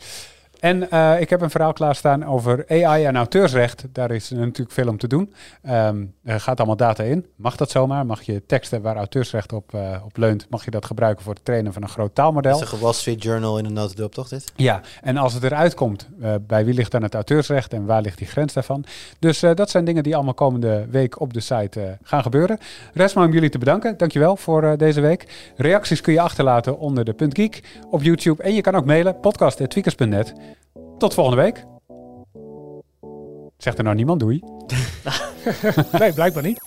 En 0.60 0.90
eh, 0.90 1.20
ik 1.20 1.30
heb 1.30 1.40
een 1.40 1.50
verhaal 1.50 1.72
klaarstaan 1.72 2.24
over 2.24 2.64
AI 2.68 3.04
en 3.04 3.16
auteursrecht. 3.16 3.84
Daar 3.92 4.10
is 4.10 4.30
natuurlijk 4.30 4.72
veel 4.72 4.88
om 4.88 4.98
te 4.98 5.08
doen. 5.08 5.34
Ehm, 5.62 6.04
er 6.24 6.40
gaat 6.40 6.58
allemaal 6.58 6.76
data 6.76 7.02
in. 7.02 7.26
Mag 7.36 7.56
dat 7.56 7.70
zomaar? 7.70 8.06
Mag 8.06 8.22
je 8.22 8.42
teksten 8.46 8.82
waar 8.82 8.96
auteursrecht 8.96 9.52
op, 9.52 9.74
eh, 9.74 10.00
op 10.04 10.16
leunt, 10.16 10.46
mag 10.50 10.64
je 10.64 10.70
dat 10.70 10.84
gebruiken 10.84 11.24
voor 11.24 11.34
het 11.34 11.44
trainen 11.44 11.72
van 11.72 11.82
een 11.82 11.88
groot 11.88 12.14
taalmodel? 12.14 12.52
Dat 12.52 12.62
is 12.62 12.72
een 12.72 12.78
Wall 12.78 12.92
Street 12.92 13.22
Journal 13.22 13.58
in 13.58 13.64
een 13.64 13.72
notendop, 13.72 14.14
toch 14.14 14.28
dit? 14.28 14.52
Ja, 14.56 14.80
en 15.02 15.16
als 15.16 15.34
het 15.34 15.42
eruit 15.42 15.74
komt, 15.74 16.08
eh, 16.20 16.34
bij 16.46 16.64
wie 16.64 16.74
ligt 16.74 16.90
dan 16.90 17.02
het 17.02 17.14
auteursrecht 17.14 17.72
en 17.72 17.86
waar 17.86 18.02
ligt 18.02 18.18
die 18.18 18.26
grens 18.26 18.52
daarvan? 18.52 18.84
Dus 19.18 19.40
dat 19.40 19.70
zijn 19.70 19.84
dingen 19.84 20.02
die 20.02 20.14
allemaal 20.14 20.34
komende 20.34 20.86
week 20.90 21.20
op 21.20 21.32
de 21.32 21.40
site 21.40 21.98
gaan 22.02 22.22
gebeuren. 22.22 22.58
Rest 22.92 23.14
maar 23.14 23.26
om 23.26 23.32
jullie 23.32 23.50
te 23.50 23.58
bedanken. 23.58 23.96
Dankjewel 23.96 24.36
voor 24.36 24.76
deze 24.76 25.00
week. 25.00 25.52
Reacties 25.56 26.00
kun 26.00 26.12
je 26.12 26.20
achterlaten 26.20 26.78
onder 26.78 27.04
de 27.04 27.12
Punt 27.12 27.34
Geek 27.34 27.62
op 27.90 28.02
YouTube. 28.02 28.42
En 28.42 28.54
je 28.54 28.60
kan 28.60 28.74
ook 28.74 28.84
mailen, 28.84 29.20
podcast.tweakers.net. 29.20 30.34
Tot 30.98 31.14
volgende 31.14 31.43
week. 31.43 31.64
Zegt 33.56 33.78
er 33.78 33.85
nou 33.85 33.97
niemand 33.97 34.20
doei? 34.20 34.43
Nee, 35.98 36.12
blijkbaar 36.12 36.43
niet. 36.43 36.60